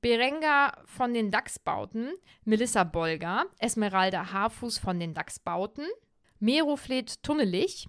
Berenga 0.00 0.72
von 0.84 1.14
den 1.14 1.30
Dachsbauten, 1.30 2.12
Melissa 2.44 2.84
Bolger, 2.84 3.46
Esmeralda 3.58 4.32
Haarfuß 4.32 4.78
von 4.78 5.00
den 5.00 5.14
Dachsbauten, 5.14 5.86
Meroflet 6.38 7.22
Tunnelich, 7.22 7.88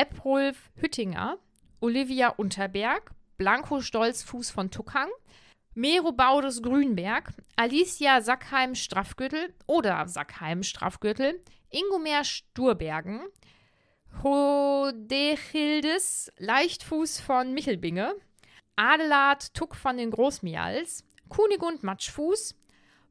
Ebrulf 0.00 0.70
Hüttinger, 0.76 1.36
Olivia 1.82 2.30
Unterberg, 2.30 3.10
Blanco 3.36 3.82
Stolzfuß 3.82 4.50
von 4.50 4.70
Tuckang, 4.70 5.10
Mero 5.74 6.10
Baudes 6.10 6.62
Grünberg, 6.62 7.34
Alicia 7.56 8.22
Sackheim 8.22 8.74
Straffgürtel 8.74 9.52
oder 9.66 10.08
Sackheim 10.08 10.62
Straffgürtel, 10.62 11.44
Ingomer 11.68 12.24
Sturbergen, 12.24 13.20
Hodechildes 14.22 15.12
Leichtfuß 16.38 17.20
von 17.20 17.52
Michelbinge, 17.52 18.14
Adelard 18.76 19.52
Tuck 19.52 19.76
von 19.76 19.98
den 19.98 20.10
Großmials, 20.12 21.04
Kunigund 21.28 21.82
Matschfuß, 21.82 22.54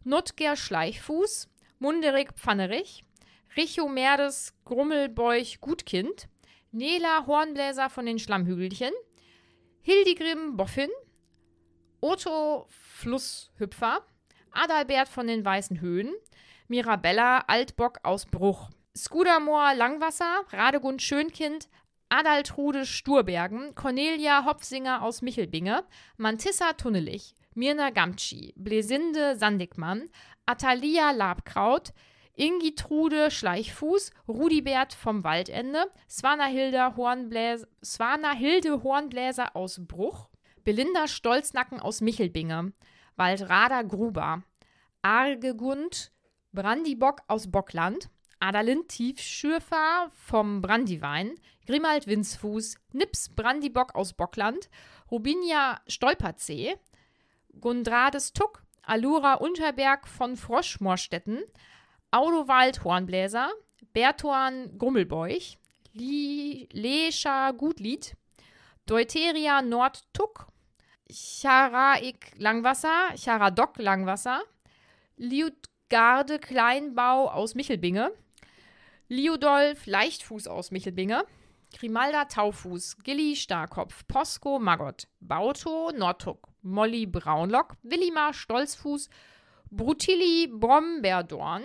Notger 0.05 0.55
Schleichfuß, 0.55 1.51
Munderig 1.77 2.33
Pfannerich, 2.33 3.03
Richo 3.55 3.87
Merdes 3.87 4.55
Grummelbeuch 4.65 5.61
Gutkind, 5.61 6.27
Nela 6.71 7.25
Hornbläser 7.25 7.89
von 7.89 8.05
den 8.05 8.19
Schlammhügelchen, 8.19 8.91
Hildegrim 9.81 10.55
Boffin, 10.55 10.89
Otto 11.99 12.67
Flusshüpfer, 12.69 14.05
Adalbert 14.51 15.09
von 15.09 15.27
den 15.27 15.43
Weißen 15.43 15.81
Höhen, 15.81 16.13
Mirabella 16.67 17.43
Altbock 17.47 17.99
aus 18.03 18.25
Bruch, 18.25 18.69
Skudamor 18.95 19.73
Langwasser, 19.73 20.45
Radegund 20.51 21.01
Schönkind, 21.01 21.69
Adaltrude 22.09 22.85
Sturbergen, 22.85 23.73
Cornelia 23.75 24.45
Hopfsinger 24.45 25.01
aus 25.01 25.21
Michelbinge, 25.21 25.83
Mantissa 26.17 26.73
Tunnelich, 26.73 27.35
Mirna 27.53 27.89
Gamtschi, 27.89 28.53
Blesinde 28.55 29.35
Sandigmann, 29.35 30.09
Atalia 30.45 31.11
Labkraut, 31.11 31.93
Ingitrude 32.39 33.31
Schleichfuß, 33.31 34.11
Rudibert 34.25 34.93
vom 34.93 35.25
Waldende, 35.25 35.91
Swanahilde 36.09 36.95
Hornbläser, 36.95 37.67
Swanahilde 37.83 38.81
Hornbläser 38.81 39.57
aus 39.57 39.85
Bruch, 39.85 40.29
Belinda 40.63 41.09
Stolznacken 41.09 41.81
aus 41.81 41.99
Michelbinge, 41.99 42.71
Waldrada 43.17 43.81
Gruber, 43.81 44.43
Argegund 45.01 46.13
Brandibock 46.53 47.23
aus 47.27 47.51
Bockland, 47.51 48.09
Adalin 48.39 48.87
Tiefschürfer 48.87 50.09
vom 50.13 50.61
Brandiwein, 50.61 51.35
Grimald 51.67 52.07
Winzfuß, 52.07 52.77
Nips 52.93 53.27
Brandibock 53.35 53.95
aus 53.95 54.13
Bockland, 54.13 54.69
Rubinia 55.11 55.81
Stolperzee, 55.87 56.77
Gundrades 57.59 58.31
Tuck, 58.31 58.63
Alura 58.81 59.33
Unterberg 59.33 60.07
von 60.07 60.37
Froschmoorstetten, 60.37 61.43
Audowald 62.11 62.83
Hornbläser, 62.83 63.51
Bertuan 63.93 64.77
Grummelbeuch, 64.77 65.57
Lescha 65.93 67.51
Gutlied, 67.51 68.15
Deuteria 68.85 69.61
Nordtuck, 69.61 70.47
Charaik 71.11 72.31
Langwasser, 72.37 73.15
Charadok 73.15 73.77
Langwasser, 73.77 74.41
Liutgarde 75.17 76.39
Kleinbau 76.39 77.27
aus 77.27 77.53
Michelbinge, 77.53 78.11
Liudolf 79.07 79.85
Leichtfuß 79.85 80.47
aus 80.47 80.71
Michelbinge, 80.71 81.25
Grimalda 81.77 82.25
Taufuß, 82.25 82.97
Gilly 83.03 83.35
Starkopf, 83.35 84.07
Posko 84.07 84.57
Magott, 84.57 85.07
Bauto 85.19 85.91
Nordtuck, 85.91 86.47
Molly 86.63 87.05
Braunlock, 87.05 87.75
Willimar 87.83 88.33
Stolzfuß, 88.33 89.09
Brutilli 89.69 90.47
Brombeerdorn, 90.47 91.63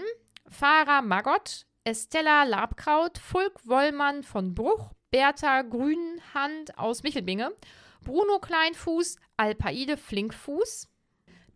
Farah 0.48 1.02
Magott, 1.02 1.66
Estella 1.84 2.44
Labkraut, 2.44 3.18
Fulk 3.18 3.66
Wollmann 3.66 4.22
von 4.22 4.54
Bruch, 4.54 4.92
Bertha 5.10 5.62
Grünhand 5.62 6.78
aus 6.78 7.02
Michelbinge, 7.02 7.52
Bruno 8.02 8.38
Kleinfuß, 8.38 9.16
Alpaide 9.36 9.96
Flinkfuß, 9.96 10.88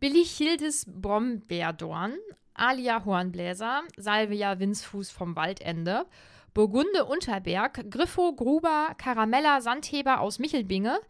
Billy 0.00 0.24
Hildes 0.24 0.84
Brombeerdorn, 0.86 2.14
Alia 2.54 3.04
Hornbläser, 3.04 3.82
Salvia 3.96 4.58
Winzfuß 4.58 5.10
vom 5.10 5.36
Waldende, 5.36 6.06
Burgunde 6.54 7.04
Unterberg, 7.04 7.90
Griffo 7.90 8.32
Gruber, 8.34 8.94
Karamella 8.98 9.60
Sandheber 9.60 10.20
aus 10.20 10.38
Michelbinge, 10.38 11.00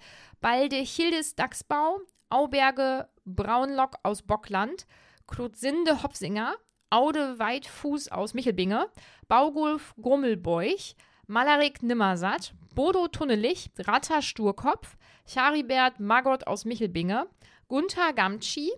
Balde 0.41 0.77
Hildes 0.77 1.37
Dachsbau, 1.37 2.01
Auberge 2.29 3.09
Braunlock 3.25 3.97
aus 4.03 4.23
Bockland, 4.23 4.87
Klotsinde 5.27 6.03
Hopsinger, 6.03 6.55
Aude 6.90 7.39
Weitfuß 7.39 8.09
aus 8.09 8.35
Michelbinge, 8.35 8.89
Baugulf 9.28 9.94
Grummelbeuch, 10.01 10.97
Malarik 11.27 11.82
Nimmersatt, 11.82 12.55
Bodo 12.74 13.09
Tunnelich, 13.09 13.70
Ratter 13.78 14.23
Sturkopf, 14.23 14.97
Charibert 15.27 16.01
Magott 16.01 16.47
aus 16.47 16.65
Michelbinge, 16.65 17.27
Gunther 17.69 18.15
Gamtschi, 18.15 18.73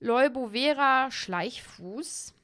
Leubovera 0.00 1.10
Schleichfuß, 1.10 2.34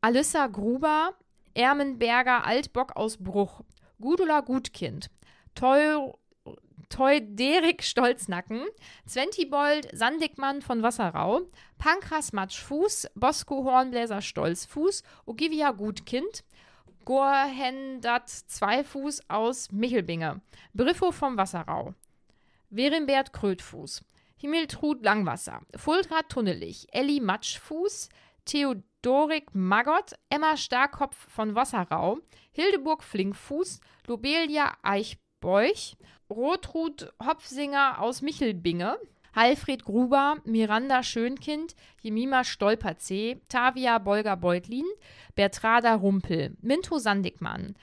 Alissa 0.00 0.48
Gruber, 0.48 1.14
Ermenberger 1.54 2.44
Altbock 2.44 2.96
aus 2.96 3.16
Bruch, 3.18 3.62
Gudula 4.00 4.40
Gutkind, 4.40 5.10
Teu, 5.54 6.12
Teuderik 6.88 7.82
Stolznacken, 7.82 8.64
Zwentibold 9.06 9.88
Sandigmann 9.92 10.62
von 10.62 10.82
Wasserau, 10.82 11.42
Pankras 11.78 12.32
Matschfuß, 12.32 13.10
Bosco 13.14 13.64
Hornbläser 13.64 14.22
Stolzfuß, 14.22 15.02
Ogivia 15.26 15.72
Gutkind, 15.72 16.44
Gorhendat 17.04 18.28
Zweifuß 18.28 19.22
aus 19.28 19.70
Michelbinge, 19.72 20.40
Briffo 20.74 21.12
vom 21.12 21.36
Wasserau, 21.36 21.94
Werimbert 22.70 23.32
Krötfuß, 23.32 24.02
Himmeltrud 24.36 25.02
Langwasser, 25.04 25.60
Fultrat 25.76 26.28
Tunnelich, 26.28 26.86
Elli 26.92 27.20
Matschfuß, 27.20 28.08
Theodorik 28.44 29.54
Magott, 29.54 30.14
Emma 30.28 30.56
Starkopf 30.56 31.16
von 31.30 31.54
Wasserau, 31.54 32.18
Hildeburg 32.52 33.02
Flinkfuß, 33.02 33.80
Lobelia 34.06 34.72
Eichbeuch, 34.82 35.96
Rotrud 36.30 37.12
Hopfsinger 37.24 38.00
aus 38.00 38.22
Michelbinge, 38.22 38.98
Alfred 39.32 39.84
Gruber, 39.84 40.36
Miranda 40.44 41.02
Schönkind, 41.02 41.74
Jemima 42.00 42.44
Stolperzee, 42.44 43.40
Tavia 43.48 43.98
Bolger 43.98 44.36
Beutlin, 44.36 44.86
Bertrada 45.34 45.94
Rumpel, 45.94 46.56
Minto 46.60 46.98
Sandigmann, 46.98 47.74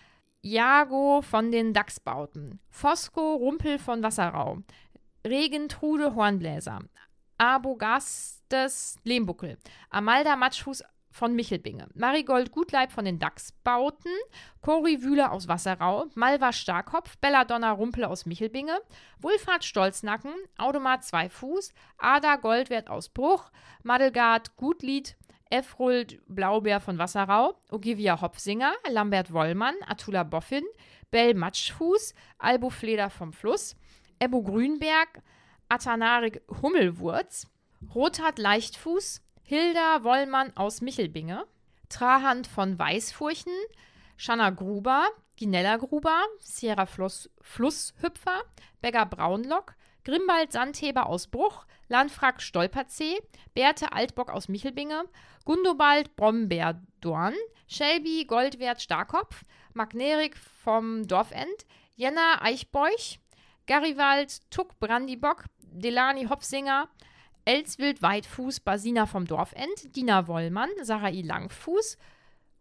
Jago 0.42 1.22
von 1.22 1.52
den 1.52 1.74
Dachsbauten, 1.74 2.60
Fosco 2.70 3.36
Rumpel 3.36 3.80
von 3.80 4.04
Wasserau, 4.04 4.60
Regentrude 5.26 6.16
Hornbläser, 6.16 6.80
Abogastes 7.38 8.98
Lehmbuckel, 9.04 9.58
Amalda 9.90 10.36
Matschfuß 10.36 10.84
von 11.18 11.36
Michelbinge, 11.36 11.88
Marigold 11.96 12.52
Gutleib 12.52 12.92
von 12.92 13.04
den 13.04 13.18
Dachsbauten, 13.20 14.12
Cori 14.62 15.02
Wühler 15.02 15.32
aus 15.32 15.48
Wasserau, 15.48 16.06
Malva 16.14 16.54
Starkopf, 16.54 17.18
Belladonna 17.18 17.72
Rumpel 17.72 18.06
aus 18.06 18.26
Michelbinge, 18.26 18.80
Wulfhard 19.20 19.66
Stolznacken, 19.66 20.32
Automat 20.58 21.04
Zweifuß, 21.04 21.74
Ada 21.98 22.36
Goldwert 22.36 22.90
aus 22.90 23.10
Bruch, 23.10 23.52
Madelgard 23.84 24.56
Gutlied, 24.56 25.18
Efrult 25.50 26.22
Blaubeer 26.28 26.80
von 26.80 26.98
Wasserau, 26.98 27.56
Ogivia 27.72 28.22
Hopfsinger, 28.22 28.74
Lambert 28.90 29.34
Wollmann, 29.34 29.76
Atula 29.88 30.24
Boffin, 30.24 30.64
Bell 31.10 31.34
Matschfuß, 31.34 32.14
Albo 32.38 32.70
Fleder 32.70 33.10
vom 33.10 33.34
Fluss, 33.34 33.76
Ebbo 34.20 34.44
Grünberg, 34.44 35.22
Atanarik 35.70 36.42
Hummelwurz, 36.62 37.48
Rothard 37.94 38.40
Leichtfuß, 38.40 39.22
Hilda 39.50 40.04
Wollmann 40.04 40.52
aus 40.58 40.82
Michelbinge, 40.82 41.48
Trahand 41.88 42.48
von 42.48 42.78
Weißfurchen, 42.78 43.54
Shanna 44.18 44.50
Gruber, 44.50 45.08
Ginella 45.38 45.78
Gruber, 45.78 46.22
Sierra 46.42 46.86
Fluss, 46.86 47.30
Flusshüpfer, 47.40 48.44
Begger 48.82 49.06
Braunlock, 49.06 49.76
Grimbald 50.04 50.52
Sandheber 50.52 51.06
aus 51.06 51.28
Bruch, 51.28 51.66
Landfrack 51.88 52.42
Stolperzee, 52.42 53.22
Berthe 53.54 53.94
Altbock 53.94 54.32
aus 54.32 54.50
Michelbinge, 54.50 55.06
Gundobald 55.46 56.18
Brombeerdorn, 56.18 57.36
Shelby 57.70 58.26
Goldwert 58.26 58.82
Starkopf, 58.82 59.46
Magnerik 59.74 60.36
vom 60.36 61.08
Dorfend, 61.08 61.66
Jenna 61.96 62.42
Eichbeuch, 62.42 63.20
Garivald 63.66 64.42
Tuck 64.52 64.78
Brandibock, 64.82 65.46
Delani 65.62 66.26
Hopsinger, 66.26 66.90
Elswild 67.48 68.02
Weitfuß, 68.02 68.60
Basina 68.60 69.06
vom 69.06 69.26
Dorfend, 69.26 69.96
Dina 69.96 70.28
Wollmann, 70.28 70.70
Sarai 70.82 71.22
Langfuß, 71.22 71.98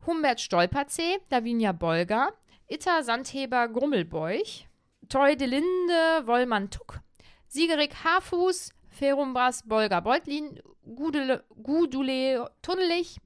Humbert 0.07 0.41
Stolperzee, 0.41 1.19
Davinia 1.29 1.73
Bolger, 1.73 2.33
Itta 2.69 3.03
Sandheber 3.03 3.67
Grummelbeuch, 3.67 4.69
Toy 5.09 5.35
de 5.35 5.49
Linde 5.49 6.27
Wollmann 6.27 6.71
Tuck, 6.71 7.01
Siegerik 7.49 8.05
Haarfuß, 8.05 8.71
Ferumbras 8.89 9.65
Bolger 9.67 10.01
Beutlin, 10.03 10.61
Gudule, 10.95 11.43
Gudule 11.61 12.49
Tunnelich, 12.63 13.19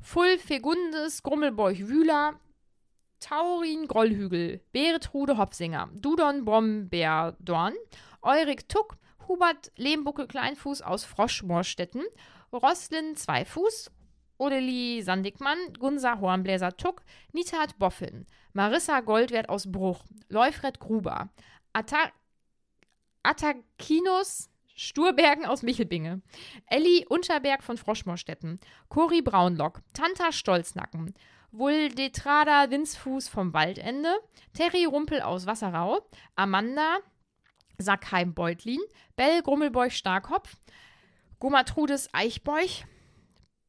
Full 0.00 0.38
Fegundes 0.38 1.22
Grummelbeuch 1.22 1.86
Wühler, 1.88 2.40
Taurin 3.20 3.86
Grollhügel, 3.86 4.62
Beretrude 4.72 5.36
Hopsinger, 5.36 5.90
Dudon 5.92 6.46
Brombeerdorn, 6.46 7.74
Eurik 8.22 8.66
Tuck, 8.70 8.96
Hubert 9.28 9.72
Lehmbuckel 9.76 10.26
Kleinfuß 10.26 10.82
aus 10.82 11.04
Froschmoorstetten, 11.04 12.04
Roslin 12.52 13.16
Zweifuß, 13.16 13.90
Odeli 14.38 15.02
Sandigmann, 15.02 15.58
Gunsa 15.78 16.20
Hornbläser 16.20 16.76
Tuck, 16.76 17.02
Nitat 17.32 17.78
Boffin, 17.78 18.26
Marissa 18.52 19.00
Goldwert 19.00 19.48
aus 19.48 19.70
Bruch, 19.70 20.04
Leufred 20.28 20.78
Gruber, 20.78 21.30
Atta 21.72 22.10
Attakinus 23.22 24.50
Sturbergen 24.76 25.46
aus 25.46 25.62
Michelbinge, 25.62 26.20
Elli 26.66 27.06
Unterberg 27.08 27.62
von 27.62 27.78
Froschmoorstetten, 27.78 28.60
Cori 28.88 29.22
Braunlock, 29.22 29.80
Tanta 29.94 30.32
Stolznacken, 30.32 31.14
Vuldetrada 31.50 32.70
Winzfuß 32.70 33.28
vom 33.28 33.54
Waldende, 33.54 34.14
Terry 34.52 34.84
Rumpel 34.84 35.22
aus 35.22 35.46
Wasserau, 35.46 36.06
Amanda 36.34 36.98
Sackheim-Beutlin, 37.78 38.80
Bell 39.16 39.42
Grummelbeuch 39.42 39.92
Starkopf, 39.92 40.56
Gomatrudes 41.38 42.08
Eichbeuch, 42.12 42.84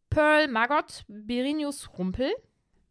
Pearl 0.10 0.48
Magott, 0.48 1.04
Berinius 1.08 1.90
Rumpel, 1.98 2.34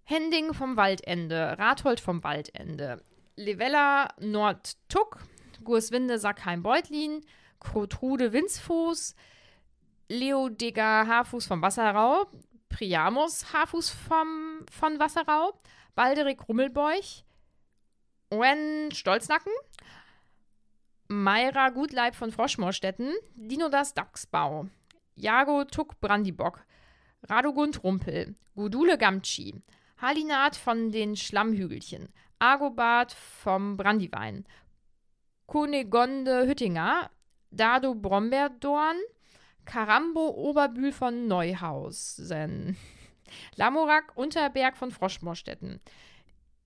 Hending 0.04 0.54
vom 0.54 0.76
Waldende, 0.76 1.58
Rathold 1.58 2.00
vom 2.00 2.22
Waldende, 2.22 3.02
Levella 3.36 4.08
Nordtuck, 4.20 5.18
Gurswinde 5.64 6.18
Sackheim-Beutlin, 6.18 7.24
Krotrude 7.58 8.32
Winzfuß, 8.32 9.14
Leodeger 10.08 11.06
Haarfuß 11.06 11.46
vom 11.46 11.62
Wasserau, 11.62 12.26
Priamus 12.68 13.52
Haarfuß 13.52 13.90
vom, 13.90 14.64
von 14.70 14.98
Wasserau, 14.98 15.58
Balderik 15.94 16.48
Rummelbeuch, 16.48 17.24
Owen 18.30 18.90
Stolznacken, 18.92 19.52
Mayra 21.08 21.70
Gutleib 21.70 22.14
von 22.14 22.32
Froschmoorstetten, 22.32 23.12
Dinodas 23.34 23.94
Dachsbau, 23.94 24.66
Jago 25.14 25.64
Tuck 25.64 26.00
Brandibock, 26.00 26.64
Radogund 27.22 27.82
Rumpel, 27.84 28.34
Gudule 28.54 28.98
Gamtschi, 28.98 29.54
Halinat 30.00 30.56
von 30.56 30.90
den 30.90 31.16
Schlammhügelchen, 31.16 32.08
Agobart 32.38 33.12
vom 33.12 33.76
Brandiwein, 33.76 34.44
Kunegonde 35.46 36.46
Hüttinger, 36.46 37.10
Dado 37.50 37.94
Brombeerdorn, 37.94 38.96
Karambo 39.64 40.28
Oberbühl 40.30 40.92
von 40.92 41.28
Neuhausen, 41.28 42.76
Lamorak 43.56 44.16
Unterberg 44.16 44.76
von 44.76 44.90
Froschmoorstetten, 44.90 45.80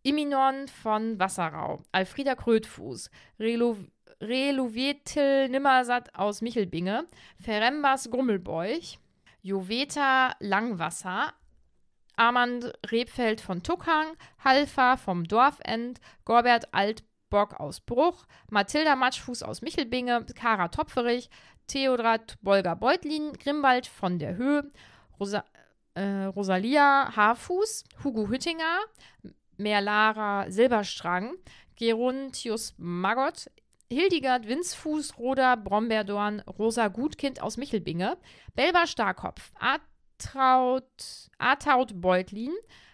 Iminon 0.02 0.66
von 0.68 1.18
Wasserau, 1.18 1.82
Alfrieda 1.92 2.34
Krötfuß, 2.34 3.10
Relo 3.38 3.76
Relovetel 4.20 5.48
Nimmersatt 5.48 6.14
aus 6.14 6.42
Michelbinge, 6.42 7.06
Ferembas 7.40 8.10
Grummelbeuch, 8.10 8.98
Joveta 9.42 10.34
Langwasser, 10.40 11.32
Armand 12.16 12.72
Rebfeld 12.90 13.40
von 13.40 13.62
Tuckhang, 13.62 14.14
Halfa 14.44 14.98
vom 14.98 15.24
Dorfend, 15.24 16.00
Gorbert 16.26 16.68
Altbock 16.74 17.58
aus 17.58 17.80
Bruch, 17.80 18.26
Mathilda 18.50 18.94
Matschfuß 18.94 19.42
aus 19.42 19.62
Michelbinge, 19.62 20.26
Kara 20.34 20.68
Topferich, 20.68 21.30
Theodrat 21.66 22.36
Bolger 22.42 22.76
Beutlin, 22.76 23.32
Grimwald 23.32 23.86
von 23.86 24.18
der 24.18 24.36
Höhe, 24.36 24.70
Rosa, 25.18 25.44
äh, 25.94 26.24
Rosalia 26.24 27.16
Haarfuß, 27.16 27.84
Hugo 28.04 28.28
Hüttinger, 28.28 28.80
Merlara 29.56 30.50
Silberstrang, 30.50 31.36
Gerontius 31.76 32.74
Magott, 32.76 33.46
Hildegard 33.92 34.46
Winzfuß, 34.46 35.18
Roda 35.18 35.56
Brombeerdorn, 35.56 36.40
Rosa 36.42 36.86
Gutkind 36.86 37.42
aus 37.42 37.56
Michelbinge, 37.56 38.16
Belba 38.54 38.86
Starkopf, 38.86 39.50
Atraut, 39.58 40.84
Ataut 41.38 42.00
Beutlin, 42.00 42.52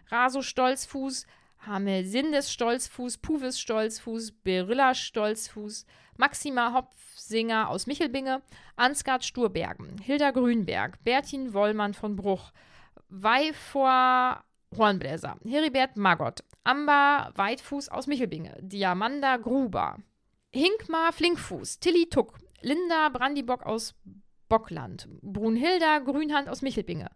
Raso 0.09 0.41
Stolzfuß, 0.41 1.27
Hamelsindes 1.67 2.51
Stolzfuß, 2.51 3.19
Puvis 3.19 3.61
Stolzfuß, 3.61 4.33
Berilla 4.43 4.95
Stolzfuß, 4.95 5.85
Maxima 6.17 6.73
Hopfsinger 6.73 7.69
aus 7.69 7.87
Michelbinge, 7.87 8.41
Ansgard 8.77 9.23
Sturbergen, 9.23 9.99
Hilda 9.99 10.31
Grünberg, 10.31 11.05
Bertin 11.05 11.53
Wollmann 11.53 11.93
von 11.93 12.17
Bruch, 12.17 12.53
Weivor 13.11 14.43
Hornbläser, 14.75 15.37
Heribert 15.45 15.99
Magott, 15.99 16.43
Amber 16.65 17.33
Weitfuß 17.35 17.91
aus 17.91 18.07
Michelbinge, 18.07 18.57
Diamanda 18.63 19.37
Gruber, 19.37 19.99
Hinkmar 20.53 21.13
Flinkfuß, 21.13 21.81
Tilly 21.81 22.09
Tuck, 22.09 22.39
Linda 22.61 23.09
Brandibock 23.11 23.65
aus 23.65 23.95
Bockland, 24.49 25.09
Brunhilda 25.23 25.99
Grünhand 25.99 26.49
aus 26.49 26.63
Michelbinge, 26.63 27.11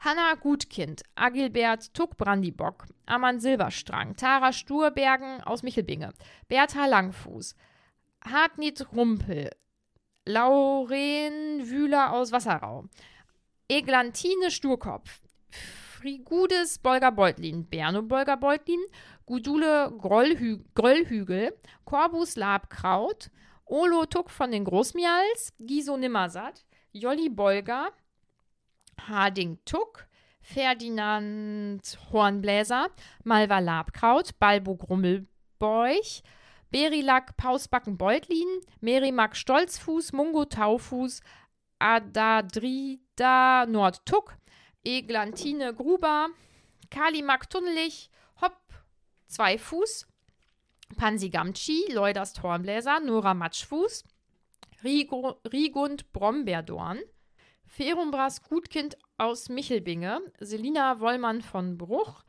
Hanna 0.00 0.34
Gutkind, 0.34 1.02
Agilbert 1.14 1.94
Tuck 1.94 2.16
Brandibock, 2.16 2.86
Amann 3.06 3.40
Silberstrang, 3.40 4.16
Tara 4.16 4.52
Sturbergen 4.52 5.42
aus 5.42 5.62
Michelbinge, 5.62 6.12
Bertha 6.48 6.86
Langfuß, 6.86 7.54
Hartnit 8.24 8.92
Rumpel, 8.92 9.50
Lauren 10.26 11.68
Wühler 11.68 12.12
aus 12.12 12.32
Wasserau, 12.32 12.88
Eglantine 13.68 14.50
Sturkopf, 14.50 15.22
Frigudes 15.50 16.78
Bolger 16.78 17.12
Beutlin, 17.12 17.64
Berno 17.68 18.02
Bolger 18.02 18.36
Beutlin, 18.36 18.80
Gudule 19.32 19.90
Grollhü 19.98 20.62
Gröllhügel, 20.74 21.58
Corbus 21.86 22.36
Labkraut, 22.36 23.30
Olo 23.64 24.04
Tuck 24.04 24.28
von 24.28 24.50
den 24.50 24.62
Großmials, 24.66 25.54
Giso 25.58 25.96
Nimmersatt, 25.96 26.66
Jolli 26.92 27.30
Bolger, 27.30 27.92
Harding 29.00 29.58
Tuck, 29.64 30.06
Ferdinand 30.42 31.80
Hornbläser, 32.12 32.90
Malva 33.24 33.60
Labkraut, 33.60 34.38
Balbo 34.38 34.76
Grummelbeuch, 34.76 36.22
Berilak 36.70 37.34
Pausbacken 37.38 37.96
Beutlin, 37.96 38.60
Merimak 38.82 39.34
Stolzfuß, 39.34 40.12
Mungo 40.12 40.44
Taufuß, 40.44 41.22
Adadrida 41.78 43.64
Nordtuck, 43.64 44.36
Eglantine 44.84 45.72
Gruber, 45.72 46.28
Kalimak 46.90 47.48
Tunnelich, 47.48 48.10
Zweifuß, 49.32 50.06
Pansigamci, 50.96 51.86
Leudast 51.90 52.42
Hornbläser, 52.42 53.00
Nora 53.00 53.32
Matschfuß, 53.32 54.04
Rigo, 54.84 55.40
Rigund 55.50 56.12
Brombeerdorn, 56.12 56.98
Ferumbras 57.64 58.42
Gutkind 58.42 58.98
aus 59.16 59.48
Michelbinge, 59.48 60.20
Selina 60.38 61.00
Wollmann 61.00 61.40
von 61.40 61.78
Bruch, 61.78 62.24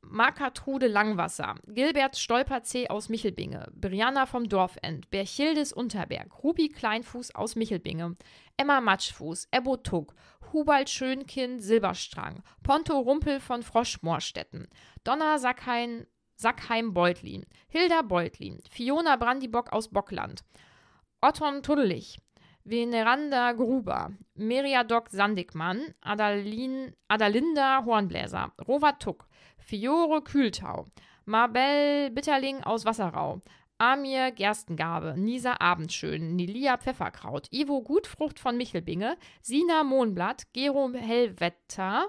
Markatrude 0.00 0.86
Langwasser, 0.86 1.56
Gilbert 1.66 2.16
Stolperzee 2.16 2.88
aus 2.88 3.10
Michelbinge, 3.10 3.70
Brianna 3.74 4.24
vom 4.24 4.48
Dorfend, 4.48 5.10
Berchildes 5.10 5.74
Unterberg, 5.74 6.42
Ruby 6.42 6.70
Kleinfuß 6.70 7.34
aus 7.34 7.54
Michelbinge, 7.54 8.16
Emma 8.56 8.80
Matschfuß, 8.80 9.48
Ebbo 9.50 9.76
Tuck, 9.76 10.14
Hubald 10.54 10.88
Schönkind 10.88 11.62
Silberstrang, 11.62 12.42
Ponto 12.62 12.98
Rumpel 12.98 13.40
von 13.40 13.62
Froschmoorstetten, 13.62 14.68
Donna 15.04 15.38
Sackheim, 15.38 16.06
Sackheim 16.40 16.94
Beutlin, 16.94 17.44
Hilda 17.68 18.00
Beutlin, 18.00 18.60
Fiona 18.70 19.16
Brandibock 19.16 19.74
aus 19.74 19.88
Bockland, 19.88 20.42
Otton 21.20 21.62
Tuddelich, 21.62 22.18
Veneranda 22.64 23.52
Gruber, 23.52 24.12
Meriadoc 24.36 25.10
Sandigmann, 25.10 25.94
Adalin, 26.00 26.94
Adalinda 27.08 27.84
Hornbläser, 27.84 28.52
Robert 28.66 29.02
Tuck, 29.02 29.28
Fiore 29.58 30.22
Kühltau, 30.22 30.86
Marbel 31.26 32.10
Bitterling 32.10 32.62
aus 32.62 32.86
Wasserau, 32.86 33.42
Amir 33.76 34.30
Gerstengabe, 34.30 35.14
Nisa 35.18 35.56
Abendschön, 35.60 36.36
Nilia 36.36 36.78
Pfefferkraut, 36.78 37.48
Ivo 37.50 37.82
Gutfrucht 37.82 38.38
von 38.38 38.56
Michelbinge, 38.56 39.18
Sina 39.42 39.84
Mohnblatt, 39.84 40.52
Gero 40.54 40.90
Hellwetter, 40.94 42.08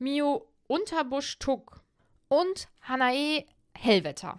Mio 0.00 0.48
Unterbusch 0.66 1.38
Tuck 1.38 1.84
und 2.28 2.68
Hanae 2.82 3.44
Hellwetter. 3.82 4.38